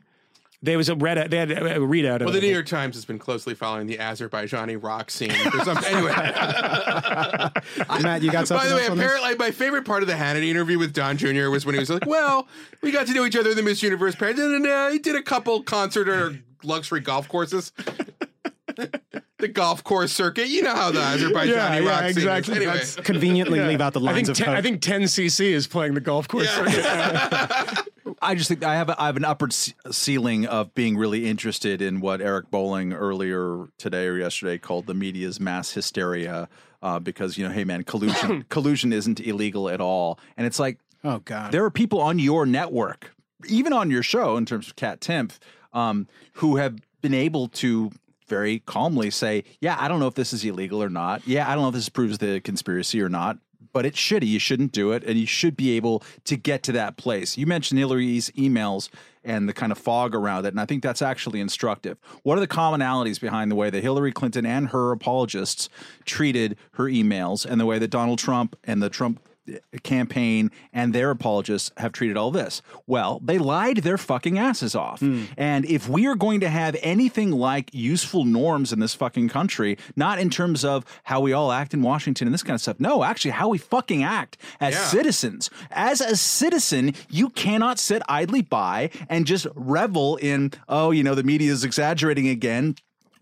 There 0.62 0.78
was 0.78 0.88
a 0.88 0.94
read. 0.94 1.30
They 1.30 1.36
had 1.36 1.50
a 1.50 1.56
readout. 1.78 2.16
Of 2.16 2.22
it. 2.22 2.24
Well, 2.24 2.28
of 2.28 2.32
the 2.32 2.38
it. 2.38 2.42
New 2.42 2.52
York 2.52 2.66
Times 2.66 2.94
has 2.94 3.04
been 3.04 3.18
closely 3.18 3.54
following 3.54 3.86
the 3.86 3.98
Azerbaijani 3.98 4.82
rock 4.82 5.10
scene. 5.10 5.30
For 5.30 5.60
some, 5.64 5.78
anyway, 5.84 6.12
Matt, 8.02 8.22
you 8.22 8.32
got 8.32 8.48
something 8.48 8.66
by 8.66 8.68
the 8.68 8.74
way, 8.74 8.82
else 8.82 8.90
on 8.90 8.98
this? 8.98 9.06
apparently, 9.06 9.34
my 9.36 9.50
favorite 9.50 9.84
part 9.84 10.02
of 10.02 10.08
the 10.08 10.14
Hannity 10.14 10.48
interview 10.48 10.78
with 10.78 10.92
Don 10.92 11.18
Jr. 11.18 11.50
was 11.50 11.66
when 11.66 11.74
he 11.74 11.78
was 11.78 11.90
like, 11.90 12.06
"Well, 12.06 12.48
we 12.82 12.90
got 12.90 13.06
to 13.06 13.12
know 13.12 13.24
each 13.24 13.36
other 13.36 13.50
in 13.50 13.56
the 13.56 13.62
Miss 13.62 13.82
Universe 13.82 14.14
pageant, 14.14 14.54
and 14.54 14.66
uh, 14.66 14.88
he 14.88 14.98
did 14.98 15.14
a 15.14 15.22
couple 15.22 15.62
concert 15.62 16.08
or 16.08 16.38
luxury 16.62 17.00
golf 17.00 17.28
courses." 17.28 17.72
the 19.38 19.48
golf 19.48 19.84
course 19.84 20.12
circuit, 20.12 20.48
you 20.48 20.62
know 20.62 20.74
how 20.74 20.90
the 20.90 21.00
Azerbaijani 21.00 21.46
Yeah, 21.48 21.78
yeah, 21.78 21.88
rock 21.88 22.00
scene 22.00 22.08
exactly. 22.10 22.56
Anyway, 22.56 22.74
Let's 22.74 22.96
conveniently 22.96 23.60
leave 23.60 23.80
out 23.80 23.92
the 23.92 24.00
I 24.00 24.12
lines 24.12 24.28
think, 24.28 24.40
of 24.40 24.44
10. 24.44 24.54
I 24.54 24.62
think 24.62 24.80
10cc 24.80 25.40
is 25.40 25.66
playing 25.66 25.94
the 25.94 26.00
golf 26.00 26.28
course. 26.28 26.48
I 28.22 28.34
just 28.34 28.48
think 28.48 28.64
I 28.64 28.76
have 28.76 28.88
a, 28.88 29.00
I 29.00 29.06
have 29.06 29.16
an 29.16 29.24
upward 29.24 29.52
ce- 29.52 29.74
ceiling 29.90 30.46
of 30.46 30.74
being 30.74 30.96
really 30.96 31.26
interested 31.26 31.82
in 31.82 32.00
what 32.00 32.20
Eric 32.20 32.50
Bolling 32.50 32.92
earlier 32.92 33.66
today 33.78 34.06
or 34.06 34.16
yesterday 34.16 34.58
called 34.58 34.86
the 34.86 34.94
media's 34.94 35.38
mass 35.38 35.72
hysteria. 35.72 36.48
Uh, 36.82 36.98
because 36.98 37.36
you 37.36 37.46
know, 37.46 37.52
hey 37.52 37.64
man, 37.64 37.82
collusion 37.82 38.44
collusion 38.48 38.92
isn't 38.92 39.18
illegal 39.18 39.68
at 39.68 39.80
all, 39.80 40.20
and 40.36 40.46
it's 40.46 40.58
like 40.58 40.78
oh 41.02 41.18
God, 41.20 41.50
there 41.50 41.64
are 41.64 41.70
people 41.70 42.00
on 42.00 42.18
your 42.18 42.46
network, 42.46 43.14
even 43.48 43.72
on 43.72 43.90
your 43.90 44.02
show, 44.02 44.36
in 44.36 44.44
terms 44.44 44.68
of 44.68 44.76
Kat 44.76 45.00
Timpf, 45.00 45.38
um, 45.72 46.06
who 46.34 46.56
have 46.56 46.76
been 47.00 47.14
able 47.14 47.48
to 47.48 47.90
very 48.28 48.60
calmly 48.60 49.10
say, 49.10 49.44
"Yeah, 49.60 49.76
I 49.78 49.88
don't 49.88 50.00
know 50.00 50.06
if 50.06 50.14
this 50.14 50.32
is 50.32 50.44
illegal 50.44 50.82
or 50.82 50.90
not. 50.90 51.26
Yeah, 51.26 51.50
I 51.50 51.54
don't 51.54 51.62
know 51.62 51.68
if 51.68 51.74
this 51.74 51.88
proves 51.88 52.18
the 52.18 52.40
conspiracy 52.40 53.00
or 53.00 53.08
not." 53.08 53.38
But 53.72 53.84
it's 53.84 53.98
shitty. 53.98 54.26
You 54.26 54.38
shouldn't 54.38 54.72
do 54.72 54.92
it, 54.92 55.04
and 55.04 55.18
you 55.18 55.26
should 55.26 55.54
be 55.54 55.72
able 55.76 56.02
to 56.24 56.36
get 56.36 56.62
to 56.62 56.72
that 56.72 56.96
place. 56.96 57.36
You 57.36 57.46
mentioned 57.46 57.78
Hillary's 57.78 58.30
emails 58.30 58.88
and 59.22 59.46
the 59.48 59.52
kind 59.52 59.70
of 59.70 59.76
fog 59.76 60.14
around 60.14 60.46
it, 60.46 60.48
and 60.48 60.60
I 60.60 60.64
think 60.64 60.82
that's 60.82 61.02
actually 61.02 61.40
instructive. 61.40 61.98
What 62.22 62.38
are 62.38 62.40
the 62.40 62.48
commonalities 62.48 63.20
behind 63.20 63.50
the 63.50 63.54
way 63.54 63.68
that 63.68 63.82
Hillary 63.82 64.12
Clinton 64.12 64.46
and 64.46 64.68
her 64.68 64.92
apologists 64.92 65.68
treated 66.06 66.56
her 66.72 66.84
emails, 66.84 67.44
and 67.44 67.60
the 67.60 67.66
way 67.66 67.78
that 67.78 67.88
Donald 67.88 68.18
Trump 68.18 68.56
and 68.64 68.82
the 68.82 68.88
Trump 68.88 69.20
campaign 69.82 70.50
and 70.72 70.92
their 70.92 71.10
apologists 71.10 71.70
have 71.76 71.92
treated 71.92 72.16
all 72.16 72.30
this. 72.30 72.62
Well, 72.86 73.20
they 73.24 73.38
lied 73.38 73.78
their 73.78 73.98
fucking 73.98 74.38
asses 74.38 74.74
off. 74.74 75.00
Hmm. 75.00 75.24
And 75.36 75.64
if 75.64 75.88
we 75.88 76.06
are 76.06 76.14
going 76.14 76.40
to 76.40 76.48
have 76.48 76.76
anything 76.82 77.30
like 77.30 77.70
useful 77.72 78.24
norms 78.24 78.72
in 78.72 78.80
this 78.80 78.94
fucking 78.94 79.28
country, 79.28 79.78
not 79.94 80.18
in 80.18 80.30
terms 80.30 80.64
of 80.64 80.84
how 81.04 81.20
we 81.20 81.32
all 81.32 81.52
act 81.52 81.74
in 81.74 81.82
Washington 81.82 82.26
and 82.26 82.34
this 82.34 82.42
kind 82.42 82.54
of 82.54 82.60
stuff, 82.60 82.80
no, 82.80 83.04
actually 83.04 83.32
how 83.32 83.48
we 83.48 83.58
fucking 83.58 84.02
act 84.02 84.36
as 84.60 84.74
Yeah. 84.74 84.84
citizens. 84.86 85.50
As 85.70 86.00
a 86.00 86.16
citizen, 86.16 86.94
you 87.10 87.28
cannot 87.30 87.78
sit 87.78 88.02
idly 88.08 88.42
by 88.42 88.90
and 89.08 89.26
just 89.26 89.46
revel 89.54 90.16
in, 90.16 90.52
oh, 90.68 90.90
you 90.90 91.02
know, 91.02 91.14
the 91.14 91.22
media 91.22 91.52
is 91.52 91.64
exaggerating 91.64 92.28
again. 92.28 92.76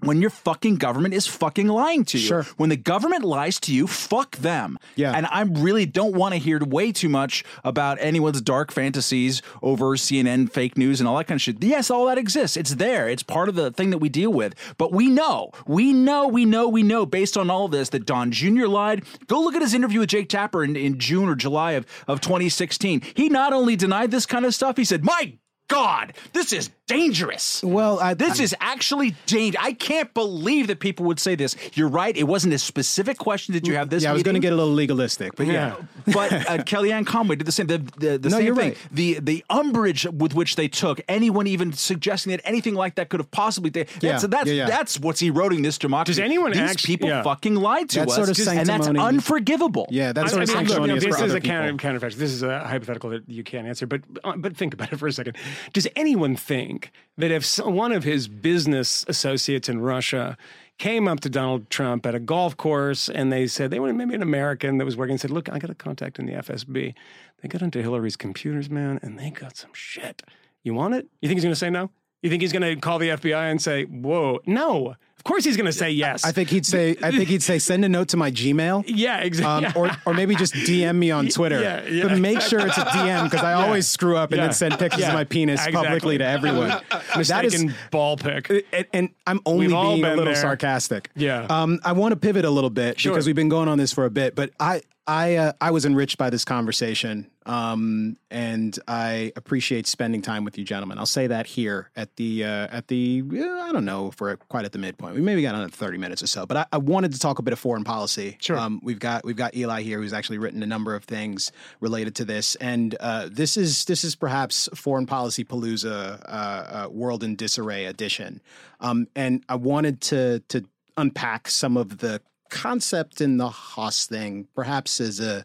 When 0.05 0.21
your 0.21 0.31
fucking 0.31 0.77
government 0.77 1.15
is 1.15 1.27
fucking 1.27 1.69
lying 1.69 2.05
to 2.07 2.19
you. 2.19 2.27
Sure. 2.27 2.43
When 2.57 2.71
the 2.71 2.77
government 2.77 3.25
lies 3.25 3.59
to 3.61 3.75
you, 3.75 3.87
fuck 3.87 4.37
them. 4.37 4.79
Yeah. 4.97 5.13
And 5.13 5.27
I 5.27 5.43
really 5.43 5.87
don't 5.87 6.15
want 6.15 6.35
to 6.35 6.39
hear 6.39 6.59
way 6.65 6.93
too 6.93 7.09
much 7.09 7.45
about 7.63 7.99
anyone's 8.01 8.41
dark 8.41 8.73
fantasies 8.73 9.43
over 9.63 9.97
CNN 9.97 10.51
fake 10.51 10.77
news 10.77 11.01
and 11.01 11.09
all 11.09 11.17
that 11.17 11.27
kind 11.27 11.39
of 11.39 11.43
shit. 11.43 11.63
Yes, 11.63 11.91
all 11.91 12.07
that 12.07 12.19
exists. 12.19 12.57
It's 12.57 12.75
there. 12.77 13.09
It's 13.09 13.23
part 13.23 13.49
of 13.49 13.55
the 13.55 13.71
thing 13.71 13.91
that 13.91 13.99
we 13.99 14.09
deal 14.09 14.33
with. 14.33 14.55
But 14.79 14.93
we 14.93 15.09
know, 15.09 15.51
we 15.67 15.93
know, 15.93 16.29
we 16.29 16.45
know, 16.45 16.69
we 16.69 16.83
know, 16.83 17.07
based 17.07 17.37
on 17.37 17.51
all 17.51 17.69
this, 17.69 17.89
that 17.91 18.07
Don 18.07 18.31
Jr. 18.31 18.67
lied. 18.67 19.05
Go 19.27 19.41
look 19.41 19.55
at 19.55 19.63
his 19.63 19.75
interview 19.75 20.01
with 20.01 20.11
Jake 20.11 20.29
Tapper 20.29 20.65
in, 20.65 20.77
in 20.77 20.99
June 20.99 21.29
or 21.29 21.35
July 21.35 21.73
of, 21.73 21.87
of 22.07 22.21
2016. 22.21 23.03
He 23.15 23.29
not 23.29 23.53
only 23.53 23.77
denied 23.77 24.11
this 24.11 24.27
kind 24.27 24.45
of 24.45 24.55
stuff, 24.55 24.77
he 24.77 24.85
said, 24.85 25.05
My 25.05 25.39
God, 25.69 26.12
this 26.35 26.53
is 26.53 26.71
dangerous. 26.87 27.62
Well, 27.65 27.99
I- 27.99 28.12
this 28.15 28.39
is 28.39 28.55
actually 28.61 29.15
dangerous. 29.27 29.65
I 29.65 29.73
can't 29.73 30.12
believe 30.12 30.67
that 30.67 30.79
people 30.79 31.07
would 31.07 31.19
say 31.19 31.35
this. 31.35 31.57
You're 31.73 31.89
right. 31.89 32.15
It 32.17 32.25
wasn't 32.25 32.53
a 32.53 32.59
specific 32.59 33.17
question. 33.17 33.55
Did 33.55 33.67
you 33.67 33.75
have 33.77 33.89
this? 33.89 34.03
yeah, 34.03 34.11
I 34.11 34.12
was 34.12 34.23
going 34.23 34.35
to 34.35 34.41
get 34.41 34.53
a 34.53 34.57
little 34.57 34.73
legalistic, 34.75 35.35
but 35.37 35.47
yeah. 35.47 35.77
but 36.07 36.33
uh, 36.33 36.59
Kellyanne 36.65 37.07
Conway 37.07 37.37
did 37.37 37.47
the 37.47 37.53
same. 37.53 37.67
The, 37.67 37.79
the, 37.99 38.19
the 38.19 38.29
No, 38.29 38.37
same 38.37 38.47
you're 38.47 38.55
thing. 38.57 38.69
right. 38.71 38.79
The 38.93 39.21
the 39.21 39.45
umbrage 39.49 40.05
with 40.07 40.35
which 40.35 40.57
they 40.57 40.69
took 40.69 41.01
anyone 41.09 41.47
even 41.47 41.73
suggesting 41.73 42.31
that 42.33 42.43
anything 42.45 42.75
like 42.75 42.97
that 42.97 43.09
could 43.09 43.21
have 43.21 43.31
possibly. 43.31 43.71
That's 43.71 43.91
Yeah, 44.03 44.19
that's 44.19 44.49
yeah, 44.51 44.55
yeah. 44.55 44.67
that's 44.67 45.01
what's 45.01 45.23
eroding 45.23 45.62
this 45.62 45.79
democracy. 45.79 46.21
Does 46.21 46.25
anyone 46.25 46.53
These 46.53 46.61
actu- 46.61 46.87
people 46.87 47.09
yeah. 47.09 47.23
fucking 47.23 47.55
lied 47.55 47.89
to 47.91 48.01
That 48.01 48.09
us, 48.09 48.15
sort 48.15 48.29
of 48.29 48.39
and 48.49 48.67
that's 48.69 48.87
unforgivable. 48.87 49.87
Yeah, 49.91 50.12
that's 50.12 50.27
I- 50.35 50.37
sort 50.37 50.43
of 50.43 50.51
I 50.51 50.53
mean, 50.53 50.62
look, 50.65 50.69
sanctimonious 50.69 51.05
this 51.05 51.17
for 51.19 51.25
is 51.25 51.31
other 51.31 51.39
a 51.39 51.41
counter, 51.41 51.73
counterfactual. 51.75 52.17
This 52.17 52.33
is 52.33 52.43
a 52.43 52.61
hypothetical 52.61 53.11
that 53.11 53.29
you 53.29 53.43
can't 53.43 53.67
answer, 53.67 53.87
but 53.87 54.03
uh, 54.23 54.37
but 54.37 54.57
think 54.57 54.75
about 54.75 54.93
it 54.93 54.99
for 54.99 55.07
a 55.09 55.12
second. 55.12 55.37
Does 55.73 55.89
anyone 55.97 56.37
think 56.37 56.91
that 57.17 57.31
if 57.31 57.59
one 57.59 57.93
of 57.93 58.05
his 58.05 58.29
business 58.29 59.05
associates 59.09 59.69
in 59.69 59.81
Russia 59.81 60.37
came 60.79 61.07
up 61.07 61.21
to 61.21 61.31
Donald 61.31 61.71
Trump 61.71 62.05
at 62.07 62.15
a 62.15 62.21
golf 62.21 62.57
course 62.57 63.09
and 63.09 63.33
they 63.33 63.47
said 63.47 63.71
they 63.71 63.79
were 63.79 63.93
maybe 63.93 64.15
an 64.15 64.23
American 64.23 64.79
that 64.79 64.85
was 64.85 64.97
working 64.97 65.13
and 65.13 65.21
said, 65.21 65.31
"Look, 65.31 65.49
I 65.49 65.59
got 65.59 65.71
a 65.71 65.75
contact 65.75 66.19
in 66.19 66.27
the 66.27 66.33
FSB. 66.33 66.95
They 67.41 67.49
got 67.49 67.63
into 67.63 67.81
Hillary's 67.81 68.17
computers, 68.17 68.71
man, 68.71 68.99
and 69.03 69.19
they 69.19 69.31
got 69.31 69.57
some 69.57 69.73
shit. 69.75 70.23
You 70.63 70.75
want 70.75 70.95
it? 70.95 71.07
You 71.21 71.29
think 71.29 71.37
he's 71.39 71.45
going 71.45 71.53
to 71.53 71.59
say 71.59 71.71
no? 71.71 71.91
You 72.23 72.31
think 72.31 72.41
he's 72.43 72.53
going 72.53 72.63
to 72.63 72.81
call 72.81 72.99
the 72.99 73.11
FBI 73.11 73.51
and 73.51 73.61
say, 73.61 73.85
"Whoa, 73.85 74.41
no"? 74.47 74.97
Of 75.25 75.31
course 75.31 75.45
he's 75.47 75.57
going 75.57 75.64
to 75.64 75.72
say 75.72 75.91
yes. 75.91 76.22
I 76.22 76.33
think 76.33 76.51
he'd 76.51 76.66
say, 76.66 76.97
I 77.03 77.11
think 77.11 77.31
he'd 77.31 77.43
say, 77.43 77.59
send 77.59 77.83
a 77.83 77.89
note 77.89 78.09
to 78.09 78.18
my 78.18 78.31
Gmail. 78.31 78.85
yeah, 78.89 79.20
exactly. 79.20 79.68
Um, 79.68 79.72
or, 79.75 79.91
or 80.05 80.12
maybe 80.12 80.35
just 80.37 80.53
DM 80.53 80.97
me 80.97 81.11
on 81.12 81.29
Twitter. 81.31 81.62
Yeah, 81.62 81.83
yeah. 81.89 82.03
But 82.09 82.18
make 82.18 82.43
sure 82.43 82.61
it's 82.61 82.77
a 82.77 82.83
DM 82.85 83.25
because 83.25 83.43
I 83.43 83.55
always 83.55 83.87
screw 83.87 84.18
up 84.18 84.33
and 84.33 84.37
Yeah. 84.39 84.45
then 84.49 84.53
send 84.53 84.79
pictures 84.79 85.01
Yeah. 85.01 85.09
of 85.09 85.14
my 85.14 85.25
penis 85.25 85.61
Exactly. 85.66 85.83
publicly 85.83 86.18
to 86.18 86.27
everyone. 86.27 86.68
that 87.16 87.45
is, 87.47 87.64
ball 87.91 88.18
pick. 88.18 88.51
and, 88.70 88.85
and 88.93 89.09
I'm 89.27 89.41
only 89.47 89.66
We've 89.68 89.70
being 89.75 90.05
a 90.05 90.09
little 90.11 90.25
there. 90.27 90.35
sarcastic. 90.35 91.09
Yeah. 91.16 91.47
Um, 91.49 91.81
I 91.87 91.93
want 91.93 92.12
to 92.12 92.16
pivot 92.16 92.45
a 92.45 92.51
little 92.51 92.68
bit 92.68 93.01
Sure. 93.01 93.12
because 93.12 93.25
we've 93.25 93.35
been 93.35 93.49
going 93.49 93.68
on 93.68 93.79
this 93.79 93.93
for 93.95 94.05
a 94.05 94.11
bit, 94.11 94.35
but 94.35 94.51
I 94.61 94.83
I 95.07 95.37
uh, 95.37 95.53
I 95.61 95.70
was 95.70 95.85
enriched 95.85 96.16
by 96.16 96.31
this 96.31 96.47
conversation, 96.47 97.31
um, 97.45 98.16
and 98.31 98.79
I 98.89 99.33
appreciate 99.37 99.87
spending 99.87 100.22
time 100.22 100.45
with 100.45 100.57
you, 100.57 100.64
gentlemen. 100.64 100.97
I'll 100.99 101.05
say 101.05 101.27
that 101.27 101.47
here 101.47 101.91
at 101.95 102.16
the 102.16 102.43
uh, 102.45 102.49
at 102.70 102.89
the 102.89 103.22
uh, 103.35 103.64
I 103.64 103.72
don't 103.72 103.85
know 103.85 104.09
if 104.09 104.18
we're 104.18 104.37
quite 104.37 104.64
at 104.64 104.72
the 104.72 104.79
midpoint. 104.79 105.14
We 105.15 105.21
maybe 105.21 105.43
got 105.43 105.55
another 105.55 105.71
thirty 105.71 105.97
minutes 105.99 106.23
or 106.23 106.27
so, 106.27 106.45
but 106.45 106.57
I, 106.57 106.67
I 106.73 106.79
wanted 106.79 107.12
to 107.12 107.19
talk 107.19 107.39
a 107.39 107.43
bit 107.43 107.53
of 107.53 107.59
foreign 107.59 107.85
policy. 107.85 108.37
Sure. 108.41 108.59
Um, 108.59 108.81
we've 108.83 108.99
got 108.99 109.25
we've 109.25 109.37
got 109.37 109.57
Eli 109.57 109.83
here, 109.83 109.99
who's 109.99 110.12
actually 110.12 110.39
written 110.39 110.62
a 110.62 110.67
number 110.67 110.95
of 110.95 111.05
things 111.05 111.53
related 111.81 112.15
to 112.17 112.25
this, 112.25 112.57
and 112.57 112.95
uh, 113.01 113.29
this 113.31 113.57
is 113.57 113.85
this 113.85 114.05
is 114.05 114.17
perhaps 114.17 114.69
foreign 114.75 115.07
policy 115.07 115.45
palooza, 115.45 116.21
uh, 116.27 116.29
uh, 116.29 116.89
world 116.91 117.25
in 117.25 117.37
disarray 117.37 117.87
edition. 117.87 118.43
Um, 118.81 119.07
and 119.15 119.45
I 119.49 119.55
wanted 119.55 120.01
to 120.03 120.41
to 120.49 120.65
unpack 120.97 121.49
some 121.49 121.77
of 121.77 121.99
the 121.99 122.21
concept 122.51 123.21
in 123.21 123.37
the 123.39 123.49
Haass 123.49 124.07
thing, 124.07 124.47
perhaps 124.55 125.01
as 125.01 125.19
a, 125.19 125.45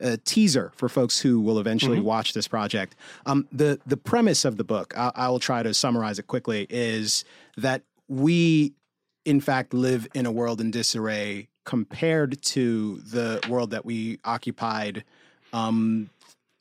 a 0.00 0.16
teaser 0.18 0.72
for 0.76 0.88
folks 0.88 1.20
who 1.20 1.40
will 1.40 1.58
eventually 1.58 2.00
watch 2.00 2.32
this 2.32 2.48
project. 2.48 2.94
Um, 3.26 3.48
the 3.52 3.78
the 3.86 3.96
premise 3.96 4.44
of 4.44 4.56
the 4.56 4.64
book, 4.64 4.94
I, 4.96 5.12
I 5.14 5.28
will 5.28 5.40
try 5.40 5.62
to 5.62 5.74
summarize 5.74 6.18
it 6.18 6.26
quickly, 6.26 6.66
is 6.70 7.24
that 7.56 7.82
we, 8.08 8.72
in 9.26 9.40
fact, 9.40 9.74
live 9.74 10.08
in 10.14 10.24
a 10.24 10.32
world 10.32 10.60
in 10.60 10.70
disarray 10.70 11.48
compared 11.64 12.40
to 12.42 12.98
the 13.00 13.40
world 13.50 13.70
that 13.72 13.84
we 13.84 14.18
occupied 14.24 15.04
um, 15.52 16.08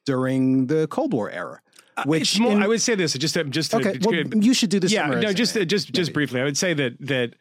during 0.05 0.68
the 0.68 0.88
Cold 0.88 1.13
War 1.13 1.30
era. 1.32 1.61
Which 2.05 2.22
It's 2.34 2.39
more, 2.39 2.51
in- 2.51 2.61
I 2.61 2.68
would 2.68 2.82
say 2.82 2.95
this 2.95 3.13
just 3.13 3.36
to, 3.36 3.45
just 3.45 3.72
to, 3.72 3.78
okay, 3.78 3.97
well, 4.01 4.13
you 4.43 4.53
should 4.53 4.70
do 4.70 4.80
this. 4.82 4.91
yeah, 4.91 5.07
no, 5.07 5.32
just 5.32 5.53
say. 5.53 5.63
just 5.63 5.93
just 5.93 6.11
briefly, 6.11 6.41
I 6.41 6.43
would 6.43 6.57
say 6.57 6.74
that 6.74 6.97
that 6.99 7.36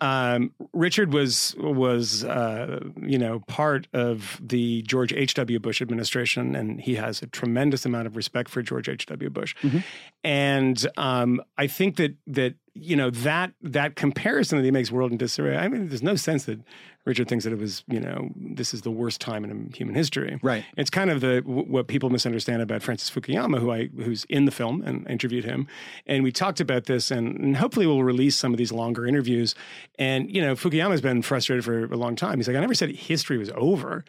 um, 0.00 0.52
Richard 0.72 1.12
was 1.12 1.56
was 1.58 2.22
uh, 2.22 2.78
you 3.02 3.18
know 3.18 3.40
part 3.48 3.88
of 3.92 4.40
the 4.40 4.82
George 4.82 5.12
H. 5.12 5.34
W. 5.34 5.58
Bush 5.58 5.82
administration, 5.82 6.54
and 6.54 6.80
he 6.80 6.94
has 6.94 7.22
a 7.22 7.26
tremendous 7.26 7.84
amount 7.84 8.06
of 8.06 8.14
respect 8.14 8.48
for 8.50 8.62
George 8.62 8.88
H. 8.88 9.06
W. 9.06 9.30
Bush, 9.30 9.56
Mm-hmm. 9.62 9.78
and 10.22 10.86
um, 10.96 11.42
I 11.56 11.66
think 11.66 11.96
that 11.96 12.14
that 12.28 12.54
you 12.80 12.96
know 12.96 13.10
that 13.10 13.52
that 13.62 13.96
comparison 13.96 14.58
that 14.58 14.64
he 14.64 14.70
makes 14.70 14.90
world 14.90 15.10
in 15.12 15.18
disarray. 15.18 15.56
I 15.56 15.68
mean, 15.68 15.88
there's 15.88 16.02
no 16.02 16.16
sense 16.16 16.44
that 16.44 16.60
Richard 17.04 17.28
thinks 17.28 17.44
that 17.44 17.52
it 17.52 17.58
was 17.58 17.84
you 17.88 18.00
know 18.00 18.30
this 18.36 18.74
is 18.74 18.82
the 18.82 18.90
worst 18.90 19.20
time 19.20 19.44
in 19.44 19.72
human 19.74 19.94
history. 19.94 20.38
Right. 20.42 20.64
It's 20.76 20.90
kind 20.90 21.10
of 21.10 21.20
the 21.20 21.42
what 21.44 21.88
people 21.88 22.10
misunderstand 22.10 22.62
about 22.62 22.82
Francis 22.82 23.10
Fukuyama, 23.10 23.58
who 23.58 23.72
I 23.72 23.88
who's 24.02 24.24
in 24.24 24.44
the 24.44 24.50
film 24.50 24.82
and 24.82 25.08
interviewed 25.08 25.44
him, 25.44 25.66
and 26.06 26.22
we 26.22 26.32
talked 26.32 26.60
about 26.60 26.84
this, 26.84 27.10
and, 27.10 27.38
and 27.38 27.56
hopefully 27.56 27.86
we'll 27.86 28.04
release 28.04 28.36
some 28.36 28.52
of 28.52 28.58
these 28.58 28.72
longer 28.72 29.06
interviews. 29.06 29.54
And 29.98 30.34
you 30.34 30.40
know, 30.42 30.54
Fukuyama's 30.54 31.00
been 31.00 31.22
frustrated 31.22 31.64
for 31.64 31.84
a 31.84 31.96
long 31.96 32.16
time. 32.16 32.38
He's 32.38 32.48
like, 32.48 32.56
I 32.56 32.60
never 32.60 32.74
said 32.74 32.90
history 32.90 33.38
was 33.38 33.50
over. 33.54 34.04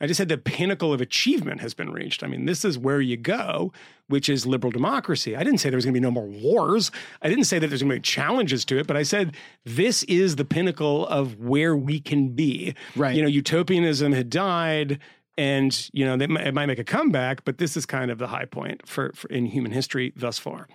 I 0.00 0.06
just 0.06 0.18
said 0.18 0.28
the 0.28 0.38
pinnacle 0.38 0.92
of 0.92 1.00
achievement 1.00 1.60
has 1.60 1.74
been 1.74 1.90
reached. 1.90 2.22
I 2.22 2.28
mean, 2.28 2.44
this 2.44 2.64
is 2.64 2.78
where 2.78 3.00
you 3.00 3.16
go, 3.16 3.72
which 4.06 4.28
is 4.28 4.46
liberal 4.46 4.70
democracy. 4.70 5.34
I 5.34 5.42
didn't 5.42 5.58
say 5.58 5.70
there 5.70 5.76
was 5.76 5.84
going 5.84 5.94
to 5.94 6.00
be 6.00 6.04
no 6.04 6.10
more 6.10 6.26
wars. 6.26 6.92
I 7.20 7.28
didn't 7.28 7.44
say 7.44 7.58
that 7.58 7.66
there's 7.66 7.82
going 7.82 7.90
to 7.90 7.96
be 7.96 8.02
challenges 8.02 8.64
to 8.66 8.78
it, 8.78 8.86
but 8.86 8.96
I 8.96 9.02
said 9.02 9.34
this 9.64 10.04
is 10.04 10.36
the 10.36 10.44
pinnacle 10.44 11.06
of 11.08 11.40
where 11.40 11.76
we 11.76 11.98
can 11.98 12.28
be. 12.28 12.74
Right. 12.94 13.16
You 13.16 13.22
know, 13.22 13.28
utopianism 13.28 14.12
had 14.12 14.30
died 14.30 15.00
and 15.38 15.88
you 15.92 16.04
know 16.04 16.16
they 16.16 16.26
might, 16.26 16.48
it 16.48 16.52
might 16.52 16.66
make 16.66 16.78
a 16.78 16.84
comeback 16.84 17.44
but 17.44 17.56
this 17.56 17.76
is 17.76 17.86
kind 17.86 18.10
of 18.10 18.18
the 18.18 18.26
high 18.26 18.44
point 18.44 18.86
for, 18.86 19.12
for 19.14 19.28
in 19.28 19.46
human 19.46 19.72
history 19.72 20.12
thus 20.16 20.38
far 20.38 20.68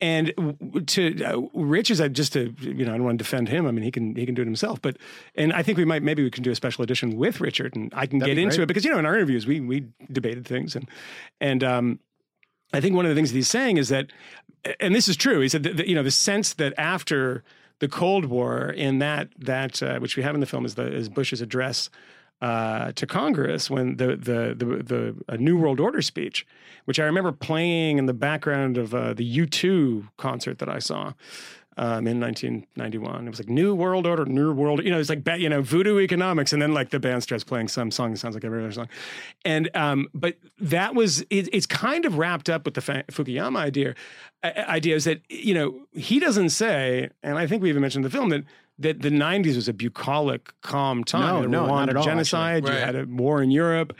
and 0.00 0.34
to 0.88 1.24
uh, 1.24 1.40
rich 1.54 1.90
is 1.90 2.00
I 2.00 2.08
just 2.08 2.32
to 2.34 2.54
you 2.60 2.84
know 2.84 2.92
I 2.92 2.96
don't 2.96 3.04
want 3.04 3.18
to 3.18 3.24
defend 3.24 3.48
him 3.48 3.66
I 3.66 3.70
mean 3.70 3.84
he 3.84 3.90
can 3.90 4.14
he 4.16 4.26
can 4.26 4.34
do 4.34 4.42
it 4.42 4.46
himself 4.46 4.82
but 4.82 4.98
and 5.36 5.52
I 5.52 5.62
think 5.62 5.78
we 5.78 5.84
might 5.84 6.02
maybe 6.02 6.22
we 6.22 6.30
can 6.30 6.42
do 6.42 6.50
a 6.50 6.56
special 6.56 6.82
edition 6.82 7.16
with 7.16 7.40
Richard 7.40 7.76
and 7.76 7.92
I 7.96 8.06
can 8.06 8.18
That'd 8.18 8.36
get 8.36 8.42
into 8.42 8.56
great. 8.56 8.64
it 8.64 8.66
because 8.66 8.84
you 8.84 8.90
know 8.90 8.98
in 8.98 9.06
our 9.06 9.14
interviews 9.14 9.46
we 9.46 9.60
we 9.60 9.86
debated 10.10 10.46
things 10.46 10.76
and 10.76 10.88
and 11.40 11.64
um 11.64 12.00
I 12.74 12.80
think 12.80 12.96
one 12.96 13.04
of 13.04 13.10
the 13.10 13.14
things 13.14 13.30
that 13.30 13.36
he's 13.36 13.50
saying 13.50 13.76
is 13.76 13.90
that, 13.90 14.06
and 14.80 14.94
this 14.94 15.06
is 15.06 15.14
true. 15.14 15.40
He 15.40 15.48
said 15.50 15.62
that, 15.64 15.76
that, 15.76 15.88
you 15.88 15.94
know 15.94 16.02
the 16.02 16.10
sense 16.10 16.54
that 16.54 16.72
after 16.78 17.44
the 17.80 17.88
Cold 17.88 18.26
War, 18.26 18.70
in 18.70 18.98
that 19.00 19.28
that 19.38 19.82
uh, 19.82 19.98
which 19.98 20.16
we 20.16 20.22
have 20.22 20.34
in 20.34 20.40
the 20.40 20.46
film 20.46 20.64
is 20.64 20.74
the 20.76 20.90
is 20.90 21.08
Bush's 21.08 21.40
address 21.40 21.90
uh, 22.42 22.90
to 22.92 23.06
Congress 23.06 23.70
when 23.70 23.96
the 23.96 24.16
the 24.16 24.54
the 24.56 24.82
the 24.82 25.16
a 25.28 25.38
New 25.38 25.56
World 25.56 25.78
Order 25.78 26.02
speech, 26.02 26.44
which 26.86 26.98
I 26.98 27.04
remember 27.04 27.30
playing 27.30 27.98
in 27.98 28.06
the 28.06 28.12
background 28.12 28.76
of 28.76 28.92
uh, 28.94 29.14
the 29.14 29.38
U2 29.38 30.08
concert 30.16 30.58
that 30.58 30.68
I 30.68 30.80
saw. 30.80 31.12
Um, 31.78 32.06
in 32.06 32.20
1991, 32.20 33.26
it 33.26 33.30
was 33.30 33.38
like 33.38 33.48
New 33.48 33.74
World 33.74 34.06
Order, 34.06 34.26
New 34.26 34.52
World. 34.52 34.84
You 34.84 34.90
know, 34.90 34.98
it's 34.98 35.08
like 35.08 35.26
you 35.38 35.48
know 35.48 35.62
Voodoo 35.62 36.00
Economics, 36.00 36.52
and 36.52 36.60
then 36.60 36.74
like 36.74 36.90
the 36.90 37.00
band 37.00 37.22
starts 37.22 37.44
playing 37.44 37.68
some 37.68 37.90
song 37.90 38.10
that 38.10 38.18
sounds 38.18 38.34
like 38.34 38.44
every 38.44 38.62
other 38.62 38.72
song. 38.72 38.88
And 39.46 39.70
um, 39.74 40.08
but 40.12 40.36
that 40.58 40.94
was 40.94 41.22
it, 41.30 41.48
it's 41.50 41.64
kind 41.64 42.04
of 42.04 42.18
wrapped 42.18 42.50
up 42.50 42.66
with 42.66 42.74
the 42.74 42.82
Fukuyama 42.82 43.56
idea. 43.56 43.94
uh, 44.42 44.50
Idea 44.68 44.96
is 44.96 45.04
that 45.04 45.22
you 45.30 45.54
know 45.54 45.86
he 45.94 46.20
doesn't 46.20 46.50
say, 46.50 47.08
and 47.22 47.38
I 47.38 47.46
think 47.46 47.62
we 47.62 47.70
even 47.70 47.80
mentioned 47.80 48.04
the 48.04 48.10
film 48.10 48.28
that 48.28 48.44
that 48.82 49.02
the 49.02 49.10
90s 49.10 49.56
was 49.56 49.68
a 49.68 49.72
bucolic, 49.72 50.52
calm 50.60 51.02
time. 51.04 51.50
No, 51.50 51.64
no, 51.64 51.66
not 51.66 51.88
at 51.88 51.96
all, 51.96 52.04
genocide. 52.04 52.64
actually. 52.64 52.78
You 52.80 52.84
had 52.84 52.96
a 52.96 53.04
war 53.06 53.42
in 53.42 53.50
Europe, 53.50 53.96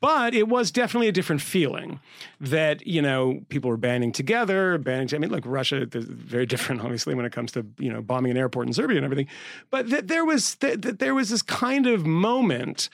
but 0.00 0.34
it 0.34 0.48
was 0.48 0.70
definitely 0.70 1.08
a 1.08 1.12
different 1.12 1.42
feeling 1.42 2.00
that 2.40 2.86
you 2.86 3.02
know 3.02 3.42
people 3.48 3.70
were 3.70 3.76
banding 3.76 4.12
together, 4.12 4.78
banding. 4.78 5.16
I 5.16 5.18
mean, 5.20 5.30
like 5.30 5.44
Russia, 5.46 5.86
is 5.92 6.04
very 6.04 6.46
different, 6.46 6.80
obviously, 6.84 7.14
when 7.14 7.26
it 7.26 7.32
comes 7.32 7.52
to 7.52 7.66
you 7.78 7.92
know 7.92 8.02
bombing 8.02 8.30
an 8.30 8.36
airport 8.36 8.66
in 8.66 8.72
Serbia 8.72 8.96
and 8.96 9.04
everything. 9.04 9.28
But 9.70 9.90
that 9.90 10.08
there 10.08 10.24
was 10.24 10.54
that 10.56 10.82
that 10.82 10.98
there 10.98 11.14
was 11.14 11.28
this 11.30 11.42
kind 11.42 11.86
of 11.86 12.06
moment 12.06 12.88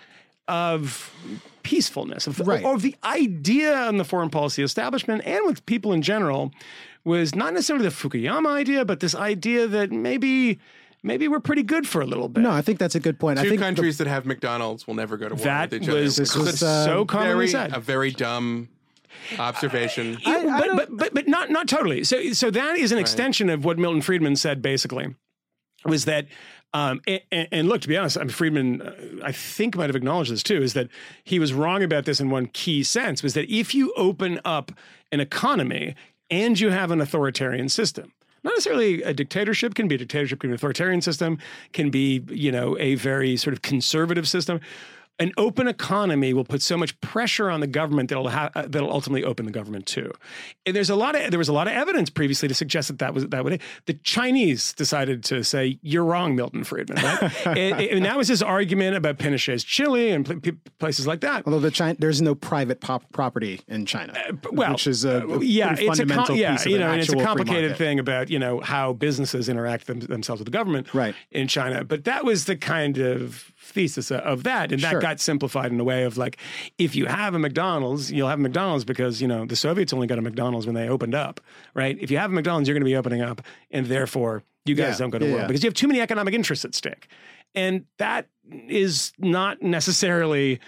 of 0.48 1.14
peacefulness, 1.62 2.26
of, 2.26 2.40
Right. 2.40 2.64
or, 2.64 2.74
of 2.74 2.82
the 2.82 2.96
idea 3.04 3.88
in 3.88 3.98
the 3.98 4.04
foreign 4.04 4.30
policy 4.30 4.62
establishment 4.62 5.22
and 5.24 5.46
with 5.46 5.64
people 5.66 5.92
in 5.92 6.02
general 6.02 6.52
was 7.04 7.34
not 7.34 7.52
necessarily 7.54 7.84
the 7.84 7.94
Fukuyama 7.94 8.48
idea, 8.48 8.84
but 8.84 9.00
this 9.00 9.14
idea 9.14 9.66
that 9.68 9.90
maybe 9.92 10.58
maybe 11.02 11.28
we're 11.28 11.40
pretty 11.40 11.62
good 11.62 11.86
for 11.88 12.00
a 12.00 12.06
little 12.06 12.28
bit. 12.28 12.40
No, 12.42 12.50
I 12.50 12.62
think 12.62 12.78
that's 12.78 12.94
a 12.94 13.00
good 13.00 13.18
point. 13.18 13.38
I 13.38 13.42
Two 13.42 13.48
think 13.50 13.60
the- 13.60 13.66
countries 13.66 13.98
that 13.98 14.06
have 14.06 14.26
McDonald's 14.26 14.86
will 14.86 14.94
never 14.94 15.16
go 15.16 15.28
to 15.28 15.34
war 15.34 15.44
that 15.44 15.70
with 15.70 15.82
each 15.82 15.88
other. 15.88 16.00
was 16.00 16.16
This 16.16 16.36
was, 16.36 16.62
uh, 16.62 16.84
so 16.84 17.04
commonly 17.04 17.32
very, 17.34 17.48
said. 17.48 17.74
a 17.74 17.80
very 17.80 18.10
dumb 18.10 18.68
observation. 19.38 20.18
I- 20.26 20.36
I 20.46 20.58
but, 20.60 20.64
don't- 20.66 20.76
but 20.76 20.96
but 20.96 21.14
but 21.14 21.28
not 21.28 21.50
not 21.50 21.68
totally. 21.68 22.04
So 22.04 22.32
so 22.32 22.50
that 22.50 22.76
is 22.76 22.92
an 22.92 22.98
extension 22.98 23.48
of 23.50 23.64
what 23.64 23.78
Milton 23.78 24.02
Friedman 24.02 24.36
said 24.36 24.62
basically 24.62 25.14
was 25.84 26.04
that 26.04 26.26
um, 26.72 27.00
and, 27.06 27.20
and- 27.32 27.48
and 27.50 27.68
look 27.68 27.80
to 27.82 27.88
be 27.88 27.96
honest, 27.96 28.16
I 28.16 28.20
mean, 28.20 28.28
Friedman 28.30 28.82
uh, 28.82 28.94
I 29.24 29.32
think 29.32 29.76
might 29.76 29.88
have 29.88 29.96
acknowledged 29.96 30.30
this 30.32 30.42
too 30.42 30.62
is 30.62 30.74
that 30.74 30.88
he 31.24 31.38
was 31.38 31.52
wrong 31.52 31.82
about 31.82 32.04
this 32.04 32.20
in 32.20 32.30
one 32.30 32.46
key 32.46 32.82
sense 32.84 33.22
was 33.22 33.34
that 33.34 33.50
if 33.52 33.74
you 33.74 33.92
open 33.96 34.40
up 34.44 34.70
an 35.10 35.18
economy 35.20 35.94
and 36.30 36.60
you 36.60 36.70
have 36.70 36.90
an 36.92 37.00
authoritarian 37.00 37.68
system 37.68 38.12
not 38.42 38.50
necessarily 38.50 39.02
a 39.02 39.12
dictatorship 39.12 39.74
can 39.74 39.88
be 39.88 39.94
a 39.94 39.98
dictatorship 39.98 40.40
can 40.40 40.48
be 40.48 40.52
an 40.52 40.54
authoritarian 40.56 41.00
system 41.00 41.38
can 41.72 41.90
be 41.90 42.24
you 42.28 42.52
know 42.52 42.76
a 42.78 42.94
very 42.96 43.36
sort 43.36 43.52
of 43.52 43.62
conservative 43.62 44.28
system 44.28 44.60
an 45.20 45.32
open 45.36 45.68
economy 45.68 46.32
will 46.32 46.44
put 46.44 46.62
so 46.62 46.76
much 46.76 46.98
pressure 47.00 47.50
on 47.50 47.60
the 47.60 47.66
government 47.66 48.08
that'll 48.08 48.30
ha- 48.30 48.50
uh, 48.54 48.64
that'll 48.66 48.90
ultimately 48.90 49.22
open 49.22 49.44
the 49.46 49.52
government 49.52 49.86
too. 49.86 50.10
And 50.66 50.74
there's 50.74 50.90
a 50.90 50.96
lot 50.96 51.14
of 51.14 51.30
there 51.30 51.38
was 51.38 51.48
a 51.48 51.52
lot 51.52 51.68
of 51.68 51.74
evidence 51.74 52.10
previously 52.10 52.48
to 52.48 52.54
suggest 52.54 52.88
that 52.88 52.98
that 52.98 53.14
was 53.14 53.26
that 53.28 53.44
would 53.44 53.60
the 53.86 53.94
Chinese 53.94 54.72
decided 54.72 55.22
to 55.24 55.44
say 55.44 55.78
you're 55.82 56.04
wrong, 56.04 56.34
Milton 56.34 56.64
Friedman, 56.64 57.02
right? 57.04 57.46
and, 57.46 57.80
and 57.80 58.04
that 58.04 58.16
was 58.16 58.28
his 58.28 58.42
argument 58.42 58.96
about 58.96 59.18
Pinochet's 59.18 59.62
Chile 59.62 60.10
and 60.10 60.24
pl- 60.24 60.52
places 60.78 61.06
like 61.06 61.20
that. 61.20 61.42
Although 61.46 61.60
the 61.60 61.70
China, 61.70 61.96
there's 61.98 62.22
no 62.22 62.34
private 62.34 62.80
pop 62.80 63.04
property 63.12 63.60
in 63.68 63.84
China, 63.86 64.14
well, 64.52 64.72
which 64.72 64.86
is 64.86 65.04
a, 65.04 65.26
a 65.26 65.44
yeah, 65.44 65.68
pretty 65.68 65.86
it's 65.86 65.98
a 65.98 66.06
com- 66.06 66.34
yeah, 66.34 66.58
you 66.64 66.78
know, 66.78 66.92
it's 66.92 67.12
a 67.12 67.16
complicated 67.16 67.76
thing 67.76 67.98
about 67.98 68.30
you 68.30 68.38
know 68.38 68.60
how 68.60 68.94
businesses 68.94 69.48
interact 69.48 69.86
them, 69.86 70.00
themselves 70.00 70.40
with 70.40 70.46
the 70.46 70.50
government, 70.50 70.92
Right. 70.94 71.14
in 71.30 71.46
China. 71.46 71.84
But 71.84 72.04
that 72.04 72.24
was 72.24 72.46
the 72.46 72.56
kind 72.56 72.96
of 72.98 73.52
thesis 73.70 74.10
of 74.10 74.42
that, 74.44 74.72
and 74.72 74.80
that 74.82 74.90
Sure. 74.90 75.00
got 75.00 75.20
simplified 75.20 75.72
in 75.72 75.80
a 75.80 75.84
way 75.84 76.04
of 76.04 76.16
like, 76.18 76.36
if 76.78 76.94
you 76.94 77.06
have 77.06 77.34
a 77.34 77.38
McDonald's, 77.38 78.10
you'll 78.12 78.28
have 78.28 78.38
a 78.38 78.42
McDonald's 78.42 78.84
because 78.84 79.20
you 79.22 79.28
know 79.28 79.44
the 79.46 79.56
Soviets 79.56 79.92
only 79.92 80.06
got 80.06 80.18
a 80.18 80.22
McDonald's 80.22 80.66
when 80.66 80.74
they 80.74 80.88
opened 80.88 81.14
up, 81.14 81.40
right? 81.74 81.96
If 82.00 82.10
you 82.10 82.18
have 82.18 82.30
a 82.30 82.34
McDonald's, 82.34 82.68
you're 82.68 82.74
going 82.74 82.82
to 82.84 82.90
be 82.90 82.96
opening 82.96 83.22
up, 83.22 83.42
and 83.70 83.86
therefore 83.86 84.42
you 84.66 84.74
guys 84.74 84.94
Yeah, 84.94 84.98
don't 84.98 85.10
go 85.10 85.18
to 85.18 85.24
yeah, 85.24 85.30
war 85.32 85.40
yeah. 85.40 85.46
because 85.46 85.62
you 85.62 85.68
have 85.68 85.74
too 85.74 85.88
many 85.88 86.00
economic 86.00 86.34
interests 86.34 86.64
at 86.64 86.74
stake, 86.74 87.08
and 87.54 87.84
that 87.98 88.26
is 88.68 89.12
not 89.18 89.62
necessarily. 89.62 90.60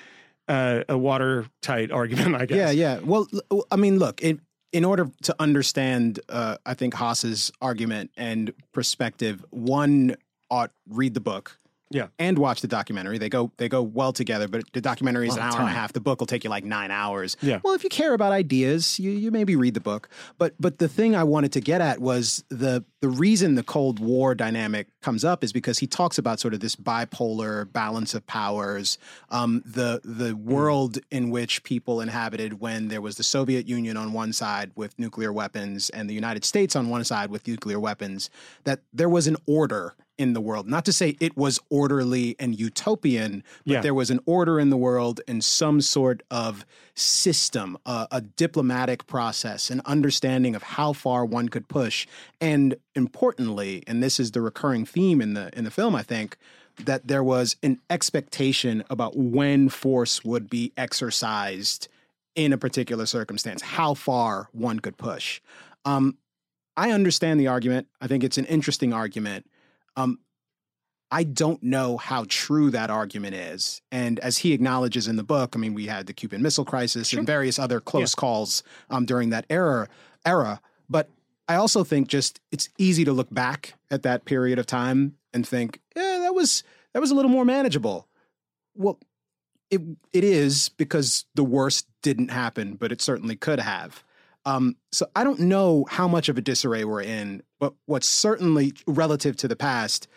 Uh, 0.49 0.83
a 0.89 0.99
watertight 0.99 1.93
argument, 2.01 2.35
I 2.35 2.47
guess. 2.47 2.57
Yeah, 2.57 2.71
yeah. 2.97 2.99
Well, 2.99 3.29
I 3.71 3.77
mean, 3.77 4.01
look, 4.01 4.21
in 4.23 4.41
in 4.73 4.85
order 4.85 5.09
to 5.23 5.37
understand, 5.39 6.19
uh, 6.29 6.57
I 6.67 6.75
think 6.75 6.95
Haass's 6.95 7.53
argument 7.63 8.11
and 8.17 8.53
perspective, 8.73 9.45
one 9.51 10.17
ought 10.51 10.73
read 10.89 11.15
the 11.15 11.21
book. 11.21 11.59
Yeah. 11.93 12.09
and 12.19 12.39
watch 12.39 12.61
the 12.61 12.69
documentary. 12.69 13.19
They 13.19 13.29
go 13.29 13.53
they 13.57 13.69
go 13.69 13.83
well 13.83 14.13
together. 14.13 14.49
But 14.49 14.65
the 14.73 14.81
documentary 14.81 15.29
is 15.29 15.37
an 15.37 15.43
hour 15.43 15.55
of 15.55 15.61
and 15.61 15.69
a 15.69 15.73
half. 15.73 15.93
The 15.93 16.01
book 16.01 16.21
will 16.21 16.27
take 16.27 16.45
you 16.45 16.51
like 16.51 16.65
nine 16.65 16.91
hours. 16.91 17.37
Yeah. 17.41 17.61
Well, 17.63 17.75
if 17.75 17.85
you 17.85 17.91
care 17.91 18.15
about 18.15 18.33
ideas, 18.33 18.99
you 18.99 19.11
you 19.11 19.31
maybe 19.31 19.57
read 19.57 19.75
the 19.75 19.81
book. 19.81 20.09
But 20.39 20.55
but 20.59 20.79
the 20.79 20.89
thing 20.89 21.15
I 21.15 21.25
wanted 21.25 21.53
to 21.53 21.61
get 21.61 21.81
at 21.81 22.01
was 22.01 22.45
the 22.49 22.85
the 23.01 23.09
reason 23.09 23.57
the 23.57 23.63
Cold 23.63 23.99
War 23.99 24.35
dynamic 24.35 24.87
comes 25.01 25.25
up 25.25 25.43
is 25.43 25.53
because 25.53 25.79
he 25.81 25.87
talks 25.87 26.19
about 26.19 26.39
sort 26.41 26.55
of 26.55 26.61
this 26.61 26.77
bipolar 26.77 27.71
balance 27.73 28.15
of 28.15 28.27
powers, 28.27 28.99
um, 29.31 29.63
the 29.67 30.01
the 30.05 30.35
world 30.35 30.99
in 31.11 31.31
which 31.31 31.63
people 31.65 32.01
inhabited 32.01 32.61
when 32.61 32.89
there 32.89 33.01
was 33.01 33.17
the 33.17 33.23
Soviet 33.25 33.69
Union 33.69 33.97
on 33.97 34.13
one 34.13 34.33
side 34.33 34.73
with 34.77 34.99
nuclear 34.99 35.33
weapons 35.33 35.91
and 35.91 36.09
the 36.09 36.15
United 36.15 36.45
States 36.45 36.77
on 36.77 36.89
one 36.89 37.05
side 37.05 37.31
with 37.31 37.47
nuclear 37.47 37.81
weapons. 37.81 38.31
That 38.65 38.81
there 38.93 39.09
was 39.09 39.27
an 39.27 39.37
order 39.47 39.95
in 40.23 40.33
the 40.33 40.41
world. 40.41 40.69
Not 40.69 40.85
to 40.87 40.93
say 40.93 41.17
it 41.21 41.37
was 41.37 41.59
orderly 41.69 42.37
and 42.39 42.59
utopian, 42.59 43.43
but 43.67 43.73
Yeah. 43.73 43.81
there 43.83 43.95
was 43.95 44.11
an 44.11 44.21
order 44.25 44.59
in 44.61 44.71
the 44.71 44.77
world 44.77 45.21
and 45.27 45.45
some 45.45 45.81
sort 45.81 46.23
of 46.31 46.65
system, 46.95 47.77
uh, 47.85 48.07
a 48.11 48.21
diplomatic 48.21 49.07
process, 49.07 49.69
an 49.71 49.83
understanding 49.85 50.55
of 50.55 50.63
how 50.63 50.93
far 50.93 51.25
one 51.25 51.49
could 51.49 51.67
push, 51.69 52.07
and 52.41 52.77
importantly, 52.95 53.83
and 53.87 54.03
this 54.03 54.21
is 54.21 54.31
the 54.31 54.41
recurring 54.41 54.87
theme 54.87 55.21
in 55.21 55.35
the 55.35 55.51
in 55.59 55.65
the 55.65 55.71
film, 55.71 55.95
I 55.95 56.03
think, 56.03 56.37
that 56.85 57.09
there 57.09 57.25
was 57.25 57.57
an 57.63 57.79
expectation 57.91 58.85
about 58.89 59.17
when 59.17 59.69
force 59.69 60.25
would 60.25 60.49
be 60.49 60.73
exercised 60.77 61.89
in 62.35 62.53
a 62.53 62.59
particular 62.59 63.05
circumstance, 63.05 63.61
how 63.61 63.93
far 63.93 64.49
one 64.53 64.79
could 64.81 64.97
push. 64.97 65.41
Um, 65.85 66.17
I 66.77 66.91
understand 66.91 67.39
the 67.39 67.49
argument. 67.49 67.89
I 68.01 68.07
think 68.07 68.25
it's 68.25 68.39
an 68.39 68.47
interesting 68.47 68.95
argument. 68.95 69.47
Um, 69.97 70.19
I 71.11 71.25
don't 71.25 71.63
know 71.63 71.99
how 71.99 72.25
true 72.29 72.71
that 72.71 72.89
argument 72.89 73.35
is. 73.35 73.83
And 73.93 74.19
as 74.21 74.39
he 74.39 74.55
acknowledges 74.55 75.07
in 75.07 75.17
the 75.17 75.23
book, 75.23 75.55
I 75.55 75.59
mean, 75.59 75.75
we 75.75 75.87
had 75.87 76.07
the 76.07 76.15
Cuban 76.15 76.41
Missile 76.41 76.65
Crisis 76.65 77.13
and 77.13 77.27
various 77.27 77.59
other 77.59 77.81
close 77.81 78.15
calls 78.15 78.63
um, 78.89 79.05
during 79.05 79.29
that 79.31 79.45
era. 79.51 79.89
Era, 80.25 80.61
but 80.89 81.11
I 81.49 81.57
also 81.57 81.85
think 81.85 82.09
just 82.09 82.41
it's 82.51 82.69
easy 82.79 83.05
to 83.05 83.13
look 83.13 83.33
back 83.33 83.75
at 83.91 84.05
that 84.05 84.25
period 84.25 84.59
of 84.59 84.67
time 84.67 85.17
and 85.35 85.47
think, 85.47 85.81
yeah, 85.97 86.21
that 86.21 86.35
was 86.35 86.63
that 86.95 87.01
was 87.01 87.11
a 87.11 87.15
little 87.15 87.31
more 87.31 87.45
manageable. 87.45 88.09
Well, 88.75 88.99
it 89.71 89.81
it 90.13 90.25
is 90.25 90.71
because 90.71 91.27
the 91.35 91.45
worst 91.45 91.89
didn't 92.03 92.31
happen, 92.31 92.75
but 92.75 92.93
it 92.93 93.03
certainly 93.03 93.37
could 93.37 93.61
have. 93.61 94.05
Um, 94.45 94.77
so 94.91 95.07
I 95.15 95.25
don't 95.25 95.41
know 95.41 95.87
how 95.89 96.09
much 96.09 96.29
of 96.29 96.37
a 96.37 96.41
disarray 96.41 96.85
we're 96.85 97.03
in, 97.03 97.43
but 97.61 97.75
what's 97.87 98.09
certainly 98.09 98.73
relative 98.87 99.37
to 99.39 99.49
the 99.49 99.57
past. 99.57 100.09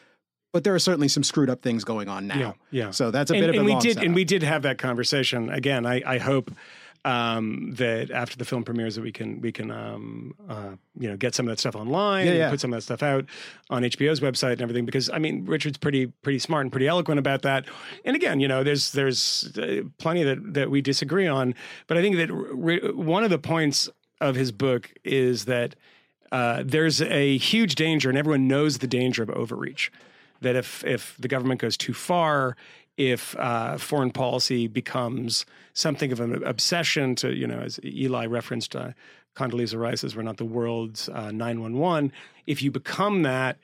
But 0.52 0.64
there 0.64 0.74
are 0.74 0.80
certainly 0.80 1.10
some 1.10 1.24
screwed 1.24 1.50
up 1.50 1.62
things 1.62 1.84
going 1.84 2.08
on 2.08 2.28
now. 2.28 2.56
Yeah, 2.72 2.86
yeah. 2.86 2.92
So 2.92 3.12
that's 3.12 3.30
a 3.30 3.34
and, 3.34 3.42
bit 3.42 3.50
of 3.50 3.56
and 3.56 3.70
a 3.70 3.74
we 3.74 3.80
did 3.80 3.94
setup. 3.96 4.06
and 4.06 4.16
we 4.16 4.24
did 4.24 4.42
have 4.44 4.62
that 4.62 4.78
conversation 4.78 5.50
again. 5.50 5.86
I, 5.86 6.02
I 6.06 6.18
hope 6.18 6.50
um, 7.06 7.72
that 7.76 8.10
after 8.10 8.36
the 8.36 8.46
film 8.46 8.64
premieres 8.64 8.96
that 8.96 9.02
we 9.02 9.12
can 9.12 9.40
we 9.40 9.52
can 9.52 9.70
um, 9.70 10.34
uh, 10.50 10.72
you 10.98 11.08
know 11.08 11.16
get 11.16 11.36
some 11.36 11.46
of 11.46 11.52
that 11.52 11.60
stuff 11.60 11.76
online 11.76 12.26
Yeah, 12.26 12.34
and 12.34 12.52
put 12.52 12.60
some 12.60 12.74
of 12.74 12.78
that 12.78 12.82
stuff 12.82 13.04
out 13.04 13.26
on 13.70 13.84
HBO's 13.84 14.22
website 14.22 14.54
and 14.54 14.62
everything 14.62 14.86
because 14.86 15.10
I 15.12 15.20
mean 15.20 15.46
Richard's 15.46 15.78
pretty 15.78 16.08
pretty 16.08 16.40
smart 16.40 16.64
and 16.64 16.72
pretty 16.72 16.88
eloquent 16.88 17.20
about 17.20 17.44
that. 17.44 17.66
And 18.06 18.16
again, 18.16 18.40
you 18.40 18.48
know, 18.48 18.64
there's 18.64 18.92
there's 18.92 19.56
uh, 19.58 19.82
plenty 20.00 20.24
that 20.24 20.54
that 20.56 20.72
we 20.72 20.82
disagree 20.82 21.28
on, 21.28 21.54
but 21.88 21.98
I 21.98 22.02
think 22.02 22.16
that 22.16 22.32
re- 22.32 22.92
one 22.92 23.24
of 23.24 23.30
the 23.30 23.40
points 23.40 23.88
of 24.22 24.36
his 24.36 24.52
book 24.52 24.94
is 25.04 25.46
that 25.46 25.76
uh, 26.32 26.64
there's 26.66 27.02
a 27.02 27.38
huge 27.38 27.76
danger, 27.76 28.10
and 28.10 28.18
everyone 28.18 28.48
knows 28.48 28.80
the 28.80 28.88
danger 28.88 29.24
of 29.24 29.30
overreach. 29.30 29.92
That 30.42 30.56
if 30.56 30.84
if 30.84 31.16
the 31.20 31.28
government 31.28 31.62
goes 31.62 31.78
too 31.78 31.94
far, 31.94 32.56
if 32.98 33.38
uh, 33.38 33.78
foreign 33.78 34.12
policy 34.12 34.68
becomes 34.68 35.46
something 35.74 36.12
of 36.12 36.20
an 36.20 36.44
obsession 36.44 37.16
to, 37.16 37.34
you 37.34 37.48
know, 37.48 37.60
as 37.60 37.80
Eli 37.84 38.26
referenced, 38.26 38.76
uh, 38.76 38.92
Condoleezza 39.36 39.78
Rice 39.78 40.02
says, 40.02 40.16
we're 40.16 40.22
not 40.22 40.38
the 40.38 40.46
world's 40.46 41.10
uh, 41.10 41.32
911. 41.32 42.12
If 42.48 42.64
you 42.64 42.72
become 42.72 43.24
that, 43.24 43.58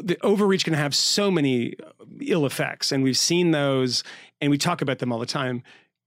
the 0.00 0.16
overreach 0.22 0.64
can 0.64 0.74
have 0.74 0.94
so 0.94 1.30
many 1.30 1.74
ill 2.20 2.46
effects, 2.46 2.90
and 2.90 3.04
we've 3.04 3.18
seen 3.18 3.52
those, 3.52 4.02
and 4.40 4.50
we 4.50 4.58
talk 4.58 4.82
about 4.82 4.98
them 4.98 5.12
all 5.12 5.18
the 5.18 5.26
time. 5.26 5.62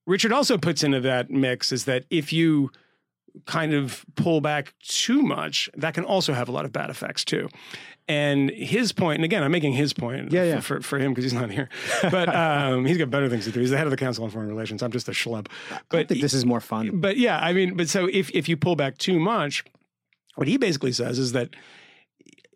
Richard 0.06 0.32
also 0.32 0.58
puts 0.58 0.84
into 0.84 1.00
that 1.02 1.30
mix 1.30 1.72
is 1.72 1.86
that 1.86 2.06
if 2.10 2.34
you 2.34 2.72
kind 3.46 3.74
of 3.74 4.06
pull 4.16 4.42
back 4.42 4.74
too 4.82 5.22
much, 5.22 5.70
that 5.76 5.94
can 5.94 6.04
also 6.04 6.34
have 6.34 6.48
a 6.50 6.52
lot 6.52 6.66
of 6.66 6.72
bad 6.74 6.90
effects 6.90 7.24
too. 7.26 7.50
And 8.10 8.50
his 8.52 8.94
point, 8.94 9.18
and 9.18 9.26
again, 9.26 9.44
I'm 9.44 9.52
making 9.52 9.74
his 9.74 9.92
point 9.92 10.32
Yeah, 10.32 10.44
yeah. 10.44 10.60
For, 10.62 10.80
for 10.82 10.98
him 10.98 11.12
because 11.12 11.26
he's 11.26 11.34
not 11.34 11.52
here, 11.52 11.68
but 12.04 12.34
um, 12.36 12.86
he's 12.86 12.98
got 12.98 13.10
better 13.10 13.28
things 13.28 13.44
to 13.46 13.52
do. 13.52 13.60
He's 13.60 13.70
the 13.72 13.78
head 13.78 13.86
of 13.88 13.92
the 13.92 13.98
Council 13.98 14.24
on 14.24 14.30
Foreign 14.30 14.48
Relations. 14.48 14.82
I'm 14.82 14.92
just 14.92 15.10
a 15.10 15.12
schlub. 15.12 15.48
I 15.72 15.80
But 15.90 16.08
think 16.08 16.22
this 16.22 16.34
is 16.34 16.46
more 16.46 16.62
fun. 16.62 17.02
but 17.02 17.18
yeah, 17.18 17.38
I 17.40 17.52
mean, 17.52 17.76
but 17.76 17.90
so 17.90 18.06
if 18.12 18.30
if 18.32 18.48
you 18.48 18.56
pull 18.56 18.78
back 18.78 18.98
too 18.98 19.20
much, 19.20 19.66
what 20.36 20.48
he 20.48 20.56
basically 20.58 20.94
says 20.94 21.20
is 21.20 21.34
that 21.34 21.50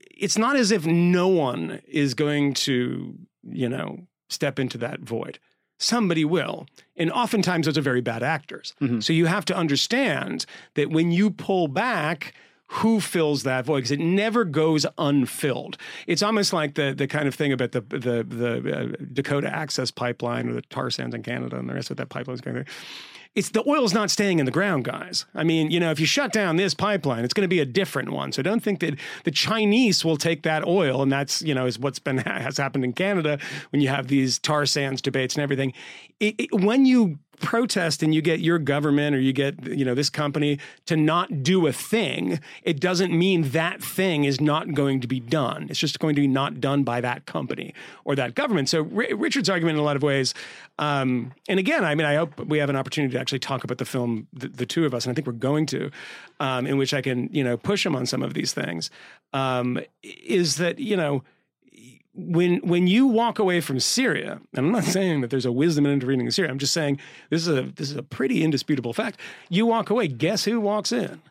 it's 0.10 0.38
not 0.38 0.56
as 0.56 0.72
if 0.72 0.86
no 0.86 1.28
one 1.28 1.82
is 1.88 2.14
going 2.14 2.54
to, 2.54 3.16
you 3.44 3.68
know, 3.68 4.08
step 4.30 4.58
into 4.60 4.78
that 4.78 5.02
void. 5.02 5.38
Somebody 5.82 6.24
will. 6.24 6.68
And 6.96 7.12
oftentimes 7.12 7.66
those 7.66 7.78
are 7.78 7.82
very 7.82 8.02
bad 8.02 8.22
actors. 8.24 8.76
Mhm. 8.82 9.02
So 9.04 9.14
you 9.14 9.26
have 9.26 9.46
to 9.46 9.56
understand 9.56 10.46
that 10.76 10.92
when 10.92 11.12
you 11.12 11.32
pull 11.32 11.68
back, 11.68 12.34
who 12.76 13.02
fills 13.02 13.44
that 13.44 13.66
void 13.66 13.78
because 13.78 13.92
it 13.92 14.00
never 14.00 14.46
goes 14.46 14.86
unfilled. 14.98 15.76
It's 16.08 16.24
almost 16.24 16.54
like 16.54 16.76
the 16.76 16.94
the 16.96 17.08
kind 17.08 17.28
of 17.28 17.36
thing 17.36 17.52
about 17.52 17.72
the 17.74 17.82
the 17.82 18.24
the 18.24 18.80
uh, 18.80 18.88
Dakota 19.12 19.54
Access 19.54 19.92
Pipeline 19.92 20.48
or 20.48 20.54
the 20.54 20.62
tar 20.62 20.90
sands 20.90 21.14
in 21.14 21.22
Canada 21.24 21.58
and 21.58 21.68
the 21.70 21.74
rest 21.74 21.92
of 21.92 21.98
that 21.98 22.08
pipeline 22.10 22.36
is 22.36 22.42
going 22.42 22.64
to. 22.64 22.66
It's 23.34 23.50
the 23.50 23.64
oil's 23.66 23.94
not 23.94 24.12
staying 24.12 24.40
in 24.40 24.46
the 24.46 24.52
ground, 24.52 24.84
guys. 24.84 25.26
I 25.34 25.46
mean, 25.46 25.72
you 25.72 25.80
know, 25.80 25.90
if 25.90 26.02
you 26.02 26.06
shut 26.06 26.34
down 26.34 26.58
this 26.58 26.74
pipeline, 26.74 27.24
it's 27.24 27.34
going 27.34 27.46
to 27.46 27.48
be 27.48 27.62
a 27.62 27.66
different 27.66 28.12
one. 28.12 28.34
So 28.34 28.42
don't 28.42 28.62
think 28.62 28.82
that 28.82 29.00
the 29.24 29.32
Chinese 29.32 30.04
will 30.04 30.18
take 30.18 30.44
that 30.44 30.68
oil, 30.68 31.02
and 31.02 31.10
that's 31.10 31.42
you 31.42 31.56
know 31.56 31.66
is 31.66 31.80
what's 31.80 32.00
been 32.00 32.18
has 32.26 32.58
happened 32.58 32.84
in 32.84 32.92
Canada 32.92 33.40
when 33.72 33.82
you 33.82 33.88
have 33.88 34.08
these 34.08 34.38
tar 34.38 34.66
sands 34.66 35.02
debates 35.02 35.36
and 35.36 35.44
everything. 35.44 35.72
It, 36.20 36.36
it, 36.38 36.54
when 36.54 36.86
you 36.86 37.20
protest 37.42 38.04
and 38.04 38.14
you 38.14 38.22
get 38.22 38.40
your 38.40 38.60
government 38.60 39.16
or 39.16 39.20
you 39.20 39.34
get 39.34 39.66
you 39.66 39.84
know 39.84 39.96
this 39.96 40.10
company 40.10 40.60
to 40.86 40.96
not 40.96 41.44
do 41.44 41.68
a 41.68 41.74
thing 41.74 42.40
it 42.64 42.80
doesn't 42.80 43.12
mean 43.18 43.50
that 43.50 43.82
thing 43.84 44.24
is 44.24 44.40
not 44.40 44.74
going 44.74 45.02
to 45.02 45.08
be 45.08 45.20
done. 45.20 45.68
It's 45.70 45.80
just 45.80 46.00
going 46.00 46.16
to 46.16 46.22
be 46.22 46.28
not 46.28 46.60
done 46.60 46.84
by 46.84 47.02
that 47.02 47.26
company 47.26 47.74
or 48.06 48.16
that 48.16 48.36
government. 48.36 48.70
So 48.70 48.80
R- 48.80 49.16
richard's 49.16 49.50
argument 49.50 49.78
in 49.78 49.82
a 49.82 49.86
lot 49.86 49.96
of 49.96 50.04
ways 50.04 50.34
um, 50.80 51.32
and 51.48 51.60
again 51.60 51.86
i 51.86 51.96
mean 51.96 52.06
i 52.06 52.16
hope 52.16 52.38
we 52.46 52.58
have 52.58 52.70
an 52.70 52.76
opportunity 52.76 53.14
to 53.14 53.20
actually 53.20 53.40
talk 53.40 53.64
about 53.64 53.78
the 53.78 53.86
film 53.86 54.28
the, 54.34 54.48
the 54.48 54.66
two 54.66 54.86
of 54.86 54.94
us 54.94 55.06
and 55.06 55.12
i 55.12 55.14
think 55.14 55.28
we're 55.28 55.34
going 55.34 55.66
to 55.66 55.90
um, 56.40 56.68
in 56.68 56.78
which 56.78 56.94
i 56.94 57.02
can 57.02 57.30
you 57.32 57.44
know 57.44 57.56
push 57.58 57.86
him 57.86 57.96
on 57.96 58.06
some 58.06 58.22
of 58.24 58.34
these 58.34 58.54
things 58.54 58.90
um, 59.34 59.80
is 60.04 60.58
that 60.58 60.80
you 60.80 60.98
know 60.98 61.24
when 62.14 62.58
when 62.58 62.88
you 62.88 63.08
walk 63.08 63.40
away 63.40 63.62
from 63.62 63.80
Syria, 63.80 64.42
and 64.54 64.66
I'm 64.66 64.72
not 64.72 64.84
saying 64.98 65.22
that 65.22 65.30
there's 65.30 65.46
a 65.46 65.52
wisdom 65.52 65.86
in 65.86 65.92
intervening 65.92 66.26
in 66.26 66.32
Syria. 66.32 66.52
I'm 66.52 66.60
just 66.60 66.74
saying 66.74 67.00
this 67.30 67.48
is 67.48 67.58
a 67.58 67.64
this 67.64 67.90
is 67.90 67.96
a 67.96 68.04
pretty 68.04 68.44
indisputable 68.44 68.94
fact. 68.94 69.20
You 69.50 69.66
walk 69.66 69.90
away, 69.90 70.08
guess 70.08 70.46
who 70.46 70.60
walks 70.60 70.92
in? 70.92 71.22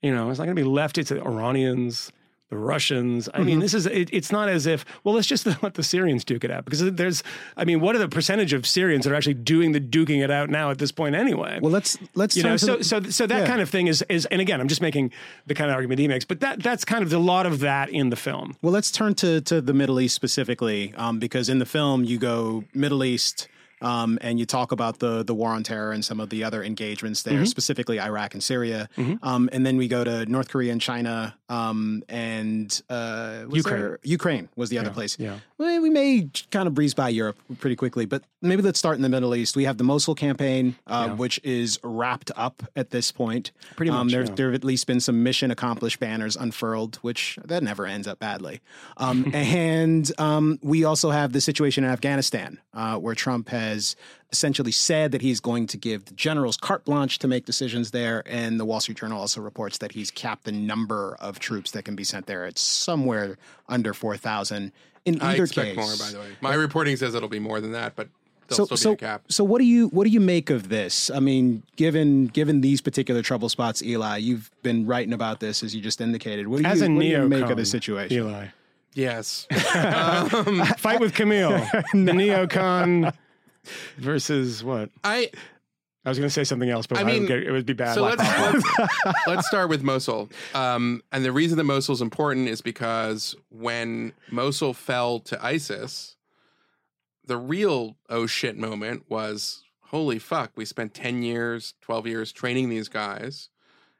You 0.00 0.14
know, 0.14 0.30
it's 0.30 0.38
not 0.38 0.46
going 0.46 0.56
to 0.56 0.62
be 0.62 0.68
left. 0.68 0.98
It's 0.98 1.10
the 1.10 1.22
Iranians, 1.22 2.10
the 2.52 2.58
Russians. 2.58 3.30
I 3.32 3.42
mean, 3.42 3.60
this 3.60 3.72
is 3.72 3.86
it, 3.86 4.10
it's 4.12 4.30
not 4.30 4.50
as 4.50 4.66
if 4.66 4.84
well, 5.04 5.14
let's 5.14 5.26
just 5.26 5.46
let 5.62 5.72
the 5.74 5.82
Syrians 5.82 6.22
duke 6.22 6.44
it 6.44 6.50
out 6.50 6.64
because 6.66 6.80
there's. 6.92 7.22
I 7.56 7.64
mean, 7.64 7.80
what 7.80 7.96
are 7.96 7.98
the 7.98 8.08
percentage 8.08 8.52
of 8.52 8.66
Syrians 8.66 9.04
that 9.04 9.12
are 9.12 9.16
actually 9.16 9.34
doing 9.34 9.72
the 9.72 9.80
duking 9.80 10.22
it 10.22 10.30
out 10.30 10.50
now 10.50 10.70
at 10.70 10.78
this 10.78 10.92
point 10.92 11.14
anyway? 11.14 11.58
Well, 11.62 11.72
let's 11.72 11.96
let's 12.14 12.36
you 12.36 12.42
know, 12.42 12.58
so 12.58 12.76
the- 12.76 12.84
so 12.84 13.00
so 13.04 13.26
that 13.26 13.40
Yeah. 13.40 13.46
kind 13.46 13.62
of 13.62 13.70
thing 13.70 13.86
is 13.86 14.04
is, 14.10 14.26
and 14.26 14.40
again, 14.42 14.60
I'm 14.60 14.68
just 14.68 14.82
making 14.82 15.12
the 15.46 15.54
kind 15.54 15.70
of 15.70 15.74
argument 15.76 15.98
he 15.98 16.08
makes, 16.08 16.26
but 16.26 16.40
that 16.40 16.62
that's 16.62 16.84
kind 16.84 17.02
of 17.02 17.10
a 17.12 17.18
lot 17.18 17.46
of 17.46 17.60
that 17.60 17.88
in 17.88 18.10
the 18.10 18.16
film. 18.16 18.56
Well, 18.60 18.72
let's 18.72 18.90
turn 18.90 19.14
to, 19.16 19.40
to 19.40 19.62
the 19.62 19.72
Middle 19.72 19.98
East 19.98 20.14
specifically, 20.14 20.92
um, 20.96 21.18
because 21.18 21.48
in 21.48 21.58
the 21.58 21.66
film 21.66 22.04
you 22.04 22.18
go 22.18 22.64
Middle 22.74 23.02
East 23.02 23.48
um, 23.82 24.18
and 24.22 24.38
you 24.38 24.46
talk 24.46 24.72
about 24.72 24.98
the 25.00 25.22
the 25.22 25.34
war 25.34 25.50
on 25.50 25.62
terror 25.62 25.92
and 25.92 26.02
some 26.04 26.20
of 26.20 26.28
the 26.30 26.44
other 26.44 26.62
engagements 26.64 27.22
there, 27.24 27.44
specifically 27.46 28.00
Iraq 28.00 28.32
and 28.34 28.42
Syria, 28.42 28.88
um, 29.22 29.48
and 29.52 29.66
then 29.66 29.76
we 29.76 29.88
go 29.88 30.04
to 30.04 30.24
North 30.26 30.48
Korea 30.48 30.72
and 30.72 30.80
China 30.80 31.34
um, 31.48 32.02
and 32.08 32.80
uh, 32.88 33.44
Ukraine. 33.50 33.80
there- 33.80 33.98
Ukraine 34.04 34.48
was 34.56 34.70
the 34.70 34.78
other 34.78 34.90
place. 34.90 35.18
yeah. 35.18 35.38
Well, 35.58 35.80
we 35.82 35.90
may 35.90 36.28
kind 36.50 36.66
of 36.66 36.74
breeze 36.74 36.94
by 36.94 37.08
Europe 37.10 37.36
pretty 37.60 37.76
quickly, 37.76 38.06
but 38.06 38.22
maybe 38.42 38.62
let's 38.62 38.78
start 38.78 38.96
in 38.96 39.02
the 39.02 39.08
Middle 39.08 39.34
East. 39.34 39.56
We 39.56 39.64
have 39.64 39.78
the 39.78 39.84
Mosul 39.84 40.14
campaign, 40.14 40.76
uh, 40.86 41.10
which 41.10 41.40
is 41.44 41.78
wrapped 41.82 42.30
up 42.36 42.62
at 42.76 42.90
this 42.90 43.10
point. 43.12 43.52
Pretty 43.76 43.90
Um, 43.90 44.06
much, 44.06 44.12
there, 44.12 44.24
yeah. 44.24 44.34
there 44.34 44.46
have 44.48 44.54
at 44.54 44.64
least 44.64 44.86
been 44.86 45.00
some 45.00 45.22
mission 45.22 45.50
accomplished 45.50 46.00
banners 46.00 46.36
unfurled, 46.36 46.96
which 46.96 47.38
that 47.44 47.62
never 47.62 47.86
ends 47.86 48.06
up 48.06 48.18
badly. 48.18 48.60
Um, 48.96 49.30
and 49.34 50.10
um, 50.20 50.58
we 50.62 50.84
also 50.84 51.10
have 51.10 51.32
the 51.32 51.40
situation 51.40 51.84
in 51.84 51.90
Afghanistan, 51.90 52.58
uh, 52.74 52.96
where 52.98 53.14
Trump 53.14 53.48
has 53.48 53.96
essentially 54.32 54.72
said 54.72 55.12
that 55.12 55.20
he's 55.20 55.40
going 55.40 55.66
to 55.66 55.76
give 55.76 56.06
the 56.06 56.14
generals 56.14 56.56
carte 56.56 56.84
blanche 56.86 57.18
to 57.18 57.28
make 57.28 57.44
decisions 57.44 57.90
there. 57.90 58.22
And 58.26 58.58
the 58.58 58.64
Wall 58.64 58.80
Street 58.80 58.96
Journal 58.98 59.20
also 59.20 59.42
reports 59.42 59.78
that 59.78 59.92
he's 59.92 60.10
capped 60.10 60.44
the 60.44 60.52
number 60.52 61.16
of 61.20 61.38
troops 61.38 61.72
that 61.72 61.84
can 61.84 61.94
be 61.96 62.04
sent 62.04 62.26
there. 62.26 62.46
It's 62.46 62.62
somewhere 62.62 63.36
under 63.68 63.92
4,000. 63.92 64.72
In 65.04 65.20
I 65.20 65.32
either 65.32 65.42
expect 65.44 65.74
case, 65.74 65.76
more, 65.76 65.96
by 66.06 66.12
the 66.12 66.18
way. 66.20 66.32
My 66.40 66.54
reporting 66.54 66.96
says 66.96 67.14
it'll 67.14 67.28
be 67.28 67.40
more 67.40 67.60
than 67.60 67.72
that, 67.72 67.94
but 67.96 68.08
so, 68.48 68.64
there'll 68.64 68.76
so, 68.76 68.92
a 68.92 68.96
cap. 68.96 69.22
so 69.28 69.44
what 69.44 69.58
do 69.58 69.64
you 69.64 69.88
what 69.88 70.04
do 70.04 70.10
you 70.10 70.20
make 70.20 70.50
of 70.50 70.68
this? 70.68 71.10
I 71.10 71.20
mean, 71.20 71.62
given 71.76 72.26
given 72.26 72.60
these 72.60 72.80
particular 72.80 73.22
trouble 73.22 73.48
spots, 73.48 73.82
Eli, 73.82 74.18
you've 74.18 74.50
been 74.62 74.86
writing 74.86 75.12
about 75.12 75.40
this 75.40 75.62
as 75.62 75.74
you 75.74 75.80
just 75.80 76.00
indicated. 76.00 76.48
What 76.48 76.62
do 76.62 76.66
As 76.66 76.80
you, 76.80 76.86
a 76.86 76.90
what 76.90 77.00
do 77.00 77.06
you 77.06 77.28
make 77.28 77.50
of 77.50 77.56
the 77.56 77.64
situation? 77.64 78.16
Eli. 78.16 78.46
Yes. 78.94 79.46
Fight 80.78 81.00
with 81.00 81.14
Camille. 81.14 81.50
the 81.92 82.12
neocon 82.12 83.14
versus 83.96 84.62
what? 84.62 84.90
I 85.02 85.30
I 86.04 86.08
was 86.08 86.18
going 86.18 86.28
to 86.28 86.32
say 86.32 86.42
something 86.42 86.68
else, 86.68 86.86
but 86.86 86.98
I 86.98 87.02
I 87.02 87.04
mean, 87.04 87.22
would 87.22 87.28
get, 87.28 87.42
it 87.44 87.52
would 87.52 87.64
be 87.64 87.74
bad. 87.74 87.94
so 87.94 88.02
let's, 88.02 88.20
let's 88.20 88.64
let's 89.26 89.46
start 89.46 89.68
with 89.68 89.82
Mosul. 89.82 90.28
Um, 90.52 91.02
and 91.12 91.24
the 91.24 91.30
reason 91.30 91.58
that 91.58 91.64
Mosul 91.64 91.94
is 91.94 92.00
important 92.00 92.48
is 92.48 92.60
because 92.60 93.36
when 93.50 94.12
Mosul 94.30 94.74
fell 94.74 95.20
to 95.20 95.44
ISIS, 95.44 96.16
the 97.26 97.36
real 97.36 97.96
oh 98.08 98.26
shit 98.26 98.56
moment 98.56 99.04
was 99.08 99.62
holy 99.92 100.18
fuck, 100.18 100.52
we 100.56 100.64
spent 100.64 100.94
10 100.94 101.22
years, 101.22 101.74
12 101.82 102.06
years 102.06 102.32
training 102.32 102.70
these 102.70 102.88
guys 102.88 103.50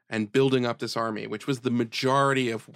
and 0.09 0.31
building 0.31 0.65
up 0.65 0.79
this 0.79 0.97
army, 0.97 1.27
which 1.27 1.47
was 1.47 1.59
the 1.59 1.71
majority 1.71 2.49
of 2.49 2.67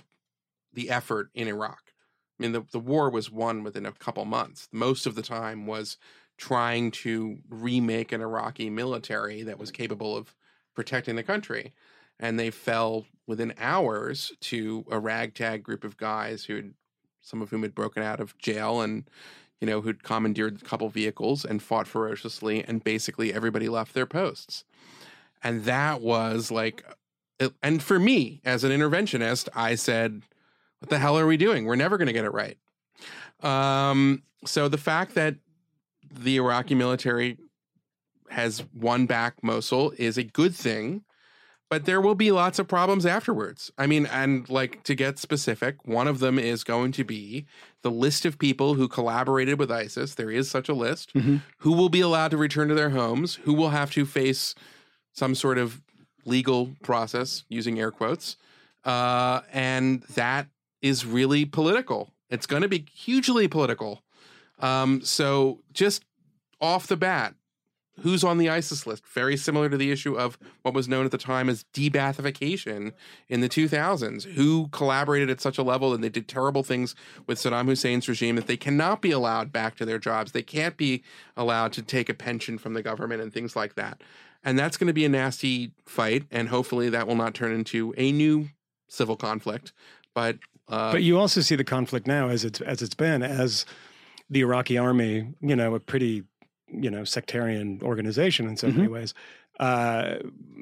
the 0.74 0.90
effort 0.90 1.30
in 1.34 1.48
Iraq. 1.48 1.94
I 2.40 2.44
mean, 2.44 2.52
the, 2.52 2.64
the 2.72 2.80
war 2.80 3.10
was 3.10 3.32
won 3.32 3.64
within 3.64 3.86
a 3.86 3.92
couple 3.92 4.24
months. 4.26 4.70
Most 4.72 5.08
of 5.08 5.16
the 5.16 5.24
time 5.24 5.66
was 5.66 5.98
trying 6.38 6.92
to 6.92 7.40
remake 7.50 8.12
an 8.12 8.22
Iraqi 8.22 8.70
military 8.70 9.42
that 9.44 9.58
was 9.58 9.72
capable 9.72 10.16
of 10.16 10.36
protecting 10.76 11.16
the 11.16 11.24
country. 11.24 11.74
And 12.20 12.40
they 12.40 12.52
fell 12.52 13.06
within 13.26 13.56
hours 13.58 14.32
to 14.42 14.86
a 14.92 15.00
ragtag 15.00 15.64
group 15.64 15.84
of 15.84 15.98
guys 15.98 16.46
who 16.46 16.56
had, 16.56 16.74
some 17.22 17.42
of 17.42 17.50
whom 17.50 17.64
had 17.64 17.74
broken 17.74 18.04
out 18.04 18.20
of 18.20 18.38
jail 18.38 18.82
and, 18.82 19.10
you 19.62 19.68
know, 19.68 19.82
who'd 19.82 20.04
commandeered 20.04 20.62
a 20.62 20.66
couple 20.66 20.90
vehicles 20.90 21.44
and 21.44 21.62
fought 21.62 21.88
ferociously. 21.88 22.64
And 22.64 22.84
basically 22.84 23.34
everybody 23.34 23.70
left 23.70 23.94
their 23.94 24.06
posts. 24.06 24.64
And 25.44 25.66
that 25.66 26.02
was 26.02 26.52
like, 26.52 26.84
and 27.62 27.82
for 27.82 28.00
me 28.00 28.42
as 28.44 28.64
an 28.64 28.72
interventionist, 28.72 29.50
I 29.56 29.76
said, 29.76 30.24
what 30.80 30.90
the 30.90 31.00
hell 31.00 31.18
are 31.18 31.28
we 31.28 31.38
doing? 31.38 31.66
We're 31.66 31.76
never 31.76 31.98
going 31.98 32.08
to 32.08 32.14
get 32.14 32.26
it 32.26 32.34
right. 32.34 32.58
Um, 33.42 34.24
so 34.46 34.68
the 34.68 34.78
fact 34.78 35.16
that 35.16 35.36
the 36.12 36.38
Iraqi 36.38 36.76
military 36.76 37.38
has 38.30 38.64
won 38.74 39.06
back 39.06 39.44
Mosul 39.44 39.94
is 39.98 40.18
a 40.18 40.24
good 40.24 40.56
thing, 40.56 41.04
but 41.70 41.86
there 41.86 42.02
will 42.02 42.16
be 42.16 42.32
lots 42.32 42.60
of 42.60 42.68
problems 42.68 43.06
afterwards. 43.06 43.72
I 43.78 43.88
mean, 43.88 44.06
and 44.06 44.50
like 44.50 44.84
to 44.84 44.96
get 44.96 45.20
specific, 45.20 45.86
one 45.86 46.08
of 46.08 46.20
them 46.20 46.40
is 46.40 46.64
going 46.64 46.92
to 46.94 47.04
be 47.04 47.46
the 47.88 47.92
list 47.92 48.26
of 48.26 48.38
people 48.38 48.74
who 48.74 48.90
collaborated 48.90 49.58
with 49.58 49.72
ISIS. 49.72 50.16
There 50.16 50.30
is 50.30 50.52
such 50.52 50.68
a 50.68 50.74
list 50.74 51.14
Mhm. 51.14 51.42
who 51.60 51.72
will 51.72 51.88
be 51.88 52.02
allowed 52.02 52.32
to 52.32 52.38
return 52.38 52.68
to 52.68 52.76
their 52.76 52.90
homes, 52.90 53.36
who 53.46 53.54
will 53.54 53.70
have 53.70 53.92
to 53.92 54.06
face 54.06 54.54
some 55.14 55.34
sort 55.36 55.58
of 55.58 55.82
legal 56.26 56.76
process, 56.84 57.46
using 57.48 57.80
air 57.80 57.90
quotes. 57.92 58.36
Uh, 58.84 59.40
and 59.54 60.02
that 60.16 60.48
is 60.82 61.06
really 61.06 61.46
political. 61.46 62.12
It's 62.30 62.46
going 62.46 62.62
to 62.62 62.68
be 62.68 62.86
hugely 62.94 63.48
political. 63.48 64.04
Um, 64.60 65.02
so 65.02 65.62
just 65.72 66.04
off 66.60 66.88
the 66.88 66.98
bat, 66.98 67.36
who's 68.02 68.24
on 68.24 68.38
the 68.38 68.50
ISIS 68.50 68.86
list? 68.86 69.06
Very 69.08 69.38
similar 69.38 69.70
to 69.70 69.78
the 69.78 69.92
issue 69.92 70.18
of 70.18 70.38
what 70.62 70.74
was 70.74 70.88
known 70.88 71.06
at 71.06 71.12
the 71.12 71.18
time 71.18 71.50
as 71.50 71.64
de-Baathification 71.74 72.94
in 73.28 73.42
the 73.42 73.50
2000s. 73.50 74.24
Who 74.34 74.68
collaborated 74.70 75.30
at 75.30 75.42
such 75.42 75.58
a 75.58 75.64
level 75.64 75.94
and 75.94 76.04
they 76.04 76.10
did 76.10 76.28
terrible 76.28 76.64
things 76.64 76.96
with 77.26 77.40
Saddam 77.40 77.68
Hussein's 77.68 78.08
regime 78.08 78.36
that 78.36 78.48
they 78.48 78.58
cannot 78.58 79.02
be 79.02 79.12
allowed 79.12 79.52
back 79.52 79.76
to 79.78 79.86
their 79.86 80.00
jobs. 80.00 80.32
They 80.32 80.44
can't 80.44 80.78
be 80.78 81.04
allowed 81.36 81.74
to 81.74 81.82
take 81.82 82.10
a 82.10 82.14
pension 82.14 82.58
from 82.58 82.74
the 82.74 82.84
government 82.84 83.22
and 83.22 83.34
things 83.34 83.56
like 83.56 83.76
that. 83.76 84.02
And 84.44 84.58
that's 84.58 84.78
going 84.78 84.88
to 84.88 84.94
be 84.94 85.06
a 85.06 85.10
nasty 85.10 85.72
fight. 85.86 86.26
And 86.32 86.50
hopefully 86.50 86.90
that 86.90 87.08
will 87.08 87.16
not 87.16 87.34
turn 87.34 87.52
into 87.52 87.94
a 87.98 88.12
new 88.12 88.50
civil 88.88 89.16
conflict. 89.16 89.74
But 90.14 90.38
uh, 90.70 90.92
but 90.92 91.04
you 91.04 91.18
also 91.18 91.42
see 91.42 91.56
the 91.56 91.64
conflict 91.64 92.08
now 92.08 92.30
as 92.30 92.44
it's 92.44 92.60
as 92.62 92.82
it's 92.82 92.96
been 92.96 93.24
as 93.24 93.66
the 94.30 94.42
Iraqi 94.42 94.78
army, 94.78 95.34
you 95.42 95.56
know, 95.56 95.76
a 95.76 95.80
pretty 95.80 96.24
you 96.72 96.90
know 96.90 97.04
sectarian 97.04 97.80
organization 97.82 98.48
in 98.48 98.58
so 98.58 98.68
Mm-hmm. 98.68 98.78
many 98.78 98.88
ways. 98.90 99.14
Uh, 99.60 100.18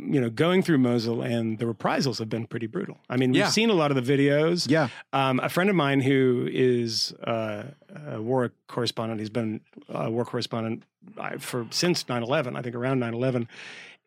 you 0.10 0.22
know, 0.22 0.30
going 0.30 0.64
through 0.64 0.77
Mosul 0.77 1.22
and 1.22 1.60
the 1.60 1.68
reprisals 1.68 2.18
have 2.19 2.30
been 2.30 2.48
pretty 2.48 2.65
brutal. 2.68 2.98
I 3.10 3.18
mean, 3.18 3.32
we've 3.32 3.40
Yeah. 3.40 3.49
seen 3.49 3.69
a 3.69 3.73
lot 3.73 3.91
of 3.91 3.98
the 4.06 4.14
videos. 4.18 4.69
Yeah, 4.69 4.88
Um, 5.11 5.41
a 5.44 5.49
friend 5.49 5.69
of 5.69 5.76
mine 5.76 5.99
who 5.99 6.48
is 6.49 7.11
uh, 7.26 7.64
a 8.07 8.22
war 8.22 8.53
correspondent, 8.68 9.19
he's 9.19 9.30
been 9.30 9.60
a 9.90 10.10
war 10.10 10.23
correspondent 10.23 10.84
uh, 11.18 11.38
for 11.40 11.68
since 11.72 12.06
9/11, 12.06 12.56
I 12.56 12.61
think 12.61 12.73
around 12.73 12.99
9/11, 13.02 13.48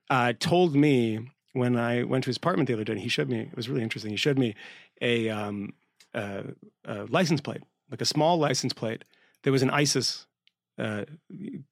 uh, 0.09 0.33
told 0.41 0.75
me 0.75 1.21
when 1.53 1.77
I 1.77 2.05
went 2.05 2.25
to 2.25 2.29
his 2.31 2.39
apartment 2.39 2.69
the 2.69 2.73
other 2.75 2.85
day, 2.85 2.93
and 2.95 3.03
he 3.03 3.09
showed 3.11 3.29
me 3.29 3.41
it 3.41 3.57
was 3.57 3.69
really 3.69 3.83
interesting. 3.83 4.11
He 4.11 4.17
showed 4.17 4.39
me 4.39 4.55
a, 5.03 5.29
um, 5.29 5.75
a, 6.15 6.45
a 6.87 7.05
license 7.11 7.43
plate, 7.43 7.63
like 7.91 8.01
a 8.01 8.07
small 8.07 8.39
license 8.39 8.73
plate. 8.73 9.05
There 9.43 9.53
was 9.53 9.63
an 9.63 9.69
ISIS 9.71 10.27
uh, 10.79 11.05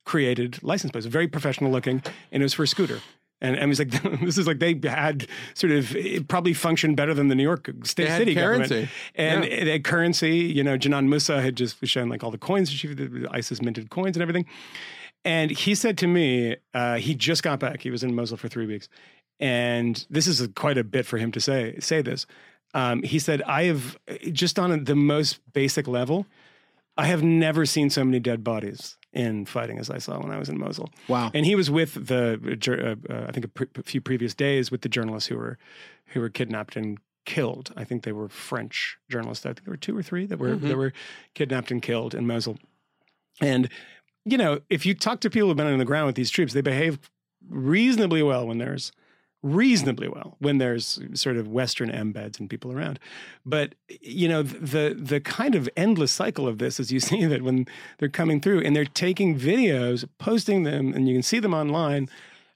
created 0.04 0.62
license 0.62 0.92
plates, 0.92 1.06
very 1.06 1.28
professional 1.28 1.70
looking, 1.70 2.02
and 2.32 2.42
it 2.42 2.44
was 2.44 2.54
for 2.54 2.64
a 2.64 2.68
scooter. 2.68 3.00
And, 3.42 3.54
and 3.54 3.64
it 3.64 3.68
was 3.68 3.78
like 3.78 4.20
this 4.22 4.38
is 4.38 4.46
like 4.46 4.58
they 4.60 4.80
had 4.88 5.26
sort 5.54 5.72
of 5.72 5.94
it 5.94 6.26
probably 6.26 6.54
functioned 6.54 6.96
better 6.96 7.12
than 7.14 7.28
the 7.28 7.34
New 7.34 7.42
York 7.42 7.70
State 7.84 8.08
City 8.08 8.34
currency. 8.34 8.68
government, 8.68 8.90
and 9.14 9.44
Yeah. 9.44 9.50
it 9.50 9.66
had 9.66 9.84
currency. 9.84 10.36
You 10.38 10.64
know, 10.64 10.78
Jenan 10.78 11.06
Moussa 11.08 11.42
had 11.42 11.54
just 11.56 11.84
shown 11.86 12.08
like 12.08 12.24
all 12.24 12.30
the 12.30 12.38
coins 12.38 12.70
she 12.70 12.88
the 12.94 13.28
ISIS 13.30 13.60
minted 13.60 13.90
coins 13.90 14.16
and 14.16 14.22
everything. 14.22 14.46
And 15.24 15.50
he 15.50 15.74
said 15.74 15.98
to 15.98 16.06
me, 16.06 16.56
uh, 16.72 16.96
he 16.96 17.14
just 17.14 17.42
got 17.42 17.58
back. 17.60 17.82
He 17.82 17.90
was 17.90 18.02
in 18.04 18.14
Mosul 18.14 18.36
for 18.38 18.48
three 18.48 18.64
weeks, 18.66 18.88
and 19.40 20.06
this 20.08 20.26
is 20.26 20.40
a, 20.40 20.48
quite 20.48 20.78
a 20.78 20.84
bit 20.84 21.04
for 21.04 21.18
him 21.18 21.30
to 21.32 21.40
say 21.40 21.76
say 21.78 22.00
this. 22.00 22.26
Um, 22.74 23.02
he 23.02 23.18
said, 23.18 23.42
"I 23.42 23.64
have 23.64 23.98
just 24.32 24.58
on 24.58 24.84
the 24.84 24.96
most 24.96 25.40
basic 25.52 25.86
level, 25.88 26.26
I 26.97 27.06
have 27.06 27.23
never 27.23 27.66
seen 27.66 27.90
so 27.90 28.05
many 28.05 28.20
dead 28.20 28.43
bodies 28.43 28.97
in 29.12 29.47
fighting 29.47 29.78
as 29.78 29.90
I 29.90 29.98
saw 29.98 30.20
when 30.20 30.31
I 30.31 30.39
was 30.39 30.48
in 30.48 30.59
Mosul. 30.59 30.90
Wow. 31.09 31.31
And 31.35 31.44
he 31.47 31.55
was 31.55 31.70
with 31.70 32.06
the, 32.06 32.39
uh, 32.68 33.12
uh, 33.12 33.27
I 33.28 33.32
think 33.32 33.47
a, 33.47 33.48
pre- 33.48 33.68
a 33.77 33.82
few 33.82 34.01
previous 34.01 34.35
days 34.35 34.70
with 34.70 34.82
the 34.82 34.89
journalists 34.89 35.28
who 35.28 35.36
were 35.36 35.59
who 36.06 36.20
were 36.20 36.28
kidnapped 36.28 36.77
and 36.77 36.98
killed. 37.24 37.73
I 37.77 37.85
think 37.85 38.05
they 38.05 38.12
were 38.12 38.28
French 38.28 38.98
journalists. 39.10 39.44
I 39.44 39.51
think 39.51 39.64
there 39.64 39.73
were 39.73 39.78
two 39.78 39.97
or 39.97 40.02
three 40.02 40.27
that 40.27 40.39
were 40.39 40.55
that 40.56 40.77
were 40.77 40.93
kidnapped 41.35 41.70
and 41.70 41.82
killed 41.82 42.14
in 42.14 42.27
Mosul. 42.27 42.59
And 43.40 43.68
you 44.24 44.39
know, 44.39 44.60
if 44.70 44.86
you 44.86 44.94
talk 44.94 45.20
to 45.20 45.31
people 45.31 45.48
who've 45.48 45.56
been 45.56 45.66
on 45.66 45.78
the 45.78 45.85
ground 45.85 46.06
with 46.06 46.16
these 46.16 46.31
troops, 46.31 46.52
they 46.52 46.60
behave 46.60 46.98
reasonably 47.48 48.23
well 48.23 48.47
when 48.47 48.59
there's 48.59 48.93
reasonably 49.47 50.09
well 50.09 50.36
when 50.39 50.59
there's 50.59 51.01
sort 51.14 51.36
of 51.36 51.48
Western 51.48 51.90
embeds 51.90 52.40
and 52.40 52.51
people 52.51 52.73
around. 52.73 52.98
But 53.44 53.74
you 54.01 54.28
know, 54.28 54.43
the 54.43 54.97
the 54.98 55.20
kind 55.20 55.55
of 55.55 55.68
endless 55.77 56.12
cycle 56.12 56.48
of 56.48 56.59
this 56.59 56.81
is 56.81 56.90
you 56.93 57.01
see 57.10 57.24
that 57.24 57.43
when 57.43 57.66
they're 57.98 58.09
coming 58.09 58.40
through 58.40 58.60
and 58.62 58.74
they're 58.74 58.85
taking 58.85 59.39
videos, 59.39 60.06
posting 60.18 60.64
them, 60.64 60.93
and 60.93 61.09
you 61.09 61.14
can 61.14 61.23
see 61.23 61.39
them 61.39 61.55
online 61.55 62.09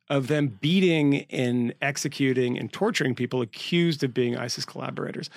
of 0.08 0.26
them 0.26 0.58
beating 0.60 1.24
and 1.30 1.72
executing 1.80 2.58
and 2.58 2.72
torturing 2.72 3.14
people 3.14 3.40
accused 3.40 4.02
of 4.02 4.12
being 4.12 4.36
ISIS 4.36 4.64
collaborators. 4.64 5.30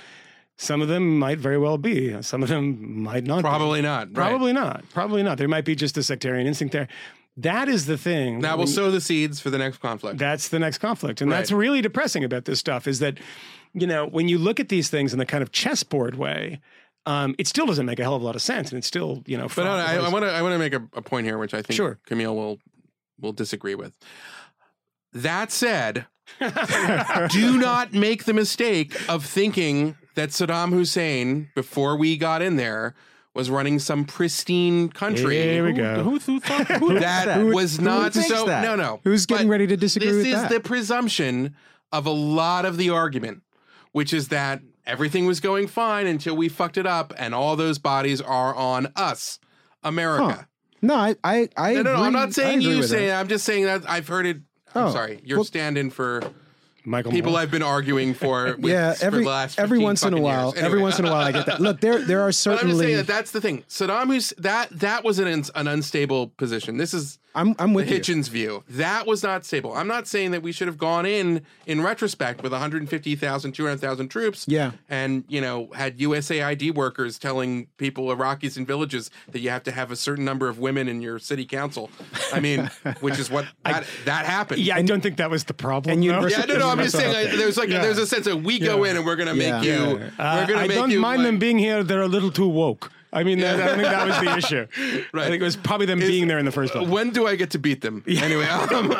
Some 0.57 0.81
of 0.81 0.87
them 0.87 1.19
might 1.19 1.37
very 1.37 1.57
well 1.57 1.77
be. 1.77 2.19
Some 2.23 2.41
of 2.41 2.49
them 2.49 3.01
might 3.03 3.23
not. 3.23 3.37
be. 3.37 3.41
Probably 3.43 3.81
not. 3.81 4.07
right. 4.07 4.15
Probably 4.15 4.53
not. 4.53 4.83
Probably 4.91 5.23
not. 5.23 5.37
There 5.37 5.47
might 5.47 5.65
be 5.65 5.75
just 5.75 5.97
a 5.97 6.03
sectarian 6.03 6.47
instinct 6.47 6.73
there. 6.73 6.87
That 7.37 7.67
is 7.67 7.85
the 7.87 7.97
thing. 7.97 8.41
That 8.41 8.57
will 8.57 8.67
sow 8.67 8.91
the 8.91 9.01
seeds 9.01 9.39
for 9.39 9.49
the 9.49 9.57
next 9.57 9.77
conflict. 9.79 10.19
that's 10.19 10.49
the 10.49 10.59
next 10.59 10.77
conflict. 10.77 11.19
And 11.21 11.31
Right. 11.31 11.37
that's 11.37 11.51
really 11.51 11.81
depressing 11.81 12.23
about 12.23 12.45
this 12.45 12.59
stuff 12.59 12.87
is 12.87 12.99
that, 12.99 13.17
you 13.73 13.87
know, 13.87 14.05
when 14.05 14.27
you 14.29 14.37
look 14.37 14.59
at 14.59 14.69
these 14.69 14.89
things 14.89 15.13
in 15.13 15.19
the 15.19 15.25
kind 15.25 15.41
of 15.41 15.51
chessboard 15.51 16.15
way, 16.15 16.59
um, 17.07 17.33
it 17.39 17.47
still 17.47 17.65
doesn't 17.65 17.85
make 17.87 17.99
a 17.99 18.03
hell 18.03 18.15
of 18.15 18.21
a 18.21 18.25
lot 18.25 18.35
of 18.35 18.41
sense. 18.41 18.69
And 18.71 18.77
it's 18.77 18.87
still, 18.87 19.23
you 19.25 19.37
know, 19.37 19.47
But 19.47 19.63
no, 19.63 19.77
no, 19.77 19.83
I, 19.83 20.09
want 20.09 20.23
to 20.25 20.31
I 20.31 20.41
want 20.43 20.53
to 20.53 20.59
make 20.59 20.73
a, 20.73 20.83
a 20.93 21.01
point 21.01 21.25
here, 21.25 21.37
which 21.39 21.53
I 21.55 21.61
think 21.63 21.75
Sure. 21.75 21.99
Camille 22.05 22.35
will 22.35 22.59
will 23.19 23.33
disagree 23.33 23.75
with. 23.75 23.97
That 25.11 25.51
said, 25.51 26.05
do 27.29 27.57
not 27.57 27.93
make 27.93 28.25
the 28.25 28.33
mistake 28.33 28.95
of 29.09 29.25
thinking 29.25 29.95
that 30.15 30.29
Saddam 30.29 30.69
Hussein, 30.71 31.49
before 31.55 31.95
we 31.97 32.17
got 32.17 32.41
in 32.41 32.55
there, 32.57 32.95
was 33.33 33.49
running 33.49 33.79
some 33.79 34.05
pristine 34.05 34.89
country. 34.89 35.35
Here 35.37 35.63
we 35.65 35.73
go. 35.73 36.03
Who, 36.03 36.19
who 36.19 36.39
thought 36.39 36.67
who 36.67 36.99
that 36.99 37.37
Who- 37.37 37.53
was 37.55 37.79
not 37.79 38.13
thinks 38.13 38.29
so. 38.29 38.45
that? 38.45 38.61
No, 38.63 38.75
no. 38.75 38.99
Who's 39.03 39.25
getting 39.25 39.47
But 39.47 39.51
ready 39.51 39.67
to 39.67 39.77
disagree 39.77 40.07
this 40.09 40.17
with 40.17 40.27
is 40.27 40.33
that? 40.33 40.49
the 40.51 40.59
presumption 40.59 41.55
of 41.91 42.05
a 42.05 42.11
lot 42.11 42.65
of 42.65 42.77
the 42.77 42.89
argument, 42.91 43.41
which 43.91 44.13
is 44.13 44.27
that 44.29 44.61
everything 44.85 45.25
was 45.25 45.39
going 45.39 45.67
fine 45.67 46.05
until 46.07 46.35
we 46.35 46.49
fucked 46.49 46.77
it 46.77 46.85
up, 46.85 47.13
and 47.17 47.33
all 47.33 47.55
those 47.55 47.79
bodies 47.79 48.21
are 48.21 48.53
on 48.55 48.91
us, 48.95 49.39
America. 49.83 50.47
no, 50.81 50.95
I, 50.95 51.15
I, 51.23 51.49
I 51.57 51.73
No, 51.75 51.81
no, 51.83 51.95
no. 51.97 52.03
I'm 52.03 52.13
not 52.13 52.33
saying 52.33 52.61
you 52.61 52.79
with 52.79 52.89
say. 52.89 53.07
that. 53.07 53.19
I'm 53.19 53.27
just 53.27 53.45
saying 53.45 53.65
that 53.65 53.89
I've 53.89 54.07
heard 54.07 54.25
it. 54.25 54.37
I'm 54.75 54.85
Oh, 54.87 54.91
sorry. 54.91 55.21
You're 55.23 55.39
well- 55.39 55.45
stand-in 55.45 55.89
for 55.89 56.21
Michael 56.85 57.11
people 57.11 57.31
Moore. 57.31 57.41
I've 57.41 57.51
been 57.51 57.63
arguing 57.63 58.13
for. 58.13 58.55
With, 58.59 58.71
yeah, 58.71 58.93
for 58.93 59.05
every 59.05 59.23
the 59.23 59.29
last 59.29 59.59
every 59.59 59.79
once 59.79 60.03
in 60.03 60.13
a 60.13 60.19
while, 60.19 60.53
years. 60.53 60.63
every 60.63 60.81
once 60.81 60.99
in 60.99 61.05
a 61.05 61.11
while, 61.11 61.21
I 61.25 61.31
get 61.31 61.45
that. 61.45 61.61
Look, 61.61 61.79
there 61.81 61.99
there 61.99 62.19
are 62.21 62.23
But 62.23 62.27
I'm 62.27 62.31
just 62.31 62.43
certainly. 62.43 62.85
saying 62.85 62.97
that 62.97 63.07
that's 63.07 63.31
the 63.31 63.41
thing. 63.41 63.63
Saddam 63.69 64.07
Hussein 64.07 64.35
that 64.41 64.69
that 64.79 65.03
was 65.03 65.19
an 65.19 65.27
an 65.55 65.67
unstable 65.67 66.27
position. 66.29 66.77
This 66.77 66.93
is 66.93 67.19
I'm 67.35 67.55
I'm 67.57 67.73
with 67.73 67.89
you. 67.89 67.99
Hitchens' 67.99 68.29
view. 68.29 68.63
That 68.69 69.07
was 69.07 69.23
not 69.23 69.43
stable. 69.45 69.73
I'm 69.73 69.87
not 69.87 70.07
saying 70.07 70.31
that 70.31 70.41
we 70.43 70.51
should 70.51 70.67
have 70.67 70.77
gone 70.77 71.05
in 71.05 71.41
in 71.65 71.81
retrospect 71.81 72.43
with 72.43 72.51
150,000, 72.51 73.51
200,000 73.53 74.07
troops. 74.09 74.45
Yeah. 74.47 74.71
And, 74.89 75.23
you 75.27 75.41
know, 75.41 75.69
had 75.73 75.97
USAID 75.97 76.75
workers 76.75 77.17
telling 77.17 77.67
people, 77.77 78.07
Iraqis 78.15 78.57
in 78.57 78.65
villages, 78.65 79.09
that 79.31 79.39
you 79.39 79.49
have 79.49 79.63
to 79.63 79.71
have 79.71 79.91
a 79.91 79.95
certain 79.95 80.25
number 80.25 80.47
of 80.47 80.59
women 80.59 80.87
in 80.87 81.01
your 81.01 81.17
city 81.19 81.45
council. 81.45 81.89
I 82.31 82.39
mean, 82.39 82.69
which 82.99 83.17
is 83.17 83.31
what 83.31 83.45
that, 83.65 83.85
that 84.05 84.25
happened. 84.25 84.61
Yeah, 84.61 84.75
I 84.75 84.81
don't 84.83 85.01
think 85.01 85.17
that 85.17 85.29
was 85.31 85.45
the 85.45 85.53
problem. 85.53 85.93
and 85.93 86.01
though. 86.03 86.07
universal- 86.07 86.39
Yeah, 86.41 86.45
no, 86.53 86.59
no. 86.59 86.69
I'm 86.69 86.77
just 86.79 86.95
saying. 86.95 87.13
Like, 87.13 87.37
there's 87.37 87.57
like 87.57 87.69
Yeah. 87.69 87.81
there's 87.81 87.97
a 87.97 88.05
sense 88.07 88.27
of 88.27 88.43
we 88.43 88.59
go 88.59 88.83
Yeah. 88.83 88.91
in 88.91 88.97
and 88.97 89.05
we're 89.05 89.15
gonna 89.15 89.33
make 89.33 89.47
Yeah. 89.47 89.61
you. 89.63 89.83
Uh, 90.19 90.37
we're 90.41 90.47
gonna 90.53 90.59
I 90.65 90.67
make 90.67 90.77
don't 90.77 90.91
you. 90.91 90.99
mind 90.99 91.23
like- 91.23 91.27
them 91.27 91.39
being 91.39 91.57
here. 91.57 91.83
They're 91.83 92.01
a 92.01 92.07
little 92.07 92.31
too 92.31 92.47
woke. 92.47 92.91
I 93.13 93.23
mean, 93.23 93.39
that- 93.39 93.59
I 93.61 93.75
think 93.75 93.83
that 93.83 94.07
was 94.07 94.19
the 94.19 94.37
issue. 94.37 95.03
Right. 95.13 95.25
I 95.25 95.29
think 95.29 95.41
it 95.41 95.45
was 95.45 95.55
probably 95.55 95.85
them 95.85 96.01
Is- 96.01 96.09
being 96.09 96.27
there 96.27 96.39
in 96.39 96.45
the 96.45 96.51
first 96.51 96.73
place. 96.73 96.87
When 96.87 97.11
do 97.11 97.27
I 97.27 97.35
get 97.35 97.51
to 97.51 97.59
beat 97.59 97.81
them? 97.81 98.03
Anyway, 98.07 98.45
um, 98.45 98.89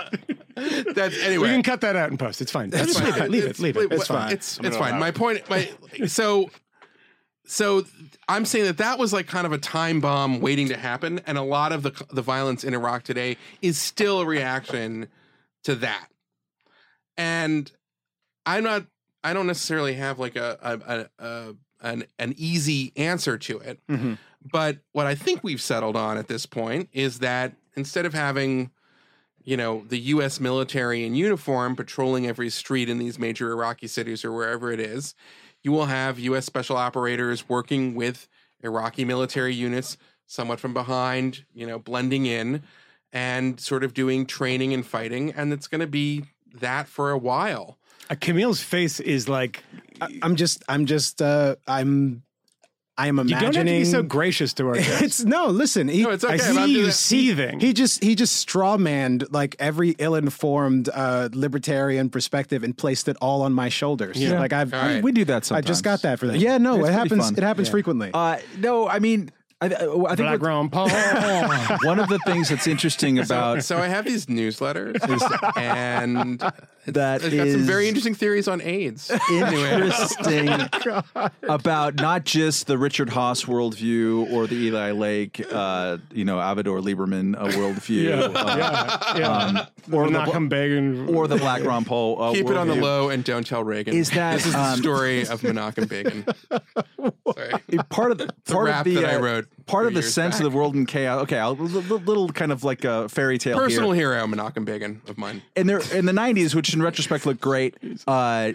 that's 0.94 1.20
anyway. 1.24 1.48
We 1.48 1.54
can 1.54 1.64
cut 1.64 1.82
that 1.82 1.96
out 1.96 2.12
in 2.12 2.18
post. 2.18 2.42
It's 2.42 2.52
fine. 2.52 2.70
That's 2.70 2.94
Just 2.94 3.04
leave 3.04 3.18
it. 3.18 3.30
Leave 3.32 3.44
it. 3.44 3.50
It's- 3.50 3.60
Leave 3.60 3.78
it. 3.78 3.92
It's 3.92 4.08
fine. 4.08 4.32
It's 4.32 4.60
it's 4.60 4.78
fine. 4.78 5.00
My 5.00 5.12
point. 5.12 5.50
My 5.50 5.70
so 6.08 6.50
so 7.46 7.86
I'm 8.28 8.46
saying 8.46 8.66
that 8.66 8.78
that 8.78 9.00
was 9.00 9.12
like 9.12 9.28
kind 9.28 9.46
of 9.46 9.52
a 9.52 9.58
time 9.58 10.00
bomb 10.00 10.40
waiting 10.40 10.68
to 10.70 10.78
happen, 10.78 11.20
and 11.26 11.38
a 11.38 11.42
lot 11.42 11.72
of 11.72 11.84
the 11.84 11.92
the 12.12 12.22
violence 12.22 12.64
in 12.64 12.74
Iraq 12.74 13.04
today 13.04 13.38
is 13.62 13.78
still 13.78 14.22
a 14.22 14.26
reaction 14.26 15.08
to 15.64 15.76
that. 15.76 16.08
And 17.18 17.72
I'm 18.46 18.64
not. 18.64 18.86
I 19.24 19.34
don't 19.34 19.48
necessarily 19.48 19.94
have 19.94 20.20
like 20.20 20.36
a, 20.36 20.58
a, 20.62 21.26
a, 21.26 21.26
a 21.26 21.56
an 21.84 22.06
an 22.18 22.34
easy 22.38 22.92
answer 22.96 23.38
to 23.38 23.60
it. 23.60 23.80
Mhm. 23.88 24.18
But 24.52 24.80
what 24.92 25.06
I 25.06 25.16
think 25.16 25.44
we've 25.44 25.62
settled 25.62 25.96
on 25.96 26.18
at 26.18 26.28
this 26.28 26.46
point 26.46 26.90
is 26.92 27.20
that 27.20 27.54
instead 27.76 28.06
of 28.06 28.14
having, 28.14 28.72
you 29.44 29.56
know, 29.56 29.86
the 29.88 30.00
U.S. 30.00 30.40
military 30.40 31.06
in 31.06 31.16
uniform 31.16 31.76
patrolling 31.76 32.28
every 32.28 32.50
street 32.50 32.90
in 32.90 32.98
these 32.98 33.20
major 33.20 33.52
Iraqi 33.52 33.88
cities 33.88 34.26
or 34.26 34.32
wherever 34.32 34.72
it 34.72 34.80
is, 34.80 35.16
you 35.62 35.72
will 35.72 35.86
have 35.86 36.20
U.S. 36.20 36.46
special 36.46 36.76
operators 36.76 37.48
working 37.48 37.96
with 37.96 38.28
Iraqi 38.64 39.06
military 39.06 39.54
units, 39.54 39.98
somewhat 40.26 40.60
from 40.60 40.74
behind, 40.74 41.46
you 41.54 41.68
know, 41.68 41.80
blending 41.80 42.26
in 42.26 42.64
and 43.12 43.60
sort 43.60 43.84
of 43.84 43.94
doing 43.94 44.26
training 44.26 44.74
and 44.74 44.86
fighting. 44.86 45.32
And 45.32 45.54
it's 45.54 45.68
going 45.68 45.82
to 45.82 45.88
be 45.88 46.26
that 46.54 46.88
for 46.88 47.12
a 47.12 47.18
while. 47.18 47.78
Uh, 48.10 48.16
Camille's 48.20 48.62
face 48.62 49.00
is 49.00 49.28
like 49.30 49.64
I- 50.02 50.20
I'm 50.22 50.36
just 50.36 50.64
I'm 50.68 50.86
just 50.86 51.22
uh 51.22 51.56
I'm 51.68 52.24
I 52.96 53.08
am 53.08 53.18
imagining. 53.18 53.40
you 53.40 53.46
don't 53.46 53.56
have 53.56 53.66
to 53.66 53.72
be 53.80 53.86
so 53.86 54.04
gracious 54.04 54.54
to 54.54 54.68
our 54.68 54.74
guests. 54.76 55.02
it's 55.02 55.24
no, 55.24 55.48
listen. 55.48 55.88
He, 55.88 56.04
No, 56.04 56.12
it's 56.12 56.24
okay. 56.24 56.36
I 56.36 56.38
see 56.38 56.74
you 56.78 56.86
just- 56.86 57.02
seething. 57.02 57.60
He 57.60 57.74
just 57.74 58.04
he 58.04 58.14
just 58.14 58.48
strawmanned 58.48 59.28
like 59.32 59.56
every 59.58 59.96
ill-informed 59.98 60.90
uh, 60.94 61.30
libertarian 61.34 62.10
perspective 62.12 62.64
and 62.64 62.78
placed 62.78 63.08
it 63.08 63.18
all 63.20 63.42
on 63.42 63.52
my 63.54 63.70
shoulders. 63.70 64.22
Yeah. 64.22 64.40
Like 64.40 64.54
I've 64.54 64.74
All 64.74 64.80
right. 64.80 65.02
We 65.04 65.12
do 65.12 65.26
that 65.26 65.44
Sometimes. 65.46 65.66
I 65.66 65.68
just 65.68 65.84
got 65.84 66.04
that 66.04 66.20
for 66.20 66.28
that. 66.28 66.38
Yeah, 66.40 66.60
no, 66.60 66.80
It's 66.82 66.90
it 66.90 66.92
happens. 66.94 67.24
fun. 67.26 67.34
It 67.36 67.42
happens 67.44 67.68
Yeah. 67.70 67.72
frequently. 67.72 68.12
Uh, 68.14 68.38
no, 68.60 68.88
I 68.88 69.00
mean, 69.00 69.32
I, 69.60 69.66
I 69.68 69.70
think 69.70 70.18
Black 70.18 70.42
what- 70.42 70.72
Paul. 70.72 70.90
one 71.84 71.98
of 72.00 72.10
the 72.10 72.20
things 72.28 72.50
that's 72.50 72.68
interesting 72.68 73.18
about 73.18 73.64
So 73.64 73.78
I 73.80 73.88
have 73.88 74.06
these 74.06 74.28
newsletters, 74.28 74.98
and 75.58 76.44
that 76.86 77.24
I've 77.24 77.36
got 77.36 77.48
some 77.50 77.62
very 77.62 77.88
interesting 77.88 78.14
theories 78.16 78.48
on 78.48 78.62
AIDS. 78.62 79.12
interesting 79.32 80.50
about 81.44 81.96
not 81.96 82.26
just 82.26 82.68
the 82.68 82.78
Richard 82.78 83.10
Haass 83.10 83.46
worldview 83.46 84.32
or 84.32 84.48
the 84.48 84.56
Eli 84.56 84.92
Lake, 84.92 85.46
uh, 85.52 85.98
you 86.12 86.26
know, 86.26 86.38
Avigdor 86.38 86.82
Lieberman 86.82 87.36
uh, 87.36 87.48
worldview, 87.48 88.04
yeah, 88.34 88.40
uh, 88.40 88.58
yeah, 88.58 89.18
yeah. 89.18 89.28
um, 89.30 89.60
or, 89.92 90.06
the, 90.06 90.12
Malcolm 90.12 90.50
Begin. 90.50 91.16
or 91.16 91.28
the 91.28 91.38
Black 91.38 91.64
Ron 91.64 91.86
Paul. 91.86 92.22
Uh, 92.22 92.34
Keep 92.34 92.50
it 92.50 92.58
on 92.58 92.68
the 92.68 92.76
low 92.76 93.10
and 93.10 93.24
don't 93.24 93.46
tell 93.46 93.64
Reagan. 93.64 93.96
Is 93.96 94.12
that, 94.12 94.34
this 94.34 94.48
is 94.48 94.54
the 94.54 94.60
um, 94.60 94.78
story 94.78 95.22
of 95.22 95.42
Menachem 95.42 95.88
Begin? 95.88 96.26
Sorry. 97.34 97.54
part 97.90 98.12
of 98.12 98.18
the 98.18 98.34
part 98.46 98.68
rap 98.68 98.86
of 98.86 98.94
the 98.94 99.02
that 99.02 99.06
I 99.06 99.16
uh, 99.16 99.22
wrote 99.22 99.48
part 99.66 99.88
of 99.88 99.94
the 99.94 100.04
sense 100.04 100.36
back. 100.36 100.46
of 100.46 100.52
the 100.52 100.58
world 100.58 100.76
in 100.76 100.86
chaos. 100.86 101.24
Okay, 101.24 101.40
a 101.40 101.50
little, 101.50 102.00
little 102.00 102.30
kind 102.30 102.52
of 102.52 102.64
like 102.64 102.84
a 102.84 103.10
fairy 103.10 103.38
tale 103.38 103.58
here. 103.58 103.68
Personal 103.68 103.92
hero, 103.92 104.26
Menachem 104.28 104.66
Begin 104.66 105.02
of 105.08 105.18
mine. 105.18 105.42
in 105.56 105.68
there 105.68 105.82
in 105.94 106.06
the 106.06 106.12
90s 106.12 106.54
which 106.54 106.73
in 106.74 106.82
retrospect 106.82 107.26
looked 107.26 107.42
great 107.42 107.76
uh 108.08 108.52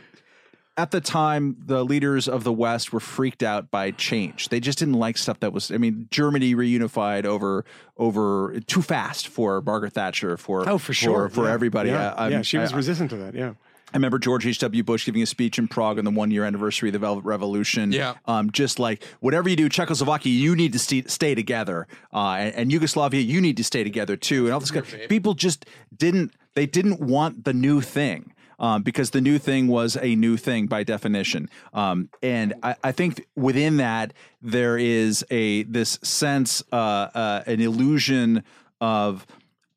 at 0.76 0.92
the 0.92 1.00
time 1.00 1.56
the 1.66 1.84
leaders 1.84 2.28
of 2.28 2.44
the 2.44 2.52
west 2.52 2.92
were 2.92 3.00
freaked 3.00 3.42
out 3.42 3.70
by 3.70 3.90
change 3.90 4.48
they 4.48 4.60
just 4.60 4.78
didn't 4.78 4.94
like 4.94 5.16
stuff 5.18 5.40
that 5.40 5.52
was 5.52 5.70
i 5.72 5.76
mean 5.78 6.06
germany 6.10 6.54
reunified 6.54 7.24
over 7.24 7.64
over 7.96 8.58
too 8.66 8.82
fast 8.82 9.26
for 9.28 9.60
margaret 9.62 9.92
thatcher 9.92 10.36
for 10.36 10.68
oh, 10.68 10.78
for 10.78 10.92
sure. 10.92 11.28
for, 11.28 11.46
yeah. 11.46 11.52
everybody 11.52 11.90
Yeah, 11.90 12.08
Uh, 12.10 12.14
I'm- 12.22 12.32
yeah 12.32 12.42
she 12.42 12.58
was 12.58 12.72
I, 12.72 12.76
resistant 12.76 13.10
to 13.10 13.16
that. 13.16 13.34
Yeah. 13.34 13.54
I 13.90 13.96
remember 13.96 14.18
George 14.18 14.46
H.W. 14.46 14.82
Bush 14.84 15.06
giving 15.06 15.22
a 15.22 15.26
speech 15.26 15.58
in 15.58 15.66
Prague 15.66 15.98
on 15.98 16.04
the 16.04 16.10
one 16.10 16.30
year 16.30 16.44
anniversary 16.44 16.90
of 16.90 16.92
the 16.92 16.98
Velvet 16.98 17.24
Revolution. 17.24 17.90
Yeah. 17.90 18.16
Um, 18.26 18.50
just 18.52 18.78
like, 18.78 19.02
whatever 19.20 19.48
you 19.48 19.56
do, 19.56 19.70
Czechoslovakia, 19.70 20.30
you 20.30 20.54
need 20.54 20.74
to 20.74 20.78
st- 20.78 21.10
stay 21.10 21.34
together. 21.34 21.86
Uh, 22.12 22.32
and, 22.38 22.54
and 22.54 22.72
Yugoslavia, 22.72 23.22
you 23.22 23.40
need 23.40 23.56
to 23.56 23.64
stay 23.64 23.82
together 23.84 24.14
too. 24.14 24.44
And 24.44 24.52
all 24.52 24.60
this 24.60 24.70
kind 24.70 24.84
People 25.08 25.32
just 25.32 25.64
didn't, 25.96 26.32
they 26.58 26.66
didn't 26.66 26.98
want 26.98 27.44
the 27.44 27.52
new 27.52 27.80
thing. 27.80 28.34
Um, 28.60 28.82
because 28.82 29.10
the 29.10 29.20
new 29.20 29.38
thing 29.38 29.68
was 29.68 29.96
a 29.96 30.16
new 30.16 30.36
thing 30.36 30.66
by 30.66 30.82
definition, 30.82 31.48
um, 31.72 32.08
and 32.24 32.54
I, 32.60 32.74
I 32.82 32.90
think 32.90 33.24
within 33.36 33.76
that 33.76 34.14
there 34.42 34.76
is 34.76 35.24
a 35.30 35.62
this 35.62 36.00
sense, 36.02 36.64
uh, 36.72 36.74
uh, 36.74 37.44
an 37.46 37.60
illusion 37.60 38.42
of 38.80 39.28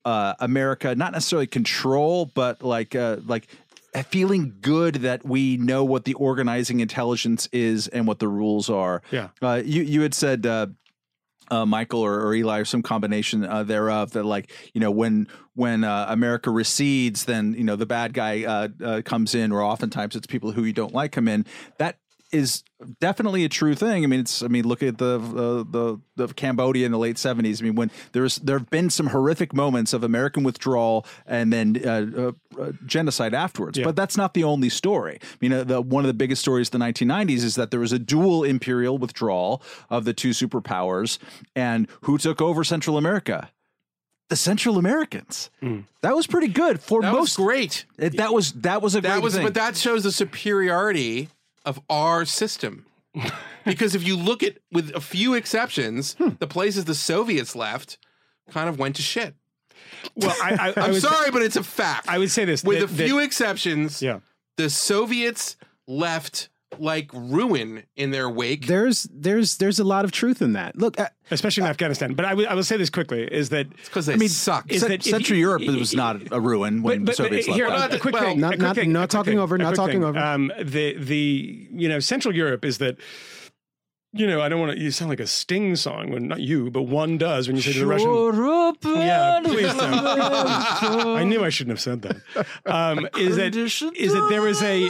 uh, 0.03 0.33
America, 0.39 0.95
not 0.95 1.11
necessarily 1.11 1.45
control, 1.45 2.25
but 2.33 2.63
like 2.63 2.95
uh, 2.95 3.17
like 3.27 3.49
feeling 4.07 4.55
good 4.61 4.95
that 4.95 5.23
we 5.23 5.57
know 5.57 5.83
what 5.83 6.05
the 6.05 6.15
organizing 6.15 6.79
intelligence 6.79 7.47
is 7.51 7.87
and 7.89 8.07
what 8.07 8.17
the 8.17 8.27
rules 8.27 8.67
are. 8.67 9.03
Yeah. 9.11 9.27
Uh, 9.43 9.61
you 9.63 9.83
you 9.83 10.01
had 10.01 10.15
said. 10.15 10.47
Uh, 11.51 11.65
Michael 11.65 11.99
or, 11.99 12.21
or 12.21 12.33
Eli 12.33 12.59
or 12.59 12.65
some 12.65 12.81
combination 12.81 13.43
uh, 13.43 13.63
thereof 13.63 14.11
that 14.11 14.23
like 14.23 14.51
you 14.73 14.79
know 14.79 14.89
when 14.89 15.27
when 15.53 15.83
uh, 15.83 16.05
America 16.07 16.49
recedes 16.49 17.25
then 17.25 17.53
you 17.53 17.65
know 17.65 17.75
the 17.75 17.85
bad 17.85 18.13
guy 18.13 18.43
uh, 18.45 18.69
uh, 18.83 19.01
comes 19.03 19.35
in 19.35 19.51
or 19.51 19.61
oftentimes 19.61 20.15
it's 20.15 20.25
people 20.27 20.53
who 20.53 20.63
you 20.63 20.73
don't 20.73 20.93
like 20.93 21.11
come 21.11 21.27
in. 21.27 21.45
That 21.77 21.97
is 22.31 22.63
definitely 22.99 23.43
a 23.45 23.49
true 23.49 23.75
thing. 23.75 24.03
I 24.03 24.07
mean, 24.07 24.21
it's. 24.21 24.41
I 24.41 24.47
mean, 24.47 24.65
look 24.67 24.81
at 24.83 24.97
the 24.97 25.15
uh, 25.19 25.63
the 25.69 25.99
the 26.15 26.33
Cambodia 26.33 26.85
in 26.85 26.91
the 26.91 26.97
late 26.97 27.17
seventies. 27.17 27.61
I 27.61 27.65
mean, 27.65 27.75
when 27.75 27.91
there's 28.13 28.37
there 28.37 28.57
have 28.57 28.69
been 28.69 28.89
some 28.89 29.07
horrific 29.07 29.53
moments 29.53 29.93
of 29.93 30.03
American 30.03 30.43
withdrawal 30.43 31.05
and 31.25 31.51
then 31.51 31.81
uh, 31.85 32.31
uh, 32.59 32.71
genocide 32.85 33.33
afterwards. 33.33 33.77
Yeah. 33.77 33.83
But 33.85 33.95
that's 33.95 34.17
not 34.17 34.33
the 34.33 34.43
only 34.43 34.69
story. 34.69 35.19
I 35.21 35.35
mean, 35.41 35.53
uh, 35.53 35.63
the, 35.63 35.81
one 35.81 36.03
of 36.03 36.07
the 36.07 36.13
biggest 36.13 36.41
stories 36.41 36.67
of 36.69 36.71
the 36.71 36.77
1990s 36.79 37.43
is 37.43 37.55
that 37.55 37.71
there 37.71 37.79
was 37.79 37.91
a 37.91 37.99
dual 37.99 38.43
imperial 38.43 38.97
withdrawal 38.97 39.61
of 39.89 40.05
the 40.05 40.13
two 40.13 40.29
superpowers, 40.31 41.17
and 41.55 41.87
who 42.01 42.17
took 42.17 42.41
over 42.41 42.63
Central 42.63 42.97
America? 42.97 43.49
The 44.29 44.37
Central 44.37 44.77
Americans. 44.77 45.49
That 46.01 46.15
was 46.15 46.25
pretty 46.25 46.47
good 46.47 46.79
for 46.79 47.01
That 47.01 47.11
most. 47.11 47.37
was 47.37 47.45
great. 47.45 47.85
It, 47.97 48.15
that 48.15 48.33
was 48.33 48.53
that 48.53 48.81
was 48.81 48.95
a 48.95 49.01
That 49.01 49.21
was, 49.21 49.33
thing. 49.35 49.43
but 49.43 49.55
that 49.55 49.75
shows 49.75 50.03
the 50.03 50.11
superiority 50.13 51.27
of 51.65 51.81
our 51.89 52.25
system. 52.25 52.85
because 53.65 53.93
if 53.95 54.05
you 54.07 54.15
look 54.15 54.41
at, 54.43 54.57
with 54.71 54.91
a 54.95 55.01
few 55.01 55.33
exceptions, 55.33 56.13
Hmm. 56.13 56.29
the 56.39 56.47
places 56.47 56.85
the 56.85 56.95
Soviets 56.95 57.55
left 57.55 57.97
kind 58.49 58.69
of 58.69 58.79
went 58.79 58.95
to 58.97 59.01
shit. 59.01 59.35
Well, 60.15 60.35
I, 60.41 60.51
I, 60.51 60.67
I 60.81 60.85
I'm 60.85 60.91
would, 60.93 61.01
sorry, 61.01 61.31
but 61.31 61.41
it's 61.41 61.55
a 61.57 61.63
fact. 61.63 62.07
I 62.07 62.17
would 62.17 62.31
say 62.31 62.45
this 62.45 62.63
with 62.63 62.79
that- 62.79 62.85
a 62.85 62.87
few 62.87 63.17
that- 63.17 63.23
exceptions, 63.23 64.01
yeah. 64.01 64.19
the 64.57 64.69
Soviets 64.69 65.57
left 65.87 66.49
like 66.79 67.09
ruin 67.13 67.83
in 67.95 68.11
their 68.11 68.29
wake. 68.29 68.67
There's 68.67 69.03
there's 69.13 69.57
there's 69.57 69.79
a 69.79 69.83
lot 69.83 70.05
of 70.05 70.11
truth 70.11 70.41
in 70.41 70.53
that. 70.53 70.77
Look, 70.77 70.99
uh, 70.99 71.09
especially 71.29 71.63
in 71.63 71.69
Afghanistan. 71.69 72.13
But 72.13 72.25
I 72.25 72.33
will- 72.33 72.63
say 72.63 72.77
this 72.77 72.89
quickly: 72.89 73.23
is 73.23 73.49
that 73.49 73.69
because 73.69 74.05
they 74.05 74.27
suck. 74.27 74.71
is 74.71 74.81
Ce- 74.81 74.87
that 74.87 75.03
Central 75.03 75.37
you- 75.37 75.47
Europe 75.47 75.63
was 75.65 75.93
not 75.93 76.21
a 76.31 76.39
ruin 76.39 76.81
when 76.83 77.03
but, 77.05 77.17
the 77.17 77.23
but, 77.23 77.27
Soviets 77.27 77.47
here, 77.47 77.67
left. 77.67 77.93
a 77.93 77.99
quick 77.99 78.13
Well, 78.13 78.23
thing, 78.23 78.39
not- 78.39 78.53
a 78.53 78.57
quick 78.57 78.61
not- 78.67 78.75
thing, 78.75 78.91
not 78.93 79.09
talking 79.09 79.31
thing, 79.33 79.39
over, 79.39 79.57
not 79.57 79.75
talking 79.75 79.95
thing. 80.01 80.03
over. 80.05 80.17
Um, 80.19 80.51
the 80.61 80.95
the 80.97 81.67
you 81.73 81.89
know 81.89 81.99
Central 81.99 82.35
Europe 82.35 82.63
is 82.65 82.77
that. 82.77 82.97
You 84.13 84.27
know, 84.27 84.41
I 84.41 84.49
don't 84.49 84.59
want 84.59 84.73
to. 84.73 84.77
You 84.83 84.91
sound 84.91 85.07
like 85.07 85.21
a 85.21 85.25
Sting 85.25 85.73
song 85.77 86.11
when 86.11 86.27
not 86.27 86.41
you, 86.41 86.69
but 86.69 86.81
one 86.81 87.17
does 87.17 87.47
when 87.47 87.55
you 87.55 87.61
say 87.61 87.71
to 87.71 87.79
the 87.79 87.85
Russian. 87.85 88.09
Yeah, 88.83 89.39
please 89.41 89.73
don't. 89.73 89.79
I 91.17 91.23
knew 91.23 91.45
I 91.45 91.49
shouldn't 91.49 91.77
have 91.77 91.79
said 91.79 92.01
that. 92.01 92.17
Um, 92.65 93.07
is 93.17 93.37
that 93.37 93.55
is 93.55 93.79
that 93.79 94.27
there 94.29 94.41
was 94.41 94.61
a? 94.61 94.89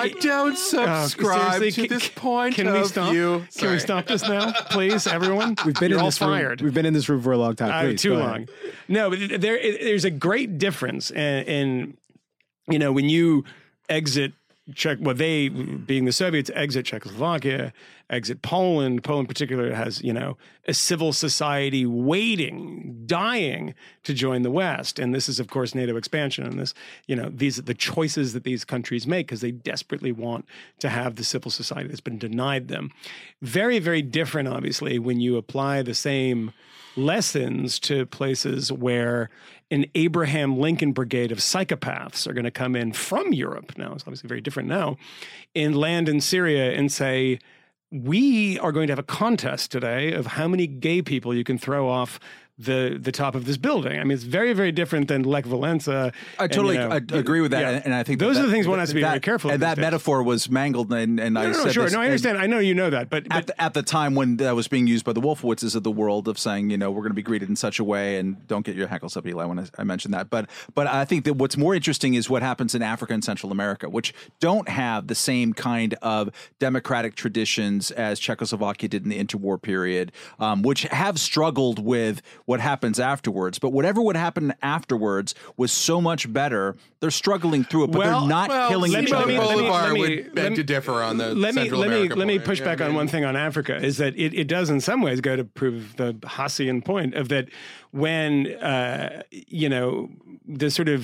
I 0.00 0.08
don't 0.08 0.56
subscribe 0.56 1.52
seriously, 1.58 1.70
to 1.82 1.88
can- 1.88 1.98
this 1.98 2.08
point 2.08 2.54
Can 2.54 2.66
of 2.66 2.74
we 2.74 2.84
stop? 2.88 3.12
view. 3.12 3.38
Can 3.40 3.50
Sorry. 3.50 3.72
we 3.74 3.78
stop 3.78 4.06
this 4.06 4.22
now, 4.22 4.52
please, 4.70 5.06
everyone? 5.06 5.56
we've 5.64 5.74
been 5.78 5.90
You're 5.90 5.98
in 5.98 6.02
all 6.04 6.08
this 6.08 6.18
fired. 6.18 6.60
room. 6.60 6.66
We've 6.66 6.74
been 6.74 6.86
in 6.86 6.94
this 6.94 7.08
room 7.08 7.22
for 7.22 7.32
a 7.32 7.38
long 7.38 7.54
time. 7.56 7.70
Uh, 7.70 7.82
Please, 7.90 8.02
too 8.02 8.10
go 8.10 8.18
ahead. 8.20 8.30
long. 8.30 8.46
No, 8.88 9.10
but 9.10 9.40
there 9.40 9.58
there's 9.60 10.04
a 10.04 10.10
great 10.10 10.58
difference 10.58 11.10
in, 11.10 11.44
in 11.44 11.96
you 12.68 12.78
know 12.78 12.92
when 12.92 13.08
you 13.08 13.44
exit 13.88 14.32
Czech, 14.74 14.98
well, 15.00 15.14
they 15.16 15.48
being 15.48 16.04
the 16.04 16.12
Soviets 16.12 16.50
exit 16.54 16.86
Czechoslovakia, 16.86 17.72
exit 18.10 18.42
Poland. 18.42 19.02
Poland, 19.02 19.24
in 19.24 19.28
particular, 19.28 19.72
has 19.72 20.02
you 20.02 20.12
know 20.12 20.36
a 20.66 20.74
civil 20.74 21.12
society 21.12 21.86
waiting, 21.86 23.02
dying 23.06 23.74
to 24.04 24.12
join 24.12 24.42
the 24.42 24.50
West, 24.50 24.98
and 24.98 25.14
this 25.14 25.28
is 25.28 25.40
of 25.40 25.48
course 25.48 25.74
NATO 25.74 25.96
expansion, 25.96 26.44
and 26.44 26.58
this 26.58 26.74
you 27.06 27.16
know 27.16 27.30
these 27.30 27.58
are 27.58 27.62
the 27.62 27.74
choices 27.74 28.32
that 28.32 28.44
these 28.44 28.64
countries 28.64 29.06
make 29.06 29.28
because 29.28 29.40
they 29.40 29.52
desperately 29.52 30.12
want 30.12 30.44
to 30.80 30.88
have 30.88 31.16
the 31.16 31.24
civil 31.24 31.50
society 31.50 31.88
that's 31.88 32.00
been 32.00 32.18
denied 32.18 32.68
them. 32.68 32.90
Very, 33.40 33.78
very 33.78 34.02
different, 34.02 34.48
obviously, 34.48 34.98
when 34.98 35.20
you 35.20 35.36
apply 35.36 35.82
the 35.82 35.94
same 35.94 36.52
lessons 36.96 37.78
to 37.78 38.04
places 38.06 38.72
where 38.72 39.30
an 39.70 39.86
Abraham 39.94 40.58
Lincoln 40.58 40.92
brigade 40.92 41.30
of 41.30 41.38
psychopaths 41.38 42.26
are 42.26 42.32
going 42.32 42.44
to 42.44 42.50
come 42.50 42.74
in 42.74 42.92
from 42.92 43.32
Europe. 43.32 43.78
Now, 43.78 43.92
it's 43.92 44.02
obviously 44.02 44.26
very 44.26 44.40
different 44.40 44.68
now, 44.68 44.96
and 45.54 45.76
land 45.76 46.08
in 46.08 46.20
Syria 46.20 46.72
and 46.72 46.90
say, 46.90 47.38
we 47.90 48.56
are 48.60 48.70
going 48.70 48.86
to 48.86 48.92
have 48.92 49.00
a 49.00 49.04
contest 49.04 49.72
today 49.72 50.12
of 50.12 50.26
how 50.26 50.46
many 50.46 50.66
gay 50.66 51.02
people 51.02 51.34
you 51.34 51.42
can 51.42 51.58
throw 51.58 51.88
off 51.88 52.20
the 52.64 52.98
the 53.00 53.12
top 53.12 53.34
of 53.34 53.44
this 53.44 53.56
building. 53.56 53.98
I 53.98 54.04
mean, 54.04 54.12
it's 54.12 54.24
very, 54.24 54.52
very 54.52 54.72
different 54.72 55.08
than 55.08 55.22
Lech 55.22 55.44
Walesa. 55.44 56.12
I 56.38 56.44
and, 56.44 56.52
totally 56.52 56.76
you 56.76 56.88
know, 56.88 56.90
I 56.90 56.96
agree 56.96 57.40
with 57.40 57.52
that, 57.52 57.60
yeah. 57.60 57.70
and, 57.70 57.86
and 57.86 57.94
I 57.94 58.02
think 58.02 58.20
those 58.20 58.36
that, 58.36 58.44
are 58.44 58.46
the 58.46 58.52
things 58.52 58.68
one 58.68 58.78
has 58.78 58.90
to 58.90 58.94
be 58.94 59.00
that, 59.00 59.08
very 59.08 59.20
careful 59.20 59.50
And 59.50 59.62
that 59.62 59.76
days. 59.76 59.82
metaphor 59.82 60.22
was 60.22 60.50
mangled, 60.50 60.92
and, 60.92 61.18
and 61.18 61.38
I 61.38 61.44
No, 61.44 61.52
no, 61.52 61.64
said 61.64 61.72
sure. 61.72 61.84
this, 61.84 61.92
No, 61.92 62.00
I 62.00 62.04
understand. 62.06 62.38
I 62.38 62.46
know 62.46 62.58
you 62.58 62.74
know 62.74 62.90
that, 62.90 63.10
but, 63.10 63.26
At 63.30 63.46
the, 63.46 63.60
at 63.60 63.74
the 63.74 63.82
time 63.82 64.14
when 64.14 64.36
that 64.38 64.54
was 64.54 64.68
being 64.68 64.86
used 64.86 65.04
by 65.04 65.12
the 65.12 65.20
Wolfowitzes 65.20 65.74
of 65.74 65.82
the 65.82 65.90
world 65.90 66.28
of 66.28 66.38
saying, 66.38 66.70
you 66.70 66.76
know, 66.76 66.90
we're 66.90 67.02
going 67.02 67.10
to 67.10 67.14
be 67.14 67.22
greeted 67.22 67.48
in 67.48 67.56
such 67.56 67.78
a 67.78 67.84
way, 67.84 68.18
and 68.18 68.46
don't 68.46 68.64
get 68.64 68.76
your 68.76 68.88
hackles 68.88 69.16
up, 69.16 69.26
Eli, 69.26 69.44
when 69.44 69.58
I, 69.58 69.66
I 69.78 69.84
mentioned 69.84 70.14
that. 70.14 70.30
But 70.30 70.48
but 70.74 70.86
I 70.86 71.04
think 71.04 71.24
that 71.24 71.34
what's 71.34 71.56
more 71.56 71.74
interesting 71.74 72.14
is 72.14 72.28
what 72.28 72.42
happens 72.42 72.74
in 72.74 72.82
Africa 72.82 73.14
and 73.14 73.24
Central 73.24 73.52
America, 73.52 73.88
which 73.88 74.12
don't 74.40 74.68
have 74.68 75.06
the 75.06 75.14
same 75.14 75.52
kind 75.52 75.94
of 76.02 76.30
democratic 76.58 77.14
traditions 77.14 77.90
as 77.92 78.18
Czechoslovakia 78.18 78.88
did 78.88 79.04
in 79.04 79.08
the 79.08 79.22
interwar 79.22 79.60
period, 79.60 80.12
um, 80.38 80.62
which 80.62 80.82
have 80.82 81.18
struggled 81.18 81.78
with 81.84 82.22
what 82.50 82.58
happens 82.58 82.98
afterwards. 82.98 83.60
But 83.60 83.68
whatever 83.70 84.02
would 84.02 84.16
happen 84.16 84.52
afterwards 84.60 85.36
was 85.56 85.70
so 85.70 86.00
much 86.00 86.30
better. 86.32 86.74
They're 86.98 87.12
struggling 87.12 87.62
through 87.62 87.84
it, 87.84 87.86
but 87.92 87.98
Well- 88.00 88.20
they're 88.20 88.28
not 88.28 88.48
Well, 88.48 88.68
killing 88.68 88.90
each 88.90 89.12
other. 89.12 89.18
let 89.18 89.28
me- 89.28 89.38
let 89.38 89.48
me- 89.56 89.62
Bolivar 89.62 89.82
let 89.84 89.92
me- 89.92 90.00
would 90.00 90.34
beg 90.34 90.54
to 90.56 90.64
differ 90.64 90.94
on 91.00 91.16
the 91.18 91.32
let 91.32 91.54
me 91.54 91.60
Central 91.62 91.80
let 91.80 91.90
me 91.90 91.94
America 91.96 92.16
let 92.16 92.26
me 92.26 92.38
point. 92.38 92.44
push 92.46 92.58
Yeah, 92.58 92.64
back 92.64 92.80
I 92.80 92.86
on 92.86 92.94
one 92.94 93.06
thing 93.06 93.24
on 93.24 93.36
Africa 93.36 93.76
is 93.76 93.98
that 93.98 94.18
it, 94.18 94.34
it 94.34 94.48
does 94.48 94.68
in 94.68 94.80
some 94.80 95.00
ways 95.00 95.20
go 95.20 95.36
to 95.36 95.44
prove 95.44 95.94
the 95.96 96.14
Haassian 96.24 96.84
point 96.84 97.14
of 97.14 97.28
that 97.28 97.46
when 97.92 98.48
uh, 98.54 99.22
you 99.30 99.68
know 99.68 100.10
the 100.44 100.70
sort 100.70 100.88
of 100.88 101.02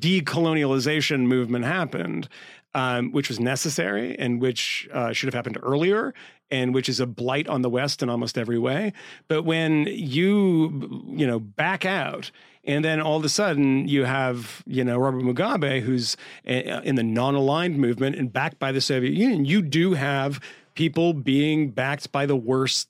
decolonialization 0.00 1.20
movement 1.26 1.64
happened, 1.66 2.28
um, 2.76 3.10
which 3.10 3.30
was 3.30 3.40
necessary 3.40 4.16
and 4.18 4.38
which 4.38 4.86
uh, 4.92 5.10
should 5.10 5.26
have 5.26 5.34
happened 5.34 5.58
earlier. 5.62 6.14
And 6.48 6.72
which 6.72 6.88
is 6.88 7.00
a 7.00 7.06
blight 7.06 7.48
on 7.48 7.62
the 7.62 7.70
West 7.70 8.04
in 8.04 8.08
almost 8.08 8.38
every 8.38 8.58
way. 8.58 8.92
But 9.26 9.42
when 9.42 9.86
you, 9.88 11.04
you 11.08 11.26
know, 11.26 11.40
back 11.40 11.84
out 11.84 12.30
and 12.62 12.84
then 12.84 13.00
all 13.00 13.16
of 13.16 13.24
a 13.24 13.28
sudden, 13.28 13.88
you 13.88 14.04
have, 14.04 14.62
you 14.64 14.84
know, 14.84 14.96
Robert 14.96 15.24
Mugabe, 15.24 15.80
who's 15.80 16.16
uh, 16.46 16.52
in 16.84 16.94
the 16.94 17.02
non 17.02 17.34
aligned 17.34 17.78
movement 17.78 18.14
and 18.14 18.32
backed 18.32 18.60
by 18.60 18.70
the 18.70 18.80
Soviet 18.80 19.14
Union. 19.14 19.44
You 19.44 19.60
do 19.60 19.94
have 19.94 20.38
people 20.74 21.14
being 21.14 21.70
backed 21.70 22.12
by 22.12 22.26
the 22.26 22.36
worst. 22.36 22.88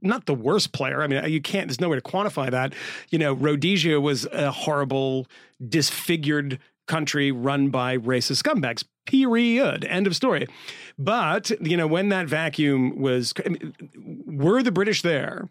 Not 0.00 0.24
the 0.24 0.34
worst 0.34 0.72
player. 0.72 1.02
I 1.02 1.06
mean, 1.06 1.22
you 1.30 1.42
can't, 1.42 1.68
there's 1.68 1.82
no 1.82 1.90
way 1.90 1.96
to 1.96 2.02
quantify 2.02 2.50
that. 2.50 2.72
You 3.10 3.18
know, 3.18 3.34
Rhodesia 3.34 4.00
was 4.00 4.24
a 4.32 4.50
horrible, 4.50 5.26
disfigured 5.68 6.60
country 6.86 7.30
run 7.30 7.68
by 7.68 7.98
racist 7.98 8.42
scumbags. 8.42 8.84
Period. 9.06 9.84
End 9.84 10.06
of 10.06 10.14
story. 10.14 10.46
But, 10.98 11.50
you 11.60 11.76
know, 11.76 11.86
when 11.86 12.08
that 12.10 12.26
vacuum 12.26 13.00
was, 13.00 13.32
I 13.44 13.48
mean, 13.48 13.74
were 14.26 14.62
the 14.62 14.72
British 14.72 15.02
there 15.02 15.48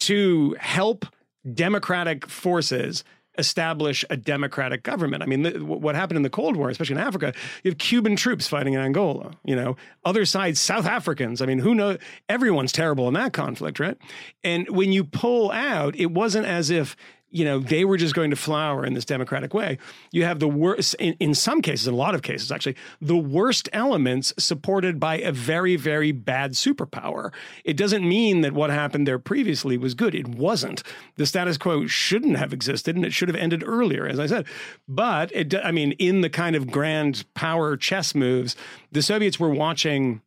to 0.00 0.56
help 0.58 1.06
democratic 1.54 2.28
forces 2.28 3.04
establish 3.38 4.04
a 4.10 4.16
democratic 4.16 4.82
government. 4.82 5.22
I 5.22 5.26
mean, 5.26 5.66
what 5.66 5.94
happened 5.94 6.16
in 6.16 6.22
the 6.24 6.30
Cold 6.30 6.56
War, 6.56 6.70
especially 6.70 6.96
in 6.96 7.02
Africa, 7.02 7.32
you 7.62 7.70
have 7.70 7.78
Cuban 7.78 8.16
troops 8.16 8.48
fighting 8.48 8.74
in 8.74 8.80
Angola, 8.80 9.30
you 9.44 9.54
know, 9.54 9.76
other 10.04 10.24
sides, 10.24 10.60
South 10.60 10.86
Africans. 10.86 11.40
I 11.40 11.46
mean, 11.46 11.60
who 11.60 11.74
knows? 11.74 11.98
Everyone's 12.28 12.72
terrible 12.72 13.06
in 13.06 13.14
that 13.14 13.32
conflict, 13.32 13.78
right? 13.78 13.96
And 14.42 14.68
when 14.68 14.90
you 14.90 15.04
pull 15.04 15.52
out, 15.52 15.94
it 15.94 16.10
wasn't 16.10 16.46
as 16.46 16.68
if 16.68 16.96
you 17.30 17.44
know 17.44 17.58
they 17.58 17.84
were 17.84 17.96
just 17.96 18.14
going 18.14 18.30
to 18.30 18.36
flower 18.36 18.84
in 18.84 18.94
this 18.94 19.04
democratic 19.04 19.52
way. 19.54 19.78
You 20.12 20.24
have 20.24 20.38
the 20.38 20.48
worst 20.48 20.94
in, 20.94 21.14
in 21.20 21.34
some 21.34 21.62
cases 21.62 21.86
in 21.86 21.94
a 21.94 21.96
lot 21.96 22.14
of 22.14 22.22
cases 22.22 22.50
actually 22.50 22.76
the 23.00 23.16
worst 23.16 23.68
elements 23.72 24.32
supported 24.38 24.98
by 24.98 25.18
a 25.18 25.32
very 25.32 25.76
very 25.76 26.12
bad 26.12 26.52
superpower. 26.52 27.32
It 27.64 27.76
doesn't 27.76 28.08
mean 28.08 28.40
that 28.42 28.52
what 28.52 28.70
happened 28.70 29.06
there 29.06 29.18
previously 29.18 29.76
was 29.76 29.94
good. 29.94 30.14
It 30.14 30.28
wasn't. 30.28 30.82
The 31.16 31.26
status 31.26 31.58
quo 31.58 31.86
shouldn't 31.86 32.36
have 32.36 32.52
existed 32.52 32.96
and 32.96 33.04
it 33.04 33.12
should 33.12 33.28
have 33.28 33.36
ended 33.36 33.62
earlier 33.66 34.06
as 34.06 34.18
i 34.18 34.26
said. 34.26 34.46
But 34.86 35.30
it 35.34 35.54
i 35.54 35.70
mean 35.70 35.92
in 35.92 36.22
the 36.22 36.30
kind 36.30 36.56
of 36.56 36.70
grand 36.70 37.24
power 37.34 37.76
chess 37.76 38.14
moves 38.14 38.56
the 38.90 39.02
soviets 39.02 39.38
were 39.38 39.50
watching 39.50 40.22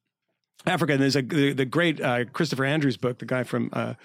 Africa. 0.65 0.93
And 0.93 1.01
there's 1.01 1.15
a 1.15 1.21
the, 1.21 1.53
the 1.53 1.65
great 1.65 1.99
uh, 2.01 2.25
Christopher 2.25 2.65
Andrew's 2.65 2.97
book, 2.97 3.19
the 3.19 3.25
guy 3.25 3.43
from 3.43 3.69
uh, 3.73 3.95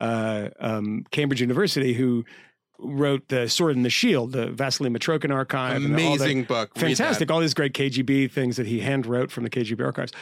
uh, 0.00 0.48
um, 0.60 1.04
Cambridge 1.10 1.40
University, 1.40 1.94
who 1.94 2.24
wrote 2.78 3.28
the 3.28 3.48
Sword 3.48 3.76
and 3.76 3.84
the 3.84 3.90
Shield, 3.90 4.32
the 4.32 4.50
Vasily 4.50 4.90
Mitrokhin 4.90 5.32
archive. 5.32 5.76
Amazing 5.76 6.44
book. 6.44 6.76
Fantastic. 6.76 7.30
All 7.30 7.40
these 7.40 7.54
great 7.54 7.72
KGB 7.72 8.30
things 8.30 8.56
that 8.56 8.66
he 8.66 8.80
hand 8.80 9.06
wrote 9.06 9.30
from 9.30 9.44
the 9.44 9.50
KGB 9.50 9.84
archives. 9.84 10.12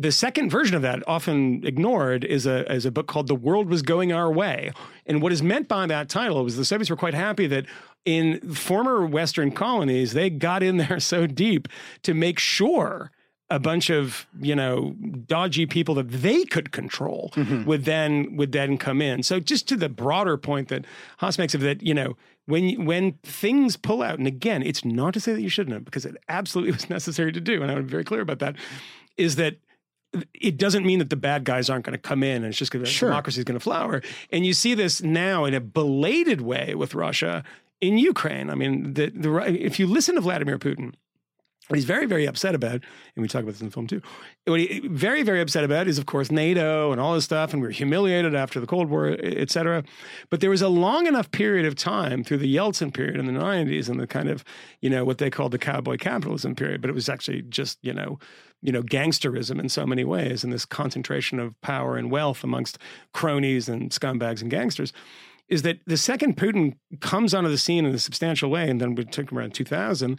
The 0.00 0.12
second 0.12 0.50
version 0.50 0.76
of 0.76 0.82
that, 0.82 1.02
often 1.08 1.66
ignored, 1.66 2.22
is 2.24 2.46
a 2.46 2.72
is 2.72 2.86
a 2.86 2.92
book 2.92 3.08
called 3.08 3.26
"The 3.26 3.34
World 3.34 3.68
Was 3.68 3.82
Going 3.82 4.12
Our 4.12 4.30
Way." 4.30 4.70
And 5.06 5.20
what 5.20 5.32
is 5.32 5.42
meant 5.42 5.66
by 5.66 5.86
that 5.86 6.08
title 6.08 6.44
was 6.44 6.56
the 6.56 6.64
Soviets 6.64 6.88
were 6.88 6.96
quite 6.96 7.14
happy 7.14 7.48
that 7.48 7.66
in 8.04 8.54
former 8.54 9.04
Western 9.04 9.50
colonies 9.50 10.12
they 10.12 10.30
got 10.30 10.62
in 10.62 10.76
there 10.76 11.00
so 11.00 11.26
deep 11.26 11.66
to 12.02 12.14
make 12.14 12.38
sure 12.38 13.10
a 13.50 13.58
bunch 13.58 13.90
of 13.90 14.26
you 14.40 14.54
know 14.54 14.94
dodgy 15.26 15.66
people 15.66 15.94
that 15.94 16.10
they 16.10 16.44
could 16.44 16.70
control 16.72 17.32
mm-hmm. 17.34 17.64
would 17.64 17.84
then 17.84 18.36
would 18.36 18.52
then 18.52 18.76
come 18.76 19.00
in. 19.00 19.22
So 19.22 19.40
just 19.40 19.68
to 19.68 19.76
the 19.76 19.88
broader 19.88 20.36
point 20.36 20.68
that 20.68 20.84
Haass 21.20 21.38
makes 21.38 21.54
of 21.54 21.60
that, 21.62 21.82
you 21.82 21.94
know, 21.94 22.16
when 22.46 22.84
when 22.84 23.12
things 23.22 23.76
pull 23.76 24.02
out, 24.02 24.18
and 24.18 24.26
again, 24.26 24.62
it's 24.62 24.84
not 24.84 25.14
to 25.14 25.20
say 25.20 25.32
that 25.32 25.40
you 25.40 25.48
shouldn't 25.48 25.74
have, 25.74 25.84
because 25.84 26.04
it 26.04 26.16
absolutely 26.28 26.72
was 26.78 26.90
necessary 26.90 27.32
to 27.32 27.40
do, 27.40 27.62
and 27.62 27.70
I 27.70 27.74
want 27.74 27.78
to 27.78 27.84
be 27.84 27.90
very 27.90 28.04
clear 28.04 28.20
about 28.20 28.38
that. 28.40 28.56
Is 29.16 29.36
that 29.36 29.56
it 30.34 30.56
doesn't 30.56 30.86
mean 30.86 30.98
that 31.00 31.10
the 31.10 31.16
bad 31.16 31.44
guys 31.44 31.68
aren't 31.68 31.84
going 31.84 31.92
to 31.92 31.98
come 31.98 32.22
in 32.22 32.36
and 32.36 32.46
it's 32.46 32.56
just 32.56 32.70
going 32.70 32.82
to 32.82 32.90
Sure. 32.90 33.10
democracy 33.10 33.40
is 33.40 33.44
going 33.44 33.58
to 33.58 33.62
flower. 33.62 34.02
And 34.32 34.46
you 34.46 34.54
see 34.54 34.72
this 34.72 35.02
now 35.02 35.44
in 35.44 35.52
a 35.52 35.60
belated 35.60 36.40
way 36.40 36.74
with 36.74 36.94
Russia 36.94 37.44
in 37.82 37.98
Ukraine. 37.98 38.48
I 38.48 38.54
mean, 38.54 38.94
the, 38.94 39.10
the 39.10 39.36
if 39.52 39.78
you 39.78 39.86
listen 39.86 40.14
to 40.14 40.22
Vladimir 40.22 40.58
Putin, 40.58 40.94
what 41.68 41.76
he's 41.76 41.84
very, 41.84 42.06
very 42.06 42.26
upset 42.26 42.54
about, 42.54 42.82
and 43.14 43.22
we 43.22 43.28
talk 43.28 43.42
about 43.42 43.52
this 43.52 43.60
in 43.60 43.68
the 43.68 43.72
film 43.72 43.86
too. 43.86 44.02
What 44.46 44.60
he 44.60 44.80
very, 44.88 45.22
very 45.22 45.40
upset 45.40 45.64
about 45.64 45.86
is, 45.86 45.98
of 45.98 46.06
course, 46.06 46.30
NATO 46.30 46.92
and 46.92 47.00
all 47.00 47.14
this 47.14 47.24
stuff, 47.24 47.52
and 47.52 47.62
we 47.62 47.68
were 47.68 47.72
humiliated 47.72 48.34
after 48.34 48.58
the 48.58 48.66
Cold 48.66 48.88
War, 48.88 49.16
et 49.22 49.50
cetera. 49.50 49.84
But 50.30 50.40
there 50.40 50.50
was 50.50 50.62
a 50.62 50.68
long 50.68 51.06
enough 51.06 51.30
period 51.30 51.66
of 51.66 51.74
time 51.74 52.24
through 52.24 52.38
the 52.38 52.54
Yeltsin 52.54 52.92
period 52.92 53.16
in 53.16 53.26
the 53.26 53.38
'90s 53.38 53.88
and 53.88 54.00
the 54.00 54.06
kind 54.06 54.28
of, 54.28 54.44
you 54.80 54.90
know, 54.90 55.04
what 55.04 55.18
they 55.18 55.30
called 55.30 55.52
the 55.52 55.58
cowboy 55.58 55.96
capitalism 55.96 56.54
period, 56.54 56.80
but 56.80 56.90
it 56.90 56.94
was 56.94 57.08
actually 57.08 57.42
just, 57.42 57.78
you 57.82 57.92
know, 57.92 58.18
you 58.62 58.72
know, 58.72 58.82
gangsterism 58.82 59.60
in 59.60 59.68
so 59.68 59.86
many 59.86 60.04
ways, 60.04 60.42
and 60.42 60.52
this 60.52 60.64
concentration 60.64 61.38
of 61.38 61.58
power 61.60 61.96
and 61.96 62.10
wealth 62.10 62.42
amongst 62.42 62.78
cronies 63.12 63.68
and 63.68 63.90
scumbags 63.90 64.40
and 64.42 64.50
gangsters 64.50 64.92
is 65.48 65.62
that 65.62 65.78
the 65.86 65.96
second 65.96 66.36
Putin 66.36 66.76
comes 67.00 67.32
onto 67.32 67.48
the 67.48 67.56
scene 67.56 67.86
in 67.86 67.94
a 67.94 67.98
substantial 67.98 68.50
way, 68.50 68.68
and 68.68 68.80
then 68.80 68.94
we 68.94 69.04
took 69.04 69.30
him 69.30 69.38
around 69.38 69.54
2000, 69.54 70.18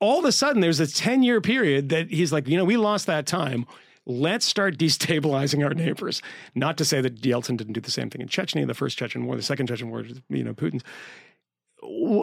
all 0.00 0.18
of 0.18 0.24
a 0.24 0.32
sudden 0.32 0.60
there's 0.60 0.80
a 0.80 0.86
10 0.86 1.22
year 1.22 1.40
period 1.40 1.88
that 1.90 2.10
he's 2.10 2.32
like, 2.32 2.48
you 2.48 2.56
know, 2.56 2.64
we 2.64 2.76
lost 2.76 3.06
that 3.06 3.26
time. 3.26 3.66
Let's 4.04 4.44
start 4.44 4.78
destabilizing 4.78 5.64
our 5.64 5.74
neighbors. 5.74 6.22
Not 6.54 6.76
to 6.78 6.84
say 6.84 7.00
that 7.00 7.22
Yeltsin 7.22 7.56
didn't 7.56 7.74
do 7.74 7.80
the 7.80 7.90
same 7.90 8.10
thing 8.10 8.20
in 8.20 8.28
Chechnya, 8.28 8.66
the 8.66 8.74
first 8.74 8.98
Chechen 8.98 9.26
war, 9.26 9.36
the 9.36 9.42
second 9.42 9.68
Chechen 9.68 9.90
war, 9.90 10.04
you 10.28 10.44
know, 10.44 10.54
Putin's. 10.54 10.82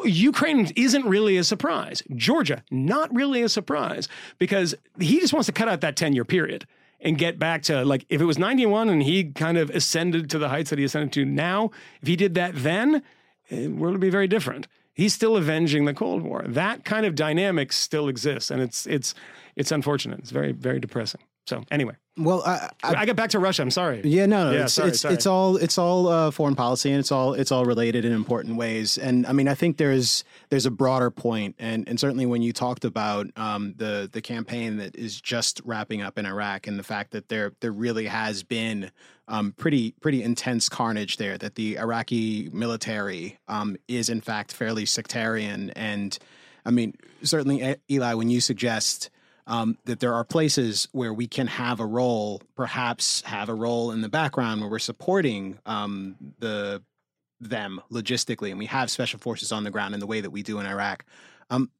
Ukraine 0.05 0.71
isn't 0.77 1.05
really 1.05 1.35
a 1.35 1.43
surprise. 1.43 2.01
Georgia, 2.15 2.63
not 2.71 3.13
really 3.13 3.41
a 3.41 3.49
surprise 3.49 4.07
because 4.37 4.73
he 4.99 5.19
just 5.19 5.33
wants 5.33 5.47
to 5.47 5.51
cut 5.51 5.67
out 5.67 5.81
that 5.81 5.97
10 5.97 6.13
year 6.13 6.23
period 6.23 6.65
and 7.01 7.17
get 7.17 7.39
back 7.39 7.63
to 7.63 7.83
like 7.85 8.05
if 8.09 8.21
it 8.21 8.25
was 8.25 8.37
91 8.37 8.89
and 8.89 9.03
he 9.03 9.25
kind 9.25 9.57
of 9.57 9.69
ascended 9.69 10.29
to 10.29 10.37
the 10.37 10.49
heights 10.49 10.69
that 10.69 10.79
he 10.79 10.85
ascended 10.85 11.11
to 11.13 11.25
now, 11.25 11.71
if 12.01 12.07
he 12.07 12.15
did 12.15 12.35
that 12.35 12.53
then, 12.55 13.03
the 13.49 13.67
world 13.67 13.93
would 13.93 14.01
be 14.01 14.09
very 14.09 14.27
different. 14.27 14.67
He's 14.93 15.13
still 15.13 15.37
avenging 15.37 15.85
the 15.85 15.93
Cold 15.93 16.23
War. 16.23 16.43
That 16.45 16.83
kind 16.83 17.05
of 17.05 17.15
dynamic 17.15 17.71
still 17.71 18.07
exists, 18.07 18.51
and 18.51 18.61
it's 18.61 18.85
it's 18.85 19.13
it's 19.55 19.71
unfortunate. 19.71 20.19
It's 20.19 20.31
very 20.31 20.51
very 20.51 20.79
depressing. 20.79 21.21
So 21.49 21.63
anyway, 21.71 21.95
Well, 22.15 22.43
I, 22.45 22.69
I, 22.83 22.93
I, 22.93 23.05
got 23.07 23.15
back 23.15 23.31
to 23.31 23.39
Russia. 23.39 23.63
I'm 23.63 23.71
sorry. 23.71 24.01
Yeah, 24.03 24.27
no, 24.27 24.51
no, 24.51 24.55
Yeah, 24.55 24.63
it's 24.65 24.73
sorry, 24.73 24.89
it's 24.89 25.01
sorry. 25.01 25.15
it's 25.15 25.25
all 25.25 25.57
it's 25.57 25.79
all 25.79 26.07
uh, 26.07 26.29
foreign 26.29 26.53
policy, 26.53 26.91
and 26.91 26.99
it's 26.99 27.11
all 27.11 27.33
it's 27.33 27.51
all 27.51 27.65
related 27.65 28.05
in 28.05 28.11
important 28.11 28.55
ways. 28.57 28.99
And 28.99 29.25
I 29.25 29.33
mean, 29.33 29.47
I 29.47 29.55
think 29.55 29.77
there's 29.77 30.23
there's 30.49 30.67
a 30.67 30.71
broader 30.71 31.09
point, 31.09 31.55
and 31.57 31.89
and 31.89 31.99
certainly 31.99 32.27
when 32.27 32.43
you 32.43 32.53
talked 32.53 32.85
about 32.85 33.25
um, 33.35 33.73
the 33.77 34.07
the 34.11 34.21
campaign 34.21 34.77
that 34.77 34.95
is 34.95 35.19
just 35.19 35.59
wrapping 35.65 36.03
up 36.03 36.19
in 36.19 36.27
Iraq, 36.27 36.67
and 36.67 36.77
the 36.77 36.83
fact 36.83 37.11
that 37.11 37.29
there 37.29 37.53
there 37.61 37.71
really 37.71 38.05
has 38.05 38.43
been 38.43 38.91
um, 39.27 39.51
pretty 39.57 39.95
pretty 40.01 40.21
intense 40.21 40.69
carnage 40.69 41.17
there, 41.17 41.35
that 41.39 41.55
the 41.55 41.79
Iraqi 41.79 42.51
military 42.53 43.39
um, 43.47 43.75
is 43.87 44.07
in 44.07 44.21
fact 44.21 44.53
fairly 44.53 44.85
sectarian, 44.85 45.71
and 45.71 46.19
I 46.63 46.69
mean, 46.69 46.93
certainly 47.23 47.75
Eli, 47.89 48.13
when 48.13 48.29
you 48.29 48.39
suggest 48.39 49.09
um, 49.49 49.77
that 49.85 49.99
there 49.99 50.13
are 50.13 50.23
places 50.23 50.87
where 50.91 51.13
we 51.13 51.27
can 51.27 51.47
have 51.47 51.79
a 51.79 51.85
role, 51.85 52.41
perhaps 52.55 53.21
have 53.23 53.49
a 53.49 53.53
role 53.53 53.91
in 53.91 54.01
the 54.01 54.07
background 54.07 54.61
where 54.61 54.69
we're 54.69 54.79
supporting 54.79 55.57
um, 55.65 56.15
the 56.37 56.81
them 57.41 57.81
logistically, 57.91 58.51
and 58.51 58.59
we 58.59 58.67
have 58.67 58.91
special 58.91 59.19
forces 59.19 59.51
on 59.51 59.63
the 59.63 59.71
ground 59.71 59.93
in 59.93 59.99
the 59.99 60.07
way 60.07 60.21
that 60.21 60.29
we 60.29 60.43
do 60.43 60.59
in 60.59 60.65
Iraq. 60.65 61.03
Um, 61.49 61.71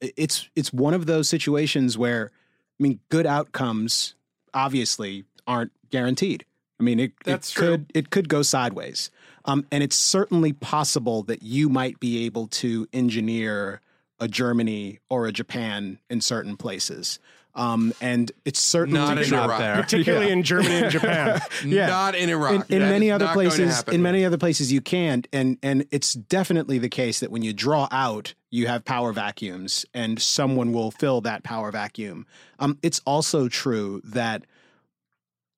it's 0.00 0.50
it's 0.54 0.72
one 0.72 0.92
of 0.92 1.06
those 1.06 1.28
situations 1.28 1.96
where, 1.96 2.30
I 2.78 2.82
mean, 2.82 3.00
good 3.08 3.26
outcomes 3.26 4.14
obviously 4.52 5.24
aren't 5.46 5.72
guaranteed. 5.90 6.44
I 6.78 6.82
mean, 6.82 7.00
it, 7.00 7.12
it 7.24 7.52
could 7.54 7.90
it 7.94 8.10
could 8.10 8.28
go 8.28 8.42
sideways, 8.42 9.10
um, 9.46 9.64
and 9.72 9.82
it's 9.82 9.96
certainly 9.96 10.52
possible 10.52 11.22
that 11.22 11.42
you 11.42 11.70
might 11.70 11.98
be 12.00 12.26
able 12.26 12.48
to 12.48 12.86
engineer 12.92 13.80
a 14.20 14.28
Germany 14.28 15.00
or 15.10 15.26
a 15.26 15.32
Japan 15.32 15.98
in 16.08 16.20
certain 16.20 16.56
places. 16.56 17.18
Um, 17.56 17.92
and 18.00 18.32
it's 18.44 18.58
certainly 18.58 18.98
Not 18.98 19.16
in 19.18 19.30
Not 19.30 19.44
Iraq. 19.46 19.58
there. 19.60 19.76
Particularly 19.76 20.30
in 20.32 20.42
Germany 20.42 20.74
and 20.74 20.90
Japan. 20.90 21.40
Yeah. 21.64 21.86
Not 21.86 22.16
in 22.16 22.28
Iraq. 22.28 22.68
in, 22.68 22.82
in 22.82 22.88
many 22.88 23.10
other 23.12 23.26
not 23.26 23.34
going 23.34 23.48
to 23.50 23.56
places 23.56 23.84
in 23.94 24.02
many 24.02 24.24
other 24.24 24.36
places 24.38 24.72
you 24.72 24.80
can't 24.80 25.28
and 25.32 25.56
and 25.62 25.86
it's 25.92 26.14
definitely 26.14 26.78
the 26.78 26.88
case 26.88 27.20
that 27.20 27.30
when 27.30 27.42
you 27.42 27.52
draw 27.52 27.86
out 27.92 28.34
you 28.50 28.66
have 28.66 28.84
power 28.84 29.12
vacuums 29.12 29.86
and 29.94 30.20
someone 30.20 30.72
will 30.72 30.90
fill 30.90 31.20
that 31.22 31.42
power 31.44 31.70
vacuum 31.70 32.26
um 32.58 32.76
it's 32.82 33.00
also 33.06 33.48
true 33.48 34.00
that 34.04 34.44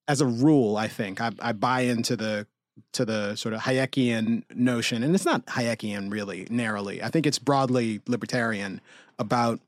as 0.07 0.21
a 0.21 0.27
rule 0.27 0.77
i 0.77 0.87
think 0.87 1.21
i, 1.21 1.31
I 1.41 1.53
buy 1.53 1.81
into 1.83 2.15
the 2.17 2.47
to 2.93 3.05
the 3.05 3.35
sort 3.37 3.55
of 3.55 3.61
hayekian 3.61 4.43
notion 4.55 5.03
and 5.03 5.15
it's 5.15 5.25
not 5.25 5.45
hayekian 5.47 6.13
really 6.13 6.47
narrowly. 6.51 7.03
I 7.03 7.09
think 7.09 7.27
it's 7.27 7.39
broadly 7.39 8.01
libertarian 8.07 8.81
about 9.19 9.61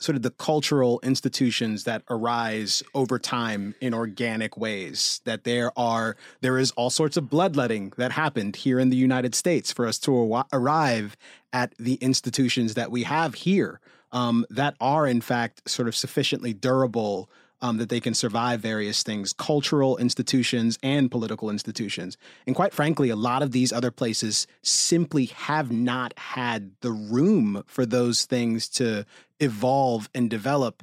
sort 0.00 0.16
of 0.16 0.22
the 0.22 0.30
cultural 0.30 0.98
institutions 1.02 1.84
that 1.84 2.02
arise 2.08 2.82
over 2.94 3.18
time 3.18 3.74
in 3.80 3.92
organic 3.92 4.56
ways 4.56 5.20
that 5.24 5.44
there 5.44 5.76
are 5.78 6.16
there 6.40 6.58
is 6.58 6.70
all 6.72 6.90
sorts 6.90 7.16
of 7.16 7.28
bloodletting 7.28 7.92
that 7.96 8.12
happened 8.12 8.56
here 8.56 8.80
in 8.80 8.90
the 8.90 8.96
United 8.96 9.34
States 9.34 9.72
for 9.72 9.86
us 9.86 9.98
to 9.98 10.32
ar- 10.32 10.46
arrive 10.52 11.16
at 11.52 11.74
the 11.78 11.94
institutions 11.94 12.74
that 12.74 12.90
we 12.90 13.02
have 13.02 13.34
here 13.34 13.80
um, 14.12 14.46
that 14.50 14.74
are 14.80 15.06
in 15.06 15.20
fact 15.20 15.68
sort 15.68 15.86
of 15.86 15.94
sufficiently 15.94 16.52
durable 16.52 17.28
um, 17.62 17.76
that 17.76 17.88
they 17.88 18.00
can 18.00 18.14
survive 18.14 18.60
various 18.60 19.02
things, 19.02 19.32
cultural 19.32 19.96
institutions 19.98 20.78
and 20.82 21.10
political 21.10 21.50
institutions. 21.50 22.16
And 22.46 22.56
quite 22.56 22.72
frankly, 22.72 23.10
a 23.10 23.16
lot 23.16 23.42
of 23.42 23.52
these 23.52 23.72
other 23.72 23.90
places 23.90 24.46
simply 24.62 25.26
have 25.26 25.70
not 25.70 26.18
had 26.18 26.72
the 26.80 26.92
room 26.92 27.62
for 27.66 27.84
those 27.84 28.24
things 28.24 28.68
to 28.70 29.04
evolve 29.40 30.08
and 30.14 30.30
develop. 30.30 30.82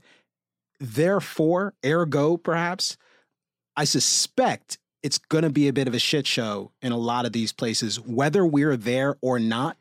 Therefore, 0.80 1.74
ergo, 1.84 2.38
perhaps, 2.38 2.98
I 3.76 3.86
suspect 3.86 4.78
it's 5.02 5.18
going 5.18 5.44
to 5.44 5.50
be 5.50 5.68
a 5.68 5.74
bit 5.74 5.88
of 5.88 5.94
a 5.94 6.00
shit 6.00 6.28
show 6.28 6.72
in 6.82 6.92
a 6.92 6.98
lot 6.98 7.26
of 7.26 7.32
these 7.32 7.54
places, 7.54 8.00
whether 8.00 8.46
we're 8.46 8.78
there 8.78 9.18
or 9.22 9.40
not. 9.40 9.78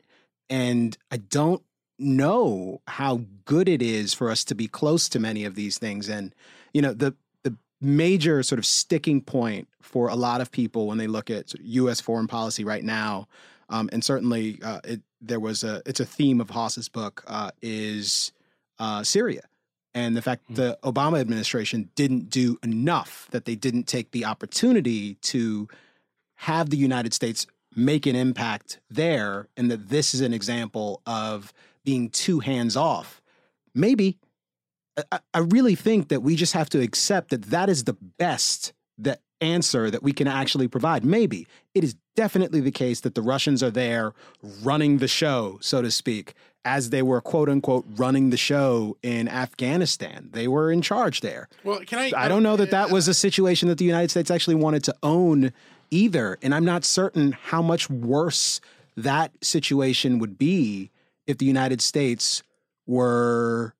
And 0.49 0.97
I 1.11 1.17
don't 1.17 1.63
know 1.99 2.81
how 2.87 3.21
good 3.45 3.67
it 3.67 3.81
is 3.81 4.13
for 4.13 4.29
us 4.29 4.43
to 4.45 4.55
be 4.55 4.67
close 4.67 5.09
to 5.09 5.19
many 5.19 5.43
of 5.45 5.55
these 5.55 5.77
things. 5.77 6.09
And, 6.09 6.33
you 6.77 6.83
know, 6.83 6.93
the, 6.93 7.15
the 7.41 7.55
major 7.81 8.43
sort 8.43 8.59
of 8.59 8.65
sticking 8.65 9.19
point 9.19 9.67
for 9.81 10.09
a 10.09 10.15
lot 10.15 10.41
of 10.41 10.51
people 10.51 10.85
when 10.85 10.99
they 10.99 11.07
look 11.07 11.31
at 11.31 11.53
U.S. 11.59 11.99
foreign 11.99 12.27
policy 12.27 12.63
right 12.63 12.83
now, 12.83 13.27
um, 13.69 13.89
and 13.91 14.03
certainly 14.03 14.59
uh, 14.63 14.81
it, 14.83 15.01
there 15.19 15.39
was 15.39 15.63
a, 15.63 15.81
it's 15.87 15.99
a 15.99 16.05
theme 16.05 16.39
of 16.39 16.51
Haass's 16.51 16.87
book, 16.87 17.23
uh, 17.25 17.49
is 17.63 18.31
uh, 18.77 19.03
Syria 19.03 19.41
and 19.97 20.15
the 20.15 20.21
fact 20.21 20.43
the 20.47 20.77
Obama 20.83 21.19
administration 21.19 21.89
didn't 21.95 22.29
do 22.29 22.59
enough, 22.61 23.27
that 23.31 23.45
they 23.45 23.55
didn't 23.55 23.87
take 23.87 24.11
the 24.11 24.25
opportunity 24.25 25.15
to 25.15 25.67
have 26.35 26.69
the 26.69 26.77
United 26.77 27.15
States 27.15 27.47
make 27.75 28.05
an 28.05 28.15
impact 28.15 28.79
there, 28.91 29.47
and 29.57 29.71
that 29.71 29.89
this 29.89 30.13
is 30.13 30.21
an 30.21 30.35
example 30.35 31.01
of 31.07 31.51
being 31.83 32.11
too 32.11 32.41
hands 32.41 32.77
off. 32.77 33.23
Maybe. 33.73 34.19
I, 35.11 35.19
I 35.33 35.39
really 35.39 35.75
think 35.75 36.09
that 36.09 36.21
we 36.21 36.35
just 36.35 36.53
have 36.53 36.69
to 36.69 36.81
accept 36.81 37.29
that 37.29 37.43
that 37.43 37.69
is 37.69 37.83
the 37.83 37.93
best 38.17 38.73
that 38.97 39.21
answer 39.41 39.91
that 39.91 40.01
we 40.01 40.11
can 40.11 40.27
actually 40.27 40.67
provide. 40.67 41.05
Maybe 41.05 41.47
it 41.75 41.83
is 41.83 41.95
definitely 42.15 42.59
the 42.59 42.71
case 42.71 43.01
that 43.01 43.15
the 43.15 43.21
Russians 43.21 43.61
are 43.61 43.71
there 43.71 44.13
running 44.63 44.97
the 44.97 45.07
show, 45.07 45.59
so 45.61 45.81
to 45.81 45.91
speak, 45.91 46.33
as 46.65 46.89
they 46.89 47.01
were 47.01 47.21
quote 47.21 47.49
unquote 47.49 47.85
running 47.95 48.31
the 48.31 48.37
show 48.37 48.97
in 49.03 49.27
Afghanistan. 49.27 50.29
They 50.33 50.47
were 50.47 50.71
in 50.71 50.81
charge 50.81 51.21
there. 51.21 51.47
Well, 51.63 51.79
can 51.79 51.99
I? 51.99 52.11
I 52.15 52.27
don't 52.27 52.43
know 52.43 52.55
that 52.55 52.69
uh, 52.69 52.71
that 52.71 52.91
was 52.91 53.07
a 53.07 53.13
situation 53.13 53.69
that 53.69 53.77
the 53.77 53.85
United 53.85 54.09
States 54.09 54.31
actually 54.31 54.55
wanted 54.55 54.83
to 54.85 54.95
own 55.03 55.53
either. 55.91 56.37
And 56.41 56.53
I'm 56.53 56.65
not 56.65 56.83
certain 56.83 57.31
how 57.31 57.61
much 57.61 57.89
worse 57.89 58.59
that 58.95 59.31
situation 59.41 60.19
would 60.19 60.37
be 60.37 60.89
if 61.27 61.37
the 61.37 61.45
United 61.45 61.81
States 61.81 62.43
were 62.85 63.75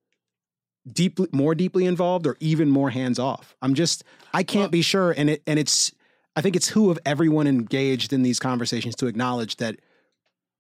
deeply 0.94 1.28
more 1.32 1.56
deeply 1.56 1.86
involved 1.86 2.28
or 2.28 2.38
even 2.40 2.70
more 2.70 2.90
hands 2.90 3.20
off. 3.20 3.56
I'm 3.62 3.74
just 3.74 4.04
I 4.34 4.44
can't 4.44 4.72
be 4.72 4.82
sure 4.82 5.12
and 5.12 5.30
it 5.30 5.44
and 5.48 5.60
it's 5.60 5.92
I 6.36 6.42
think 6.42 6.56
it's 6.56 6.68
who 6.68 6.92
of 6.92 7.00
everyone 7.06 7.48
engaged 7.48 8.14
in 8.14 8.22
these 8.22 8.40
conversations 8.40 8.96
to 8.98 9.08
acknowledge 9.08 9.58
that 9.58 9.80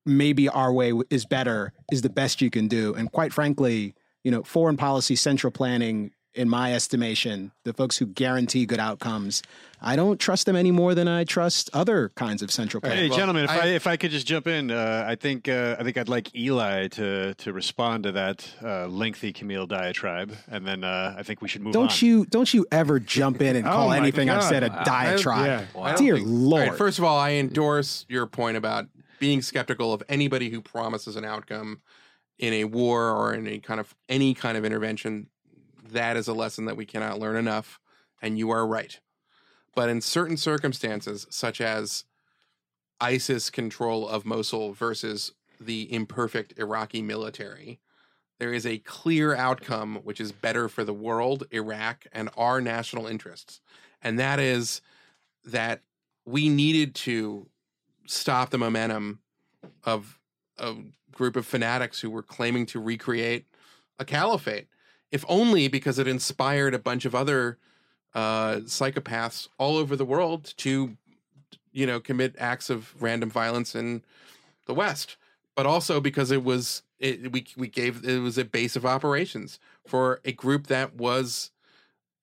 maybe 0.06 0.49
our 0.49 0.72
way 0.72 0.94
is 1.10 1.26
better 1.26 1.74
is 1.91 2.02
the 2.02 2.10
best 2.10 2.41
you 2.41 2.49
can 2.49 2.68
do 2.68 2.94
and 2.95 3.12
quite 3.12 3.34
frankly, 3.34 3.94
you 4.24 4.32
know, 4.32 4.44
foreign 4.44 4.78
policy 4.78 5.16
central 5.16 5.52
planning 5.52 6.12
in 6.34 6.48
my 6.48 6.74
estimation, 6.74 7.52
the 7.64 7.74
folks 7.74 7.98
who 7.98 8.06
guarantee 8.06 8.66
good 8.66 8.80
outcomes, 8.80 9.41
I 9.82 9.95
don't 9.95 10.20
trust 10.20 10.45
them 10.45 10.56
any 10.56 10.70
more 10.72 10.94
than 10.94 11.08
I 11.08 11.24
trust 11.24 11.70
other 11.74 12.10
kinds 12.16 12.41
of 12.44 12.52
central 12.52 12.80
planning. 12.82 12.98
Hey, 13.06 13.10
Well, 13.10 13.18
gentlemen, 13.18 13.45
if 13.45 13.49
I, 13.49 13.60
I- 13.62 13.66
if 13.68 13.88
I 13.88 13.98
could 13.98 14.12
just 14.12 14.28
jump 14.28 14.45
in, 14.48 14.70
uh, 14.70 15.04
I 15.08 15.16
think 15.16 15.48
uh, 15.49 15.78
I 15.80 15.84
think 15.84 15.98
I'd 15.98 16.10
like 16.10 16.36
Eli 16.36 16.88
to 16.90 17.34
to 17.34 17.54
respond 17.54 18.04
to 18.04 18.12
that 18.14 18.48
uh, 18.64 18.88
lengthy 18.88 19.34
Camille 19.34 19.66
diatribe, 19.66 20.36
and 20.48 20.66
then 20.68 20.84
uh, 20.84 21.16
I 21.18 21.24
think 21.24 21.41
we 21.41 21.48
should 21.48 21.62
move 21.62 21.76
on. 21.76 21.82
Don't 21.88 22.02
you 22.02 22.26
don't 22.26 22.54
you 22.54 22.66
ever 22.72 22.99
jump 22.99 23.41
in 23.41 23.56
and 23.56 23.66
Oh 23.68 23.72
call 23.72 23.88
my 23.90 23.98
anything 23.98 24.30
I've 24.30 24.44
said 24.44 24.64
a 24.64 24.70
diatribe. 24.86 25.45
Yeah. 25.76 25.82
I 25.82 25.90
don't 25.94 25.98
Dear 26.04 26.16
think- 26.18 26.28
Lord. 26.30 26.64
All 26.64 26.70
right, 26.70 26.78
first 26.78 26.99
of 26.99 27.04
all, 27.04 27.18
I 27.18 27.32
endorse 27.34 28.06
your 28.10 28.28
point 28.28 28.58
about 28.58 28.88
being 29.20 29.41
skeptical 29.41 29.94
of 29.94 30.04
anybody 30.10 30.49
who 30.49 30.62
promises 30.62 31.16
an 31.16 31.26
outcome 31.26 31.82
in 32.38 32.54
a 32.54 32.66
war 32.66 33.10
or 33.10 33.34
in 33.34 33.48
a 33.48 33.58
kind 33.58 33.80
of 33.80 33.95
any 34.10 34.36
kind 34.36 34.56
of 34.58 34.64
intervention. 34.66 35.28
That 35.91 36.18
is 36.18 36.27
a 36.27 36.34
lesson 36.34 36.65
that 36.65 36.77
we 36.77 36.85
cannot 36.85 37.19
learn 37.19 37.38
enough, 37.38 37.80
and 38.22 38.38
you 38.38 38.49
are 38.49 38.68
right. 38.68 38.99
But 39.76 39.89
in 39.89 40.01
certain 40.01 40.38
circumstances, 40.38 41.27
such 41.30 41.61
as 41.61 42.03
ISIS 42.99 43.49
control 43.49 44.07
of 44.07 44.26
Mosul 44.26 44.73
versus 44.73 45.34
the 45.59 45.91
imperfect 45.93 46.57
Iraqi 46.57 47.01
military, 47.01 47.80
there 48.39 48.53
is 48.53 48.65
a 48.65 48.80
clear 48.80 49.35
outcome 49.35 49.99
which 50.03 50.22
is 50.22 50.31
better 50.31 50.69
for 50.69 50.84
the 50.84 50.93
world, 50.93 51.45
Iraq, 51.51 52.05
and 52.11 52.30
our 52.38 52.61
national 52.61 53.07
interests. 53.07 53.61
And 54.01 54.19
that 54.19 54.39
is 54.39 54.81
that 55.45 55.81
we 56.26 56.49
needed 56.49 56.93
to 56.93 57.47
stop 58.05 58.49
the 58.49 58.57
momentum 58.57 59.19
of 59.84 60.19
a 60.57 60.76
group 61.11 61.35
of 61.35 61.45
fanatics 61.45 62.01
who 62.01 62.09
were 62.09 62.23
claiming 62.23 62.65
to 62.68 62.80
recreate 62.80 63.45
a 63.99 64.05
caliphate, 64.05 64.68
if 65.11 65.23
only 65.27 65.67
because 65.67 65.99
it 65.99 66.07
inspired 66.07 66.73
a 66.73 66.79
bunch 66.79 67.05
of 67.05 67.15
other 67.15 67.57
uh, 68.13 68.57
psychopaths 68.65 69.47
all 69.57 69.77
over 69.77 69.95
the 69.95 70.05
world 70.05 70.53
to, 70.57 70.97
you 71.71 71.85
know, 71.85 71.99
commit 71.99 72.35
acts 72.38 72.69
of 72.69 72.93
random 73.01 73.29
violence 73.29 73.75
in 73.75 74.03
the 74.65 74.73
West, 74.73 75.17
but 75.55 75.65
also 75.65 75.99
because 75.99 76.31
it 76.31 76.43
was 76.43 76.84
it, 76.99 77.31
we 77.31 77.45
we 77.55 77.67
gave 77.67 78.03
it 78.03 78.19
was 78.19 78.38
a 78.38 78.45
base 78.45 78.75
of 78.75 78.85
operations 78.85 79.59
for 79.85 80.19
a 80.25 80.31
group 80.31 80.67
that 80.67 80.95
was 80.95 81.51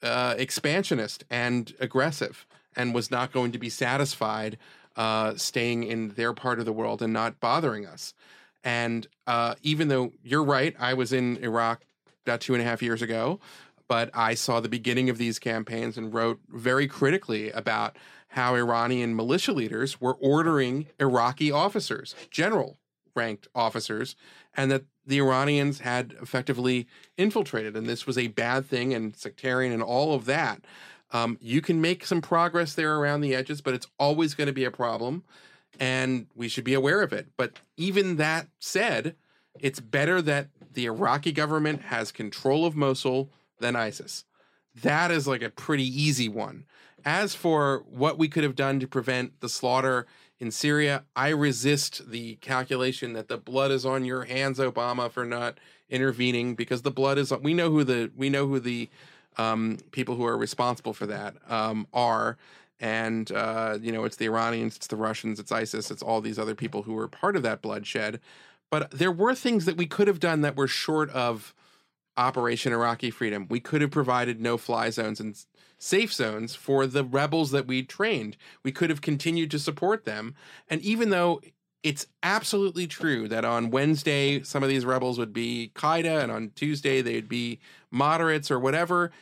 uh, 0.02 0.34
expansionist 0.36 1.24
and 1.30 1.74
aggressive 1.80 2.46
and 2.76 2.94
was 2.94 3.10
not 3.10 3.32
going 3.32 3.52
to 3.52 3.58
be 3.58 3.70
satisfied 3.70 4.58
uh, 4.96 5.34
staying 5.36 5.84
in 5.84 6.10
their 6.10 6.32
part 6.32 6.58
of 6.58 6.64
the 6.64 6.72
world 6.72 7.02
and 7.02 7.12
not 7.12 7.40
bothering 7.40 7.86
us. 7.86 8.14
And 8.62 9.06
uh, 9.26 9.54
even 9.62 9.88
though 9.88 10.12
you're 10.22 10.44
right, 10.44 10.74
I 10.78 10.94
was 10.94 11.12
in 11.12 11.36
Iraq 11.38 11.84
about 12.24 12.40
two 12.40 12.54
and 12.54 12.62
a 12.62 12.66
half 12.66 12.82
years 12.82 13.02
ago, 13.02 13.38
but 13.88 14.10
I 14.14 14.34
saw 14.34 14.60
the 14.60 14.68
beginning 14.68 15.10
of 15.10 15.18
these 15.18 15.38
campaigns 15.38 15.98
and 15.98 16.12
wrote 16.12 16.40
very 16.48 16.86
critically 16.86 17.50
about 17.50 17.96
how 18.28 18.54
Iranian 18.54 19.14
militia 19.14 19.52
leaders 19.52 20.00
were 20.00 20.14
ordering 20.14 20.86
Iraqi 20.98 21.52
officers, 21.52 22.14
general 22.30 22.78
ranked 23.14 23.46
officers, 23.54 24.16
and 24.56 24.70
that 24.70 24.84
the 25.06 25.18
Iranians 25.18 25.80
had 25.80 26.14
effectively 26.20 26.88
infiltrated. 27.16 27.76
And 27.76 27.86
this 27.86 28.06
was 28.06 28.18
a 28.18 28.28
bad 28.28 28.66
thing 28.66 28.94
and 28.94 29.14
sectarian 29.14 29.72
and 29.72 29.82
all 29.82 30.14
of 30.14 30.24
that. 30.24 30.64
Um, 31.12 31.38
you 31.40 31.60
can 31.60 31.80
make 31.80 32.06
some 32.06 32.20
progress 32.20 32.74
there 32.74 32.96
around 32.96 33.20
the 33.20 33.34
edges, 33.34 33.60
but 33.60 33.74
it's 33.74 33.86
always 33.98 34.34
going 34.34 34.46
to 34.46 34.52
be 34.52 34.64
a 34.64 34.70
problem. 34.70 35.22
And 35.78 36.26
we 36.34 36.48
should 36.48 36.64
be 36.64 36.74
aware 36.74 37.02
of 37.02 37.12
it. 37.12 37.28
But 37.36 37.60
even 37.76 38.16
that 38.16 38.48
said, 38.58 39.14
it's 39.60 39.80
better 39.80 40.20
that 40.22 40.48
the 40.72 40.86
Iraqi 40.86 41.32
government 41.32 41.82
has 41.82 42.12
control 42.12 42.66
of 42.66 42.76
Mosul 42.76 43.30
than 43.60 43.76
ISIS. 43.76 44.24
That 44.82 45.10
is 45.10 45.26
like 45.26 45.42
a 45.42 45.50
pretty 45.50 45.84
easy 45.84 46.28
one. 46.28 46.64
As 47.04 47.34
for 47.34 47.84
what 47.88 48.18
we 48.18 48.28
could 48.28 48.44
have 48.44 48.56
done 48.56 48.80
to 48.80 48.88
prevent 48.88 49.40
the 49.40 49.48
slaughter 49.48 50.06
in 50.40 50.50
Syria, 50.50 51.04
I 51.14 51.28
resist 51.28 52.10
the 52.10 52.36
calculation 52.36 53.12
that 53.12 53.28
the 53.28 53.36
blood 53.36 53.70
is 53.70 53.86
on 53.86 54.04
your 54.04 54.24
hands, 54.24 54.58
Obama, 54.58 55.10
for 55.10 55.24
not 55.24 55.58
intervening 55.88 56.54
because 56.54 56.82
the 56.82 56.90
blood 56.90 57.18
is. 57.18 57.32
We 57.32 57.54
know 57.54 57.70
who 57.70 57.84
the 57.84 58.10
we 58.16 58.30
know 58.30 58.46
who 58.46 58.58
the 58.58 58.88
um, 59.36 59.78
people 59.92 60.16
who 60.16 60.24
are 60.24 60.36
responsible 60.36 60.92
for 60.92 61.06
that 61.06 61.36
um, 61.48 61.86
are, 61.92 62.36
and 62.80 63.30
uh, 63.30 63.78
you 63.80 63.92
know 63.92 64.04
it's 64.04 64.16
the 64.16 64.26
Iranians, 64.26 64.76
it's 64.76 64.86
the 64.88 64.96
Russians, 64.96 65.38
it's 65.38 65.52
ISIS, 65.52 65.90
it's 65.90 66.02
all 66.02 66.20
these 66.20 66.38
other 66.38 66.54
people 66.54 66.82
who 66.82 66.94
were 66.94 67.08
part 67.08 67.36
of 67.36 67.42
that 67.42 67.62
bloodshed. 67.62 68.20
But 68.74 68.90
there 68.90 69.12
were 69.12 69.36
things 69.36 69.66
that 69.66 69.76
we 69.76 69.86
could 69.86 70.08
have 70.08 70.18
done 70.18 70.40
that 70.40 70.56
were 70.56 70.66
short 70.66 71.08
of 71.10 71.54
Operation 72.16 72.72
Iraqi 72.72 73.08
Freedom. 73.08 73.46
We 73.48 73.60
could 73.60 73.82
have 73.82 73.92
provided 73.92 74.40
no 74.40 74.56
fly 74.56 74.90
zones 74.90 75.20
and 75.20 75.38
safe 75.78 76.12
zones 76.12 76.56
for 76.56 76.84
the 76.88 77.04
rebels 77.04 77.52
that 77.52 77.68
we 77.68 77.84
trained. 77.84 78.36
We 78.64 78.72
could 78.72 78.90
have 78.90 79.00
continued 79.00 79.52
to 79.52 79.60
support 79.60 80.06
them. 80.06 80.34
And 80.68 80.80
even 80.80 81.10
though 81.10 81.40
it's 81.84 82.08
absolutely 82.24 82.88
true 82.88 83.28
that 83.28 83.44
on 83.44 83.70
Wednesday 83.70 84.42
some 84.42 84.64
of 84.64 84.68
these 84.68 84.84
rebels 84.84 85.20
would 85.20 85.32
be 85.32 85.70
Qaeda 85.76 86.24
and 86.24 86.32
on 86.32 86.50
Tuesday 86.56 87.00
they'd 87.00 87.28
be 87.28 87.60
moderates 87.92 88.50
or 88.50 88.58
whatever, 88.58 89.12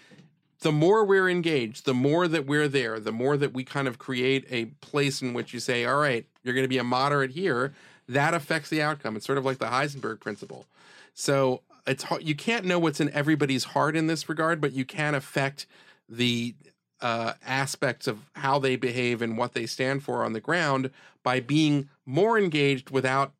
the 0.60 0.72
more 0.72 1.04
we're 1.04 1.28
engaged, 1.28 1.84
the 1.84 1.92
more 1.92 2.26
that 2.26 2.46
we're 2.46 2.68
there, 2.68 2.98
the 2.98 3.12
more 3.12 3.36
that 3.36 3.52
we 3.52 3.64
kind 3.64 3.86
of 3.86 3.98
create 3.98 4.46
a 4.48 4.64
place 4.80 5.20
in 5.20 5.34
which 5.34 5.52
you 5.52 5.60
say, 5.60 5.84
all 5.84 5.98
right, 5.98 6.24
you're 6.42 6.54
going 6.54 6.64
to 6.64 6.68
be 6.68 6.78
a 6.78 6.84
moderate 6.84 7.32
here, 7.32 7.74
that 8.08 8.34
affects 8.34 8.68
the 8.68 8.82
outcome. 8.82 9.16
It's 9.16 9.26
sort 9.26 9.38
of 9.38 9.44
like 9.44 9.58
the 9.58 9.66
Heisenberg 9.66 10.20
principle. 10.20 10.66
So 11.14 11.62
it's 11.86 12.04
you 12.20 12.34
can't 12.34 12.64
know 12.64 12.78
what's 12.78 13.00
in 13.00 13.10
everybody's 13.10 13.64
heart 13.64 13.96
in 13.96 14.06
this 14.06 14.28
regard, 14.28 14.60
but 14.60 14.72
you 14.72 14.84
can 14.84 15.14
affect 15.14 15.66
the 16.08 16.54
uh, 17.00 17.34
aspects 17.44 18.06
of 18.06 18.18
how 18.34 18.58
they 18.58 18.76
behave 18.76 19.22
and 19.22 19.36
what 19.36 19.54
they 19.54 19.66
stand 19.66 20.02
for 20.02 20.24
on 20.24 20.32
the 20.32 20.40
ground 20.40 20.90
by 21.22 21.40
being 21.40 21.88
more 22.06 22.38
engaged 22.38 22.90
without, 22.90 23.32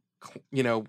you 0.50 0.62
know, 0.62 0.84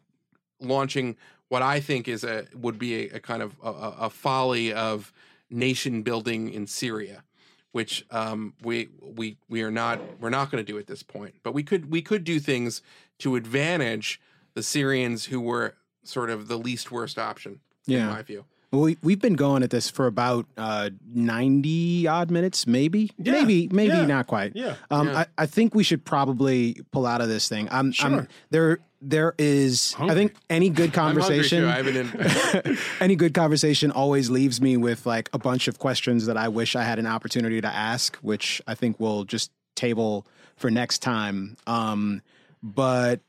launching 0.60 1.16
what 1.50 1.62
I 1.62 1.80
think 1.80 2.08
is 2.08 2.24
a 2.24 2.48
would 2.56 2.80
be 2.80 3.06
a, 3.08 3.18
a 3.18 3.20
kind 3.20 3.44
of 3.44 3.56
a, 3.64 3.70
a 3.70 3.96
a 4.02 4.10
folly 4.10 4.74
of 4.74 5.14
nation 5.52 6.02
building 6.02 6.52
in 6.52 6.66
Syria, 6.66 7.24
which 7.72 8.06
um, 8.10 8.54
we 8.64 8.90
we 9.02 9.38
we 9.48 9.62
are 9.62 9.72
not 9.72 10.00
we're 10.20 10.32
not 10.32 10.50
going 10.50 10.64
to 10.66 10.72
do 10.72 10.80
at 10.80 10.88
this 10.88 11.04
point. 11.04 11.36
But 11.44 11.54
we 11.54 11.62
could 11.62 11.92
we 11.92 12.02
could 12.02 12.24
do 12.24 12.40
things 12.40 12.82
to 13.20 13.36
advantage 13.36 14.20
the 14.54 14.64
Syrians 14.64 15.26
who 15.26 15.40
were 15.42 15.76
sort 16.04 16.30
of 16.30 16.48
the 16.48 16.58
least 16.58 16.92
worst 16.92 17.18
option 17.18 17.60
in 17.88 17.94
Yeah. 17.94 18.08
my 18.10 18.22
view. 18.22 18.46
Well, 18.72 18.82
we, 18.82 18.98
we've 19.04 19.22
been 19.22 19.36
going 19.36 19.62
at 19.62 19.70
this 19.70 19.88
for 19.90 20.08
about 20.08 20.48
uh, 20.58 20.90
90 21.14 22.08
odd 22.08 22.32
minutes, 22.32 22.66
maybe. 22.66 23.12
Yeah, 23.20 23.34
Maybe, 23.34 23.68
maybe 23.72 23.94
yeah, 23.94 24.06
not 24.08 24.26
quite. 24.26 24.54
yeah, 24.56 24.76
Um, 24.90 25.08
yeah. 25.10 25.20
I, 25.20 25.44
I 25.44 25.46
think 25.46 25.76
we 25.76 25.84
should 25.84 26.04
probably 26.04 26.78
pull 26.92 27.06
out 27.06 27.22
of 27.22 27.28
this 27.28 27.48
thing. 27.48 27.68
I'm, 27.70 27.88
I'm 27.88 27.92
Sure. 27.92 28.28
there. 28.50 28.80
There 29.06 29.36
is, 29.38 29.96
I 30.00 30.14
think, 30.14 30.34
any 30.50 30.70
good 30.70 30.86
I'm 30.98 31.14
conversation. 31.16 31.64
too. 31.64 31.68
I 31.68 32.78
any 33.02 33.18
good 33.18 33.34
conversation 33.34 33.92
always 33.92 34.30
leaves 34.30 34.62
me 34.62 34.78
with 34.78 35.06
like 35.06 35.30
a 35.34 35.38
bunch 35.38 35.68
of 35.68 35.78
questions 35.78 36.26
that 36.28 36.38
I 36.38 36.48
wish 36.48 36.74
I 36.78 36.84
had 36.84 37.00
an 37.00 37.06
opportunity 37.06 37.60
to 37.60 37.68
ask, 37.68 38.16
which 38.18 38.62
I 38.66 38.76
think 38.76 39.02
we'll 39.02 39.26
just 39.26 39.52
table 39.76 40.26
for 40.56 40.72
next 40.72 41.00
time. 41.00 41.58
Um, 41.68 42.22
but 42.64 43.20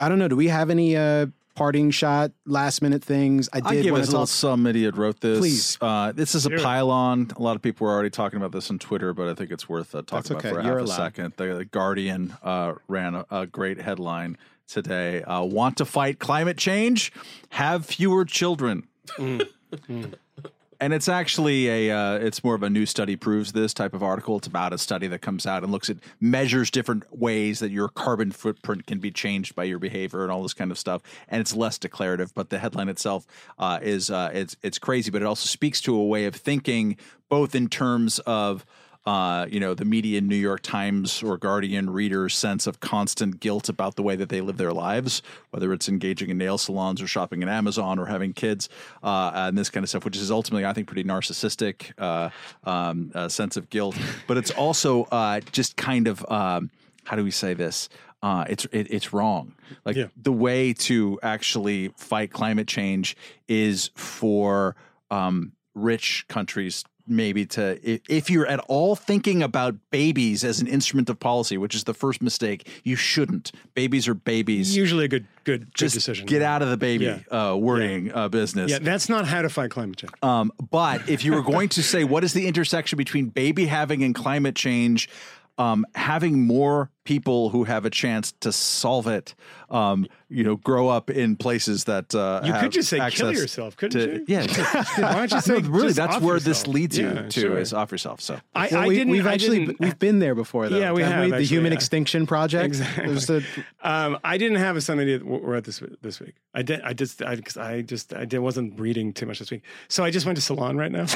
I 0.00 0.08
don't 0.08 0.18
know. 0.18 0.28
Do 0.28 0.36
we 0.36 0.48
have 0.48 0.68
any 0.68 0.96
uh, 0.96 1.26
parting 1.54 1.90
shot, 1.90 2.32
last 2.44 2.82
minute 2.82 3.02
things? 3.04 3.48
I 3.52 3.60
I 3.64 3.74
did 3.74 3.82
give 3.84 3.92
want 3.92 4.02
us 4.02 4.08
to 4.08 4.12
a 4.12 4.16
little 4.16 4.26
some 4.26 4.66
idiot 4.66 4.96
wrote 4.96 5.20
this. 5.20 5.38
Please. 5.38 5.78
Uh, 5.80 6.12
this 6.12 6.34
is 6.34 6.44
a 6.46 6.48
Do 6.50 6.56
it. 6.56 6.62
pylon. 6.62 7.30
A 7.36 7.42
lot 7.42 7.54
of 7.56 7.62
people 7.62 7.86
were 7.86 7.92
already 7.92 8.10
talking 8.10 8.36
about 8.38 8.52
this 8.52 8.70
on 8.70 8.78
Twitter, 8.78 9.14
but 9.14 9.28
I 9.28 9.34
think 9.34 9.50
it's 9.50 9.68
worth 9.68 9.94
uh, 9.94 10.02
talking 10.02 10.36
okay. 10.36 10.50
about 10.50 10.62
for 10.62 10.66
You're 10.68 10.78
half 10.78 10.86
allowed. 10.86 10.94
a 10.94 11.04
second. 11.04 11.32
The, 11.36 11.54
the 11.54 11.64
Guardian 11.64 12.36
uh, 12.42 12.74
ran 12.88 13.14
a, 13.14 13.26
a 13.30 13.46
great 13.46 13.80
headline 13.80 14.36
today. 14.66 15.22
Uh, 15.22 15.42
Want 15.42 15.76
to 15.78 15.84
fight 15.84 16.18
climate 16.18 16.56
change? 16.58 17.12
Have 17.50 17.86
fewer 17.86 18.24
children. 18.24 18.86
And 20.80 20.94
it's 20.94 21.10
actually 21.10 21.68
a 21.68 21.94
uh, 21.94 22.14
it's 22.14 22.42
more 22.42 22.54
of 22.54 22.62
a 22.62 22.70
new 22.70 22.86
study 22.86 23.14
proves 23.14 23.52
this 23.52 23.74
type 23.74 23.92
of 23.92 24.02
article. 24.02 24.38
It's 24.38 24.46
about 24.46 24.72
a 24.72 24.78
study 24.78 25.06
that 25.08 25.20
comes 25.20 25.44
out 25.46 25.62
and 25.62 25.70
looks 25.70 25.90
at 25.90 25.98
measures 26.20 26.70
different 26.70 27.04
ways 27.16 27.58
that 27.58 27.70
your 27.70 27.88
carbon 27.88 28.32
footprint 28.32 28.86
can 28.86 28.98
be 28.98 29.10
changed 29.10 29.54
by 29.54 29.64
your 29.64 29.78
behavior 29.78 30.22
and 30.22 30.32
all 30.32 30.42
this 30.42 30.54
kind 30.54 30.70
of 30.70 30.78
stuff. 30.78 31.02
And 31.28 31.42
it's 31.42 31.54
less 31.54 31.76
declarative, 31.76 32.32
but 32.34 32.48
the 32.48 32.58
headline 32.58 32.88
itself 32.88 33.26
uh, 33.58 33.78
is 33.82 34.10
uh, 34.10 34.30
it's 34.32 34.56
it's 34.62 34.78
crazy, 34.78 35.10
but 35.10 35.20
it 35.20 35.26
also 35.26 35.46
speaks 35.46 35.82
to 35.82 35.94
a 35.94 36.04
way 36.04 36.24
of 36.24 36.34
thinking, 36.34 36.96
both 37.28 37.54
in 37.54 37.68
terms 37.68 38.18
of 38.20 38.64
uh, 39.06 39.46
you 39.50 39.58
know, 39.58 39.72
the 39.74 39.84
media, 39.84 40.20
New 40.20 40.36
York 40.36 40.60
Times 40.62 41.22
or 41.22 41.38
Guardian 41.38 41.90
reader's 41.90 42.36
sense 42.36 42.66
of 42.66 42.80
constant 42.80 43.40
guilt 43.40 43.68
about 43.68 43.96
the 43.96 44.02
way 44.02 44.14
that 44.16 44.28
they 44.28 44.40
live 44.40 44.58
their 44.58 44.72
lives, 44.72 45.22
whether 45.50 45.72
it's 45.72 45.88
engaging 45.88 46.28
in 46.28 46.36
nail 46.38 46.58
salons 46.58 47.00
or 47.00 47.06
shopping 47.06 47.42
at 47.42 47.48
Amazon 47.48 47.98
or 47.98 48.06
having 48.06 48.32
kids 48.32 48.68
uh, 49.02 49.30
and 49.34 49.56
this 49.56 49.70
kind 49.70 49.84
of 49.84 49.88
stuff, 49.88 50.04
which 50.04 50.16
is 50.16 50.30
ultimately, 50.30 50.66
I 50.66 50.72
think, 50.74 50.86
pretty 50.86 51.04
narcissistic 51.04 51.92
uh, 51.98 52.30
um, 52.64 53.10
uh, 53.14 53.28
sense 53.28 53.56
of 53.56 53.70
guilt. 53.70 53.96
But 54.26 54.36
it's 54.36 54.50
also 54.50 55.04
uh, 55.04 55.40
just 55.50 55.76
kind 55.76 56.06
of 56.06 56.24
um, 56.30 56.70
how 57.04 57.16
do 57.16 57.24
we 57.24 57.30
say 57.30 57.54
this? 57.54 57.88
Uh, 58.22 58.44
it's 58.50 58.66
it, 58.66 58.86
it's 58.90 59.14
wrong. 59.14 59.54
Like 59.86 59.96
Yeah. 59.96 60.08
the 60.14 60.32
way 60.32 60.74
to 60.74 61.18
actually 61.22 61.88
fight 61.96 62.30
climate 62.32 62.68
change 62.68 63.16
is 63.48 63.90
for 63.94 64.76
um, 65.10 65.52
rich 65.74 66.26
countries 66.28 66.84
maybe 67.10 67.44
to 67.46 67.78
if, 68.08 68.30
you're 68.30 68.46
at 68.46 68.60
all 68.68 68.94
thinking 68.96 69.42
about 69.42 69.74
babies 69.90 70.44
as 70.44 70.60
an 70.60 70.66
instrument 70.66 71.10
of 71.10 71.18
policy 71.18 71.58
which 71.58 71.74
is 71.74 71.84
the 71.84 71.94
first 71.94 72.22
mistake 72.22 72.68
you 72.84 72.96
shouldn't 72.96 73.52
babies 73.74 74.06
are 74.08 74.14
babies 74.14 74.76
Usually 74.76 75.04
a 75.04 75.08
good 75.08 75.26
good, 75.44 75.60
good 75.66 75.74
just 75.74 75.94
decision. 75.94 76.26
get 76.26 76.42
out 76.42 76.62
of 76.62 76.68
the 76.70 76.76
baby 76.76 77.04
Yeah. 77.06 77.18
uh, 77.50 77.56
worrying 77.56 78.12
uh, 78.14 78.28
business 78.28 78.70
Yeah, 78.70 78.78
that's 78.78 79.08
not 79.08 79.26
how 79.26 79.42
to 79.42 79.48
fight 79.48 79.70
climate 79.70 79.96
change. 79.96 80.12
um, 80.22 80.52
but 80.70 81.08
if 81.08 81.24
you 81.24 81.32
were 81.34 81.42
going 81.42 81.68
to 81.70 81.82
say 81.82 82.04
what 82.04 82.22
is 82.24 82.32
the 82.32 82.46
intersection 82.46 82.96
between 82.96 83.26
baby 83.26 83.66
having 83.66 84.02
and 84.04 84.14
climate 84.14 84.54
change, 84.54 85.08
um, 85.58 85.84
having 85.94 86.46
more 86.46 86.90
people 87.04 87.48
who 87.50 87.64
have 87.64 87.84
a 87.84 87.90
chance 87.90 88.32
to 88.40 88.52
solve 88.52 89.06
it, 89.06 89.34
um, 89.70 90.06
you 90.28 90.44
know, 90.44 90.56
grow 90.56 90.88
up 90.88 91.08
in 91.10 91.34
places 91.34 91.84
that 91.84 92.14
uh, 92.14 92.40
You 92.44 92.52
have 92.52 92.62
could 92.62 92.72
just 92.72 92.88
say 92.88 92.98
kill 93.10 93.32
yourself, 93.32 93.76
couldn't 93.76 93.98
to- 94.00 94.18
you? 94.18 94.24
Yeah, 94.28 94.46
Why 94.98 95.14
don't 95.26 95.32
you 95.32 95.40
say 95.40 95.58
no, 95.60 95.68
really, 95.70 95.92
that's 95.92 96.16
off 96.16 96.22
where 96.22 96.38
this 96.38 96.66
leads 96.66 96.98
you 96.98 97.08
Yeah, 97.08 97.22
to 97.22 97.40
sure. 97.40 97.58
is 97.58 97.72
off 97.72 97.90
yourself. 97.90 98.20
So 98.20 98.38
I, 98.54 98.68
Well, 98.70 98.80
I 98.82 98.86
we, 98.88 98.94
didn't. 98.96 99.12
we've 99.12 99.26
I 99.26 99.32
actually 99.34 99.66
didn't- 99.66 99.80
we've 99.80 99.98
been 99.98 100.18
there 100.18 100.34
before, 100.34 100.68
though. 100.68 100.78
Yeah, 100.78 100.92
we 100.92 101.02
haven't 101.02 101.18
have, 101.20 101.30
The 101.30 101.36
actually, 101.36 101.46
Human 101.46 101.72
yeah. 101.72 101.76
Extinction 101.78 102.26
Project. 102.26 102.66
Exactly. 102.66 103.04
It 103.04 103.08
was 103.10 103.26
the- 103.26 103.44
Um, 103.82 104.18
I 104.22 104.36
didn't 104.38 104.58
have 104.58 104.76
a 104.76 104.80
Sunday 104.80 105.16
that 105.18 105.24
we're 105.26 105.56
at 105.56 105.64
this 105.64 105.82
this 106.02 106.20
week. 106.20 106.34
I 106.54 106.62
did. 106.62 106.80
I 106.82 106.92
just. 106.92 107.22
I, 107.22 107.36
'cause 107.36 107.56
I 107.56 107.80
just. 107.82 108.12
I 108.12 108.24
did, 108.24 108.40
wasn't 108.40 108.78
reading 108.78 109.12
too 109.12 109.24
much 109.24 109.38
this 109.38 109.50
week, 109.52 109.62
so 109.88 110.02
I 110.04 110.10
just 110.10 110.26
went 110.26 110.36
to 110.36 110.42
Salon 110.42 110.76
right 110.76 110.90
now. 110.90 111.00
um, 111.04 111.06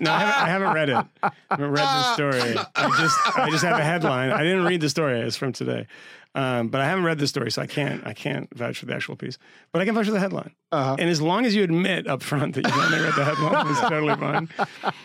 no, 0.00 0.12
I 0.12 0.18
haven't, 0.20 0.42
I 0.42 0.48
haven't 0.48 0.72
read 0.74 0.88
it. 0.90 1.04
I 1.22 1.30
haven't 1.50 1.70
read 1.70 1.84
the 1.84 2.14
story. 2.14 2.54
I 2.76 2.88
just. 3.00 3.38
I 3.38 3.49
just 3.50 3.64
have 3.64 3.78
a 3.78 3.84
headline. 3.84 4.30
I 4.30 4.42
didn't 4.42 4.64
read 4.64 4.80
the 4.80 4.88
story. 4.88 5.20
It's 5.20 5.36
from 5.36 5.52
today, 5.52 5.86
um, 6.34 6.68
but 6.68 6.80
I 6.80 6.84
haven't 6.86 7.04
read 7.04 7.18
the 7.18 7.26
story, 7.26 7.50
so 7.50 7.62
I 7.62 7.66
can't. 7.66 8.06
I 8.06 8.12
can't 8.12 8.48
vouch 8.56 8.78
for 8.78 8.86
the 8.86 8.94
actual 8.94 9.16
piece. 9.16 9.38
But 9.72 9.82
I 9.82 9.84
can 9.84 9.94
vouch 9.94 10.06
for 10.06 10.12
the 10.12 10.20
headline. 10.20 10.52
Uh-huh. 10.72 10.96
And 10.98 11.10
as 11.10 11.20
long 11.20 11.46
as 11.46 11.54
you 11.54 11.62
admit 11.62 12.06
up 12.06 12.22
front 12.22 12.54
that 12.54 12.66
you 12.66 12.72
only 12.72 13.00
read 13.00 13.14
the 13.14 13.24
headline, 13.24 13.66
it's 13.68 13.80
totally 13.88 14.14
fine. 14.14 14.48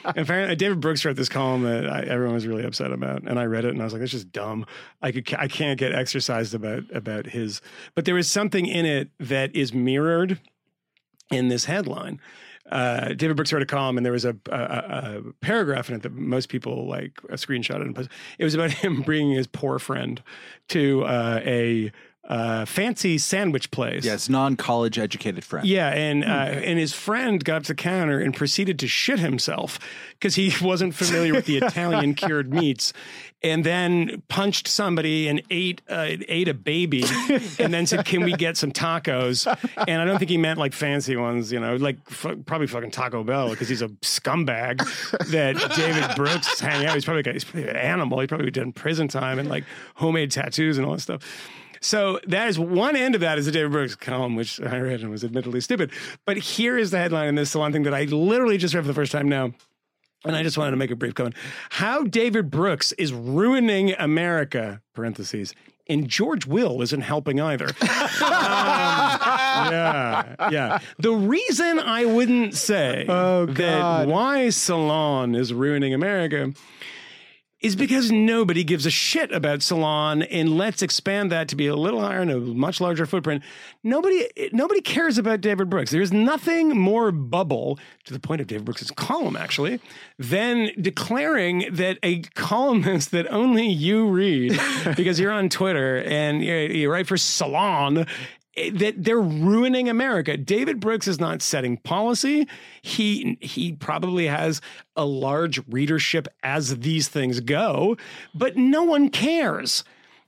And 0.05 0.17
apparently, 0.17 0.55
David 0.55 0.80
Brooks 0.80 1.03
wrote 1.03 1.15
this 1.15 1.30
column 1.30 1.63
that 1.63 1.89
I, 1.89 2.01
everyone 2.01 2.35
was 2.35 2.45
really 2.45 2.63
upset 2.63 2.91
about, 2.91 3.23
and 3.23 3.39
I 3.39 3.45
read 3.45 3.65
it 3.65 3.69
and 3.69 3.81
I 3.81 3.85
was 3.85 3.93
like, 3.93 4.01
"That's 4.01 4.11
just 4.11 4.31
dumb. 4.31 4.65
I 5.01 5.11
could, 5.11 5.34
I 5.38 5.47
can't 5.47 5.80
get 5.80 5.93
exercised 5.93 6.53
about 6.53 6.84
about 6.93 7.27
his." 7.27 7.61
But 7.95 8.05
there 8.05 8.17
is 8.17 8.30
something 8.30 8.65
in 8.65 8.85
it 8.85 9.09
that 9.19 9.55
is 9.55 9.73
mirrored 9.73 10.39
in 11.31 11.47
this 11.47 11.65
headline. 11.65 12.19
Uh, 12.71 13.09
David 13.13 13.35
Brooks 13.35 13.53
wrote 13.53 13.61
a 13.61 13.67
column, 13.67 13.97
and 13.97 14.05
there 14.05 14.13
was 14.13 14.25
a, 14.25 14.35
a, 14.49 14.57
a 14.57 15.21
paragraph 15.41 15.89
in 15.89 15.95
it 15.95 16.01
that 16.01 16.13
most 16.13 16.49
people 16.49 16.87
like 16.87 17.19
a 17.29 17.35
screenshot 17.35 17.81
and 17.81 17.95
post. 17.95 18.09
It 18.39 18.43
was 18.43 18.55
about 18.55 18.71
him 18.83 19.01
bringing 19.01 19.35
his 19.35 19.47
poor 19.47 19.79
friend 19.79 20.21
to 20.69 21.03
uh, 21.03 21.41
a 21.43 21.91
uh, 22.27 22.65
fancy 22.65 23.18
sandwich 23.18 23.69
place. 23.69 24.03
yes, 24.03 24.30
non-college 24.30 24.97
educated 24.97 25.43
friend. 25.43 25.68
Yeah, 25.68 25.89
and 25.89 26.23
uh, 26.23 26.27
and 26.27 26.80
his 26.80 26.93
friend 26.93 27.43
got 27.43 27.57
up 27.57 27.64
to 27.64 27.68
the 27.69 27.76
counter 27.76 28.19
and 28.19 28.35
proceeded 28.35 28.80
to 28.80 28.88
shit 28.88 29.19
himself 29.19 29.77
because 30.14 30.35
he 30.35 30.52
wasn't 30.61 30.95
familiar 30.95 31.34
with 31.34 31.45
the 31.45 31.57
Italian 31.61 32.15
cured 32.15 32.52
meats, 32.52 32.93
and 33.43 33.64
then 33.64 34.23
punched 34.27 34.68
somebody 34.68 35.27
and 35.27 35.43
ate 35.52 35.84
uh, 35.88 36.07
ate 36.27 36.47
a 36.47 36.56
baby, 36.56 37.03
and 37.60 37.72
then 37.72 37.85
said, 37.85 38.06
"Can 38.06 38.23
we 38.23 38.34
get 38.34 38.57
some 38.57 38.72
tacos?" 38.72 39.45
And 39.88 40.02
I 40.02 40.06
don't 40.06 40.18
think 40.18 40.31
he 40.31 40.38
meant 40.38 40.57
like 40.57 40.73
fancy 40.73 41.15
ones, 41.15 41.52
you 41.52 41.60
know, 41.60 41.76
like 41.76 41.97
f- 42.10 42.38
probably 42.47 42.65
fucking 42.65 42.89
Taco 42.89 43.23
Bell 43.23 43.52
because 43.52 43.69
he's 43.69 43.84
a 43.84 43.89
scumbag 44.02 44.80
that 45.30 45.57
David 45.76 46.15
Brooks 46.15 46.52
is 46.53 46.60
hanging 46.60 46.88
out. 46.88 46.95
He's 46.95 47.06
probably 47.06 47.22
got, 47.22 47.35
he's 47.35 47.43
probably 47.43 47.69
an 47.69 47.76
animal. 47.76 48.19
He 48.19 48.26
probably 48.26 48.49
did 48.49 48.73
prison 48.73 49.07
time 49.07 49.38
and 49.38 49.47
like 49.47 49.64
homemade 49.93 50.31
tattoos 50.31 50.77
and 50.80 50.88
all 50.88 50.93
that 50.93 51.02
stuff. 51.02 51.22
So 51.86 52.20
that 52.28 52.48
is 52.48 52.57
one 52.57 52.95
end 52.95 53.14
of 53.14 53.22
that 53.22 53.38
is 53.38 53.45
the 53.45 53.52
David 53.52 53.72
Brooks 53.72 53.94
column, 53.95 54.36
which 54.36 54.60
I 54.60 54.80
read 54.80 55.02
and 55.02 55.12
was 55.12 55.24
admittedly 55.24 55.62
stupid. 55.62 55.91
But 56.26 56.38
here 56.38 56.78
is 56.80 56.90
the 56.90 56.98
headline 56.98 57.28
in 57.28 57.36
this 57.36 57.52
salon 57.52 57.72
thing 57.72 57.84
that 57.84 57.94
I 57.94 58.06
literally 58.06 58.57
just 58.57 58.74
read 58.74 58.82
for 58.82 58.88
the 58.88 58.94
first 58.94 59.12
time 59.12 59.30
now. 59.30 59.52
And 60.26 60.36
I 60.36 60.41
just 60.41 60.57
wanted 60.57 60.72
to 60.72 60.78
make 60.78 60.90
a 60.90 60.95
brief 60.95 61.14
comment. 61.14 61.36
How 61.70 62.03
David 62.03 62.49
Brooks 62.49 62.91
is 62.94 63.14
ruining 63.14 63.94
America, 63.99 64.82
parentheses, 64.95 65.53
and 65.88 66.07
George 66.07 66.48
Will 66.48 66.82
isn't 66.82 67.02
helping 67.02 67.40
either. 67.40 67.68
Um, 69.56 69.72
yeah, 69.72 70.49
yeah. 70.52 70.80
The 70.99 71.12
reason 71.14 71.80
I 71.80 72.06
wouldn't 72.06 72.56
say 72.56 73.06
Oh, 73.07 73.45
that 73.45 74.07
why 74.07 74.49
Salon 74.49 75.34
is 75.36 75.53
ruining 75.53 75.94
America 75.94 76.52
is 77.65 77.75
because 77.75 78.11
nobody 78.11 78.63
gives 78.63 78.85
a 78.85 78.91
shit 78.91 79.31
about 79.31 79.63
Salon, 79.63 80.21
and 80.21 80.55
let's 80.55 80.83
expand 80.83 81.31
that 81.31 81.47
to 81.47 81.55
be 81.55 81.65
a 81.65 81.75
little 81.75 81.99
higher 81.99 82.21
and 82.21 82.29
a 82.29 82.37
much 82.37 82.79
larger 82.79 83.07
footprint. 83.07 83.43
Nobody, 83.83 84.27
nobody 84.53 84.81
cares 84.81 85.17
about 85.17 85.41
David 85.41 85.67
Brooks. 85.67 85.89
There's 85.89 86.13
nothing 86.13 86.77
more 86.77 87.11
bubble 87.11 87.79
to 88.03 88.13
the 88.13 88.19
point 88.19 88.39
of 88.39 88.45
David 88.45 88.65
Brooks' 88.65 88.91
column, 88.91 89.35
actually, 89.35 89.79
than 90.19 90.69
declaring 90.79 91.67
that 91.71 91.97
a 92.03 92.21
columnist 92.35 93.09
that 93.11 93.25
only 93.31 93.67
you 93.67 94.09
read 94.09 94.59
because 94.95 95.19
you're 95.19 95.31
on 95.31 95.49
Twitter 95.49 96.03
and 96.03 96.43
you 96.43 96.91
write 96.91 97.07
for 97.07 97.17
Salon 97.17 98.05
that 98.56 98.95
they're 98.98 99.19
ruining 99.19 99.90
America. 99.90 100.38
David 100.38 100.80
Brooks 100.80 101.07
is 101.07 101.19
not 101.19 101.41
setting 101.41 101.77
policy. 101.77 102.48
He 102.82 103.38
he 103.41 103.73
probably 103.73 104.27
has 104.27 104.61
a 104.95 105.06
large 105.06 105.60
readership 105.68 106.27
as 106.44 106.80
these 106.80 107.10
things 107.10 107.41
go, 107.41 107.98
but 108.34 108.56
no 108.56 108.84
one 108.84 109.10
cares. 109.10 109.84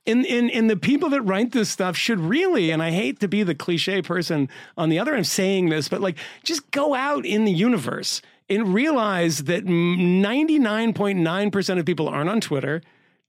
And, 0.05 0.25
and, 0.25 0.49
and 0.51 0.69
the 0.69 0.77
people 0.77 1.09
that 1.09 1.21
write 1.23 1.51
this 1.51 1.69
stuff 1.69 1.97
should 1.97 2.21
really, 2.21 2.71
and 2.71 2.81
I 2.81 2.91
hate 2.91 3.19
to 3.19 3.27
be 3.27 3.43
the 3.43 3.53
cliche 3.53 4.01
person 4.01 4.47
on 4.77 4.87
the 4.87 4.99
other 4.99 5.13
end 5.13 5.27
saying 5.27 5.67
this, 5.67 5.89
but 5.89 5.99
like 5.99 6.17
just 6.45 6.71
go 6.71 6.95
out 6.95 7.25
in 7.25 7.43
the 7.43 7.51
universe 7.51 8.21
and 8.49 8.73
realize 8.73 9.43
that 9.43 9.65
99.9% 9.65 11.79
of 11.79 11.85
people 11.85 12.07
aren't 12.07 12.29
on 12.29 12.39
Twitter, 12.39 12.81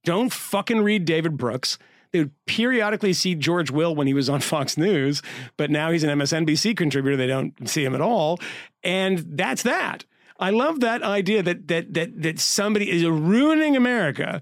don't 0.05 0.33
fucking 0.33 0.83
read 0.83 1.05
David 1.05 1.37
Brooks. 1.37 1.79
They 2.13 2.21
would 2.21 2.33
periodically 2.47 3.13
see 3.13 3.35
George 3.35 3.71
Will 3.71 3.95
when 3.95 4.07
he 4.07 4.15
was 4.15 4.29
on 4.29 4.41
Fox 4.53 4.77
News, 4.77 5.23
but 5.57 5.71
now 5.71 5.91
he's 5.91 6.05
an 6.05 6.19
MSNBC 6.19 6.77
contributor. 6.77 7.17
They 7.17 7.27
don't 7.27 7.69
see 7.69 7.85
him 7.85 7.95
at 7.95 8.01
all. 8.01 8.39
And 8.83 9.19
that's 9.19 9.63
that. 9.63 10.05
I 10.41 10.51
love 10.51 10.81
that 10.81 11.03
idea 11.03 11.43
that 11.43 11.67
that 11.69 11.95
that 11.95 12.23
that 12.23 12.39
somebody 12.39 12.91
is 12.91 13.05
ruining 13.05 13.77
America. 13.77 14.41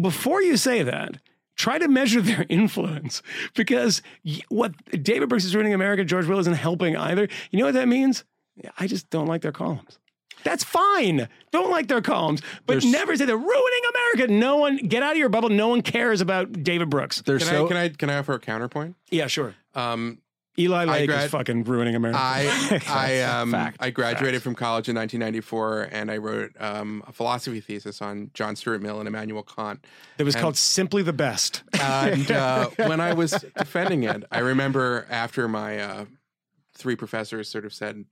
Before 0.00 0.42
you 0.42 0.56
say 0.56 0.82
that, 0.82 1.18
try 1.56 1.78
to 1.78 1.88
measure 1.88 2.22
their 2.22 2.46
influence 2.48 3.22
because 3.54 4.02
what 4.48 4.72
David 5.02 5.28
Brooks 5.28 5.44
is 5.44 5.54
ruining 5.54 5.74
America, 5.74 6.04
George 6.04 6.26
Will 6.26 6.38
isn't 6.38 6.54
helping 6.54 6.96
either. 6.96 7.28
You 7.50 7.58
know 7.58 7.66
what 7.66 7.74
that 7.74 7.88
means? 7.88 8.24
I 8.78 8.86
just 8.86 9.10
don't 9.10 9.26
like 9.26 9.42
their 9.42 9.52
columns. 9.52 9.98
That's 10.44 10.62
fine. 10.64 11.28
Don't 11.52 11.70
like 11.70 11.88
their 11.88 12.02
columns, 12.02 12.40
but 12.66 12.74
There's- 12.74 12.84
never 12.84 13.16
say 13.16 13.24
they're 13.24 13.36
ruining 13.36 13.80
America. 14.14 14.32
No 14.32 14.56
one 14.56 14.76
get 14.76 15.02
out 15.02 15.12
of 15.12 15.18
your 15.18 15.28
bubble. 15.28 15.48
No 15.48 15.68
one 15.68 15.82
cares 15.82 16.20
about 16.20 16.52
David 16.62 16.90
Brooks. 16.90 17.22
They're 17.22 17.38
Can 17.38 17.46
so 17.48 17.64
I 17.64 17.68
can 17.68 17.76
I 17.76 17.88
can 17.88 18.10
I 18.10 18.18
offer 18.18 18.34
a 18.34 18.38
counterpoint? 18.38 18.96
Yeah, 19.10 19.26
sure. 19.26 19.54
Um, 19.74 20.18
Eli 20.56 20.84
Lake 20.84 21.08
grad- 21.08 21.24
is 21.24 21.30
fucking 21.32 21.64
ruining 21.64 21.96
America. 21.96 22.16
I 22.22 22.80
I 22.88 23.22
um 23.22 23.50
Fact. 23.50 23.78
I 23.80 23.90
graduated 23.90 24.40
from 24.40 24.54
college 24.54 24.88
in 24.88 24.94
1994, 24.94 25.88
and 25.90 26.12
I 26.12 26.18
wrote 26.18 26.52
um, 26.60 27.02
a 27.08 27.12
philosophy 27.12 27.60
thesis 27.60 28.00
on 28.00 28.30
John 28.34 28.54
Stuart 28.54 28.80
Mill 28.80 29.00
and 29.00 29.08
Immanuel 29.08 29.42
Kant. 29.42 29.84
it 30.16 30.22
was 30.22 30.36
and- 30.36 30.42
called 30.42 30.56
Simply 30.56 31.02
the 31.02 31.12
Best. 31.12 31.64
And 31.80 32.30
uh, 32.30 32.68
when 32.76 33.00
I 33.00 33.14
was 33.14 33.32
defending 33.58 34.04
it, 34.04 34.22
I 34.30 34.38
remember 34.40 35.06
after 35.10 35.48
my 35.48 35.80
uh, 35.80 36.04
three 36.74 36.94
professors 36.94 37.48
sort 37.48 37.64
of 37.64 37.74
said, 37.74 38.04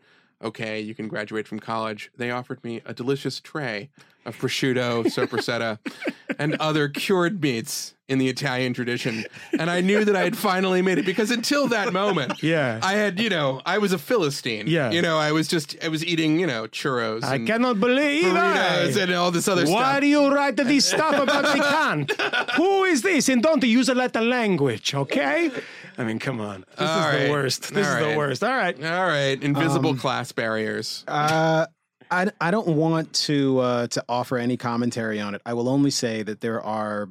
"Okay, 0.42 0.80
you 0.80 0.94
can 0.94 1.08
graduate 1.08 1.46
from 1.48 1.60
college," 1.60 2.10
they 2.16 2.30
offered 2.30 2.62
me 2.64 2.80
a 2.84 2.92
delicious 2.94 3.40
tray 3.40 3.90
of 4.24 4.36
prosciutto, 4.38 5.04
sopressata, 5.06 5.78
and 6.38 6.54
other 6.60 6.88
cured 6.88 7.42
meats 7.42 7.94
in 8.08 8.18
the 8.18 8.28
Italian 8.28 8.72
tradition. 8.72 9.24
And 9.58 9.68
I 9.70 9.80
knew 9.80 10.04
that 10.04 10.14
I 10.14 10.22
had 10.22 10.36
finally 10.36 10.80
made 10.82 10.98
it 10.98 11.06
because 11.06 11.30
until 11.32 11.66
that 11.68 11.92
moment, 11.92 12.40
Yeah. 12.42 12.78
I 12.82 12.92
had, 12.92 13.18
you 13.18 13.30
know, 13.30 13.60
I 13.66 13.78
was 13.78 13.92
a 13.92 13.98
Philistine. 13.98 14.66
Yeah. 14.68 14.90
you 14.92 15.02
know, 15.02 15.18
I 15.18 15.32
was 15.32 15.48
just, 15.48 15.76
I 15.82 15.88
was 15.88 16.04
eating, 16.04 16.38
you 16.38 16.46
know, 16.46 16.68
churros. 16.68 17.24
I 17.24 17.38
cannot 17.38 17.80
believe 17.80 18.24
burritos 18.24 18.96
and 19.02 19.12
all 19.14 19.30
this 19.32 19.48
other 19.48 19.64
Why 19.64 19.82
stuff. 19.92 20.00
do 20.02 20.06
you 20.06 20.32
write 20.32 20.56
this 20.56 20.84
stuff 20.88 21.14
about 21.20 21.44
the 21.56 21.60
Kant? 21.62 22.12
Who 22.56 22.84
is 22.84 23.02
this? 23.02 23.28
And 23.28 23.42
don't 23.42 23.64
use 23.64 23.88
a 23.88 23.94
Latin 23.94 24.28
language, 24.30 24.94
okay? 24.94 25.50
I 25.98 26.04
mean, 26.04 26.18
come 26.18 26.40
on. 26.40 26.64
This 26.78 26.88
All 26.88 26.98
is 26.98 27.04
right. 27.04 27.24
the 27.24 27.30
worst. 27.30 27.74
This 27.74 27.86
All 27.86 27.96
is 27.96 28.12
the 28.12 28.16
worst. 28.18 28.44
All 28.44 28.50
right. 28.50 28.84
All 28.84 29.06
right, 29.06 29.42
invisible 29.42 29.90
Um, 29.90 29.98
class 29.98 30.32
barriers. 30.32 31.04
Uh, 31.06 31.66
I, 32.10 32.30
I 32.40 32.50
don't 32.50 32.68
want 32.76 33.12
to 33.14 33.58
uh, 33.60 33.86
to 33.88 34.04
offer 34.08 34.36
any 34.38 34.56
commentary 34.56 35.20
on 35.20 35.34
it. 35.34 35.42
I 35.46 35.54
will 35.54 35.68
only 35.68 35.90
say 35.90 36.22
that 36.22 36.40
there 36.40 36.62
are 36.62 37.08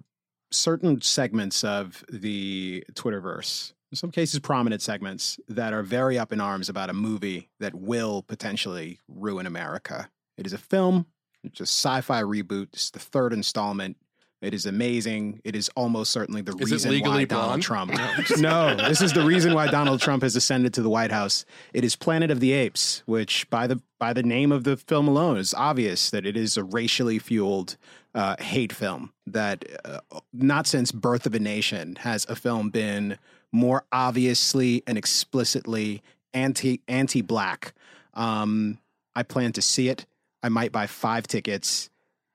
certain 0.52 1.02
segments 1.02 1.64
of 1.64 2.04
the 2.12 2.84
Twitterverse, 2.94 3.74
in 3.92 3.96
some 3.98 4.12
cases 4.12 4.40
prominent 4.40 4.82
segments, 4.82 5.40
that 5.48 5.74
are 5.74 5.82
very 5.84 6.20
up 6.20 6.32
in 6.34 6.42
arms 6.42 6.70
about 6.70 6.90
a 6.90 6.94
movie 6.94 7.50
that 7.60 7.74
will 7.74 8.22
potentially 8.24 9.00
ruin 9.08 9.46
America. 9.46 10.10
It 10.38 10.46
is 10.46 10.54
a 10.54 10.58
film. 10.58 11.06
It's 11.44 11.60
a 11.60 11.64
sci-fi 11.64 12.22
reboot. 12.22 12.68
It's 12.74 12.92
the 12.92 13.00
third 13.00 13.34
installment. 13.34 13.98
It 14.42 14.56
is 14.56 14.66
amazing. 14.66 15.40
It 15.44 15.56
is 15.56 15.70
almost 15.76 16.12
certainly 16.12 16.42
the 16.42 16.56
Is 16.58 16.72
reason 16.72 16.92
Legally 16.92 17.26
why 17.26 17.26
Donald 17.26 17.48
Blonde? 17.50 17.64
Trump. 17.64 17.92
no, 18.40 18.76
this 18.76 19.00
is 19.00 19.14
the 19.14 19.24
reason 19.24 19.54
why 19.54 19.68
Donald 19.68 20.02
Trump 20.02 20.24
has 20.24 20.36
ascended 20.36 20.74
to 20.74 20.82
the 20.82 20.90
White 20.90 21.12
House. 21.12 21.46
It 21.74 21.84
is 21.84 21.96
Planet 21.96 22.32
of 22.32 22.40
the 22.40 22.52
Apes, 22.52 23.04
which 23.06 23.48
by 23.52 23.68
the 23.68 23.80
by 24.00 24.14
the 24.14 24.24
name 24.24 24.52
of 24.52 24.64
the 24.64 24.78
film 24.78 25.08
alone 25.08 25.38
is 25.38 25.54
obvious 25.54 26.10
that 26.10 26.26
it 26.26 26.36
is 26.36 26.58
a 26.58 26.64
racially 26.64 27.20
fueled 27.20 27.78
uh, 28.16 28.36
hate 28.40 28.74
film. 28.74 29.14
That 29.28 29.64
uh, 29.86 30.00
not 30.34 30.66
since 30.66 30.92
Birth 30.92 31.28
of 31.28 31.36
a 31.36 31.40
Nation 31.40 31.98
has 31.98 32.26
a 32.28 32.36
film 32.36 32.72
been 32.72 33.20
more 33.52 33.86
obviously 33.92 34.82
and 34.88 34.98
explicitly 34.98 36.02
anti 36.34 36.82
anti 36.88 37.22
black. 37.22 37.74
Um, 38.16 38.80
I 39.16 39.22
plan 39.22 39.52
to 39.52 39.62
see 39.62 39.88
it. 39.88 40.08
I 40.42 40.50
might 40.50 40.72
buy 40.72 40.88
five 40.88 41.28
tickets. 41.28 41.91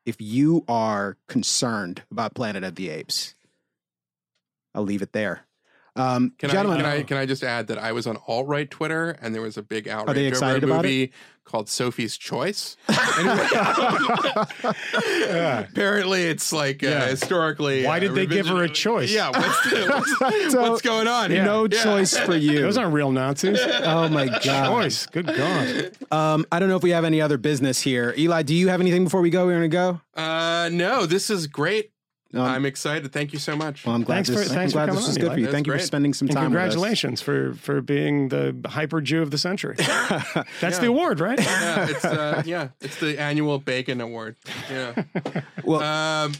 If 0.06 0.20
you 0.20 0.64
are 0.68 1.16
concerned 1.26 2.04
about 2.12 2.34
Planet 2.34 2.62
of 2.62 2.76
the 2.76 2.90
Apes, 2.90 3.34
I'll 4.72 4.84
leave 4.84 5.02
it 5.02 5.12
there. 5.12 5.45
Um, 5.96 6.32
Can 6.38 6.50
gentlemen, 6.50 6.84
I, 6.84 6.90
can 6.96 7.00
I 7.00 7.02
can 7.04 7.16
I 7.18 7.26
just 7.26 7.42
add 7.42 7.66
that 7.68 7.78
I 7.78 7.92
was 7.92 8.06
on 8.06 8.18
alt 8.28 8.46
right 8.48 8.70
Twitter 8.70 9.16
and 9.22 9.34
there 9.34 9.42
was 9.42 9.56
a 9.56 9.62
big 9.62 9.88
outrage 9.88 10.14
they 10.14 10.22
over 10.26 10.28
excited 10.28 10.62
a 10.62 10.66
about 10.66 10.84
it? 10.84 10.88
movie 10.88 11.12
called 11.44 11.68
Sophie's 11.68 12.16
Choice. 12.16 12.76
Anyway, 13.18 13.46
apparently, 15.70 16.22
it's 16.24 16.52
like 16.52 16.82
uh, 16.82 16.88
Yeah. 16.88 17.06
historically. 17.06 17.84
Why 17.84 17.96
uh, 17.96 18.00
did 18.00 18.14
they 18.14 18.26
give 18.26 18.46
her 18.46 18.62
a 18.62 18.68
choice? 18.68 19.10
Yeah, 19.12 19.28
what's, 19.30 19.70
the, 19.70 19.86
what's, 20.20 20.52
So, 20.52 20.62
what's 20.70 20.82
going 20.82 21.08
on? 21.08 21.30
here? 21.30 21.44
no 21.44 21.66
Yeah. 21.70 21.82
choice 21.82 22.16
for 22.16 22.36
you. 22.36 22.60
Those 22.62 22.76
aren't 22.76 22.92
real 22.92 23.10
Nazis. 23.12 23.58
oh 23.62 24.08
my 24.08 24.26
god. 24.26 24.68
Choice. 24.70 25.06
Good 25.06 25.26
God. 25.26 25.92
Um, 26.10 26.46
I 26.52 26.58
don't 26.58 26.68
know 26.68 26.76
if 26.76 26.82
we 26.82 26.90
have 26.90 27.04
any 27.04 27.20
other 27.20 27.38
business 27.38 27.80
here. 27.80 28.14
Eli, 28.18 28.42
do 28.42 28.54
you 28.54 28.68
have 28.68 28.80
anything 28.80 29.04
before 29.04 29.20
we 29.20 29.30
go? 29.30 29.46
We're 29.46 29.54
gonna 29.54 29.68
go. 29.68 30.00
Uh, 30.14 30.68
no, 30.72 31.06
this 31.06 31.30
is 31.30 31.46
great. 31.46 31.90
Um, 32.36 32.46
I'm 32.46 32.66
excited. 32.66 33.12
Thank 33.12 33.32
you 33.32 33.38
so 33.38 33.56
much. 33.56 33.84
Well, 33.86 33.94
I'm 33.94 34.02
glad 34.02 34.16
Thanks 34.26 34.28
this, 34.30 34.36
for- 34.48 34.50
I'm 34.52 34.56
thanks 34.58 34.72
for 34.72 34.78
this 34.80 34.86
coming 34.86 34.94
was 34.96 35.08
on, 35.08 35.14
good 35.22 35.32
for 35.32 35.38
you. 35.38 35.44
That's 35.46 35.54
Thank 35.54 35.66
you 35.66 35.72
for 35.72 35.78
spending 35.78 36.14
some 36.14 36.28
And 36.28 36.36
time 36.36 36.52
with 36.52 36.60
us. 36.60 36.64
congratulations 36.74 37.20
for 37.22 37.54
for 37.54 37.80
being 37.80 38.28
the 38.28 38.54
hyper 38.66 39.00
Jew 39.00 39.22
of 39.22 39.30
the 39.30 39.38
century. 39.38 39.76
That's 40.60 40.78
the 40.78 40.86
award, 40.88 41.20
right? 41.20 41.38
yeah, 41.40 41.86
it's 41.88 42.04
uh, 42.04 42.42
yeah, 42.44 42.68
it's 42.80 42.98
the 43.00 43.18
annual 43.18 43.58
Bacon 43.58 44.00
Award. 44.00 44.36
Yeah. 44.70 45.02
Well, 45.64 45.82
Um, 45.82 46.32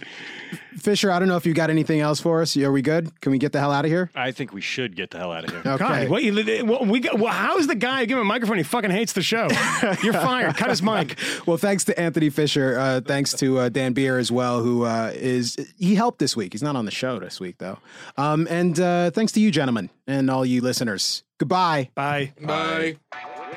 Fisher, 0.78 1.10
I 1.10 1.18
don't 1.18 1.28
know 1.28 1.36
if 1.36 1.46
you 1.46 1.54
got 1.54 1.70
anything 1.70 2.00
else 2.00 2.20
for 2.20 2.42
us. 2.42 2.56
Are 2.56 2.70
we 2.70 2.82
good? 2.82 3.20
Can 3.20 3.32
we 3.32 3.38
get 3.38 3.52
the 3.52 3.58
hell 3.58 3.72
out 3.72 3.84
of 3.84 3.90
here? 3.90 4.10
I 4.14 4.30
think 4.30 4.52
we 4.52 4.60
should 4.60 4.94
get 4.94 5.10
the 5.10 5.18
hell 5.18 5.32
out 5.32 5.44
of 5.44 5.50
here. 5.50 5.60
Okay. 5.60 5.76
God, 5.76 6.08
what, 6.08 6.22
you, 6.22 6.64
what, 6.66 6.86
we 6.86 7.00
got, 7.00 7.18
well, 7.18 7.32
how's 7.32 7.66
the 7.66 7.74
guy 7.74 8.04
giving 8.04 8.22
a 8.22 8.24
microphone? 8.24 8.58
He 8.58 8.62
fucking 8.62 8.90
hates 8.90 9.12
the 9.14 9.22
show. 9.22 9.48
You're 10.02 10.12
fired. 10.12 10.56
Cut 10.56 10.70
his 10.70 10.82
mic. 10.82 11.18
Well, 11.46 11.56
thanks 11.56 11.84
to 11.84 11.98
Anthony 11.98 12.30
Fisher. 12.30 12.78
Uh, 12.78 13.00
thanks 13.00 13.32
to 13.34 13.58
uh, 13.58 13.68
Dan 13.68 13.92
Beer 13.92 14.18
as 14.18 14.32
well, 14.32 14.62
who 14.62 14.84
uh, 14.84 15.12
is 15.14 15.56
he 15.78 15.94
helped 15.94 16.18
this 16.18 16.34
week. 16.34 16.52
He's 16.52 16.62
not 16.62 16.74
on 16.76 16.86
the 16.86 16.90
show 16.90 17.18
this 17.18 17.38
week 17.38 17.58
though. 17.58 17.78
Um, 18.16 18.48
and 18.50 18.78
uh, 18.80 19.10
thanks 19.10 19.32
to 19.32 19.40
you, 19.40 19.50
gentlemen, 19.50 19.90
and 20.06 20.28
all 20.30 20.44
you 20.44 20.60
listeners. 20.60 21.22
Goodbye. 21.38 21.90
Bye. 21.94 22.32
bye. 22.40 22.96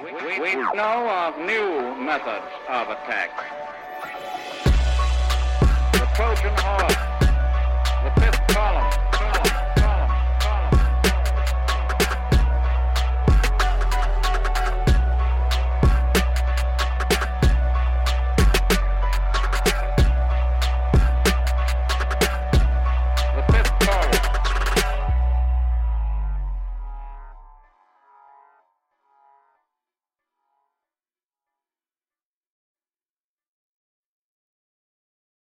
We, 0.03 0.40
we 0.40 0.56
know 0.56 1.10
of 1.10 1.38
new 1.40 1.95
methods 2.03 2.45
of 2.68 2.90
attack. 2.90 3.68
Trojan 6.19 6.53
horse, 6.57 7.09